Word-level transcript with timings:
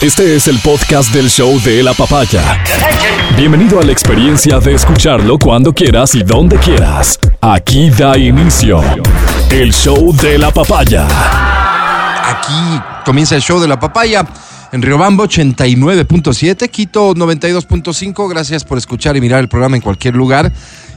Este 0.00 0.34
es 0.34 0.48
el 0.48 0.58
podcast 0.60 1.12
del 1.12 1.28
show 1.28 1.60
de 1.60 1.82
la 1.82 1.92
papaya. 1.92 2.64
Bienvenido 3.36 3.78
a 3.80 3.82
la 3.82 3.92
experiencia 3.92 4.58
de 4.58 4.72
escucharlo 4.72 5.38
cuando 5.38 5.74
quieras 5.74 6.14
y 6.14 6.22
donde 6.22 6.56
quieras. 6.56 7.18
Aquí 7.42 7.90
da 7.90 8.16
inicio 8.16 8.80
el 9.50 9.74
show 9.74 10.16
de 10.16 10.38
la 10.38 10.50
papaya. 10.52 11.06
Aquí 12.24 12.80
comienza 13.04 13.36
el 13.36 13.42
show 13.42 13.60
de 13.60 13.68
la 13.68 13.78
papaya. 13.78 14.24
En 14.72 14.80
Riobambo 14.80 15.24
89.7, 15.24 16.70
Quito 16.70 17.14
92.5. 17.14 18.26
Gracias 18.30 18.64
por 18.64 18.78
escuchar 18.78 19.18
y 19.18 19.20
mirar 19.20 19.40
el 19.40 19.50
programa 19.50 19.76
en 19.76 19.82
cualquier 19.82 20.16
lugar. 20.16 20.50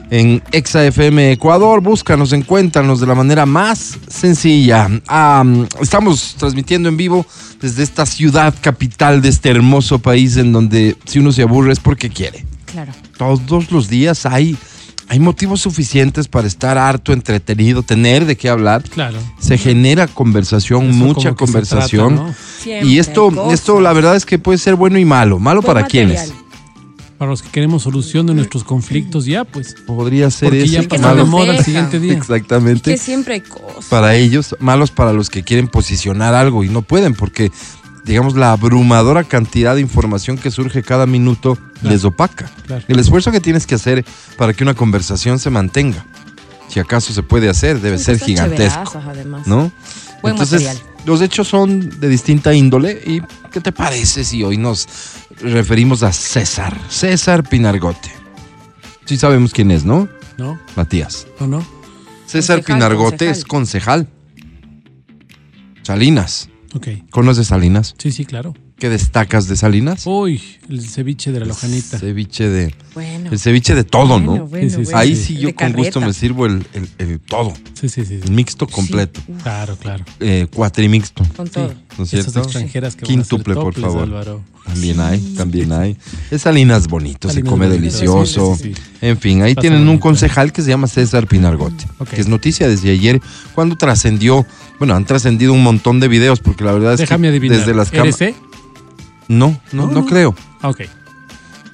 En 0.09 0.43
Exa 0.51 0.85
FM 0.85 1.31
Ecuador, 1.31 1.81
búscanos, 1.81 2.33
encuéntranos 2.33 2.99
de 2.99 3.07
la 3.07 3.15
manera 3.15 3.45
más 3.45 3.97
sencilla. 4.07 4.87
Estamos 5.81 6.35
transmitiendo 6.37 6.87
en 6.89 6.97
vivo 6.97 7.25
desde 7.61 7.81
esta 7.81 8.05
ciudad 8.05 8.53
capital 8.61 9.21
de 9.21 9.29
este 9.29 9.49
hermoso 9.49 9.99
país 9.99 10.37
en 10.37 10.51
donde 10.51 10.95
si 11.05 11.19
uno 11.19 11.31
se 11.31 11.41
aburre 11.41 11.73
es 11.73 11.79
porque 11.79 12.09
quiere. 12.09 12.45
Claro. 12.65 12.91
Todos 13.17 13.71
los 13.71 13.87
días 13.87 14.25
hay, 14.27 14.55
hay 15.07 15.19
motivos 15.19 15.61
suficientes 15.61 16.27
para 16.27 16.47
estar 16.47 16.77
harto, 16.77 17.11
entretenido, 17.13 17.81
tener 17.81 18.25
de 18.25 18.35
qué 18.35 18.49
hablar. 18.49 18.83
Claro. 18.83 19.17
Se 19.39 19.57
genera 19.57 20.07
conversación, 20.07 20.89
Eso 20.89 20.93
mucha 20.97 21.33
conversación. 21.33 22.15
trata, 22.15 22.29
¿no? 22.29 22.35
Siempre 22.59 22.89
Y 22.89 22.99
esto, 22.99 23.51
esto 23.51 23.81
la 23.81 23.93
verdad 23.93 24.15
es 24.15 24.25
que 24.27 24.37
puede 24.37 24.59
ser 24.59 24.75
bueno 24.75 24.99
y 24.99 25.05
malo. 25.05 25.39
Malo 25.39 25.61
Buen 25.61 25.73
para 25.73 25.81
material. 25.85 26.07
quienes. 26.13 26.33
Para 27.17 27.29
los 27.31 27.41
que 27.41 27.49
queremos 27.49 27.83
solución 27.83 28.25
de 28.25 28.33
nuestros 28.33 28.63
conflictos, 28.63 29.25
ya, 29.25 29.43
pues. 29.43 29.75
Podría 29.85 30.29
ser 30.31 30.49
Porque 30.49 30.63
ese. 30.63 30.71
ya 30.73 30.81
que 30.81 30.87
pasó 30.87 31.15
no 31.15 31.15
de 31.15 31.23
moda 31.23 31.55
el 31.55 31.63
siguiente 31.63 31.99
día. 31.99 32.13
Exactamente. 32.13 32.91
Que 32.91 32.97
siempre 32.97 33.35
hay 33.35 33.41
cosas. 33.41 33.85
para 33.85 34.15
ellos, 34.15 34.55
malos 34.59 34.91
para 34.91 35.13
los 35.13 35.29
que 35.29 35.43
quieren 35.43 35.67
posicionar 35.67 36.33
algo 36.33 36.63
y 36.63 36.69
no 36.69 36.81
pueden 36.81 37.13
porque, 37.13 37.51
digamos, 38.03 38.35
la 38.35 38.51
abrumadora 38.51 39.23
cantidad 39.23 39.75
de 39.75 39.81
información 39.81 40.37
que 40.37 40.51
surge 40.51 40.81
cada 40.83 41.05
minuto 41.05 41.57
les 41.81 42.03
opaca. 42.03 42.49
Claro. 42.65 42.83
El 42.87 42.99
esfuerzo 42.99 43.31
que 43.31 43.39
tienes 43.39 43.67
que 43.67 43.75
hacer 43.75 44.03
para 44.37 44.53
que 44.53 44.63
una 44.63 44.73
conversación 44.73 45.39
se 45.39 45.49
mantenga, 45.49 46.05
si 46.67 46.79
acaso 46.79 47.13
se 47.13 47.21
puede 47.23 47.47
hacer, 47.49 47.79
debe 47.79 47.99
ser 47.99 48.19
gigantesco, 48.19 48.99
además. 49.07 49.45
¿no? 49.47 49.71
Buen 50.21 50.33
Entonces, 50.33 50.63
material. 50.63 50.92
Los 51.05 51.21
hechos 51.21 51.47
son 51.47 51.99
de 51.99 52.09
distinta 52.09 52.53
índole 52.53 53.01
y 53.05 53.21
¿qué 53.51 53.59
te 53.61 53.71
parece 53.71 54.23
si 54.23 54.43
hoy 54.43 54.57
nos 54.57 54.87
referimos 55.41 56.03
a 56.03 56.11
César? 56.13 56.77
César 56.89 57.47
Pinargote. 57.47 58.11
Sí 59.05 59.17
sabemos 59.17 59.51
quién 59.53 59.71
es, 59.71 59.83
¿no? 59.83 60.07
¿No? 60.37 60.59
Matías. 60.75 61.27
¿No, 61.39 61.47
no? 61.47 61.65
César 62.25 62.57
Concejal, 62.59 62.75
Pinargote 62.77 63.25
concejal. 63.25 63.37
es 63.37 63.45
concejal. 63.45 64.07
Salinas. 65.83 66.49
Ok. 66.73 66.87
¿Conoces 67.11 67.47
Salinas? 67.47 67.95
Sí, 67.97 68.11
sí, 68.11 68.25
claro. 68.25 68.53
¿Qué 68.77 68.89
destacas 68.89 69.47
de 69.47 69.55
Salinas? 69.55 70.03
Uy, 70.05 70.41
el 70.67 70.81
ceviche 70.89 71.31
de 71.31 71.39
la 71.39 71.45
lojanita. 71.45 71.97
Ceviche 71.99 72.49
de. 72.49 72.75
Bueno. 72.93 73.29
El 73.31 73.39
ceviche 73.39 73.75
de 73.75 73.83
todo, 73.85 74.19
bueno, 74.19 74.35
¿no? 74.37 74.47
bueno, 74.47 74.69
Sí, 74.69 74.85
sí. 74.85 74.91
Ahí 74.93 75.15
sí 75.15 75.35
yo 75.37 75.47
De 75.47 75.55
con 75.55 75.71
gusto 75.71 76.01
me 76.01 76.11
sirvo 76.11 76.47
el, 76.47 76.65
el- 76.73 76.89
el 76.97 77.19
todo. 77.21 77.53
Sí, 77.75 77.87
sí, 77.87 78.03
sí. 78.03 78.19
El 78.23 78.31
mixto 78.31 78.67
completo. 78.67 79.21
Claro, 79.41 79.77
claro. 79.77 80.03
Eh, 80.19 80.47
cuatrimixto. 80.53 81.23
Con 81.37 81.47
todo. 81.47 81.73
¿No 81.97 82.03
es 82.03 82.13
Esas 82.13 82.33
cierto? 82.33 82.41
extranjeras 82.49 82.95
que 82.97 83.05
Quíntuple, 83.05 83.53
van 83.53 83.61
a 83.61 83.63
por 83.65 83.79
favor. 83.79 84.03
Álvaro. 84.03 84.43
También 84.65 84.99
hay, 84.99 85.19
también 85.37 85.71
hay. 85.71 85.95
Es 86.31 86.41
Salinas 86.41 86.87
bonito, 86.87 87.29
se 87.29 87.41
come 87.43 87.67
bonito, 87.67 87.81
delicioso. 87.81 88.55
sí, 88.57 88.69
sí, 88.69 88.73
sí. 88.73 88.81
En 89.01 89.17
fin, 89.17 89.43
ahí 89.43 89.55
Pasa 89.55 89.61
tienen 89.61 89.87
un 89.87 89.97
concejal 89.97 90.51
que 90.51 90.61
se 90.61 90.69
llama 90.69 90.87
César 90.87 91.27
Pinargote, 91.27 91.85
Ok. 91.99 92.09
que 92.09 92.21
es 92.21 92.27
noticia 92.27 92.67
desde 92.67 92.89
ayer, 92.91 93.21
cuando 93.55 93.75
trascendió, 93.77 94.45
bueno, 94.79 94.95
han 94.95 95.05
trascendido 95.05 95.53
un 95.53 95.63
montón 95.63 95.99
de 95.99 96.07
videos, 96.07 96.39
porque 96.39 96.63
la 96.63 96.71
verdad 96.73 96.93
es 96.93 96.99
Déjame 97.01 97.23
que 97.27 97.29
adivinar. 97.29 97.59
desde 97.59 97.73
las 97.73 97.91
cámaras... 97.91 98.17
No, 99.27 99.59
no, 99.71 99.85
No, 99.87 99.91
no 99.91 100.01
no. 100.01 100.05
creo. 100.05 100.35
Ah, 100.61 100.69
ok. 100.69 100.81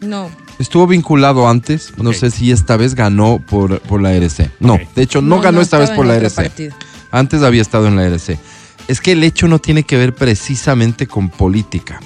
No. 0.01 0.29
Estuvo 0.59 0.87
vinculado 0.87 1.47
antes, 1.47 1.93
no 1.97 2.11
sé 2.13 2.31
si 2.31 2.51
esta 2.51 2.75
vez 2.77 2.93
ganó 2.95 3.39
por, 3.39 3.79
por 3.81 4.01
la 4.01 4.13
RC. 4.13 4.51
No, 4.59 4.77
de 4.95 5.01
hecho 5.03 5.21
no, 5.21 5.39
ganó 5.41 5.61
esta 5.61 5.77
vez 5.77 5.89
por 5.91 6.05
la 6.05 6.15
RC. 6.17 6.35
partido. 6.35 6.75
Antes 7.11 7.41
había 7.43 7.61
estado 7.61 7.87
en 7.87 7.95
la 7.95 8.03
RC. 8.05 8.37
Es 8.87 8.99
que 9.01 9.13
el 9.13 9.23
hecho 9.23 9.47
no 9.47 9.59
tiene 9.59 9.83
que 9.83 9.97
ver 9.97 10.13
precisamente 10.15 11.07
con 11.07 11.29
política, 11.29 11.99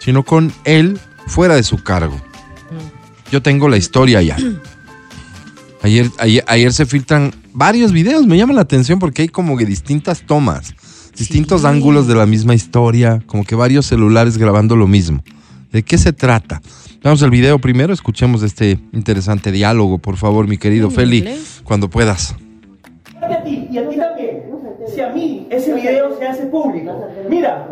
sino 0.00 0.22
con 0.24 0.52
él 0.64 0.98
fuera 1.26 1.56
de 1.56 1.62
su 1.62 1.82
cargo. 1.82 2.16
Mm. 2.16 3.30
Yo 3.32 3.42
tengo 3.42 3.68
la 3.68 3.76
historia 3.76 4.22
ya. 4.22 4.36
Ayer, 5.82 6.10
ayer, 6.18 6.44
ayer 6.48 6.72
se 6.72 6.86
filtran 6.86 7.32
varios 7.52 7.92
videos, 7.92 8.26
me 8.26 8.36
llama 8.36 8.52
la 8.54 8.62
atención 8.62 8.98
porque 8.98 9.22
hay 9.22 9.28
como 9.28 9.56
que 9.56 9.64
distintas 9.64 10.22
tomas, 10.22 10.74
distintos 11.18 11.62
Sí. 11.62 11.66
ángulos 11.66 12.06
de 12.06 12.14
la 12.14 12.26
misma 12.26 12.54
historia, 12.54 13.22
como 13.26 13.44
que 13.44 13.54
varios 13.54 13.86
celulares 13.86 14.38
grabando 14.38 14.76
lo 14.76 14.86
mismo. 14.86 15.22
¿De 15.72 15.82
qué 15.82 15.98
se 15.98 16.12
trata? 16.12 16.60
Vamos 17.02 17.22
al 17.22 17.30
video 17.30 17.58
primero, 17.58 17.92
escuchemos 17.92 18.42
este 18.42 18.78
interesante 18.92 19.52
diálogo, 19.52 19.98
por 19.98 20.16
favor, 20.16 20.46
mi 20.48 20.56
querido 20.58 20.88
¿En 20.88 20.94
Feli, 20.94 21.18
inglés? 21.18 21.60
cuando 21.64 21.88
puedas. 21.88 22.34
Y 23.20 23.32
a 23.32 23.42
ti, 23.44 23.68
y 23.70 23.78
a 23.78 23.88
ti 23.88 23.96
también. 23.96 24.42
Si 24.94 25.00
a 25.02 25.10
mí 25.10 25.46
ese 25.50 25.74
video 25.74 26.16
se 26.18 26.26
hace 26.26 26.46
público, 26.46 26.90
mira, 27.28 27.68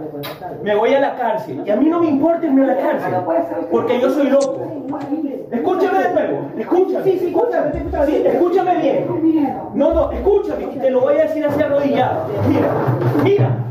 me 0.63 0.75
voy 0.77 0.93
a 0.93 1.01
la 1.01 1.17
cárcel. 1.17 1.63
Y 1.67 1.71
a 1.71 1.77
mí 1.77 1.89
no 1.89 2.01
me 2.01 2.11
importa 2.11 2.45
irme 2.47 2.65
a 2.65 2.67
la 2.67 2.77
cárcel, 2.77 3.15
porque 3.71 3.99
yo 4.01 4.11
soy 4.13 4.29
loco. 4.29 4.85
Escúchame 5.51 5.99
de 5.99 6.13
nuevo, 6.13 6.51
escúchame. 6.59 7.05
Sí, 7.05 7.17
sí, 7.19 7.27
escúchame, 7.29 7.73
sí, 8.07 8.23
escúchame 8.27 8.83
bien. 8.83 9.07
No, 9.75 9.95
no, 9.95 10.13
escúchame, 10.13 10.65
y 10.75 10.79
te 10.79 10.91
lo 10.91 11.01
voy 11.01 11.15
a 11.17 11.23
decir 11.23 11.45
así 11.47 11.63
arrodillado. 11.63 12.27
Mira, 12.49 12.96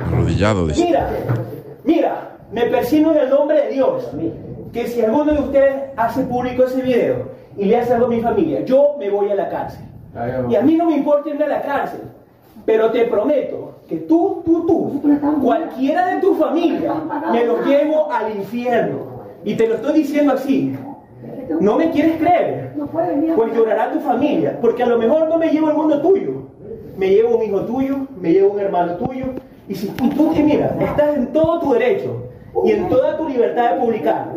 Arrodillado, 0.06 0.68
dice. 0.68 0.86
mira, 0.86 1.10
mira, 1.84 2.38
me 2.52 2.66
persino 2.66 3.12
en 3.12 3.18
el 3.20 3.30
nombre 3.30 3.62
de 3.64 3.72
Dios. 3.72 4.10
Que 4.72 4.88
si 4.88 5.02
alguno 5.02 5.34
de 5.34 5.40
ustedes 5.40 5.76
hace 5.96 6.24
público 6.24 6.64
ese 6.66 6.82
video 6.82 7.30
y 7.58 7.66
le 7.66 7.78
hace 7.78 7.94
algo 7.94 8.08
a 8.08 8.10
mi 8.10 8.22
familia, 8.22 8.64
yo 8.66 8.96
me 9.00 9.10
voy 9.10 9.30
a 9.30 9.36
la 9.36 9.50
cárcel. 9.50 9.86
Y 10.50 10.56
a 10.56 10.62
mí 10.62 10.76
no 10.76 10.86
me 10.86 10.98
importa 10.98 11.30
irme 11.30 11.46
a 11.46 11.50
la 11.50 11.62
cárcel. 11.62 12.02
Pero 12.66 12.92
te 12.92 13.06
prometo 13.06 13.76
que 13.88 13.98
tú, 13.98 14.42
tú, 14.44 14.66
tú, 14.66 15.02
cualquiera 15.42 16.08
de 16.08 16.22
tu 16.22 16.36
familia, 16.36 16.94
me 17.32 17.46
los 17.46 17.66
llevo 17.66 18.12
al 18.12 18.36
infierno. 18.36 19.16
Y 19.44 19.56
te 19.56 19.68
lo 19.68 19.76
estoy 19.76 20.00
diciendo 20.00 20.34
así. 20.34 20.76
¿No 21.60 21.78
me 21.78 21.92
quieres 21.92 22.18
creer? 22.18 22.74
Pues 23.36 23.54
llorará 23.54 23.92
tu 23.92 24.00
familia. 24.00 24.58
Porque 24.60 24.84
a 24.84 24.88
lo 24.88 24.98
mejor 24.98 25.30
no 25.30 25.38
me 25.38 25.50
llevo 25.50 25.70
el 25.70 25.76
mundo 25.76 26.02
tuyo. 26.02 26.44
Me 26.98 27.10
llevo 27.10 27.38
un 27.38 27.44
hijo 27.44 27.62
tuyo, 27.62 28.08
me 28.20 28.32
llevo 28.32 28.54
un 28.54 28.60
hermano 28.60 28.96
tuyo. 28.96 29.26
Y 29.68 29.76
si 29.76 29.88
y 29.88 30.10
tú, 30.10 30.34
que 30.34 30.44
mira, 30.44 30.76
estás 30.80 31.16
en 31.16 31.28
todo 31.34 31.60
tu 31.60 31.74
derecho 31.74 32.30
y 32.66 32.72
en 32.72 32.88
toda 32.88 33.18
tu 33.18 33.28
libertad 33.28 33.74
de 33.74 33.80
publicar. 33.80 34.32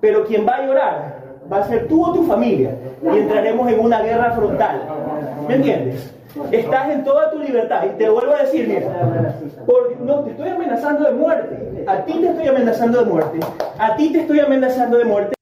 Pero 0.00 0.24
quien 0.24 0.46
va 0.46 0.56
a 0.56 0.66
llorar 0.66 1.22
va 1.52 1.58
a 1.58 1.68
ser 1.68 1.88
tú 1.88 2.04
o 2.04 2.12
tu 2.12 2.24
familia. 2.24 2.76
Y 3.02 3.18
entraremos 3.18 3.70
en 3.70 3.80
una 3.80 4.00
guerra 4.00 4.32
frontal. 4.32 4.82
¿Me 5.48 5.56
entiendes? 5.56 6.12
Estás 6.50 6.90
en 6.90 7.04
toda 7.04 7.30
tu 7.30 7.38
libertad. 7.38 7.84
Y 7.84 7.98
te 7.98 8.08
vuelvo 8.08 8.34
a 8.34 8.42
decir, 8.42 8.66
mira. 8.66 9.40
Porque 9.66 9.96
no 10.00 10.20
te 10.20 10.30
estoy 10.30 10.48
amenazando 10.48 11.04
de 11.04 11.12
muerte. 11.12 11.84
A 11.86 12.04
ti 12.04 12.14
te 12.14 12.28
estoy 12.28 12.48
amenazando 12.48 12.98
de 13.00 13.04
muerte. 13.04 13.40
A 13.78 13.96
ti 13.96 14.12
te 14.12 14.20
estoy 14.20 14.40
amenazando 14.40 14.98
de 14.98 15.04
muerte. 15.04 15.34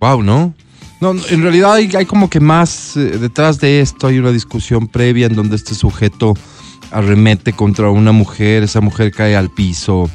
Wow, 0.00 0.22
¿no? 0.22 0.54
No, 1.00 1.12
en 1.12 1.42
realidad 1.42 1.74
hay, 1.74 1.90
hay 1.94 2.06
como 2.06 2.28
que 2.28 2.40
más 2.40 2.96
eh, 2.96 3.18
detrás 3.18 3.60
de 3.60 3.80
esto 3.80 4.08
hay 4.08 4.18
una 4.18 4.32
discusión 4.32 4.88
previa 4.88 5.26
en 5.26 5.36
donde 5.36 5.54
este 5.54 5.74
sujeto 5.74 6.34
arremete 6.90 7.52
contra 7.52 7.90
una 7.90 8.12
mujer, 8.12 8.62
esa 8.62 8.80
mujer 8.80 9.12
cae 9.12 9.36
al 9.36 9.50
piso. 9.50 10.10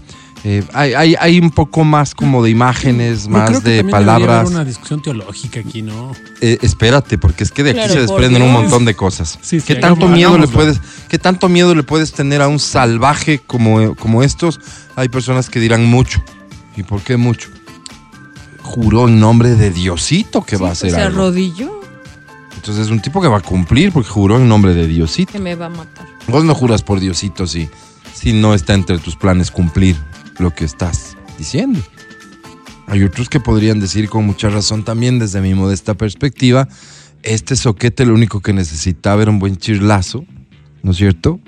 Eh, 0.45 0.61
hay, 0.73 0.93
hay, 0.93 1.15
hay 1.19 1.39
un 1.39 1.51
poco 1.51 1.85
más 1.85 2.13
como 2.13 2.43
de 2.43 2.49
imágenes, 2.49 3.23
Yo 3.23 3.29
creo 3.29 3.39
más 3.39 3.59
que 3.61 3.69
de 3.69 3.83
palabras. 3.85 4.49
una 4.49 4.65
discusión 4.65 5.01
teológica 5.01 5.61
aquí, 5.61 5.81
¿no? 5.81 6.11
Eh, 6.41 6.57
espérate, 6.61 7.17
porque 7.17 7.45
es 7.45 7.51
que 7.51 7.63
de 7.63 7.69
aquí 7.69 7.79
Claro, 7.79 7.93
se 7.93 7.99
desprenden 8.01 8.41
un 8.41 8.51
montón 8.51 8.83
de 8.83 8.93
cosas. 8.93 9.39
Sí, 9.41 9.61
sí, 9.61 9.65
¿Qué 9.65 9.75
tanto 9.75 10.09
miedo 10.09 10.37
le 10.37 10.49
puedes, 10.49 10.81
qué 11.07 11.17
tanto 11.17 11.47
miedo 11.47 11.73
le 11.75 11.83
puedes 11.83 12.11
tener 12.11 12.41
a 12.41 12.49
un 12.49 12.59
salvaje 12.59 13.39
como, 13.39 13.95
como 13.95 14.21
estos? 14.21 14.59
Hay 14.97 15.07
personas 15.07 15.49
que 15.49 15.61
dirán 15.61 15.85
mucho. 15.85 16.21
¿Y 16.75 16.83
por 16.83 17.01
qué 17.01 17.15
mucho? 17.15 17.47
Juró 18.61 19.07
en 19.07 19.21
nombre 19.21 19.55
de 19.55 19.69
Diosito 19.71 20.41
que 20.43 20.57
va 20.57 20.69
a 20.69 20.71
hacer 20.73 20.91
Se 20.91 21.01
algo. 21.01 21.21
arrodilló 21.21 21.71
Entonces 22.55 22.85
es 22.87 22.91
un 22.91 22.99
tipo 23.01 23.21
que 23.21 23.27
va 23.29 23.37
a 23.37 23.41
cumplir 23.41 23.91
porque 23.93 24.09
juró 24.09 24.37
en 24.37 24.49
nombre 24.49 24.73
de 24.73 24.87
Diosito. 24.87 25.31
que 25.31 25.39
me 25.39 25.55
va 25.55 25.67
a 25.67 25.69
matar. 25.69 26.07
Vos 26.27 26.43
no 26.43 26.55
juras 26.55 26.81
por 26.81 26.99
Diosito 26.99 27.47
si, 27.47 27.69
si 28.13 28.33
no 28.33 28.53
está 28.53 28.73
entre 28.73 28.97
tus 28.99 29.15
planes 29.15 29.51
cumplir 29.51 29.95
lo 30.39 30.53
que 30.53 30.65
estás 30.65 31.17
diciendo. 31.37 31.79
Hay 32.87 33.03
otros 33.03 33.29
que 33.29 33.39
podrían 33.39 33.79
decir 33.79 34.09
con 34.09 34.25
mucha 34.25 34.49
razón 34.49 34.83
también 34.83 35.19
desde 35.19 35.41
mi 35.41 35.53
modesta 35.53 35.95
perspectiva, 35.95 36.67
este 37.23 37.55
soquete 37.55 38.05
lo 38.05 38.13
único 38.13 38.41
que 38.41 38.53
necesitaba 38.53 39.21
era 39.21 39.31
un 39.31 39.39
buen 39.39 39.57
chirlazo, 39.57 40.25
¿no 40.81 40.91
es 40.91 40.97
cierto? 40.97 41.39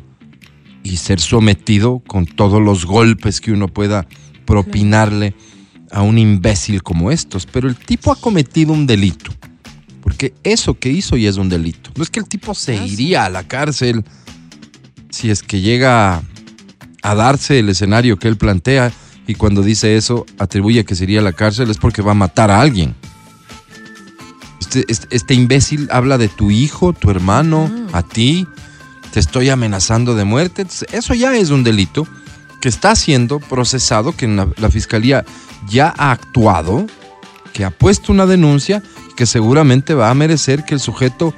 Y 0.84 0.98
ser 0.98 1.20
sometido 1.20 2.02
con 2.08 2.26
todos 2.26 2.62
los 2.62 2.86
golpes 2.86 3.42
que 3.42 3.52
uno 3.52 3.68
pueda 3.68 4.08
propinarle 4.46 5.36
a 5.92 6.02
un 6.02 6.18
imbécil 6.18 6.82
como 6.82 7.12
estos. 7.12 7.46
Pero 7.46 7.68
el 7.68 7.76
tipo 7.76 8.12
ha 8.12 8.16
cometido 8.16 8.72
un 8.72 8.88
delito. 8.88 9.32
Porque 10.02 10.34
eso 10.44 10.76
que 10.76 10.90
hizo 10.90 11.18
ya 11.18 11.30
es 11.30 11.38
un 11.38 11.50
delito. 11.50 11.90
No 11.98 12.04
es 12.04 12.10
que 12.10 12.20
el 12.20 12.28
tipo 12.28 12.54
se 12.54 12.76
iría 12.76 13.26
a 13.26 13.30
la 13.30 13.44
cárcel 13.48 14.06
si 15.16 15.32
es 15.32 15.44
que 15.44 15.62
llega 15.62 16.22
a 17.02 17.16
darse 17.16 17.60
el 17.60 17.70
escenario 17.70 18.20
que 18.20 18.28
él 18.28 18.36
plantea. 18.36 18.92
Y 19.28 19.36
cuando 19.36 19.62
dice 19.62 19.96
eso, 19.96 20.26
atribuye 20.38 20.84
que 20.84 20.94
sería 20.94 21.22
la 21.22 21.32
cárcel, 21.32 21.72
es 21.72 21.78
porque 21.78 22.02
va 22.02 22.12
a 22.12 22.16
matar 22.16 22.52
a 22.52 22.60
alguien. 22.60 22.96
Este, 24.60 24.84
este, 24.90 25.08
este 25.16 25.34
imbécil 25.34 25.88
habla 25.90 26.18
de 26.18 26.28
tu 26.28 26.52
hijo, 26.52 26.92
tu 26.92 27.10
hermano, 27.10 27.72
a 27.94 28.04
ti. 28.04 28.46
Te 29.14 29.22
estoy 29.22 29.50
amenazando 29.50 30.16
de 30.16 30.26
muerte. 30.26 30.68
Eso 30.92 31.14
ya 31.14 31.34
es 31.36 31.50
un 31.50 31.64
delito 31.64 32.06
que 32.60 32.68
está 32.68 32.94
siendo 32.96 33.40
procesado, 33.40 34.12
que 34.12 34.28
la, 34.28 34.50
la 34.58 34.70
fiscalía 34.70 35.24
ya 35.70 35.94
ha 35.98 36.12
actuado, 36.12 36.88
que 37.54 37.64
ha 37.64 37.70
puesto 37.70 38.12
una 38.12 38.26
denuncia, 38.26 38.84
que 39.16 39.26
seguramente 39.26 39.94
va 39.94 40.10
a 40.10 40.14
merecer 40.14 40.66
que 40.66 40.74
el 40.74 40.82
sujeto 40.82 41.34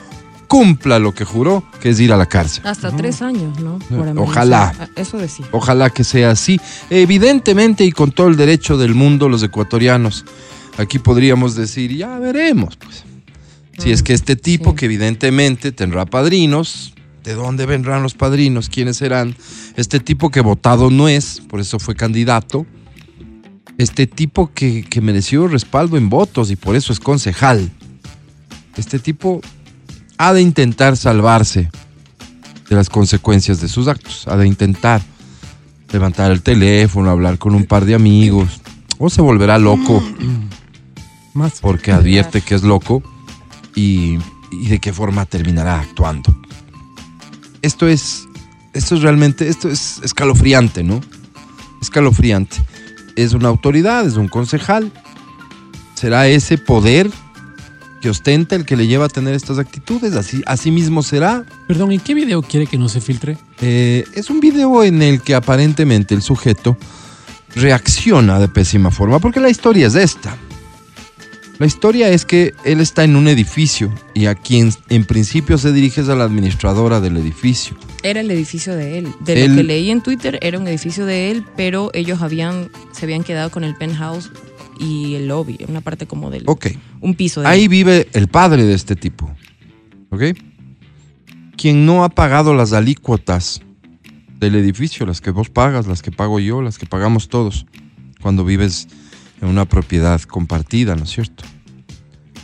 cumpla 0.48 1.00
lo 1.00 1.14
que 1.14 1.26
juró, 1.26 1.64
que 1.82 1.90
es 1.90 2.00
ir 2.00 2.12
a 2.12 2.18
la 2.18 2.26
cárcel. 2.26 2.66
Hasta 2.66 2.96
tres 2.96 3.22
años, 3.22 3.60
¿no? 3.60 3.80
Por 3.80 4.08
Ojalá. 4.18 4.70
amenazar. 4.70 4.90
Eso 4.96 5.18
decía. 5.18 5.46
Ojalá 5.52 5.90
que 5.90 6.04
sea 6.04 6.32
así. 6.32 6.60
Evidentemente 6.90 7.84
y 7.84 7.92
con 7.92 8.12
todo 8.12 8.28
el 8.28 8.38
derecho 8.38 8.78
del 8.78 8.96
mundo, 8.96 9.30
los 9.30 9.44
ecuatorianos, 9.44 10.26
aquí 10.78 11.00
podríamos 11.00 11.56
decir, 11.56 11.96
ya 11.96 12.18
veremos, 12.18 12.78
pues. 12.78 13.04
Si 13.78 13.92
es 13.92 14.02
que 14.02 14.14
este 14.14 14.36
tipo, 14.36 14.72
sí. 14.72 14.76
que 14.78 14.86
evidentemente 14.86 15.72
tendrá 15.72 16.06
padrinos, 16.06 16.96
¿de 17.24 17.36
dónde 17.36 17.68
vendrán 17.68 18.02
los 18.02 18.16
padrinos? 18.16 18.70
¿Quiénes 18.70 18.98
serán? 18.98 19.36
Este 19.76 20.00
tipo 20.00 20.32
que 20.32 20.42
votado 20.42 20.90
no 20.90 21.08
es, 21.08 21.42
por 21.48 21.60
eso 21.60 21.78
fue 21.78 21.96
candidato. 21.96 22.66
Este 23.78 24.08
tipo 24.08 24.52
que, 24.52 24.84
que 24.84 25.02
mereció 25.02 25.48
respaldo 25.48 25.98
en 25.98 26.10
votos 26.10 26.50
y 26.50 26.56
por 26.56 26.76
eso 26.76 26.92
es 26.92 27.00
concejal. 27.00 27.70
Este 28.76 28.98
tipo 28.98 29.42
ha 30.18 30.34
de 30.34 30.42
intentar 30.42 30.98
salvarse 30.98 31.70
de 32.70 32.76
las 32.76 32.90
consecuencias 32.90 33.62
de 33.62 33.68
sus 33.68 33.88
actos. 33.88 34.28
Ha 34.28 34.36
de 34.38 34.48
intentar 34.48 35.02
levantar 35.92 36.32
el 36.32 36.42
teléfono, 36.42 37.10
hablar 37.10 37.38
con 37.38 37.56
un 37.56 37.66
par 37.66 37.86
de 37.86 37.96
amigos. 37.96 38.62
O 38.98 39.10
se 39.10 39.22
volverá 39.22 39.60
loco 39.60 40.04
Más. 41.34 41.60
porque 41.62 41.92
advierte 41.92 42.42
que 42.42 42.56
es 42.56 42.64
loco 42.64 43.04
y, 43.76 44.18
y 44.52 44.68
de 44.68 44.80
qué 44.80 44.92
forma 44.92 45.26
terminará 45.26 45.80
actuando. 45.80 46.36
Esto 47.62 47.88
es, 47.88 48.28
esto 48.74 48.96
es 48.96 49.02
realmente, 49.02 49.48
esto 49.48 49.70
es 49.70 50.00
escalofriante, 50.04 50.84
¿no? 50.84 51.00
Escalofriante. 51.82 52.58
Es 53.16 53.34
una 53.34 53.50
autoridad, 53.50 54.06
es 54.06 54.16
un 54.16 54.28
concejal. 54.28 54.92
¿Será 55.94 56.28
ese 56.28 56.58
poder 56.58 57.10
que 58.02 58.10
ostenta 58.10 58.56
el 58.56 58.66
que 58.66 58.76
le 58.76 58.88
lleva 58.88 59.06
a 59.06 59.10
tener 59.10 59.34
estas 59.34 59.58
actitudes? 59.60 60.14
Así, 60.14 60.42
así 60.46 60.72
mismo 60.72 61.04
será. 61.04 61.44
Perdón, 61.68 61.92
¿en 61.92 62.00
qué 62.00 62.14
video 62.14 62.42
quiere 62.42 62.68
que 62.68 62.78
no 62.78 62.90
se 62.90 63.02
filtre? 63.02 63.38
Eh, 63.62 64.06
es 64.14 64.30
un 64.30 64.40
video 64.40 64.84
en 64.84 65.02
el 65.02 65.22
que 65.22 65.36
aparentemente 65.36 66.14
el 66.16 66.22
sujeto 66.22 66.78
reacciona 67.56 68.40
de 68.40 68.48
pésima 68.48 68.92
forma, 68.92 69.20
porque 69.20 69.40
la 69.40 69.50
historia 69.50 69.88
es 69.88 69.96
esta. 69.96 70.36
La 71.60 71.66
historia 71.66 72.10
es 72.10 72.24
que 72.24 72.54
él 72.66 72.82
está 72.82 73.04
en 73.04 73.16
un 73.16 73.28
edificio 73.28 73.92
y 74.14 74.28
a 74.28 74.36
quien 74.36 74.72
en 74.90 75.06
principio 75.06 75.58
se 75.58 75.72
dirige 75.72 76.02
es 76.02 76.10
a 76.10 76.14
la 76.16 76.24
administradora 76.26 77.00
del 77.02 77.18
edificio. 77.18 77.76
Era 78.04 78.20
el 78.20 78.30
edificio 78.30 78.76
de 78.76 79.00
él. 79.00 79.08
De 79.22 79.44
Él- 79.44 79.52
lo 79.52 79.58
que 79.58 79.64
leí 79.64 79.90
en 79.90 80.02
Twitter, 80.02 80.38
era 80.44 80.60
un 80.60 80.68
edificio 80.68 81.08
de 81.08 81.32
él, 81.32 81.44
pero 81.58 81.90
ellos 81.96 82.22
habían, 82.22 82.70
se 82.92 83.06
habían 83.06 83.24
quedado 83.24 83.50
con 83.50 83.64
el 83.64 83.74
penthouse 83.76 84.30
y 84.80 85.16
el 85.16 85.28
lobby, 85.28 85.58
una 85.68 85.82
parte 85.82 86.08
como 86.08 86.30
del. 86.30 86.44
Ok, 86.46 86.68
Un 87.02 87.16
piso 87.16 87.42
de 87.42 87.48
ahí 87.48 87.68
vive 87.68 88.08
el 88.14 88.28
padre 88.28 88.66
de 88.66 88.74
este 88.74 88.96
tipo. 88.96 89.30
¿Ok? 90.10 90.24
Quien 91.56 91.86
no 91.86 92.04
ha 92.04 92.10
pagado 92.10 92.54
las 92.54 92.74
alícuotas 92.74 93.62
del 94.40 94.56
edificio, 94.56 95.06
las 95.06 95.22
que 95.22 95.32
vos 95.32 95.50
pagas, 95.50 95.88
las 95.88 96.02
que 96.02 96.12
pago 96.12 96.40
yo, 96.40 96.62
las 96.62 96.78
que 96.78 96.86
pagamos 96.86 97.30
todos, 97.30 97.66
cuando 98.22 98.46
vives 98.46 98.88
en 99.42 99.48
una 99.48 99.66
propiedad 99.66 100.22
compartida, 100.22 100.96
¿no 100.96 101.04
es 101.04 101.10
cierto? 101.10 101.44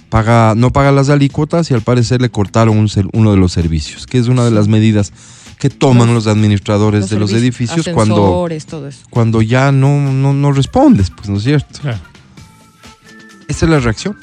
Paga, 0.09 0.53
no 0.56 0.71
paga 0.71 0.91
las 0.91 1.09
alícuotas 1.09 1.71
y 1.71 1.74
al 1.74 1.81
parecer 1.81 2.21
le 2.21 2.30
cortaron 2.30 2.77
un 2.77 2.89
uno 3.13 3.31
de 3.31 3.38
los 3.38 3.51
servicios, 3.51 4.06
que 4.06 4.19
es 4.19 4.27
una 4.27 4.45
de 4.45 4.51
las 4.51 4.68
medidas 4.68 5.12
que 5.59 5.69
toman 5.69 6.13
los, 6.13 6.27
administradores 6.27 7.09
de 7.09 7.18
los 7.18 7.31
edificios 7.31 7.88
cuando, 7.94 8.15
todo 8.15 8.88
eso. 8.88 9.06
cuando 9.09 9.41
ya 9.41 9.71
no, 9.71 10.12
no, 10.12 10.33
no 10.33 10.51
respondes, 10.51 11.09
pues, 11.09 11.30
¿no 11.30 11.38
es 11.38 11.44
cierto? 11.44 11.80
Claro. 11.81 12.12
Esa 13.54 13.66
es 13.66 13.72
la 13.72 13.80
reacción. 13.80 14.18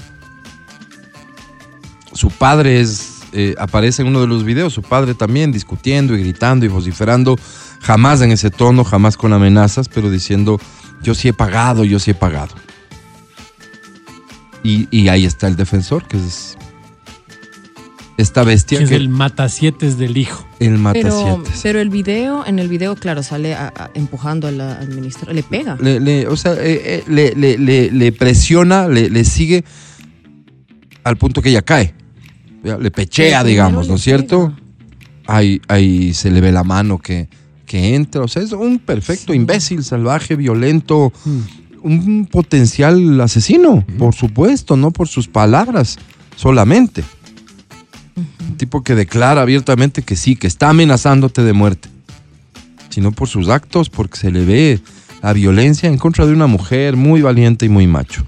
Su 2.13 2.31
padre 2.31 2.81
es, 2.81 3.21
eh, 3.33 3.55
aparece 3.61 4.03
en 4.03 4.09
uno 4.09 4.21
de 4.21 4.27
los 4.27 4.43
videos, 4.43 4.73
su 4.73 4.83
padre 4.83 5.15
también 5.15 5.53
discutiendo 5.53 6.17
y 6.17 6.19
gritando 6.19 6.67
y 6.67 6.69
vociferando, 6.69 7.39
jamás 7.81 8.23
en 8.23 8.33
ese 8.33 8.51
tono, 8.51 8.83
jamás 8.83 9.17
con 9.17 9.33
amenazas, 9.33 9.89
pero 9.89 10.11
diciendo, 10.11 10.61
yo 11.01 11.15
sí 11.15 11.29
he 11.29 11.33
pagado, 11.33 11.85
yo 11.85 12.01
sí 12.01 12.11
he 12.11 12.15
pagado. 12.15 12.57
Y, 14.65 14.89
y 14.91 15.07
ahí 15.07 15.25
está 15.25 15.47
el 15.47 15.55
defensor, 15.55 16.09
que 16.09 16.17
es 16.17 16.59
esta 18.21 18.45
bestia 18.45 18.79
Que 18.79 18.85
es 18.85 18.91
que 18.91 18.97
el 18.97 19.09
matasietes 19.09 19.99
del 19.99 20.17
hijo. 20.17 20.47
el 20.61 20.79
mata 20.79 20.99
Pero, 21.01 21.21
siete. 21.45 21.59
pero 21.63 21.81
el 21.81 21.89
video, 21.91 22.45
en 22.47 22.59
el 22.59 22.69
video, 22.69 22.95
claro, 22.97 23.23
sale 23.23 23.55
a- 23.55 23.73
a- 23.77 23.91
empujando 23.95 24.47
a 24.49 24.51
la 24.51 24.73
administradora, 24.75 25.35
le 25.35 25.43
pega. 25.43 25.77
Le, 25.81 26.01
le- 26.01 26.27
o 26.27 26.37
sea, 26.37 26.53
eh, 26.55 26.59
eh, 26.85 27.05
le, 27.09 27.35
le- 27.35 27.59
le- 27.59 27.91
le 27.91 28.13
presiona, 28.13 28.89
le, 28.89 29.11
le 29.11 29.25
sigue 29.25 29.65
al 31.05 31.17
punto 31.17 31.43
que 31.43 31.51
ella 31.51 31.63
cae. 31.63 31.95
Le 32.63 32.91
pechea, 32.91 33.43
digamos, 33.43 33.89
¿no 33.89 33.95
es 33.95 34.03
cierto? 34.03 34.53
Ahí, 35.27 35.61
ahí 35.69 36.13
se 36.13 36.31
le 36.31 36.41
ve 36.43 36.53
la 36.53 36.63
mano 36.65 36.99
que, 36.99 37.29
que 37.65 37.95
entra. 37.95 38.21
O 38.23 38.29
sea, 38.29 38.43
es 38.43 38.53
un 38.53 38.79
perfecto 38.81 39.33
Sí. 39.33 39.39
imbécil, 39.39 39.83
salvaje, 39.83 40.37
violento, 40.37 41.13
un 41.83 42.27
potencial 42.31 43.19
asesino, 43.21 43.85
por 43.99 44.15
supuesto, 44.15 44.77
no 44.77 44.91
por 44.91 45.09
sus 45.09 45.27
palabras 45.29 45.99
solamente. 46.37 47.03
Tipo 48.61 48.83
que 48.83 48.95
declara 48.95 49.41
abiertamente 49.41 50.03
que 50.03 50.17
sí, 50.17 50.37
que 50.37 50.47
está 50.47 50.69
amenazándote 50.69 51.43
de 51.43 51.55
muerte, 51.55 51.89
sino 52.91 53.11
por 53.11 53.27
sus 53.27 53.49
actos, 53.49 53.89
porque 53.89 54.19
se 54.19 54.31
le 54.31 54.45
ve 54.45 54.81
la 55.23 55.33
violencia 55.33 55.89
en 55.89 55.97
contra 55.97 56.27
de 56.27 56.35
una 56.35 56.47
mujer 56.47 56.95
muy 56.95 57.23
valiente 57.23 57.65
y 57.65 57.71
muy 57.71 57.87
macho. 57.87 58.23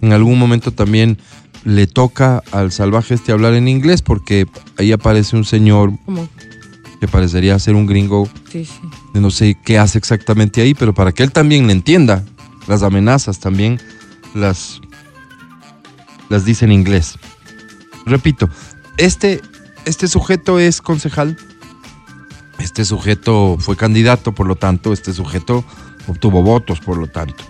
En 0.00 0.14
algún 0.14 0.38
momento 0.38 0.72
también 0.72 1.18
le 1.62 1.86
toca 1.86 2.42
al 2.52 2.72
salvaje 2.72 3.12
este 3.12 3.30
hablar 3.30 3.52
en 3.52 3.68
inglés 3.68 4.00
porque 4.00 4.46
ahí 4.78 4.92
aparece 4.92 5.36
un 5.36 5.44
señor 5.44 5.92
que 6.98 7.06
parecería 7.06 7.58
ser 7.58 7.74
un 7.74 7.84
gringo 7.84 8.30
sí, 8.50 8.64
sí. 8.64 8.80
no 9.12 9.30
sé 9.30 9.58
qué 9.62 9.78
hace 9.78 9.98
exactamente 9.98 10.62
ahí, 10.62 10.72
pero 10.72 10.94
para 10.94 11.12
que 11.12 11.22
él 11.22 11.32
también 11.32 11.66
le 11.66 11.74
entienda 11.74 12.24
las 12.66 12.82
amenazas, 12.82 13.40
también 13.40 13.78
las, 14.34 14.80
las 16.30 16.46
dice 16.46 16.64
en 16.64 16.72
inglés. 16.72 17.18
Repito, 18.06 18.48
este, 18.98 19.40
este 19.84 20.08
sujeto 20.08 20.58
es 20.58 20.82
concejal, 20.82 21.36
este 22.58 22.84
sujeto 22.84 23.56
fue 23.58 23.76
candidato, 23.76 24.34
por 24.34 24.46
lo 24.46 24.56
tanto, 24.56 24.92
este 24.92 25.12
sujeto 25.12 25.64
obtuvo 26.06 26.42
votos, 26.42 26.80
por 26.80 26.98
lo 26.98 27.06
tanto. 27.06 27.44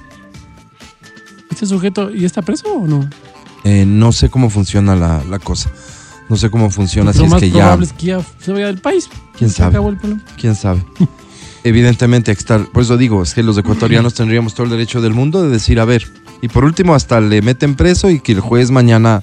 ¿Este 1.51 1.67
sujeto 1.67 2.15
y 2.15 2.25
está 2.25 2.43
preso 2.43 2.73
o 2.73 2.87
no? 2.87 3.09
Eh, 3.65 3.85
no 3.87 4.13
sé 4.13 4.29
cómo 4.31 4.51
funciona 4.51 4.95
la, 4.95 5.25
la 5.25 5.39
cosa. 5.39 5.71
No 6.29 6.37
sé 6.37 6.51
cómo 6.51 6.71
funciona, 6.71 7.13
si 7.13 7.25
es 7.25 7.35
que 7.35 7.49
ya... 7.49 7.57
probable 7.57 7.87
es 7.87 7.93
que 7.95 8.07
ya 8.07 8.21
se 8.39 8.53
vaya 8.53 8.67
del 8.67 8.79
país. 8.79 9.09
¿Quién 9.37 9.49
Se 9.51 9.57
sabe? 9.57 9.71
acabó 9.71 9.89
el 9.89 9.97
problema. 9.97 10.23
quién 10.39 10.55
sabe. 10.55 10.85
Evidentemente, 11.65 12.31
estar, 12.31 12.67
por 12.67 12.83
eso 12.83 12.97
digo, 12.97 13.23
es 13.23 13.35
que 13.35 13.43
los 13.43 13.57
ecuatorianos 13.59 14.15
tendríamos 14.15 14.55
todo 14.55 14.65
el 14.65 14.71
derecho 14.71 15.01
del 15.01 15.15
mundo 15.15 15.43
de 15.43 15.49
decir, 15.49 15.81
a 15.81 15.85
ver, 15.85 16.07
y 16.43 16.49
por 16.49 16.65
último 16.65 16.95
hasta 16.95 17.21
le 17.21 17.43
meten 17.43 17.75
preso 17.75 18.11
y 18.11 18.21
que 18.21 18.33
el 18.33 18.41
juez 18.41 18.71
mañana 18.71 19.23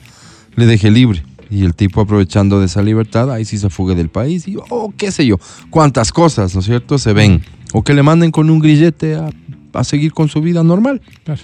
le 0.56 0.66
deje 0.66 0.92
libre. 0.92 1.24
Y 1.50 1.64
el 1.64 1.76
tipo 1.76 2.02
aprovechando 2.02 2.60
de 2.60 2.66
esa 2.66 2.82
libertad, 2.82 3.32
ahí 3.32 3.46
sí 3.46 3.58
se 3.58 3.70
fugue 3.70 3.94
del 3.96 4.10
país 4.10 4.48
y, 4.48 4.58
oh, 4.70 4.94
qué 4.98 5.12
sé 5.12 5.26
yo, 5.26 5.38
cuántas 5.70 6.12
cosas, 6.12 6.54
¿no 6.56 6.60
es 6.62 6.66
cierto?, 6.66 6.98
se 6.98 7.14
ven. 7.14 7.44
O 7.74 7.84
que 7.84 7.94
le 7.94 8.04
manden 8.04 8.32
con 8.32 8.50
un 8.50 8.60
grillete 8.60 9.16
a, 9.16 9.30
a 9.74 9.84
seguir 9.84 10.14
con 10.14 10.28
su 10.30 10.42
vida 10.42 10.64
normal. 10.64 11.02
Claro. 11.24 11.42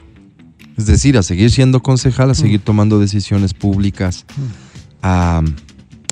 Es 0.78 0.86
decir, 0.86 1.18
a 1.18 1.24
seguir 1.24 1.52
siendo 1.52 1.82
concejal, 1.84 2.32
a 2.32 2.34
seguir 2.34 2.62
tomando 2.62 3.00
decisiones 3.00 3.54
públicas. 3.54 4.26
a- 5.04 5.44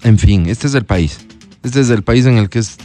en 0.03 0.17
fin, 0.19 0.45
este 0.47 0.67
es 0.67 0.75
el 0.75 0.85
país. 0.85 1.19
Este 1.63 1.81
es 1.81 1.89
el 1.89 2.03
país 2.03 2.25
en 2.25 2.37
el 2.37 2.49
que 2.49 2.59
es 2.59 2.77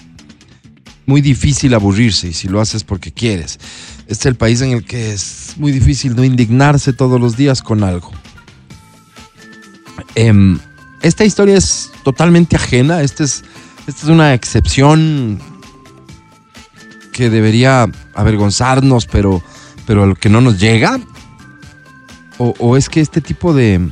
muy 1.06 1.20
difícil 1.20 1.75
aburrirse 1.75 2.28
y 2.28 2.32
si 2.32 2.49
lo 2.49 2.61
haces 2.61 2.82
porque 2.82 3.12
quieres. 3.12 3.58
Este 4.06 4.12
es 4.12 4.26
el 4.26 4.34
país 4.37 4.61
en 4.62 4.70
el 4.73 4.84
que 4.84 5.12
es 5.12 5.54
muy 5.58 5.70
difícil 5.70 6.16
no 6.16 6.25
indignarse 6.25 6.92
todos 6.92 7.20
los 7.20 7.37
días 7.37 7.62
con 7.62 7.84
algo. 7.84 8.11
Em, 10.14 10.58
esta 11.04 11.25
historia 11.25 11.56
es 11.56 11.92
totalmente 12.02 12.56
ajena. 12.56 13.02
Esta 13.02 13.25
es, 13.25 13.44
esta 13.87 14.06
es 14.06 14.08
una 14.08 14.32
excepción 14.32 15.38
que 17.12 17.28
debería 17.28 17.87
avergonzarnos, 18.14 19.06
pero, 19.06 19.42
pero 19.87 20.04
a 20.04 20.06
lo 20.06 20.14
que 20.14 20.30
no 20.30 20.40
nos 20.40 20.58
llega. 20.58 20.99
O, 22.38 22.54
o 22.58 22.76
es 22.76 22.88
que 22.88 23.00
este 23.00 23.20
tipo 23.20 23.52
de, 23.52 23.90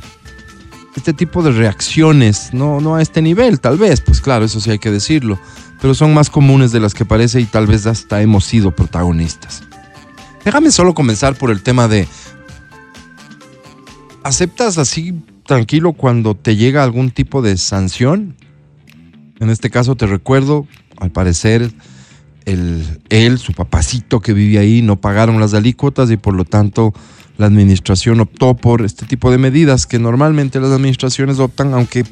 este 0.95 1.13
tipo 1.13 1.43
de 1.43 1.51
reacciones, 1.51 2.51
no, 2.51 2.81
no 2.81 2.95
a 2.95 3.01
este 3.01 3.21
nivel, 3.21 3.59
tal 3.59 3.77
vez, 3.77 4.01
pues 4.01 4.19
claro, 4.19 4.43
eso 4.43 4.59
sí 4.59 4.71
hay 4.71 4.79
que 4.79 4.91
decirlo, 4.91 5.39
pero 5.79 5.93
son 5.93 6.13
más 6.15 6.31
comunes 6.31 6.71
de 6.71 6.79
las 6.79 6.93
que 6.93 7.05
parece 7.05 7.39
y 7.39 7.45
tal 7.45 7.67
vez 7.67 7.85
hasta 7.85 8.21
hemos 8.23 8.43
sido 8.43 8.71
protagonistas. 8.71 9.63
Déjame 10.43 10.71
solo 10.71 10.93
comenzar 10.93 11.35
por 11.35 11.51
el 11.51 11.61
tema 11.61 11.87
de, 11.87 12.07
¿aceptas 14.23 14.77
así 14.77 15.13
tranquilo 15.45 15.93
cuando 15.93 16.35
te 16.35 16.55
llega 16.55 16.83
algún 16.83 17.11
tipo 17.11 17.41
de 17.41 17.57
sanción? 17.57 18.35
En 19.39 19.49
este 19.49 19.69
caso 19.69 19.95
te 19.95 20.07
recuerdo, 20.07 20.67
al 20.97 21.11
parecer, 21.11 21.71
el, 22.45 23.01
él, 23.09 23.39
su 23.39 23.53
papacito 23.53 24.21
que 24.21 24.33
vivía 24.33 24.61
ahí, 24.61 24.81
no 24.81 24.99
pagaron 24.99 25.39
las 25.39 25.53
alícuotas 25.53 26.11
y 26.11 26.17
por 26.17 26.33
lo 26.33 26.45
tanto 26.45 26.93
la 27.37 27.47
administración 27.47 28.19
optó 28.19 28.55
por 28.55 28.83
este 28.83 29.05
tipo 29.05 29.31
de 29.31 29.37
medidas 29.37 29.85
que 29.85 29.99
normalmente 29.99 30.59
las 30.59 30.71
administraciones 30.71 31.39
optan, 31.39 31.73
aunque 31.73 32.05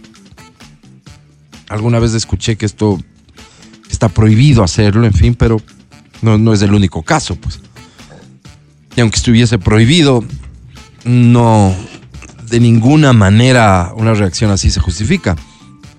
alguna 1.70 2.00
vez 2.00 2.14
escuché 2.14 2.56
que 2.56 2.66
esto 2.66 3.00
está 3.90 4.10
prohibido 4.10 4.64
hacerlo, 4.64 5.06
en 5.06 5.14
fin, 5.14 5.36
pero 5.36 5.62
no, 6.22 6.38
no 6.38 6.54
es 6.54 6.62
el 6.62 6.74
único 6.74 7.04
caso, 7.04 7.36
pues. 7.36 7.60
Y 8.96 9.02
aunque 9.02 9.18
estuviese 9.18 9.58
prohibido, 9.58 10.24
no 11.06 11.74
de 12.51 12.60
ninguna 12.60 13.13
manera 13.13 13.93
una 13.96 14.13
reacción 14.13 14.51
así 14.51 14.70
se 14.70 14.81
justifica. 14.81 15.38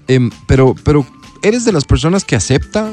Em, 0.06 0.30
pero, 0.46 0.76
pero 0.84 1.06
eres 1.42 1.64
de 1.64 1.72
las 1.72 1.84
personas 1.84 2.24
que 2.24 2.36
acepta, 2.36 2.92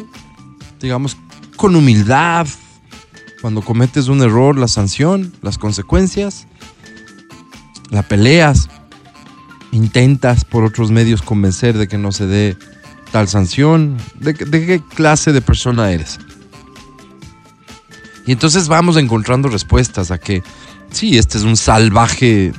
digamos, 0.79 1.17
con 1.57 1.75
humildad, 1.75 2.47
cuando 3.41 3.61
cometes 3.61 4.07
un 4.07 4.21
error, 4.21 4.57
la 4.57 4.69
sanción, 4.69 5.33
las 5.41 5.57
consecuencias, 5.57 6.47
la 7.89 8.01
peleas, 8.01 8.69
intentas 9.73 10.45
por 10.45 10.63
otros 10.63 10.89
medios 10.89 11.21
convencer 11.21 11.77
de 11.77 11.89
que 11.89 11.97
no 11.97 12.13
se 12.13 12.27
dé 12.27 12.57
tal 13.11 13.27
sanción, 13.27 13.97
de, 14.19 14.33
de 14.33 14.65
qué 14.65 14.81
clase 14.95 15.33
de 15.33 15.41
persona 15.41 15.91
eres. 15.91 16.17
Y 18.25 18.31
entonces 18.31 18.69
vamos 18.69 18.95
encontrando 18.95 19.49
respuestas 19.49 20.11
a 20.11 20.17
que, 20.17 20.43
sí, 20.91 21.17
este 21.17 21.37
es 21.37 21.43
un 21.43 21.57
salvaje 21.57 22.53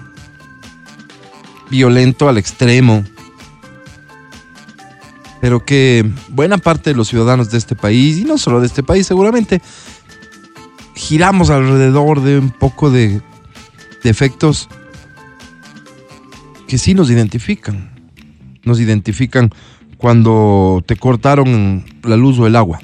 violento 1.70 2.28
al 2.28 2.38
extremo, 2.38 3.04
pero 5.40 5.64
que 5.64 6.08
buena 6.28 6.58
parte 6.58 6.90
de 6.90 6.96
los 6.96 7.08
ciudadanos 7.08 7.50
de 7.50 7.58
este 7.58 7.74
país, 7.74 8.18
y 8.18 8.24
no 8.24 8.36
solo 8.36 8.60
de 8.60 8.66
este 8.66 8.82
país 8.82 9.06
seguramente, 9.06 9.62
giramos 10.94 11.50
alrededor 11.50 12.20
de 12.20 12.38
un 12.38 12.50
poco 12.50 12.90
de 12.90 13.22
defectos 14.02 14.68
que 16.68 16.78
sí 16.78 16.94
nos 16.94 17.10
identifican. 17.10 17.90
Nos 18.62 18.78
identifican 18.78 19.50
cuando 19.96 20.82
te 20.86 20.96
cortaron 20.96 21.84
la 22.02 22.16
luz 22.16 22.38
o 22.38 22.46
el 22.46 22.56
agua. 22.56 22.80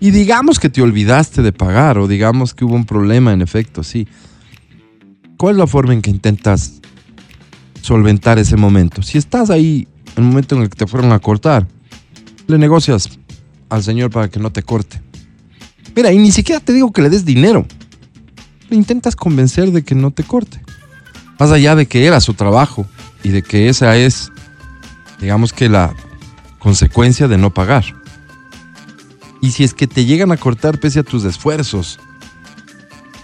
Y 0.00 0.10
digamos 0.10 0.58
que 0.58 0.70
te 0.70 0.80
olvidaste 0.80 1.42
de 1.42 1.52
pagar 1.52 1.98
o 1.98 2.08
digamos 2.08 2.54
que 2.54 2.64
hubo 2.64 2.74
un 2.74 2.86
problema 2.86 3.32
en 3.32 3.42
efecto, 3.42 3.82
sí. 3.82 4.08
¿Cuál 5.36 5.56
es 5.56 5.58
la 5.58 5.66
forma 5.66 5.92
en 5.92 6.02
que 6.02 6.10
intentas 6.10 6.79
solventar 7.82 8.38
ese 8.38 8.56
momento? 8.56 9.02
Si 9.02 9.18
estás 9.18 9.50
ahí 9.50 9.88
el 10.16 10.24
momento 10.24 10.56
en 10.56 10.62
el 10.62 10.70
que 10.70 10.76
te 10.76 10.86
fueron 10.86 11.12
a 11.12 11.18
cortar, 11.18 11.66
le 12.46 12.58
negocias 12.58 13.18
al 13.68 13.82
señor 13.82 14.10
para 14.10 14.28
que 14.28 14.40
no 14.40 14.50
te 14.50 14.62
corte. 14.62 15.00
Mira, 15.94 16.12
y 16.12 16.18
ni 16.18 16.32
siquiera 16.32 16.60
te 16.60 16.72
digo 16.72 16.92
que 16.92 17.02
le 17.02 17.10
des 17.10 17.24
dinero. 17.24 17.66
Le 18.68 18.76
intentas 18.76 19.16
convencer 19.16 19.72
de 19.72 19.82
que 19.82 19.94
no 19.94 20.10
te 20.10 20.22
corte. 20.22 20.60
Más 21.38 21.50
allá 21.50 21.74
de 21.74 21.86
que 21.86 22.06
era 22.06 22.20
su 22.20 22.34
trabajo 22.34 22.86
y 23.22 23.30
de 23.30 23.42
que 23.42 23.68
esa 23.68 23.96
es, 23.96 24.30
digamos 25.20 25.52
que 25.52 25.68
la 25.68 25.94
consecuencia 26.58 27.28
de 27.28 27.38
no 27.38 27.52
pagar. 27.52 27.84
Y 29.40 29.52
si 29.52 29.64
es 29.64 29.74
que 29.74 29.86
te 29.86 30.04
llegan 30.04 30.32
a 30.32 30.36
cortar 30.36 30.78
pese 30.78 31.00
a 31.00 31.02
tus 31.02 31.24
esfuerzos 31.24 31.98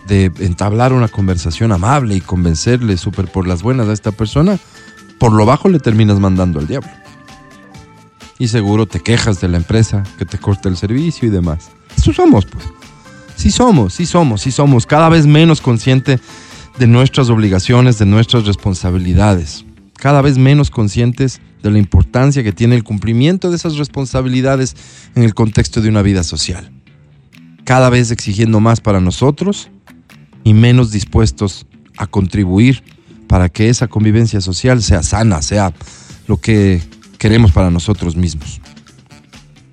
de 0.07 0.33
entablar 0.41 0.93
una 0.93 1.09
conversación 1.09 1.73
amable 1.73 2.15
y 2.15 2.21
convencerle 2.21 2.97
súper 2.97 3.31
por 3.31 3.47
las 3.47 3.63
buenas 3.63 3.89
a 3.89 3.93
esta 3.93 4.13
persona, 4.13 4.59
por 5.19 5.33
lo 5.33 5.47
bajo 5.47 5.69
le 5.69 5.79
terminas 5.79 6.21
mandando 6.21 6.61
al 6.61 6.67
diablo. 6.67 6.91
Y 8.39 8.49
seguro 8.49 8.87
te 8.87 9.01
quejas 9.01 9.41
de 9.41 9.49
la 9.49 9.57
empresa 9.57 10.03
que 10.19 10.25
te 10.25 10.39
corta 10.39 10.69
el 10.69 10.77
servicio 10.77 11.27
y 11.27 11.31
demás. 11.31 11.71
Eso 11.97 12.13
somos, 12.13 12.45
pues. 12.47 12.65
Sí 13.37 13.51
somos, 13.51 13.95
sí 13.95 14.07
somos, 14.07 14.43
sí 14.43 14.53
somos. 14.53 14.87
Cada 14.87 15.09
vez 15.09 15.27
menos 15.27 15.61
consciente 15.61 16.21
de 16.79 16.87
nuestras 16.87 17.31
obligaciones, 17.31 17.99
de 17.99 18.07
nuestras 18.07 18.47
responsabilidades. 18.47 19.65
Cada 19.95 20.21
vez 20.21 20.37
menos 20.37 20.71
conscientes 20.71 21.41
de 21.63 21.71
la 21.71 21.79
importancia 21.79 22.43
que 22.43 22.53
tiene 22.53 22.77
el 22.77 22.85
cumplimiento 22.85 23.51
de 23.51 23.57
esas 23.57 23.77
responsabilidades 23.77 24.77
en 25.15 25.23
el 25.23 25.35
contexto 25.35 25.81
de 25.81 25.89
una 25.89 26.03
vida 26.03 26.23
social. 26.23 26.71
Cada 27.65 27.91
vez 27.91 28.11
exigiendo 28.11 28.61
más 28.61 28.81
para 28.81 29.01
nosotros 29.01 29.71
y 30.47 30.55
menos 30.55 30.93
dispuestos 30.93 31.67
a 31.97 32.07
contribuir 32.07 32.85
para 33.27 33.49
que 33.49 33.69
esa 33.69 33.89
convivencia 33.89 34.41
social 34.41 34.81
sea 34.81 35.03
sana, 35.03 35.43
sea 35.43 35.75
lo 36.29 36.41
que 36.41 36.81
queremos 37.19 37.51
para 37.51 37.69
nosotros 37.69 38.15
mismos. 38.15 38.61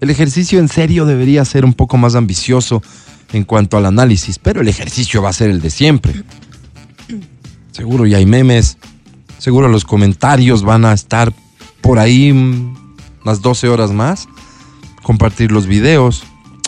El 0.02 0.10
ejercicio 0.10 0.58
en 0.58 0.68
serio 0.68 1.06
debería 1.06 1.46
ser 1.46 1.64
un 1.64 1.76
poco 1.76 1.98
más 1.98 2.16
ambicioso 2.16 2.82
en 3.34 3.44
cuanto 3.44 3.78
al 3.78 3.86
análisis, 3.86 4.40
pero 4.40 4.62
el 4.62 4.68
ejercicio 4.68 5.22
va 5.22 5.30
a 5.30 5.34
ser 5.34 5.52
el 5.52 5.62
de 5.62 5.70
siempre. 5.70 6.24
Seguro 7.72 8.08
ya 8.08 8.18
hay 8.18 8.26
memes, 8.26 8.80
seguro 9.38 9.68
los 9.68 9.86
comentarios 9.86 10.64
van 10.64 10.86
a 10.86 10.94
estar 10.94 11.32
por 11.82 12.00
ahí 12.00 12.32
unas 12.32 13.42
12 13.44 13.70
horas 13.70 13.92
más, 13.92 14.28
compartir 15.04 15.52
los 15.52 15.68
videos, 15.68 16.24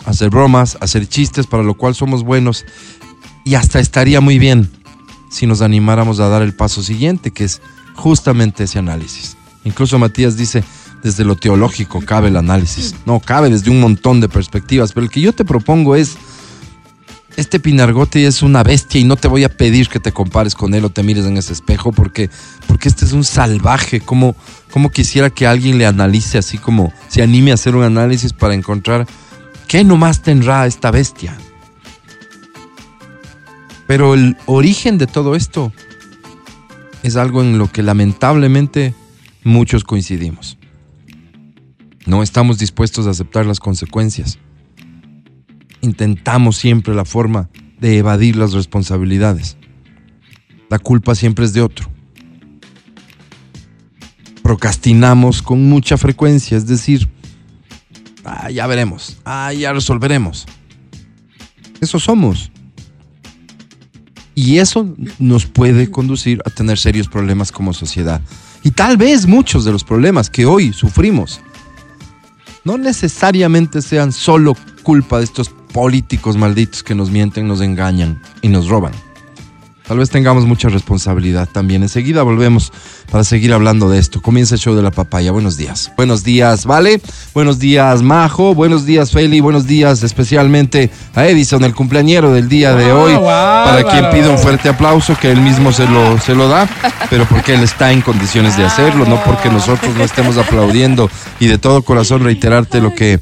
hacer 0.06 0.30
bromas, 0.30 0.78
hacer 0.80 1.08
chistes, 1.08 1.46
para 1.46 1.64
lo 1.64 1.74
cual 1.74 1.94
somos 1.94 2.22
buenos. 2.22 2.64
Y 3.46 3.54
hasta 3.54 3.78
estaría 3.78 4.20
muy 4.20 4.40
bien 4.40 4.68
si 5.30 5.46
nos 5.46 5.62
animáramos 5.62 6.18
a 6.18 6.28
dar 6.28 6.42
el 6.42 6.52
paso 6.52 6.82
siguiente, 6.82 7.30
que 7.30 7.44
es 7.44 7.62
justamente 7.94 8.64
ese 8.64 8.80
análisis. 8.80 9.36
Incluso 9.62 10.00
Matías 10.00 10.36
dice, 10.36 10.64
desde 11.04 11.24
lo 11.24 11.36
teológico 11.36 12.00
cabe 12.04 12.26
el 12.26 12.36
análisis. 12.38 12.96
No, 13.06 13.20
cabe 13.20 13.48
desde 13.48 13.70
un 13.70 13.78
montón 13.78 14.20
de 14.20 14.28
perspectivas, 14.28 14.92
pero 14.92 15.04
el 15.04 15.12
que 15.12 15.20
yo 15.20 15.32
te 15.32 15.44
propongo 15.44 15.94
es, 15.94 16.16
este 17.36 17.60
Pinargote 17.60 18.26
es 18.26 18.42
una 18.42 18.64
bestia 18.64 19.00
y 19.00 19.04
no 19.04 19.14
te 19.14 19.28
voy 19.28 19.44
a 19.44 19.56
pedir 19.56 19.88
que 19.88 20.00
te 20.00 20.10
compares 20.10 20.56
con 20.56 20.74
él 20.74 20.84
o 20.84 20.90
te 20.90 21.04
mires 21.04 21.24
en 21.24 21.36
ese 21.36 21.52
espejo 21.52 21.92
porque, 21.92 22.28
porque 22.66 22.88
este 22.88 23.04
es 23.04 23.12
un 23.12 23.22
salvaje, 23.22 24.00
como, 24.00 24.34
como 24.72 24.90
quisiera 24.90 25.30
que 25.30 25.46
alguien 25.46 25.78
le 25.78 25.86
analice 25.86 26.36
así 26.36 26.58
como 26.58 26.92
se 27.06 27.22
anime 27.22 27.52
a 27.52 27.54
hacer 27.54 27.76
un 27.76 27.84
análisis 27.84 28.32
para 28.32 28.54
encontrar 28.54 29.06
qué 29.68 29.84
nomás 29.84 30.22
tendrá 30.22 30.66
esta 30.66 30.90
bestia. 30.90 31.38
Pero 33.86 34.14
el 34.14 34.36
origen 34.46 34.98
de 34.98 35.06
todo 35.06 35.36
esto 35.36 35.72
es 37.02 37.16
algo 37.16 37.40
en 37.42 37.58
lo 37.58 37.70
que 37.70 37.82
lamentablemente 37.82 38.94
muchos 39.44 39.84
coincidimos. 39.84 40.58
No 42.04 42.22
estamos 42.22 42.58
dispuestos 42.58 43.06
a 43.06 43.10
aceptar 43.10 43.46
las 43.46 43.60
consecuencias. 43.60 44.38
Intentamos 45.80 46.56
siempre 46.56 46.94
la 46.94 47.04
forma 47.04 47.48
de 47.80 47.98
evadir 47.98 48.36
las 48.36 48.52
responsabilidades. 48.52 49.56
La 50.68 50.78
culpa 50.78 51.14
siempre 51.14 51.44
es 51.44 51.52
de 51.52 51.62
otro. 51.62 51.88
Procrastinamos 54.42 55.42
con 55.42 55.68
mucha 55.68 55.96
frecuencia, 55.96 56.56
es 56.56 56.66
decir, 56.66 57.08
ah, 58.24 58.50
ya 58.50 58.66
veremos, 58.66 59.18
ah, 59.24 59.52
ya 59.52 59.72
resolveremos. 59.72 60.46
Eso 61.80 61.98
somos. 61.98 62.50
Y 64.36 64.58
eso 64.58 64.86
nos 65.18 65.46
puede 65.46 65.90
conducir 65.90 66.40
a 66.44 66.50
tener 66.50 66.78
serios 66.78 67.08
problemas 67.08 67.50
como 67.50 67.72
sociedad. 67.72 68.20
Y 68.62 68.70
tal 68.70 68.98
vez 68.98 69.26
muchos 69.26 69.64
de 69.64 69.72
los 69.72 69.82
problemas 69.82 70.28
que 70.30 70.44
hoy 70.44 70.72
sufrimos 70.74 71.40
no 72.62 72.76
necesariamente 72.76 73.80
sean 73.80 74.12
solo 74.12 74.54
culpa 74.82 75.18
de 75.18 75.24
estos 75.24 75.48
políticos 75.48 76.36
malditos 76.36 76.82
que 76.82 76.94
nos 76.94 77.10
mienten, 77.10 77.48
nos 77.48 77.62
engañan 77.62 78.20
y 78.42 78.48
nos 78.48 78.68
roban. 78.68 78.92
Tal 79.86 79.98
vez 79.98 80.10
tengamos 80.10 80.46
mucha 80.46 80.68
responsabilidad 80.68 81.48
también. 81.50 81.82
Enseguida 81.82 82.24
volvemos 82.24 82.72
para 83.10 83.22
seguir 83.22 83.52
hablando 83.52 83.88
de 83.88 84.00
esto. 84.00 84.20
Comienza 84.20 84.56
el 84.56 84.60
show 84.60 84.74
de 84.74 84.82
la 84.82 84.90
papaya. 84.90 85.30
Buenos 85.30 85.56
días. 85.56 85.92
Buenos 85.96 86.24
días, 86.24 86.66
¿vale? 86.66 87.00
Buenos 87.34 87.60
días, 87.60 88.02
Majo. 88.02 88.52
Buenos 88.52 88.84
días, 88.84 89.12
Feli. 89.12 89.38
Buenos 89.38 89.66
días 89.68 90.02
especialmente 90.02 90.90
a 91.14 91.26
Edison, 91.26 91.62
el 91.62 91.72
cumpleañero 91.72 92.32
del 92.32 92.48
día 92.48 92.74
de 92.74 92.90
hoy. 92.90 93.14
para 93.14 93.84
quien 93.84 94.10
pide 94.10 94.28
un 94.28 94.38
fuerte 94.38 94.68
aplauso, 94.68 95.16
que 95.20 95.30
él 95.30 95.40
mismo 95.40 95.70
se 95.70 95.86
lo, 95.86 96.18
se 96.18 96.34
lo 96.34 96.48
da, 96.48 96.68
pero 97.08 97.24
porque 97.26 97.54
él 97.54 97.62
está 97.62 97.92
en 97.92 98.02
condiciones 98.02 98.56
de 98.56 98.64
hacerlo, 98.64 99.04
no 99.06 99.22
porque 99.22 99.50
nosotros 99.50 99.94
no 99.96 100.02
estemos 100.02 100.36
aplaudiendo. 100.36 101.08
Y 101.38 101.46
de 101.46 101.58
todo 101.58 101.82
corazón 101.82 102.24
reiterarte 102.24 102.80
lo 102.80 102.92
que 102.92 103.20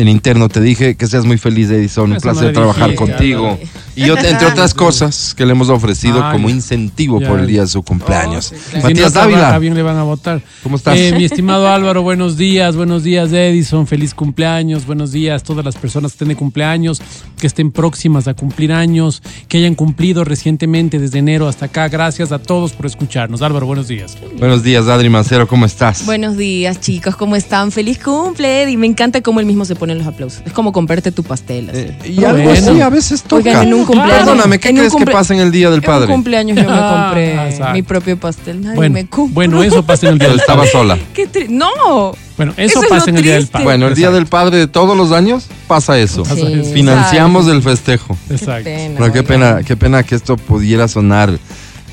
en 0.00 0.08
interno 0.08 0.48
te 0.48 0.60
dije 0.60 0.96
que 0.96 1.06
seas 1.06 1.24
muy 1.24 1.38
feliz, 1.38 1.70
Edison. 1.70 2.10
Un 2.10 2.16
Eso 2.16 2.22
placer 2.22 2.52
trabajar 2.52 2.90
dijiste, 2.90 3.12
contigo. 3.12 3.58
Y 3.96 4.06
yo, 4.06 4.16
entre 4.16 4.46
otras 4.46 4.72
cosas 4.72 5.34
que 5.34 5.44
le 5.44 5.52
hemos 5.52 5.68
ofrecido 5.68 6.22
como 6.32 6.48
incentivo 6.48 7.20
Ya. 7.20 7.28
por 7.28 7.40
el 7.40 7.46
día 7.46 7.62
de 7.62 7.66
su 7.66 7.82
cumpleaños. 7.82 8.52
Oh, 8.52 8.56
sí, 8.56 8.62
Si 8.70 8.76
no 8.78 8.82
Matías 8.84 9.12
Dávila, 9.12 9.58
bien 9.58 9.74
le 9.74 9.82
van 9.82 9.96
a 9.96 10.02
votar. 10.04 10.40
¿cómo 10.62 10.76
estás? 10.76 10.96
Eh, 10.96 11.12
mi 11.16 11.24
estimado 11.24 11.68
Álvaro, 11.68 12.02
buenos 12.02 12.36
días, 12.36 12.76
buenos 12.76 13.02
días 13.02 13.32
Edison, 13.32 13.86
feliz 13.86 14.14
cumpleaños, 14.14 14.86
buenos 14.86 15.12
días 15.12 15.42
todas 15.42 15.64
las 15.64 15.76
personas 15.76 16.12
que 16.12 16.14
estén 16.16 16.28
de 16.28 16.36
cumpleaños, 16.36 17.02
que 17.38 17.46
estén 17.46 17.70
próximas 17.70 18.28
a 18.28 18.34
cumplir 18.34 18.72
años, 18.72 19.22
que 19.48 19.58
hayan 19.58 19.74
cumplido 19.74 20.24
recientemente 20.24 20.98
desde 20.98 21.18
enero 21.18 21.48
hasta 21.48 21.66
acá. 21.66 21.88
Gracias 21.88 22.32
a 22.32 22.38
todos 22.38 22.72
por 22.72 22.86
escucharnos. 22.86 23.42
Álvaro, 23.42 23.66
buenos 23.66 23.88
días. 23.88 24.16
Buenos 24.38 24.62
días, 24.62 24.86
Adri 24.86 25.10
Mancero, 25.10 25.46
¿cómo 25.46 25.66
estás? 25.66 26.06
Buenos 26.06 26.36
días, 26.36 26.80
chicos, 26.80 27.16
¿cómo 27.16 27.36
están? 27.36 27.70
Feliz 27.72 27.98
cumple, 27.98 28.62
Eddie. 28.62 28.76
Me 28.76 28.86
encanta 28.86 29.20
cómo 29.20 29.40
él 29.40 29.46
mismo 29.46 29.64
se 29.64 29.74
pone 29.74 29.89
los 29.98 30.06
aplausos. 30.06 30.42
Es 30.46 30.52
como 30.52 30.72
comprarte 30.72 31.12
tu 31.12 31.22
pastel. 31.22 31.70
así. 31.70 31.78
Eh, 31.78 31.96
y 32.04 32.14
Bueno. 32.16 32.28
algo 32.30 32.50
así 32.52 32.80
a 32.80 32.88
veces 32.88 33.22
toca. 33.22 33.36
Oigan, 33.50 33.68
en 33.68 33.74
un 33.74 33.84
cumpleaños. 33.84 34.16
Perdóname, 34.18 34.58
¿qué 34.58 34.74
crees 34.74 34.94
que 34.94 35.06
pasa 35.06 35.34
en 35.34 35.40
el 35.40 35.50
Día 35.50 35.70
del 35.70 35.78
En 35.82 35.90
un 35.90 35.94
Padre? 35.94 36.06
cumpleaños 36.12 36.56
yo 36.56 36.64
me 36.64 36.70
Ah, 36.72 37.04
compré 37.06 37.72
mi 37.72 37.82
propio 37.82 38.18
pastel. 38.18 38.60
Nadie 38.62 38.76
Bueno, 38.76 38.92
me 38.94 39.06
compró. 39.06 39.34
bueno, 39.34 39.62
eso 39.62 39.82
pasa 39.84 40.06
en 40.06 40.12
el 40.14 40.18
día 40.18 40.28
Pero 40.28 40.32
del 40.36 40.40
estaba 40.40 40.58
padre. 40.62 40.72
sola. 40.72 40.98
Qué 41.14 41.28
tri- 41.30 41.48
no. 41.48 42.12
Bueno, 42.36 42.52
eso, 42.56 42.78
Eso 42.78 42.82
es 42.84 42.88
pasa 42.88 43.10
en 43.10 43.16
el 43.18 43.22
día 43.22 43.34
del 43.34 43.46
padre. 43.48 43.64
Bueno, 43.64 43.88
el 43.88 43.94
Día 43.94 44.10
del 44.10 44.26
Padre 44.26 44.56
de 44.58 44.66
todos 44.66 44.96
los 44.96 45.12
años 45.12 45.46
pasa 45.66 45.98
eso. 45.98 46.24
Sí. 46.24 46.62
Financiamos 46.72 47.46
el 47.48 47.62
festejo. 47.62 48.16
Exacto. 48.30 48.64
Qué 48.64 48.70
pena, 48.94 49.00
No, 49.06 49.12
qué 49.12 49.22
pena, 49.22 49.60
qué 49.62 49.76
pena 49.76 50.02
que 50.02 50.14
esto 50.14 50.36
pudiera 50.38 50.88
sonar 50.88 51.38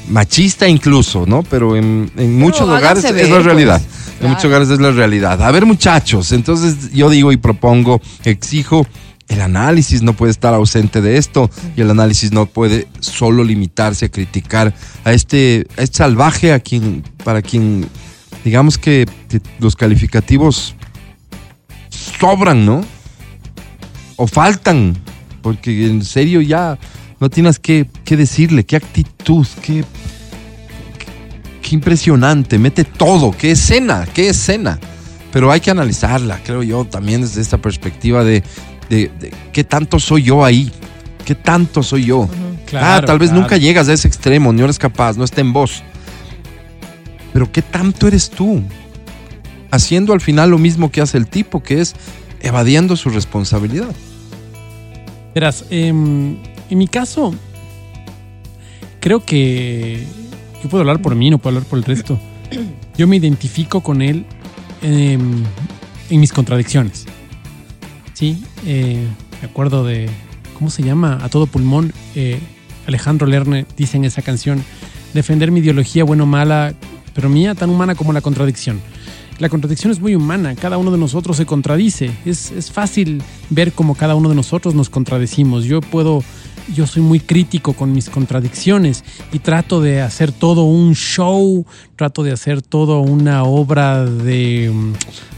machista 0.07 0.67
incluso, 0.67 1.25
¿no? 1.25 1.43
Pero 1.43 1.75
en, 1.75 2.11
en 2.17 2.37
muchos 2.37 2.67
lugares 2.67 3.03
es 3.03 3.29
la 3.29 3.39
realidad. 3.39 3.81
pues. 3.81 4.07
En 4.07 4.17
Claro. 4.19 4.29
muchos 4.33 4.43
lugares 4.45 4.69
es 4.69 4.79
la 4.79 4.91
realidad. 4.91 5.41
A 5.43 5.51
ver, 5.51 5.65
muchachos, 5.65 6.31
entonces 6.31 6.91
yo 6.91 7.09
digo 7.09 7.31
y 7.31 7.37
propongo, 7.37 8.01
exijo, 8.23 8.87
el 9.27 9.41
análisis 9.41 10.01
no 10.01 10.13
puede 10.13 10.31
estar 10.31 10.53
ausente 10.53 11.01
de 11.01 11.17
esto 11.17 11.51
y 11.75 11.81
el 11.81 11.91
análisis 11.91 12.31
no 12.31 12.45
puede 12.47 12.87
solo 12.99 13.43
limitarse 13.43 14.05
a 14.05 14.09
criticar 14.09 14.73
a 15.03 15.13
este, 15.13 15.67
a 15.77 15.81
este 15.83 15.97
salvaje 15.97 16.53
a 16.53 16.59
quien, 16.59 17.03
para 17.23 17.41
quien, 17.41 17.85
digamos 18.43 18.77
que, 18.77 19.05
que 19.29 19.39
los 19.59 19.75
calificativos 19.75 20.73
sobran, 22.19 22.65
¿no? 22.65 22.81
O 24.15 24.27
faltan, 24.27 24.97
porque 25.41 25.85
en 25.87 26.03
serio 26.03 26.41
ya 26.41 26.77
no 27.19 27.29
tienes 27.29 27.59
que, 27.59 27.87
que 28.05 28.15
decirle, 28.17 28.65
qué 28.65 28.75
actitud, 28.75 29.45
qué, 29.61 29.83
qué 31.61 31.75
impresionante, 31.75 32.57
mete 32.59 32.83
todo, 32.83 33.31
qué 33.31 33.51
escena, 33.51 34.07
qué 34.13 34.29
escena. 34.29 34.79
Pero 35.31 35.51
hay 35.51 35.59
que 35.59 35.71
analizarla, 35.71 36.39
creo 36.43 36.63
yo, 36.63 36.85
también 36.85 37.21
desde 37.21 37.41
esta 37.41 37.57
perspectiva 37.57 38.23
de, 38.23 38.43
de- 38.89 39.11
de 39.19 39.33
qué 39.51 39.63
tanto 39.63 39.99
soy 39.99 40.23
yo 40.23 40.43
ahí, 40.45 40.71
qué 41.25 41.35
tanto 41.35 41.83
soy 41.83 42.05
yo. 42.05 42.29
Claro, 42.65 43.03
ah, 43.03 43.05
tal 43.05 43.19
vez 43.19 43.29
claro. 43.29 43.41
nunca 43.43 43.57
llegas 43.57 43.87
a 43.87 43.93
ese 43.93 44.07
extremo, 44.07 44.51
no 44.53 44.63
eres 44.63 44.77
capaz, 44.79 45.17
no 45.17 45.23
está 45.23 45.41
en 45.41 45.53
vos. 45.53 45.83
Pero 47.33 47.51
qué 47.51 47.61
tanto 47.61 48.07
eres 48.07 48.29
tú, 48.29 48.61
haciendo 49.71 50.13
al 50.13 50.21
final 50.21 50.49
lo 50.49 50.57
mismo 50.57 50.91
que 50.91 51.01
hace 51.01 51.17
el 51.17 51.27
tipo, 51.27 51.61
que 51.61 51.81
es 51.81 51.93
evadiendo 52.41 52.95
su 52.95 53.09
responsabilidad. 53.09 53.89
Verás, 55.35 55.65
em, 55.69 56.37
en 56.69 56.77
mi 56.77 56.87
caso, 56.87 57.33
creo 58.99 59.23
que 59.23 60.03
yo 60.63 60.69
puedo 60.69 60.81
hablar 60.81 61.01
por 61.01 61.15
mí, 61.15 61.29
no 61.29 61.37
puedo 61.37 61.57
hablar 61.57 61.69
por 61.69 61.79
el 61.79 61.85
resto. 61.85 62.19
Yo 62.97 63.07
me 63.07 63.15
identifico 63.17 63.81
con 63.81 64.01
él 64.01 64.25
em, 64.81 65.43
en 66.09 66.19
mis 66.19 66.33
contradicciones. 66.33 67.05
Sí, 68.13 68.43
eh, 68.65 69.05
me 69.41 69.47
acuerdo 69.47 69.85
de, 69.85 70.09
¿cómo 70.57 70.69
se 70.69 70.81
llama? 70.83 71.19
A 71.21 71.29
todo 71.29 71.45
pulmón, 71.45 71.93
eh, 72.15 72.39
Alejandro 72.87 73.27
Lerner 73.27 73.67
dice 73.77 73.97
en 73.97 74.05
esa 74.05 74.21
canción, 74.21 74.63
defender 75.13 75.51
mi 75.51 75.59
ideología, 75.59 76.03
bueno 76.03 76.23
o 76.23 76.27
mala, 76.27 76.73
pero 77.13 77.29
mía, 77.29 77.53
tan 77.53 77.69
humana 77.69 77.95
como 77.95 78.13
la 78.13 78.21
contradicción. 78.21 78.81
La 79.39 79.49
contradicción 79.49 79.91
es 79.91 79.99
muy 79.99 80.15
humana, 80.15 80.55
cada 80.55 80.79
uno 80.79 80.89
de 80.89 80.97
nosotros 80.97 81.37
se 81.37 81.45
contradice. 81.45 82.09
Es, 82.25 82.51
es 82.51 82.71
fácil 82.71 83.21
ver 83.51 83.71
cómo 83.71 83.93
cada 83.93 84.15
uno 84.15 84.29
de 84.29 84.35
nosotros 84.35 84.73
nos 84.73 84.89
contradecimos. 84.89 85.65
Yo 85.65 85.81
puedo, 85.81 86.23
yo 86.73 86.87
soy 86.87 87.01
muy 87.01 87.19
crítico 87.19 87.73
con 87.73 87.93
mis 87.93 88.09
contradicciones 88.09 89.03
y 89.31 89.39
trato 89.39 89.81
de 89.81 90.01
hacer 90.01 90.31
todo 90.31 90.63
un 90.63 90.95
show, 90.95 91.65
trato 91.95 92.23
de 92.23 92.31
hacer 92.31 92.61
todo 92.61 93.01
una 93.01 93.43
obra 93.43 94.05
de, 94.05 94.71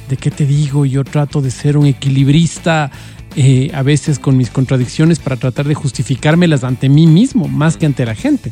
de 0.10 0.18
qué 0.18 0.32
te 0.32 0.46
digo, 0.46 0.86
yo 0.86 1.04
trato 1.04 1.42
de 1.42 1.52
ser 1.52 1.78
un 1.78 1.86
equilibrista 1.86 2.92
eh, 3.36 3.70
a 3.76 3.84
veces 3.84 4.18
con 4.18 4.38
mis 4.38 4.50
contradicciones 4.50 5.20
para 5.20 5.36
tratar 5.36 5.68
de 5.68 5.76
justificármelas 5.76 6.64
ante 6.64 6.90
mí 6.90 7.06
mismo 7.06 7.48
más 7.48 7.78
que 7.78 7.86
ante 7.86 8.06
la 8.06 8.16
gente. 8.16 8.52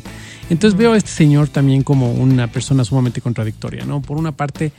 Entonces 0.50 0.78
veo 0.78 0.92
a 0.92 0.96
este 0.96 1.10
señor 1.10 1.48
también 1.48 1.82
como 1.82 2.12
una 2.12 2.46
persona 2.46 2.84
sumamente 2.84 3.20
contradictoria, 3.20 3.84
¿no? 3.84 4.00
Por 4.00 4.16
una 4.16 4.32
parte, 4.32 4.72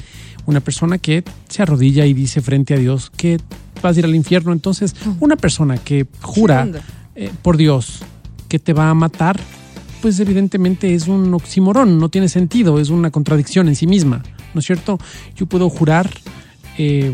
una 0.45 0.62
persona 0.62 0.97
que 0.97 1.23
se 1.50 1.62
arrodilla 1.62 2.06
y 2.06 2.13
dice 2.13 2.41
frente 2.41 2.73
a 2.73 2.78
Dios 2.78 3.12
que 3.15 3.39
vas 3.84 3.95
a 3.95 4.00
ir 4.00 4.06
al 4.06 4.15
infierno. 4.15 4.54
Entonces, 4.54 4.95
una 5.19 5.36
persona 5.36 5.78
que 5.78 6.08
jura? 6.21 6.67
Eh, 7.21 7.32
por 7.41 7.58
Dios 7.58 7.99
que 8.47 8.60
te 8.60 8.71
va 8.71 8.89
a 8.89 8.93
matar, 8.93 9.38
pues 10.01 10.21
evidentemente 10.21 10.95
es 10.95 11.10
un 11.10 11.34
oxímoron, 11.34 11.99
no 11.99 12.08
tiene 12.08 12.29
sentido, 12.29 12.79
es 12.79 12.89
una 12.89 13.12
contradicción 13.12 13.67
en 13.67 13.75
sí 13.75 13.88
misma, 13.88 14.23
¿no 14.53 14.60
es 14.60 14.65
cierto? 14.65 14.97
Yo 15.36 15.45
puedo 15.45 15.69
jurar 15.69 16.10
eh, 16.77 17.13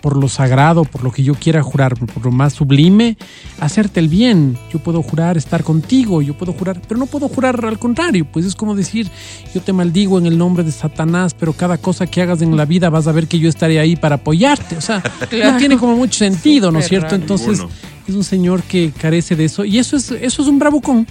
por 0.00 0.16
lo 0.16 0.28
sagrado, 0.28 0.84
por 0.84 1.02
lo 1.02 1.10
que 1.12 1.22
yo 1.22 1.34
quiera 1.34 1.62
jurar, 1.62 1.94
por 1.96 2.24
lo 2.24 2.30
más 2.30 2.52
sublime, 2.54 3.16
hacerte 3.60 4.00
el 4.00 4.08
bien. 4.08 4.56
Yo 4.72 4.78
puedo 4.78 5.02
jurar 5.02 5.36
estar 5.36 5.62
contigo, 5.64 6.22
yo 6.22 6.34
puedo 6.34 6.52
jurar, 6.52 6.80
pero 6.86 6.98
no 6.98 7.06
puedo 7.06 7.28
jurar 7.28 7.64
al 7.64 7.78
contrario, 7.78 8.26
pues 8.30 8.44
es 8.46 8.54
como 8.54 8.74
decir, 8.74 9.08
yo 9.54 9.60
te 9.60 9.72
maldigo 9.72 10.18
en 10.18 10.26
el 10.26 10.36
nombre 10.38 10.64
de 10.64 10.72
Satanás, 10.72 11.34
pero 11.34 11.52
cada 11.52 11.78
cosa 11.78 12.06
que 12.06 12.22
hagas 12.22 12.42
en 12.42 12.56
la 12.56 12.64
vida 12.64 12.90
vas 12.90 13.06
a 13.06 13.12
ver 13.12 13.26
que 13.28 13.38
yo 13.38 13.48
estaré 13.48 13.78
ahí 13.80 13.96
para 13.96 14.16
apoyarte. 14.16 14.76
O 14.76 14.80
sea, 14.80 15.02
no 15.44 15.56
tiene 15.56 15.76
como 15.76 15.96
mucho 15.96 16.18
sentido, 16.18 16.70
¿no 16.70 16.78
es 16.78 16.88
cierto? 16.88 17.06
raro. 17.10 17.16
Entonces, 17.22 17.60
es 18.06 18.14
un 18.14 18.24
señor 18.24 18.62
que 18.62 18.92
carece 18.92 19.34
de 19.36 19.46
eso 19.46 19.64
y 19.64 19.78
eso 19.78 19.96
es, 19.96 20.10
eso 20.10 20.42
es 20.42 20.48
un 20.48 20.58
bravucón, 20.58 21.06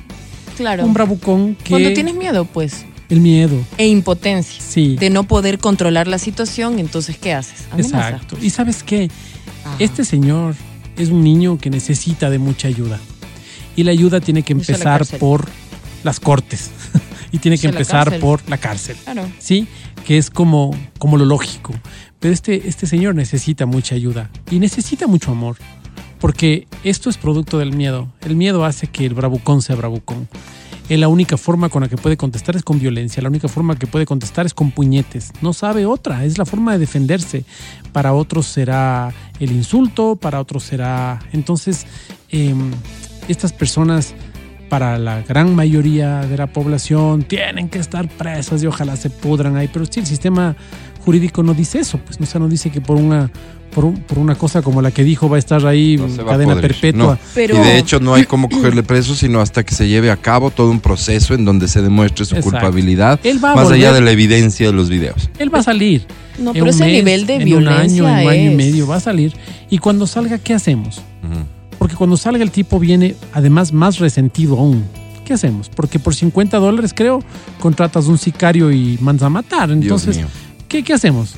Claro. 0.58 0.86
un 0.86 0.94
bravucón 0.94 1.56
que... 1.56 1.72
Cuando 1.72 1.92
tienes 1.94 2.16
miedo, 2.16 2.46
pues, 2.46 2.86
El 3.10 3.22
miedo, 3.22 3.56
e 3.78 3.88
impotencia 3.88 4.62
sí. 4.62 4.96
de 4.96 5.10
no 5.10 5.26
poder 5.26 5.60
controlar 5.60 6.08
la 6.08 6.18
situación, 6.18 6.80
entonces, 6.80 7.18
¿qué 7.18 7.34
haces? 7.34 7.68
Amenaza. 7.72 8.10
Exacto. 8.10 8.38
Y 8.42 8.50
sabes 8.50 8.84
qué, 8.84 9.10
Ajá. 9.64 9.76
este 9.80 10.06
señor 10.06 10.56
es 10.98 11.10
un 11.10 11.24
niño 11.24 11.58
que 11.58 11.70
necesita 11.70 12.30
de 12.30 12.40
mucha 12.40 12.68
ayuda. 12.68 13.00
Y 13.76 13.84
la 13.84 13.92
ayuda 13.92 14.22
tiene 14.22 14.44
que 14.44 14.54
la 14.54 14.62
empezar 14.62 15.06
por 15.20 15.48
las 16.04 16.20
cortes. 16.20 16.72
y 17.32 17.40
tiene 17.40 17.58
que 17.58 17.68
la 17.68 17.74
empezar 17.74 18.20
por 18.20 18.48
la 18.50 18.58
cárcel. 18.58 18.96
Claro. 19.04 19.30
¿Sí? 19.40 19.68
Que 20.06 20.18
es 20.18 20.30
como, 20.30 20.76
como 20.98 21.18
lo 21.18 21.26
lógico. 21.26 21.74
Pero 22.20 22.34
este, 22.34 22.68
este 22.68 22.88
señor 22.88 23.16
necesita 23.16 23.66
mucha 23.66 23.96
ayuda. 23.96 24.30
Y 24.50 24.60
necesita 24.60 25.08
mucho 25.08 25.32
amor. 25.32 25.58
Porque 26.20 26.68
esto 26.84 27.10
es 27.10 27.18
producto 27.18 27.60
del 27.60 27.74
miedo. 27.74 28.08
El 28.22 28.36
miedo 28.36 28.66
hace 28.66 28.88
que 28.88 29.06
el 29.06 29.14
bravucón 29.14 29.62
sea 29.62 29.76
bravucón. 29.76 30.28
Él 30.88 31.02
la 31.02 31.08
única 31.08 31.36
forma 31.38 31.70
con 31.70 31.82
la 31.82 31.90
que 31.90 31.98
puede 31.98 32.16
contestar 32.16 32.56
es 32.56 32.64
con 32.64 32.80
violencia. 32.80 33.22
La 33.24 33.30
única 33.30 33.48
forma 33.48 33.76
que 33.76 33.88
puede 33.88 34.06
contestar 34.06 34.46
es 34.46 34.54
con 34.54 34.72
puñetes. 34.72 35.32
No 35.42 35.52
sabe 35.54 35.86
otra. 35.86 36.26
Es 36.26 36.38
la 36.38 36.46
forma 36.46 36.74
de 36.74 36.80
defenderse. 36.80 37.44
Para 37.92 38.14
otros 38.14 38.46
será 38.46 39.12
el 39.40 39.52
insulto, 39.52 40.16
para 40.16 40.40
otros 40.40 40.64
será... 40.64 41.20
Entonces, 41.34 41.88
em, 42.30 42.72
estas 43.28 43.52
personas, 43.52 44.14
para 44.70 45.00
la 45.00 45.22
gran 45.24 45.56
mayoría 45.56 46.22
de 46.22 46.38
la 46.38 46.48
población, 46.48 47.24
tienen 47.24 47.70
que 47.70 47.80
estar 47.80 48.08
presas 48.08 48.62
y 48.62 48.68
ojalá 48.68 48.96
se 48.96 49.10
pudran 49.10 49.58
ahí. 49.58 49.68
Pero 49.74 49.86
sí, 49.86 50.02
el 50.02 50.06
sistema 50.06 50.56
jurídico 51.04 51.42
no 51.42 51.56
dice 51.56 51.80
eso. 51.80 51.98
Pues 51.98 52.22
o 52.22 52.26
sea, 52.28 52.40
no 52.40 52.48
dice 52.48 52.70
que 52.70 52.82
por 52.82 52.98
una... 52.98 53.32
Por, 53.76 53.84
un- 53.86 53.98
por 53.98 54.18
una 54.20 54.36
cosa 54.36 54.62
como 54.62 54.82
la 54.82 54.90
que 54.92 55.04
dijo 55.04 55.28
va 55.30 55.36
a 55.36 55.40
estar 55.40 55.66
ahí 55.68 55.98
No 55.98 56.08
va 56.24 56.32
cadena 56.32 56.56
perpetua. 56.62 57.04
No. 57.14 57.18
Pero- 57.36 57.56
Y 57.56 57.60
de 57.60 57.78
hecho 57.78 58.00
no 58.00 58.14
hay 58.16 58.24
cómo 58.24 58.48
cogerle 58.50 58.82
preso, 58.84 59.14
sino 59.16 59.42
hasta 59.42 59.64
que 59.66 59.76
se 59.76 59.88
lleve 59.90 60.10
a 60.12 60.16
cabo 60.18 60.50
todo 60.50 60.72
un 60.72 60.80
proceso 60.80 61.34
en 61.34 61.44
donde 61.44 61.68
se 61.68 61.82
demuestre 61.82 62.24
su 62.24 62.36
Exacto. 62.36 62.52
culpabilidad, 62.58 63.20
Él 63.24 63.44
va 63.44 63.52
a 63.52 63.56
más 63.56 63.70
allá 63.72 63.92
de 63.92 64.00
la 64.00 64.12
evidencia 64.12 64.66
de 64.68 64.72
los 64.74 64.90
videos. 64.90 65.30
Él 65.40 65.54
va 65.54 65.60
a 65.60 65.64
salir. 65.64 66.08
No, 66.40 66.54
pero 66.54 66.68
ese 66.70 66.86
mes, 66.86 66.94
nivel 66.94 67.26
de 67.26 67.36
en 67.36 67.44
violencia 67.46 68.04
un 68.04 68.10
año, 68.10 68.20
en 68.20 68.26
un 68.26 68.32
año 68.32 68.52
y 68.52 68.56
medio 68.56 68.88
va 68.88 68.96
a 68.96 69.00
salir. 69.02 69.34
Y 69.70 69.78
cuando 69.80 70.08
salga, 70.08 70.38
¿qué 70.38 70.54
hacemos? 70.54 71.02
Porque 71.78 71.96
cuando 71.96 72.16
salga 72.18 72.44
el 72.44 72.52
tipo 72.52 72.80
viene 72.80 73.16
además 73.34 73.74
más 73.74 74.00
resentido 74.00 74.58
aún. 74.58 74.84
¿Qué 75.26 75.34
hacemos? 75.34 75.70
Porque 75.70 76.00
por 76.00 76.16
50 76.16 76.58
dólares, 76.60 76.94
creo, 76.96 77.20
contratas 77.60 78.06
un 78.08 78.18
sicario 78.18 78.72
y 78.72 78.98
mandas 79.02 79.28
a 79.28 79.30
matar. 79.30 79.70
Entonces, 79.72 80.18
mío. 80.18 80.28
¿qué, 80.68 80.84
¿qué 80.84 80.94
hacemos? 80.94 81.36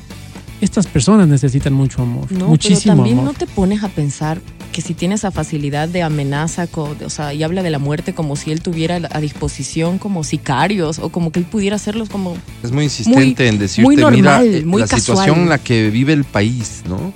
Estas 0.60 0.86
personas 0.88 1.28
necesitan 1.28 1.72
mucho 1.72 2.02
amor, 2.02 2.30
No, 2.32 2.48
muchísimo 2.48 2.80
pero 2.82 2.96
también 2.96 3.18
amor. 3.20 3.32
no 3.32 3.38
te 3.38 3.46
pones 3.46 3.84
a 3.84 3.88
pensar 3.88 4.40
que 4.72 4.82
si 4.82 4.92
tiene 4.92 5.14
esa 5.14 5.30
facilidad 5.30 5.88
de 5.88 6.02
amenaza, 6.02 6.66
o 6.74 7.10
sea, 7.10 7.32
y 7.32 7.44
habla 7.44 7.62
de 7.62 7.70
la 7.70 7.78
muerte 7.78 8.12
como 8.12 8.34
si 8.34 8.50
él 8.50 8.60
tuviera 8.60 8.98
a 9.12 9.20
disposición 9.20 9.98
como 9.98 10.24
sicarios 10.24 10.98
o 10.98 11.10
como 11.10 11.30
que 11.30 11.38
él 11.38 11.46
pudiera 11.46 11.76
hacerlos 11.76 12.08
como... 12.08 12.36
Es 12.64 12.72
muy 12.72 12.84
insistente 12.84 13.44
Muy- 13.44 13.48
en 13.54 13.58
decirte, 13.60 13.82
muy 13.82 13.96
normal, 13.96 14.44
mira, 14.44 14.58
eh, 14.58 14.64
muy 14.64 14.80
la 14.80 14.88
casual. 14.88 15.00
situación 15.18 15.38
en 15.44 15.48
la 15.48 15.58
que 15.58 15.90
vive 15.90 16.12
el 16.12 16.24
país, 16.24 16.82
¿no? 16.88 17.12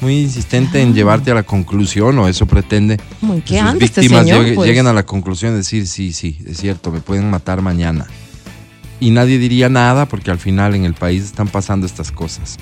muy 0.00 0.18
insistente 0.20 0.82
en 0.82 0.92
llevarte 0.92 1.30
a 1.30 1.34
la 1.34 1.44
conclusión, 1.44 2.18
o 2.18 2.28
eso 2.28 2.44
pretende. 2.44 2.98
Como, 3.20 3.34
¿en 3.34 3.40
que 3.42 3.58
sus 3.58 3.68
este 3.80 4.00
víctimas 4.02 4.24
señor, 4.26 4.44
llegue- 4.44 4.54
pues? 4.56 4.68
lleguen 4.68 4.86
a 4.86 4.92
la 4.92 5.06
conclusión 5.06 5.52
de 5.52 5.58
decir, 5.58 5.86
sí, 5.86 6.12
sí, 6.12 6.36
es 6.46 6.58
cierto, 6.58 6.90
me 6.92 7.00
pueden 7.00 7.30
matar 7.30 7.62
mañana. 7.62 8.06
Y 9.00 9.10
nadie 9.12 9.38
diría 9.38 9.70
nada 9.70 10.06
porque 10.06 10.30
al 10.30 10.38
final 10.38 10.74
en 10.74 10.84
el 10.84 10.92
país 10.92 11.24
están 11.24 11.48
pasando 11.48 11.86
estas 11.86 12.12
cosas. 12.12 12.58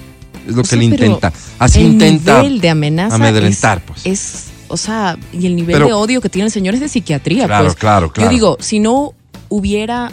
Es 0.46 0.54
lo 0.54 0.60
O 0.60 0.62
que 0.64 0.68
sea, 0.70 0.78
él 0.78 0.84
intenta. 0.84 1.32
Así 1.58 1.80
el 1.80 1.86
intenta 1.92 2.42
nivel 2.42 2.60
de 2.60 2.70
amenaza 2.70 3.14
amedrentar, 3.16 3.78
es, 3.78 3.84
pues. 3.84 4.06
es, 4.06 4.44
o 4.68 4.76
sea, 4.76 5.18
y 5.32 5.46
el 5.46 5.54
nivel 5.56 5.74
Pero- 5.74 5.86
de 5.86 5.92
odio 5.92 6.20
que 6.20 6.28
tiene 6.28 6.46
el 6.46 6.52
señor 6.52 6.74
es 6.74 6.80
de 6.80 6.88
psiquiatría, 6.88 7.46
Claro, 7.46 7.64
pues. 7.66 7.76
claro, 7.76 8.12
claro. 8.12 8.28
Yo 8.30 8.34
digo, 8.34 8.56
si 8.60 8.78
no 8.80 9.12
hubiera 9.48 10.10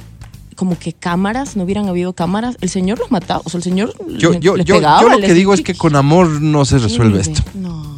como 0.56 0.78
que 0.78 0.92
cámaras, 0.92 1.56
no 1.56 1.64
hubieran 1.64 1.88
habido 1.88 2.12
cámaras, 2.14 2.58
el 2.60 2.70
señor 2.70 3.00
los 3.00 3.12
mataba, 3.12 3.42
o 3.46 3.50
sea, 3.50 3.60
el 3.60 3.64
señor 3.64 3.94
Yo, 4.18 4.32
le- 4.32 4.40
yo, 4.42 4.58
les 4.58 4.66
yo, 4.66 4.76
pegaba, 4.76 5.02
yo 5.02 5.10
lo 5.10 5.18
les- 5.18 5.26
que 5.28 5.34
digo 5.34 5.54
es 5.54 5.62
que 5.62 5.74
con 5.74 5.96
amor 5.96 6.28
no 6.42 6.66
se 6.66 6.78
resuelve 6.80 7.22
esto. 7.22 7.42
No. 7.56 7.98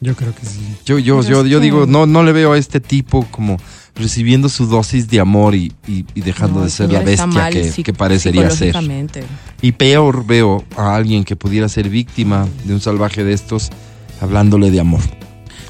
Yo 0.00 0.14
creo 0.16 0.34
que 0.34 0.44
sí. 0.46 0.60
Yo, 0.86 0.98
yo, 0.98 1.22
yo, 1.22 1.46
yo 1.46 1.60
digo, 1.60 1.86
no, 1.86 2.06
no 2.06 2.22
le 2.22 2.32
veo 2.32 2.52
a 2.54 2.58
este 2.58 2.80
tipo 2.80 3.26
como 3.30 3.58
recibiendo 3.94 4.48
su 4.48 4.66
dosis 4.66 5.08
de 5.08 5.20
amor 5.20 5.54
y, 5.54 5.72
y- 5.86 6.04
y 6.14 6.20
dejando 6.20 6.58
No, 6.58 6.64
de 6.64 6.70
ser 6.70 6.92
la 6.92 7.00
bestia 7.00 7.26
mal 7.26 7.52
que, 7.52 7.82
que 7.82 7.92
parecería 7.92 8.50
ser. 8.50 8.74
Y 9.62 9.72
peor 9.72 10.26
veo 10.26 10.64
a 10.76 10.94
alguien 10.96 11.24
que 11.24 11.36
pudiera 11.36 11.68
ser 11.68 11.88
víctima 11.88 12.48
de 12.64 12.74
un 12.74 12.80
salvaje 12.80 13.22
de 13.24 13.32
estos 13.32 13.70
hablándole 14.20 14.70
de 14.70 14.80
amor. 14.80 15.00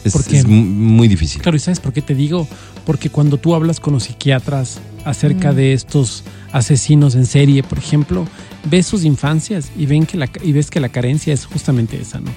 Es, 0.04 0.12
Porque- 0.12 0.38
es 0.38 0.46
mu- 0.46 0.62
muy 0.64 1.08
difícil. 1.08 1.40
Claro, 1.42 1.56
¿y 1.56 1.60
sabes 1.60 1.80
por 1.80 1.92
qué 1.92 2.02
te 2.02 2.14
digo? 2.14 2.46
Porque 2.84 3.08
cuando 3.10 3.38
tú 3.38 3.54
hablas 3.54 3.80
con 3.80 3.94
los 3.94 4.04
psiquiatras 4.04 4.78
acerca 5.04 5.52
Mm. 5.52 5.56
de 5.56 5.72
estos 5.72 6.24
asesinos 6.52 7.14
en 7.14 7.24
serie, 7.26 7.62
por 7.62 7.78
ejemplo, 7.78 8.26
ves 8.70 8.86
sus 8.86 9.04
infancias 9.04 9.70
y, 9.78 9.86
ven 9.86 10.04
que 10.06 10.16
la, 10.18 10.28
y 10.42 10.52
ves 10.52 10.70
que 10.70 10.80
la 10.80 10.88
carencia 10.90 11.32
es 11.32 11.46
justamente 11.46 12.00
esa, 12.00 12.20
¿no? 12.20 12.30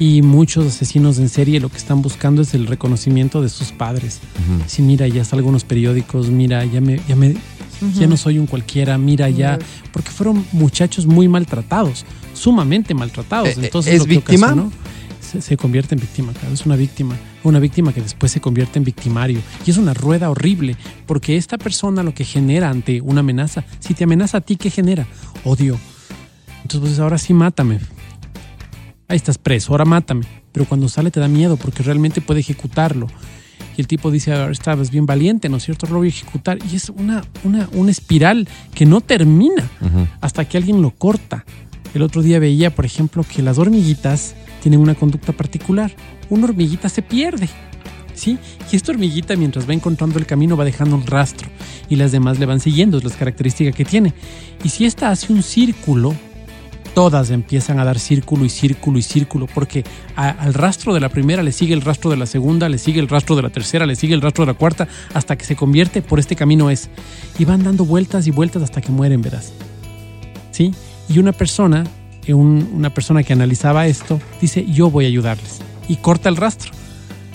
Y 0.00 0.22
muchos 0.22 0.66
asesinos 0.66 1.18
en 1.18 1.28
serie 1.28 1.58
lo 1.58 1.68
que 1.70 1.76
están 1.76 2.02
buscando 2.02 2.42
es 2.42 2.54
el 2.54 2.66
reconocimiento 2.68 3.42
de 3.42 3.48
sus 3.48 3.72
padres. 3.72 4.20
Si 4.66 4.80
mira, 4.82 5.08
ya 5.08 5.24
salgo 5.24 5.48
en 5.48 5.54
los 5.54 5.64
periódicos, 5.64 6.28
mira, 6.30 6.64
ya 6.64 6.80
me, 6.80 7.00
ya 7.08 7.16
me, 7.16 7.34
ya 7.98 8.06
no 8.06 8.16
soy 8.16 8.38
un 8.38 8.46
cualquiera, 8.46 8.96
mira 8.96 9.28
ya, 9.28 9.58
porque 9.92 10.10
fueron 10.10 10.44
muchachos 10.52 11.06
muy 11.06 11.26
maltratados, 11.26 12.04
sumamente 12.32 12.94
maltratados. 12.94 13.48
Eh, 13.48 13.54
eh, 13.58 13.64
Entonces, 13.64 13.94
¿es 13.94 13.98
lo 14.00 14.04
que 14.06 14.10
víctima? 14.16 14.46
ocasionó- 14.52 14.70
Se, 15.20 15.42
se 15.42 15.56
convierte 15.56 15.94
en 15.94 16.00
víctima, 16.00 16.32
claro, 16.32 16.54
es 16.54 16.64
una 16.64 16.76
víctima, 16.76 17.14
una 17.44 17.58
víctima 17.58 17.92
que 17.92 18.00
después 18.00 18.32
se 18.32 18.40
convierte 18.40 18.78
en 18.78 18.84
victimario. 18.84 19.40
Y 19.66 19.70
es 19.72 19.76
una 19.76 19.92
rueda 19.94 20.30
horrible, 20.30 20.76
porque 21.06 21.36
esta 21.36 21.58
persona 21.58 22.02
lo 22.02 22.14
que 22.14 22.24
genera 22.24 22.70
ante 22.70 23.00
una 23.02 23.20
amenaza, 23.20 23.64
si 23.80 23.92
te 23.94 24.04
amenaza 24.04 24.38
a 24.38 24.40
ti, 24.40 24.56
¿qué 24.56 24.70
genera? 24.70 25.06
Odio. 25.44 25.76
Entonces, 26.62 26.88
pues 26.90 26.98
ahora 27.00 27.18
sí 27.18 27.34
mátame. 27.34 27.78
Ahí 29.08 29.16
estás 29.16 29.38
preso, 29.38 29.72
ahora 29.72 29.86
mátame. 29.86 30.26
Pero 30.52 30.66
cuando 30.66 30.88
sale 30.88 31.10
te 31.10 31.18
da 31.18 31.28
miedo 31.28 31.56
porque 31.56 31.82
realmente 31.82 32.20
puede 32.20 32.40
ejecutarlo. 32.40 33.08
Y 33.76 33.80
el 33.80 33.86
tipo 33.86 34.10
dice, 34.10 34.32
ahora 34.32 34.52
estabas 34.52 34.90
bien 34.90 35.06
valiente, 35.06 35.48
¿no 35.48 35.56
es 35.56 35.64
cierto? 35.64 35.86
Lo 35.86 35.98
voy 35.98 36.08
a 36.08 36.10
ejecutar. 36.10 36.58
Y 36.70 36.76
es 36.76 36.90
una, 36.90 37.24
una, 37.44 37.68
una 37.72 37.90
espiral 37.90 38.46
que 38.74 38.84
no 38.84 39.00
termina 39.00 39.68
hasta 40.20 40.44
que 40.44 40.58
alguien 40.58 40.82
lo 40.82 40.90
corta. 40.90 41.44
El 41.94 42.02
otro 42.02 42.22
día 42.22 42.38
veía, 42.38 42.74
por 42.74 42.84
ejemplo, 42.84 43.24
que 43.24 43.40
las 43.40 43.56
hormiguitas 43.56 44.34
tienen 44.62 44.80
una 44.80 44.94
conducta 44.94 45.32
particular. 45.32 45.92
Una 46.28 46.44
hormiguita 46.44 46.88
se 46.88 47.02
pierde. 47.02 47.48
¿Sí? 48.14 48.36
Y 48.72 48.76
esta 48.76 48.90
hormiguita, 48.90 49.36
mientras 49.36 49.68
va 49.68 49.74
encontrando 49.74 50.18
el 50.18 50.26
camino, 50.26 50.56
va 50.56 50.64
dejando 50.64 50.96
un 50.96 51.06
rastro. 51.06 51.48
Y 51.88 51.96
las 51.96 52.10
demás 52.10 52.38
le 52.40 52.46
van 52.46 52.58
siguiendo, 52.58 52.98
es 52.98 53.04
la 53.04 53.10
característica 53.10 53.70
que 53.70 53.84
tiene. 53.84 54.12
Y 54.64 54.70
si 54.70 54.86
esta 54.86 55.10
hace 55.10 55.32
un 55.32 55.42
círculo, 55.44 56.14
todas 56.98 57.30
empiezan 57.30 57.78
a 57.78 57.84
dar 57.84 57.96
círculo 58.00 58.44
y 58.44 58.48
círculo 58.48 58.98
y 58.98 59.02
círculo, 59.02 59.46
porque 59.46 59.84
al 60.16 60.52
rastro 60.52 60.92
de 60.94 60.98
la 60.98 61.08
primera 61.08 61.44
le 61.44 61.52
sigue 61.52 61.72
el 61.72 61.80
rastro 61.80 62.10
de 62.10 62.16
la 62.16 62.26
segunda, 62.26 62.68
le 62.68 62.76
sigue 62.76 62.98
el 62.98 63.06
rastro 63.06 63.36
de 63.36 63.42
la 63.42 63.50
tercera, 63.50 63.86
le 63.86 63.94
sigue 63.94 64.14
el 64.14 64.20
rastro 64.20 64.44
de 64.44 64.50
la 64.52 64.58
cuarta, 64.58 64.88
hasta 65.14 65.36
que 65.38 65.44
se 65.44 65.54
convierte 65.54 66.02
por 66.02 66.18
este 66.18 66.34
camino 66.34 66.70
es. 66.70 66.90
Y 67.38 67.44
van 67.44 67.62
dando 67.62 67.84
vueltas 67.84 68.26
y 68.26 68.32
vueltas 68.32 68.64
hasta 68.64 68.80
que 68.80 68.90
mueren, 68.90 69.22
verás. 69.22 69.52
¿Sí? 70.50 70.72
Y 71.08 71.20
una 71.20 71.30
persona, 71.30 71.84
eh, 72.26 72.34
un- 72.34 72.68
una 72.74 72.90
persona 72.92 73.22
que 73.22 73.32
analizaba 73.32 73.86
esto, 73.86 74.20
dice, 74.40 74.66
yo 74.66 74.90
voy 74.90 75.04
a 75.04 75.08
ayudarles. 75.08 75.60
Y 75.88 75.98
corta 75.98 76.28
el 76.28 76.34
rastro. 76.36 76.72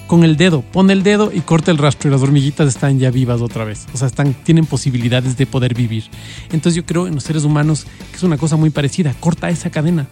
Con 0.07 0.23
el 0.23 0.35
dedo, 0.37 0.61
pone 0.61 0.93
el 0.93 1.01
dedo 1.01 1.31
y 1.33 1.41
corta 1.41 1.71
el 1.71 1.77
rastro 1.77 2.09
y 2.09 2.11
las 2.11 2.21
hormiguitas 2.21 2.67
están 2.67 2.99
ya 2.99 3.09
vivas 3.09 3.41
otra 3.41 3.63
vez. 3.63 3.87
O 3.93 3.97
sea, 3.97 4.07
están, 4.07 4.33
tienen 4.33 4.65
posibilidades 4.65 5.37
de 5.37 5.45
poder 5.45 5.73
vivir. 5.73 6.03
Entonces 6.51 6.75
yo 6.75 6.85
creo 6.85 7.07
en 7.07 7.15
los 7.15 7.23
seres 7.23 7.43
humanos 7.43 7.85
que 8.11 8.17
es 8.17 8.23
una 8.23 8.37
cosa 8.37 8.57
muy 8.57 8.69
parecida. 8.69 9.15
Corta 9.19 9.49
esa 9.49 9.69
cadena. 9.69 10.07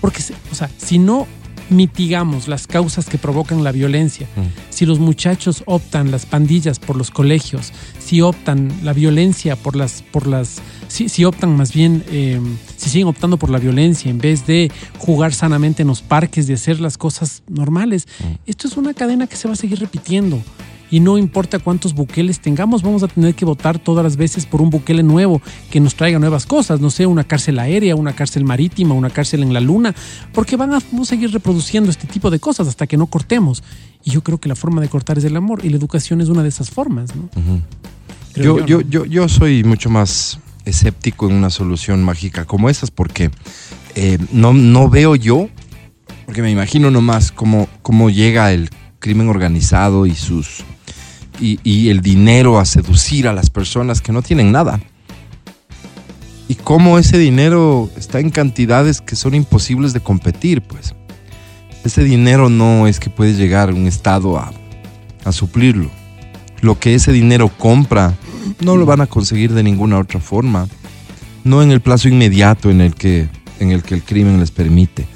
Porque, 0.00 0.22
o 0.50 0.54
sea, 0.54 0.70
si 0.78 0.98
no 0.98 1.26
mitigamos 1.70 2.48
las 2.48 2.66
causas 2.66 3.06
que 3.06 3.16
provocan 3.16 3.64
la 3.64 3.72
violencia, 3.72 4.26
si 4.68 4.86
los 4.86 4.98
muchachos 4.98 5.62
optan 5.66 6.10
las 6.10 6.26
pandillas 6.26 6.78
por 6.78 6.96
los 6.96 7.10
colegios, 7.10 7.72
si 7.98 8.20
optan 8.20 8.72
la 8.82 8.92
violencia 8.92 9.56
por 9.56 9.76
las, 9.76 10.02
por 10.02 10.26
las, 10.26 10.60
si, 10.90 11.08
si 11.08 11.24
optan 11.24 11.56
más 11.56 11.72
bien, 11.72 12.04
eh, 12.10 12.40
si 12.76 12.90
siguen 12.90 13.06
optando 13.06 13.36
por 13.36 13.48
la 13.48 13.58
violencia 13.58 14.10
en 14.10 14.18
vez 14.18 14.44
de 14.46 14.72
jugar 14.98 15.32
sanamente 15.32 15.82
en 15.82 15.88
los 15.88 16.02
parques, 16.02 16.48
de 16.48 16.54
hacer 16.54 16.80
las 16.80 16.98
cosas 16.98 17.44
normales, 17.48 18.08
esto 18.44 18.66
es 18.66 18.76
una 18.76 18.92
cadena 18.92 19.28
que 19.28 19.36
se 19.36 19.46
va 19.46 19.54
a 19.54 19.56
seguir 19.56 19.78
repitiendo. 19.78 20.42
Y 20.90 20.98
no 20.98 21.16
importa 21.16 21.60
cuántos 21.60 21.94
buqueles 21.94 22.40
tengamos, 22.40 22.82
vamos 22.82 23.04
a 23.04 23.08
tener 23.08 23.36
que 23.36 23.44
votar 23.44 23.78
todas 23.78 24.02
las 24.02 24.16
veces 24.16 24.44
por 24.44 24.60
un 24.60 24.70
buquele 24.70 25.04
nuevo 25.04 25.40
que 25.70 25.78
nos 25.78 25.94
traiga 25.94 26.18
nuevas 26.18 26.44
cosas, 26.44 26.80
no 26.80 26.90
sé, 26.90 27.06
una 27.06 27.22
cárcel 27.22 27.60
aérea, 27.60 27.94
una 27.94 28.12
cárcel 28.12 28.42
marítima, 28.42 28.92
una 28.96 29.10
cárcel 29.10 29.44
en 29.44 29.54
la 29.54 29.60
luna, 29.60 29.94
porque 30.32 30.56
van 30.56 30.74
a, 30.74 30.80
vamos 30.90 31.06
a 31.06 31.10
seguir 31.10 31.30
reproduciendo 31.30 31.88
este 31.88 32.08
tipo 32.08 32.30
de 32.30 32.40
cosas 32.40 32.66
hasta 32.66 32.88
que 32.88 32.96
no 32.96 33.06
cortemos. 33.06 33.62
Y 34.02 34.10
yo 34.10 34.24
creo 34.24 34.38
que 34.38 34.48
la 34.48 34.56
forma 34.56 34.80
de 34.80 34.88
cortar 34.88 35.18
es 35.18 35.24
el 35.24 35.36
amor 35.36 35.64
y 35.64 35.68
la 35.68 35.76
educación 35.76 36.20
es 36.20 36.28
una 36.28 36.42
de 36.42 36.48
esas 36.48 36.70
formas, 36.70 37.14
¿no? 37.14 37.28
Yo, 38.34 38.66
yo, 38.66 38.78
¿no? 38.78 38.80
yo, 38.88 39.04
yo 39.04 39.28
soy 39.28 39.62
mucho 39.62 39.90
más 39.90 40.40
escéptico 40.64 41.28
en 41.28 41.34
una 41.34 41.50
solución 41.50 42.04
mágica 42.04 42.44
como 42.44 42.68
esas 42.68 42.90
porque 42.90 43.30
eh, 43.94 44.18
no, 44.32 44.52
no 44.52 44.88
veo 44.88 45.16
yo, 45.16 45.48
porque 46.26 46.42
me 46.42 46.50
imagino 46.50 46.90
nomás 46.90 47.32
cómo, 47.32 47.68
cómo 47.82 48.10
llega 48.10 48.52
el 48.52 48.70
crimen 48.98 49.28
organizado 49.28 50.06
y 50.06 50.14
sus 50.14 50.64
y, 51.40 51.58
y 51.64 51.88
el 51.88 52.02
dinero 52.02 52.58
a 52.58 52.64
seducir 52.64 53.26
a 53.26 53.32
las 53.32 53.50
personas 53.50 54.00
que 54.00 54.12
no 54.12 54.22
tienen 54.22 54.52
nada. 54.52 54.80
Y 56.48 56.56
cómo 56.56 56.98
ese 56.98 57.16
dinero 57.16 57.88
está 57.96 58.18
en 58.20 58.30
cantidades 58.30 59.00
que 59.00 59.16
son 59.16 59.34
imposibles 59.34 59.92
de 59.92 60.00
competir, 60.00 60.62
pues. 60.62 60.94
Ese 61.84 62.04
dinero 62.04 62.50
no 62.50 62.86
es 62.86 63.00
que 63.00 63.08
puede 63.08 63.34
llegar 63.34 63.72
un 63.72 63.86
Estado 63.86 64.36
a, 64.36 64.52
a 65.24 65.32
suplirlo. 65.32 65.90
Lo 66.60 66.78
que 66.78 66.94
ese 66.94 67.12
dinero 67.12 67.48
compra 67.48 68.14
no 68.60 68.76
lo 68.76 68.86
van 68.86 69.00
a 69.00 69.06
conseguir 69.06 69.52
de 69.52 69.62
ninguna 69.62 69.98
otra 69.98 70.20
forma. 70.20 70.68
No 71.44 71.62
en 71.62 71.70
el 71.70 71.80
plazo 71.80 72.08
inmediato 72.08 72.70
en 72.70 72.80
el 72.80 72.94
que, 72.94 73.28
en 73.58 73.70
el, 73.70 73.82
que 73.82 73.94
el 73.94 74.02
crimen 74.02 74.40
les 74.40 74.50
permite. 74.50 75.06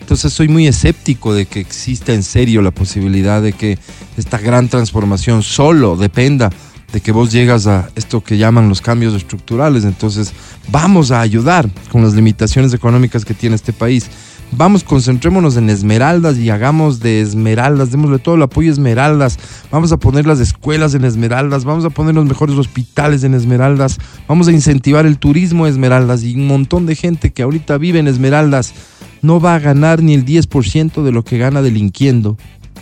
Entonces 0.00 0.32
soy 0.32 0.48
muy 0.48 0.66
escéptico 0.66 1.32
de 1.34 1.46
que 1.46 1.60
exista 1.60 2.12
en 2.12 2.22
serio 2.22 2.60
la 2.62 2.70
posibilidad 2.70 3.40
de 3.40 3.52
que 3.52 3.78
esta 4.16 4.38
gran 4.38 4.68
transformación 4.68 5.42
solo 5.42 5.96
dependa 5.96 6.50
de 6.92 7.00
que 7.00 7.12
vos 7.12 7.32
llegas 7.32 7.66
a 7.66 7.88
esto 7.94 8.22
que 8.22 8.36
llaman 8.36 8.68
los 8.68 8.80
cambios 8.80 9.14
estructurales. 9.14 9.84
Entonces 9.84 10.32
vamos 10.68 11.10
a 11.10 11.20
ayudar 11.20 11.68
con 11.90 12.02
las 12.02 12.14
limitaciones 12.14 12.74
económicas 12.74 13.24
que 13.24 13.34
tiene 13.34 13.56
este 13.56 13.72
país. 13.72 14.10
Vamos, 14.54 14.84
concentrémonos 14.84 15.56
en 15.56 15.70
Esmeraldas 15.70 16.36
y 16.36 16.50
hagamos 16.50 17.00
de 17.00 17.22
Esmeraldas, 17.22 17.90
démosle 17.90 18.18
todo 18.18 18.34
el 18.34 18.42
apoyo 18.42 18.68
a 18.68 18.72
Esmeraldas. 18.72 19.38
Vamos 19.70 19.92
a 19.92 19.96
poner 19.96 20.26
las 20.26 20.40
escuelas 20.40 20.92
en 20.94 21.04
Esmeraldas, 21.04 21.64
vamos 21.64 21.86
a 21.86 21.90
poner 21.90 22.14
los 22.14 22.26
mejores 22.26 22.56
hospitales 22.56 23.24
en 23.24 23.32
Esmeraldas, 23.32 23.98
vamos 24.28 24.48
a 24.48 24.52
incentivar 24.52 25.06
el 25.06 25.18
turismo 25.18 25.66
en 25.66 25.72
Esmeraldas 25.72 26.22
y 26.22 26.34
un 26.34 26.46
montón 26.46 26.84
de 26.84 26.96
gente 26.96 27.32
que 27.32 27.42
ahorita 27.42 27.78
vive 27.78 27.98
en 27.98 28.08
Esmeraldas 28.08 28.74
no 29.22 29.40
va 29.40 29.54
a 29.54 29.58
ganar 29.58 30.02
ni 30.02 30.12
el 30.12 30.26
10% 30.26 31.02
de 31.02 31.12
lo 31.12 31.24
que 31.24 31.38
gana 31.38 31.62
delinquiendo. 31.62 32.36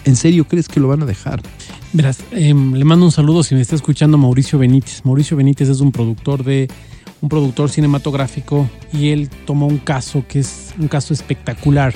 ¿En 0.04 0.16
serio 0.16 0.48
crees 0.48 0.66
que 0.66 0.80
lo 0.80 0.88
van 0.88 1.02
a 1.02 1.06
dejar? 1.06 1.40
Verás, 1.92 2.18
em, 2.32 2.72
le 2.72 2.84
mando 2.84 3.04
un 3.04 3.12
saludo 3.12 3.42
si 3.42 3.54
me 3.54 3.60
está 3.60 3.76
escuchando 3.76 4.18
Mauricio 4.18 4.58
Benítez. 4.58 5.02
Mauricio 5.04 5.36
Benítez 5.36 5.68
es 5.68 5.80
un 5.80 5.92
productor 5.92 6.42
de 6.42 6.68
un 7.20 7.28
productor 7.28 7.70
cinematográfico 7.70 8.68
y 8.92 9.10
él 9.10 9.28
tomó 9.46 9.66
un 9.66 9.78
caso 9.78 10.24
que 10.26 10.40
es 10.40 10.74
un 10.78 10.88
caso 10.88 11.12
espectacular 11.12 11.94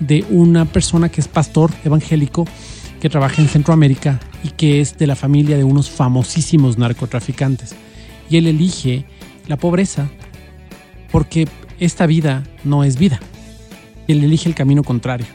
de 0.00 0.24
una 0.30 0.64
persona 0.64 1.08
que 1.08 1.20
es 1.20 1.28
pastor 1.28 1.70
evangélico 1.84 2.46
que 3.00 3.10
trabaja 3.10 3.42
en 3.42 3.48
Centroamérica 3.48 4.20
y 4.44 4.50
que 4.50 4.80
es 4.80 4.96
de 4.96 5.06
la 5.06 5.16
familia 5.16 5.56
de 5.56 5.64
unos 5.64 5.90
famosísimos 5.90 6.78
narcotraficantes. 6.78 7.74
Y 8.30 8.36
él 8.36 8.46
elige 8.46 9.04
la 9.48 9.56
pobreza 9.56 10.08
porque 11.10 11.48
esta 11.80 12.06
vida 12.06 12.44
no 12.64 12.84
es 12.84 12.96
vida. 12.96 13.20
Él 14.08 14.24
elige 14.24 14.48
el 14.48 14.54
camino 14.54 14.82
contrario. 14.84 15.26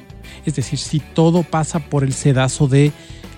Es 0.45 0.56
decir, 0.56 0.80
si 0.80 1.00
todo 1.00 1.43
pasa 1.43 1.80
por 1.80 2.04
el 2.04 2.13
sedazo 2.13 2.67
de 2.67 2.93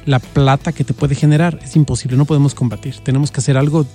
la 0.05 0.19
plata 0.19 0.71
que 0.71 0.83
te 0.83 0.93
puede 0.93 1.15
generar, 1.15 1.59
es 1.63 1.75
imposible, 1.75 2.15
no 2.15 2.25
podemos 2.25 2.53
combatir. 2.53 2.97
Tenemos 2.99 3.31
que 3.31 3.39
hacer 3.39 3.57
algo, 3.57 3.85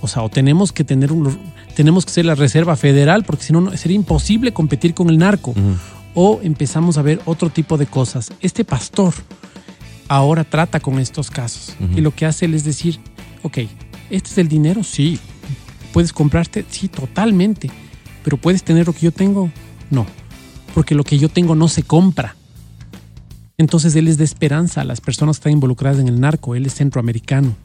o 0.00 0.08
sea, 0.08 0.22
o 0.22 0.28
tenemos 0.28 0.72
que 0.72 0.84
tener 0.84 1.12
un, 1.12 1.38
tenemos 1.74 2.04
que 2.04 2.12
ser 2.12 2.24
la 2.24 2.34
Reserva 2.34 2.76
Federal, 2.76 3.24
porque 3.24 3.44
si 3.44 3.52
no, 3.52 3.76
sería 3.76 3.96
imposible 3.96 4.52
competir 4.52 4.94
con 4.94 5.10
el 5.10 5.18
narco. 5.18 5.54
o 6.14 6.40
empezamos 6.42 6.98
a 6.98 7.02
ver 7.02 7.20
otro 7.26 7.50
tipo 7.50 7.76
de 7.76 7.86
cosas. 7.86 8.32
Este 8.40 8.64
pastor 8.64 9.14
ahora 10.08 10.42
trata 10.42 10.80
con 10.80 10.98
estos 10.98 11.30
casos 11.30 11.76
y 11.94 12.00
lo 12.00 12.12
que 12.12 12.26
hace 12.26 12.46
él 12.46 12.54
es 12.54 12.64
decir, 12.64 12.98
ok, 13.42 13.58
¿este 14.10 14.30
es 14.30 14.38
el 14.38 14.48
dinero? 14.48 14.82
Sí. 14.82 15.20
¿Puedes 15.92 16.12
comprarte? 16.12 16.64
Sí, 16.70 16.88
totalmente. 16.88 17.70
Pero 18.24 18.36
¿puedes 18.36 18.62
tener 18.62 18.86
lo 18.86 18.92
que 18.92 19.00
yo 19.00 19.12
tengo? 19.12 19.50
No. 19.90 20.06
Porque 20.74 20.94
lo 20.94 21.04
que 21.04 21.18
yo 21.18 21.28
tengo 21.28 21.54
no 21.54 21.68
se 21.68 21.82
compra. 21.82 22.36
Entonces 23.56 23.94
él 23.96 24.06
es 24.08 24.18
de 24.18 24.24
esperanza 24.24 24.80
a 24.80 24.84
las 24.84 25.00
personas 25.00 25.36
que 25.36 25.40
están 25.40 25.52
involucradas 25.52 25.98
en 25.98 26.08
el 26.08 26.20
narco. 26.20 26.54
Él 26.54 26.66
es 26.66 26.74
centroamericano. 26.74 27.56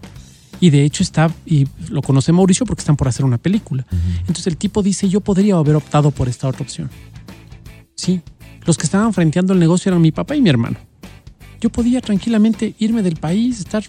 Y 0.63 0.69
de 0.69 0.85
hecho 0.85 1.03
está, 1.03 1.29
y 1.45 1.67
lo 1.89 2.01
conoce 2.01 2.31
Mauricio 2.31 2.65
porque 2.65 2.79
están 2.79 2.95
por 2.95 3.09
hacer 3.09 3.25
una 3.25 3.37
película. 3.37 3.85
Entonces 4.19 4.47
el 4.47 4.55
tipo 4.55 4.81
dice, 4.81 5.09
yo 5.09 5.19
podría 5.19 5.55
haber 5.55 5.75
optado 5.75 6.09
por 6.11 6.29
esta 6.29 6.47
otra 6.47 6.61
opción. 6.61 6.89
Sí, 7.95 8.21
los 8.63 8.77
que 8.77 8.85
estaban 8.85 9.11
frenteando 9.11 9.51
el 9.51 9.59
negocio 9.59 9.89
eran 9.89 10.01
mi 10.01 10.13
papá 10.13 10.37
y 10.37 10.41
mi 10.41 10.49
hermano. 10.49 10.77
Yo 11.59 11.69
podía 11.69 11.99
tranquilamente 11.99 12.75
irme 12.79 13.03
del 13.03 13.17
país, 13.17 13.59
estar, 13.59 13.83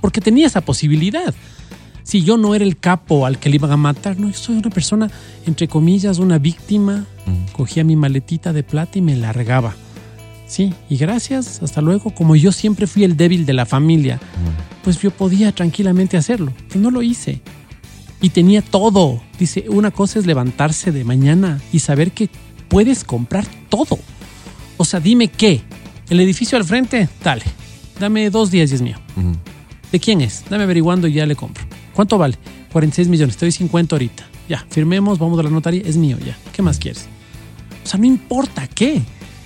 porque 0.00 0.20
tenía 0.20 0.46
esa 0.46 0.60
posibilidad. 0.60 1.34
Si 2.04 2.22
yo 2.22 2.36
no 2.36 2.54
era 2.54 2.64
el 2.64 2.78
capo 2.78 3.26
al 3.26 3.40
que 3.40 3.48
le 3.48 3.56
iban 3.56 3.72
a 3.72 3.76
matar, 3.76 4.16
no, 4.16 4.28
yo 4.28 4.34
soy 4.34 4.58
una 4.58 4.70
persona, 4.70 5.10
entre 5.44 5.66
comillas, 5.66 6.20
una 6.20 6.38
víctima. 6.38 7.04
Cogía 7.50 7.82
mi 7.82 7.96
maletita 7.96 8.52
de 8.52 8.62
plata 8.62 8.96
y 8.96 9.02
me 9.02 9.16
largaba. 9.16 9.74
Sí, 10.46 10.72
y 10.88 10.96
gracias, 10.96 11.62
hasta 11.62 11.80
luego. 11.80 12.10
Como 12.10 12.36
yo 12.36 12.52
siempre 12.52 12.86
fui 12.86 13.04
el 13.04 13.16
débil 13.16 13.46
de 13.46 13.52
la 13.52 13.66
familia, 13.66 14.20
pues 14.84 15.00
yo 15.00 15.10
podía 15.10 15.52
tranquilamente 15.52 16.16
hacerlo, 16.16 16.52
pero 16.68 16.80
no 16.80 16.90
lo 16.90 17.02
hice. 17.02 17.40
Y 18.20 18.30
tenía 18.30 18.62
todo. 18.62 19.20
Dice, 19.38 19.66
una 19.68 19.90
cosa 19.90 20.18
es 20.18 20.26
levantarse 20.26 20.92
de 20.92 21.04
mañana 21.04 21.60
y 21.72 21.80
saber 21.80 22.12
que 22.12 22.30
puedes 22.68 23.04
comprar 23.04 23.46
todo. 23.68 23.98
O 24.76 24.84
sea, 24.84 25.00
dime 25.00 25.28
qué. 25.28 25.62
El 26.08 26.20
edificio 26.20 26.56
al 26.56 26.64
frente, 26.64 27.08
dale. 27.24 27.42
Dame 27.98 28.30
dos 28.30 28.50
días 28.50 28.70
y 28.70 28.74
es 28.76 28.82
mío. 28.82 28.98
¿De 29.90 30.00
quién 30.00 30.20
es? 30.20 30.44
Dame 30.48 30.64
averiguando 30.64 31.08
y 31.08 31.14
ya 31.14 31.26
le 31.26 31.34
compro. 31.34 31.64
¿Cuánto 31.94 32.18
vale? 32.18 32.36
46 32.72 33.08
millones. 33.08 33.34
Estoy 33.34 33.52
50 33.52 33.96
ahorita. 33.96 34.26
Ya, 34.48 34.64
firmemos, 34.70 35.18
vamos 35.18 35.38
a 35.38 35.42
la 35.42 35.50
notaría. 35.50 35.82
Es 35.84 35.96
mío 35.96 36.18
ya. 36.24 36.36
¿Qué 36.52 36.62
más 36.62 36.78
quieres? 36.78 37.06
O 37.84 37.88
sea, 37.88 37.98
no 37.98 38.06
importa 38.06 38.68
qué. 38.68 39.02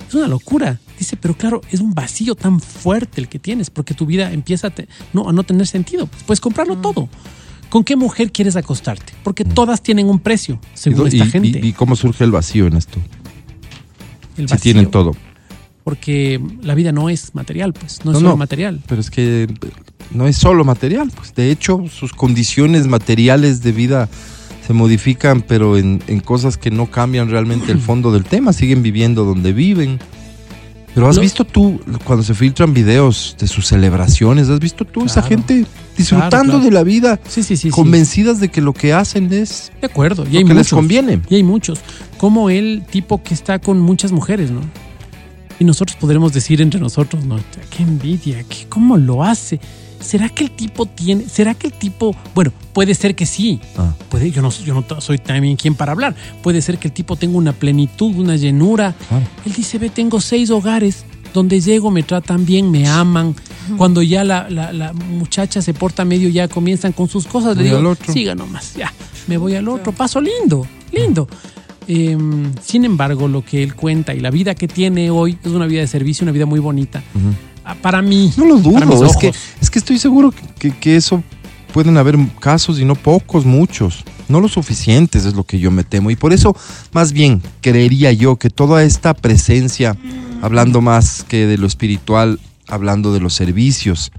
Es 0.08 0.14
una 0.14 0.26
locura. 0.26 0.78
Dice, 1.00 1.16
pero 1.16 1.34
claro, 1.36 1.62
es 1.72 1.80
un 1.80 1.94
vacío 1.94 2.34
tan 2.36 2.60
fuerte 2.60 3.20
el 3.20 3.28
que 3.28 3.38
tienes 3.40 3.70
porque 3.70 3.94
tu 3.94 4.06
vida 4.06 4.32
empieza 4.32 4.68
a, 4.68 4.72
no, 5.12 5.28
a 5.28 5.32
no 5.32 5.42
tener 5.42 5.66
sentido. 5.66 6.06
Pues 6.06 6.22
puedes 6.24 6.40
comprarlo 6.40 6.76
todo. 6.76 7.08
¿Con 7.70 7.84
qué 7.84 7.96
mujer 7.96 8.30
quieres 8.32 8.54
acostarte? 8.54 9.14
Porque 9.24 9.44
todas 9.44 9.82
tienen 9.82 10.08
un 10.08 10.18
precio, 10.20 10.60
según 10.74 11.06
¿Y, 11.06 11.08
esta 11.16 11.24
y- 11.26 11.30
gente. 11.30 11.60
y 11.66 11.72
cómo 11.72 11.96
surge 11.96 12.24
el 12.24 12.30
vacío 12.32 12.66
en 12.66 12.76
esto? 12.76 12.98
el 14.36 14.46
Si 14.48 14.52
vacío. 14.54 14.58
tienen 14.74 14.90
todo. 14.90 15.12
Porque 15.84 16.40
la 16.62 16.74
vida 16.74 16.92
no 16.92 17.08
es 17.08 17.34
material, 17.34 17.72
pues, 17.72 18.04
no 18.04 18.12
es 18.12 18.18
solo 18.18 18.30
no. 18.30 18.36
material. 18.36 18.80
Pero 18.86 19.00
es 19.00 19.10
que 19.10 19.48
no 20.10 20.26
es 20.26 20.36
solo 20.36 20.64
material, 20.64 21.10
pues 21.14 21.34
de 21.34 21.50
hecho 21.50 21.84
sus 21.88 22.12
condiciones 22.12 22.86
materiales 22.86 23.62
de 23.62 23.72
vida 23.72 24.08
se 24.66 24.74
modifican, 24.74 25.40
pero 25.42 25.78
en, 25.78 26.02
en 26.06 26.20
cosas 26.20 26.58
que 26.58 26.70
no 26.70 26.90
cambian 26.90 27.30
realmente 27.30 27.72
el 27.72 27.78
fondo 27.80 28.12
del 28.12 28.24
tema, 28.24 28.52
siguen 28.52 28.82
viviendo 28.82 29.24
donde 29.24 29.52
viven. 29.54 29.98
Pero 30.94 31.08
has 31.08 31.16
No. 31.16 31.22
visto 31.22 31.44
tú, 31.44 31.80
cuando 32.04 32.24
se 32.24 32.34
filtran 32.34 32.74
videos 32.74 33.36
de 33.38 33.46
sus 33.46 33.66
celebraciones, 33.68 34.48
has 34.48 34.58
visto 34.58 34.84
tú 34.84 35.04
esa 35.04 35.22
gente 35.22 35.64
disfrutando 35.96 36.54
claro. 36.54 36.58
de 36.64 36.70
la 36.72 36.82
vida, 36.82 37.20
Sí, 37.28 37.42
sí, 37.44 37.56
sí. 37.56 37.70
convencidas 37.70 38.40
de 38.40 38.48
que 38.48 38.60
lo 38.60 38.72
que 38.72 38.92
hacen 38.92 39.32
es 39.32 39.70
De 39.80 39.86
acuerdo. 39.86 40.24
Y 40.28 40.32
lo 40.32 40.38
hay 40.38 40.44
que 40.44 40.48
les 40.54 40.56
muchos. 40.66 40.72
conviene. 40.76 41.20
Y 41.28 41.36
hay 41.36 41.42
muchos. 41.44 41.78
Como 42.18 42.50
el 42.50 42.82
tipo 42.90 43.22
que 43.22 43.34
está 43.34 43.58
con 43.60 43.78
muchas 43.80 44.10
mujeres, 44.10 44.50
¿no? 44.50 44.62
Y 45.60 45.64
nosotros 45.64 45.96
podremos 46.00 46.32
decir 46.32 46.60
entre 46.60 46.80
nosotros, 46.80 47.24
¿no? 47.24 47.38
Qué 47.70 47.82
envidia, 47.82 48.42
qué, 48.48 48.66
¿cómo 48.68 48.96
lo 48.96 49.22
hace? 49.22 49.60
¿Será 50.00 50.28
que 50.30 50.44
el 50.44 50.50
tipo 50.50 50.86
tiene, 50.86 51.28
será 51.28 51.54
que 51.54 51.66
el 51.68 51.72
tipo, 51.74 52.16
bueno, 52.34 52.52
puede 52.72 52.94
ser 52.94 53.14
que 53.14 53.26
sí, 53.26 53.60
Ah. 53.76 53.94
puede, 54.08 54.30
yo 54.30 54.40
no, 54.42 54.50
yo 54.50 54.74
no 54.74 55.00
soy 55.00 55.18
también 55.18 55.56
quien 55.56 55.74
para 55.74 55.92
hablar, 55.92 56.14
puede 56.42 56.62
ser 56.62 56.78
que 56.78 56.88
el 56.88 56.94
tipo 56.94 57.16
tenga 57.16 57.36
una 57.36 57.52
plenitud, 57.52 58.16
una 58.16 58.36
llenura. 58.36 58.94
Él 59.44 59.52
dice, 59.52 59.78
ve, 59.78 59.90
tengo 59.90 60.20
seis 60.20 60.50
hogares 60.50 61.04
donde 61.34 61.60
llego, 61.60 61.90
me 61.90 62.02
tratan 62.02 62.44
bien, 62.46 62.70
me 62.70 62.88
aman. 62.88 63.34
Cuando 63.76 64.02
ya 64.02 64.24
la, 64.24 64.48
la- 64.50 64.72
la 64.72 64.92
muchacha 64.92 65.62
se 65.62 65.74
porta 65.74 66.04
medio, 66.04 66.28
ya 66.28 66.48
comienzan 66.48 66.92
con 66.92 67.06
sus 67.08 67.26
cosas, 67.26 67.50
le 67.56 67.62
Voy 67.62 67.64
digo, 67.66 67.78
al 67.78 67.86
otro. 67.86 68.12
siga 68.12 68.34
nomás, 68.34 68.74
ya, 68.74 68.92
me 69.28 69.36
voy 69.36 69.54
al 69.54 69.68
otro, 69.68 69.92
paso 69.92 70.20
lindo, 70.20 70.66
lindo. 70.92 71.28
Eh, 71.86 72.16
sin 72.62 72.84
embargo, 72.84 73.28
lo 73.28 73.44
que 73.44 73.62
él 73.62 73.74
cuenta 73.74 74.14
y 74.14 74.20
la 74.20 74.30
vida 74.30 74.54
que 74.54 74.66
tiene 74.68 75.10
hoy 75.10 75.36
es 75.44 75.50
una 75.52 75.66
vida 75.66 75.80
de 75.80 75.86
servicio, 75.88 76.24
una 76.24 76.32
vida 76.32 76.46
muy 76.46 76.58
bonita. 76.60 77.02
Para 77.74 78.02
mí, 78.02 78.32
No 78.36 78.44
lo 78.44 78.58
dudo, 78.58 79.06
es 79.06 79.16
que, 79.16 79.32
es 79.60 79.70
que 79.70 79.78
estoy 79.78 79.98
seguro 79.98 80.32
que, 80.58 80.70
que 80.72 80.96
eso 80.96 81.22
pueden 81.72 81.96
haber 81.96 82.16
casos 82.40 82.78
y 82.80 82.84
no 82.84 82.94
pocos, 82.94 83.44
muchos. 83.44 84.04
No 84.28 84.40
lo 84.40 84.48
suficientes 84.48 85.24
es 85.24 85.34
lo 85.34 85.44
que 85.44 85.58
yo 85.58 85.70
me 85.70 85.82
temo. 85.84 86.10
Y 86.10 86.16
por 86.16 86.32
eso, 86.32 86.56
más 86.92 87.12
bien, 87.12 87.42
creería 87.60 88.12
yo 88.12 88.36
que 88.36 88.50
toda 88.50 88.82
esta 88.84 89.14
presencia, 89.14 89.96
hablando 90.42 90.80
más 90.80 91.24
que 91.26 91.46
de 91.46 91.58
lo 91.58 91.66
espiritual, 91.66 92.38
hablando 92.68 93.12
de 93.12 93.20
los 93.20 93.34
servicios, 93.34 94.12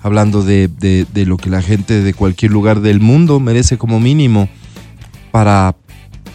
hablando 0.00 0.42
de, 0.42 0.66
de- 0.68 1.06
de 1.12 1.26
lo 1.26 1.36
que 1.36 1.48
la 1.50 1.62
gente 1.62 2.02
de 2.02 2.12
cualquier 2.14 2.50
lugar 2.50 2.80
del 2.80 2.98
mundo 3.00 3.38
merece 3.38 3.78
como 3.78 4.00
mínimo 4.00 4.48
para, 5.30 5.76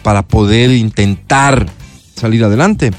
para 0.02 0.22
poder 0.26 0.70
intentar 0.70 1.66
salir 2.14 2.44
adelante. 2.44 2.90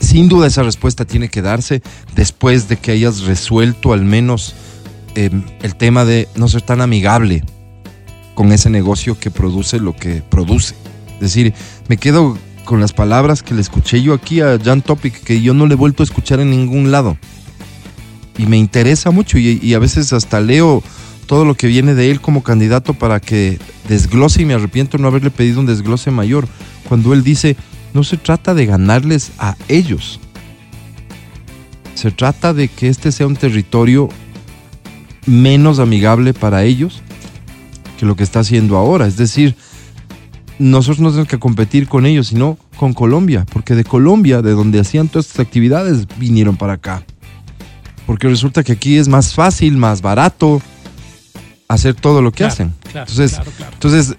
Sin 0.00 0.28
duda 0.28 0.46
esa 0.46 0.62
respuesta 0.62 1.04
tiene 1.04 1.28
que 1.28 1.42
darse 1.42 1.82
después 2.14 2.68
de 2.68 2.76
que 2.76 2.92
hayas 2.92 3.22
resuelto 3.22 3.92
al 3.92 4.04
menos 4.04 4.54
eh, 5.14 5.30
el 5.62 5.76
tema 5.76 6.04
de 6.04 6.28
no 6.36 6.48
ser 6.48 6.62
tan 6.62 6.80
amigable 6.80 7.42
con 8.34 8.52
ese 8.52 8.68
negocio 8.68 9.18
que 9.18 9.30
produce 9.30 9.80
lo 9.80 9.96
que 9.96 10.22
produce. 10.22 10.74
Es 11.14 11.20
decir, 11.20 11.54
me 11.88 11.96
quedo 11.96 12.36
con 12.64 12.80
las 12.80 12.92
palabras 12.92 13.42
que 13.42 13.54
le 13.54 13.62
escuché 13.62 14.02
yo 14.02 14.12
aquí 14.12 14.42
a 14.42 14.58
Jan 14.62 14.82
Topic, 14.82 15.22
que 15.22 15.40
yo 15.40 15.54
no 15.54 15.66
le 15.66 15.74
he 15.74 15.76
vuelto 15.76 16.02
a 16.02 16.04
escuchar 16.04 16.40
en 16.40 16.50
ningún 16.50 16.90
lado. 16.90 17.16
Y 18.36 18.44
me 18.44 18.58
interesa 18.58 19.10
mucho 19.10 19.38
y, 19.38 19.58
y 19.62 19.72
a 19.72 19.78
veces 19.78 20.12
hasta 20.12 20.40
leo 20.40 20.82
todo 21.26 21.44
lo 21.44 21.54
que 21.54 21.66
viene 21.66 21.94
de 21.94 22.10
él 22.10 22.20
como 22.20 22.42
candidato 22.42 22.94
para 22.94 23.20
que 23.20 23.58
desglose 23.88 24.42
y 24.42 24.44
me 24.44 24.54
arrepiento 24.54 24.98
no 24.98 25.08
haberle 25.08 25.30
pedido 25.30 25.60
un 25.60 25.66
desglose 25.66 26.10
mayor. 26.10 26.46
Cuando 26.88 27.14
él 27.14 27.24
dice, 27.24 27.56
no 27.94 28.04
se 28.04 28.16
trata 28.16 28.54
de 28.54 28.66
ganarles 28.66 29.32
a 29.38 29.56
ellos. 29.68 30.20
Se 31.94 32.10
trata 32.10 32.52
de 32.52 32.68
que 32.68 32.88
este 32.88 33.10
sea 33.12 33.26
un 33.26 33.36
territorio 33.36 34.08
menos 35.26 35.78
amigable 35.78 36.34
para 36.34 36.62
ellos 36.64 37.02
que 37.98 38.04
lo 38.06 38.16
que 38.16 38.22
está 38.22 38.40
haciendo 38.40 38.76
ahora. 38.76 39.06
Es 39.06 39.16
decir, 39.16 39.56
nosotros 40.58 41.00
no 41.00 41.08
tenemos 41.10 41.28
que 41.28 41.38
competir 41.38 41.88
con 41.88 42.04
ellos, 42.06 42.28
sino 42.28 42.58
con 42.76 42.92
Colombia, 42.92 43.46
porque 43.50 43.74
de 43.74 43.84
Colombia, 43.84 44.42
de 44.42 44.50
donde 44.52 44.80
hacían 44.80 45.08
todas 45.08 45.26
estas 45.26 45.46
actividades, 45.46 46.06
vinieron 46.18 46.56
para 46.56 46.74
acá. 46.74 47.02
Porque 48.06 48.28
resulta 48.28 48.62
que 48.62 48.72
aquí 48.72 48.98
es 48.98 49.08
más 49.08 49.34
fácil, 49.34 49.76
más 49.78 50.02
barato 50.02 50.60
hacer 51.68 51.94
todo 51.94 52.20
lo 52.22 52.30
que 52.30 52.38
Claro, 52.38 52.52
hacen. 52.52 52.74
claro, 52.92 53.06
entonces, 53.10 53.32
claro, 53.34 53.50
claro. 53.56 53.72
entonces, 53.72 54.16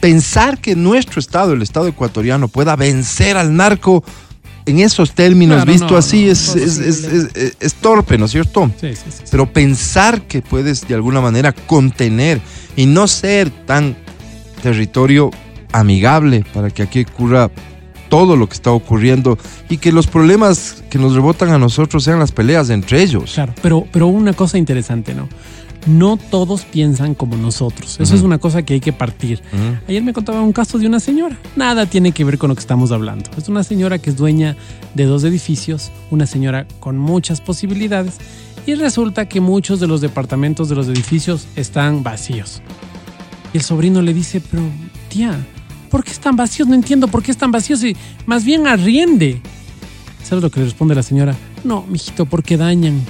pensar 0.00 0.58
que 0.60 0.74
nuestro 0.76 1.20
Estado, 1.20 1.52
el 1.52 1.62
Estado 1.62 1.86
ecuatoriano, 1.88 2.48
pueda 2.48 2.76
vencer 2.76 3.36
al 3.36 3.54
narco 3.56 4.04
en 4.66 4.80
esos 4.80 5.12
términos, 5.12 5.56
Claro, 5.56 5.72
visto 5.72 5.88
no, 5.92 5.96
así, 5.96 6.26
no, 6.26 6.32
es, 6.32 6.54
no 6.56 6.62
es, 6.62 6.78
es 6.78 6.78
es- 6.78 7.04
es- 7.04 7.36
es- 7.36 7.56
es 7.58 7.74
torpe, 7.74 8.18
¿no 8.18 8.26
es 8.26 8.30
cierto? 8.32 8.70
Sí, 8.80 8.94
sí, 8.94 9.02
sí, 9.06 9.10
sí. 9.18 9.24
Pero 9.30 9.50
pensar 9.50 10.22
que 10.22 10.42
puedes 10.42 10.86
de 10.86 10.94
alguna 10.94 11.20
manera 11.22 11.52
contener 11.52 12.40
y 12.76 12.84
no 12.86 13.06
ser 13.08 13.48
tan 13.50 13.96
territorio 14.62 15.30
amigable 15.72 16.44
para 16.52 16.70
que 16.70 16.82
aquí 16.82 17.00
ocurra 17.10 17.50
todo 18.08 18.36
lo 18.36 18.48
que 18.48 18.54
está 18.54 18.70
ocurriendo 18.70 19.38
y 19.68 19.76
que 19.76 19.92
los 19.92 20.06
problemas 20.06 20.82
que 20.90 20.98
nos 20.98 21.14
rebotan 21.14 21.50
a 21.50 21.58
nosotros 21.58 22.04
sean 22.04 22.18
las 22.18 22.32
peleas 22.32 22.70
entre 22.70 23.02
ellos. 23.02 23.32
Claro, 23.34 23.54
pero, 23.62 23.86
pero 23.92 24.06
una 24.06 24.32
cosa 24.32 24.56
interesante, 24.58 25.14
¿no? 25.14 25.28
No 25.88 26.18
todos 26.18 26.64
piensan 26.64 27.14
como 27.14 27.36
nosotros. 27.36 27.98
Eso 27.98 28.14
es 28.14 28.22
una 28.22 28.38
cosa 28.38 28.62
que 28.62 28.74
hay 28.74 28.80
que 28.80 28.92
partir. 28.92 29.42
Ayer 29.88 30.02
me 30.02 30.12
contaba 30.12 30.42
un 30.42 30.52
caso 30.52 30.78
de 30.78 30.86
una 30.86 31.00
señora. 31.00 31.38
Nada 31.56 31.86
tiene 31.86 32.12
que 32.12 32.24
ver 32.24 32.36
con 32.36 32.48
lo 32.48 32.54
que 32.54 32.60
estamos 32.60 32.92
hablando. 32.92 33.30
Es 33.36 33.48
una 33.48 33.64
señora 33.64 33.98
que 33.98 34.10
es 34.10 34.16
dueña 34.16 34.56
de 34.94 35.04
dos 35.04 35.24
edificios, 35.24 35.90
una 36.10 36.26
señora 36.26 36.66
con 36.80 36.98
muchas 36.98 37.40
posibilidades 37.40 38.18
y 38.66 38.74
resulta 38.74 39.26
que 39.26 39.40
muchos 39.40 39.80
de 39.80 39.86
los 39.86 40.02
departamentos 40.02 40.68
de 40.68 40.74
los 40.74 40.88
edificios 40.88 41.46
están 41.56 42.02
vacíos. 42.02 42.60
Y 43.54 43.56
el 43.56 43.62
sobrino 43.62 44.02
le 44.02 44.12
dice, 44.12 44.42
pero 44.42 44.62
tía, 45.08 45.38
¿por 45.90 46.04
qué 46.04 46.10
están 46.10 46.36
vacíos? 46.36 46.68
No 46.68 46.74
entiendo 46.74 47.08
por 47.08 47.22
qué 47.22 47.30
están 47.30 47.50
vacíos 47.50 47.82
y 47.82 47.96
más 48.26 48.44
bien 48.44 48.66
arriende. 48.66 49.40
¿Sabes 50.22 50.42
lo 50.42 50.50
que 50.50 50.60
le 50.60 50.66
responde 50.66 50.94
la 50.94 51.02
señora? 51.02 51.34
No, 51.64 51.86
mijito, 51.88 52.26
porque 52.26 52.58
dañan. 52.58 53.00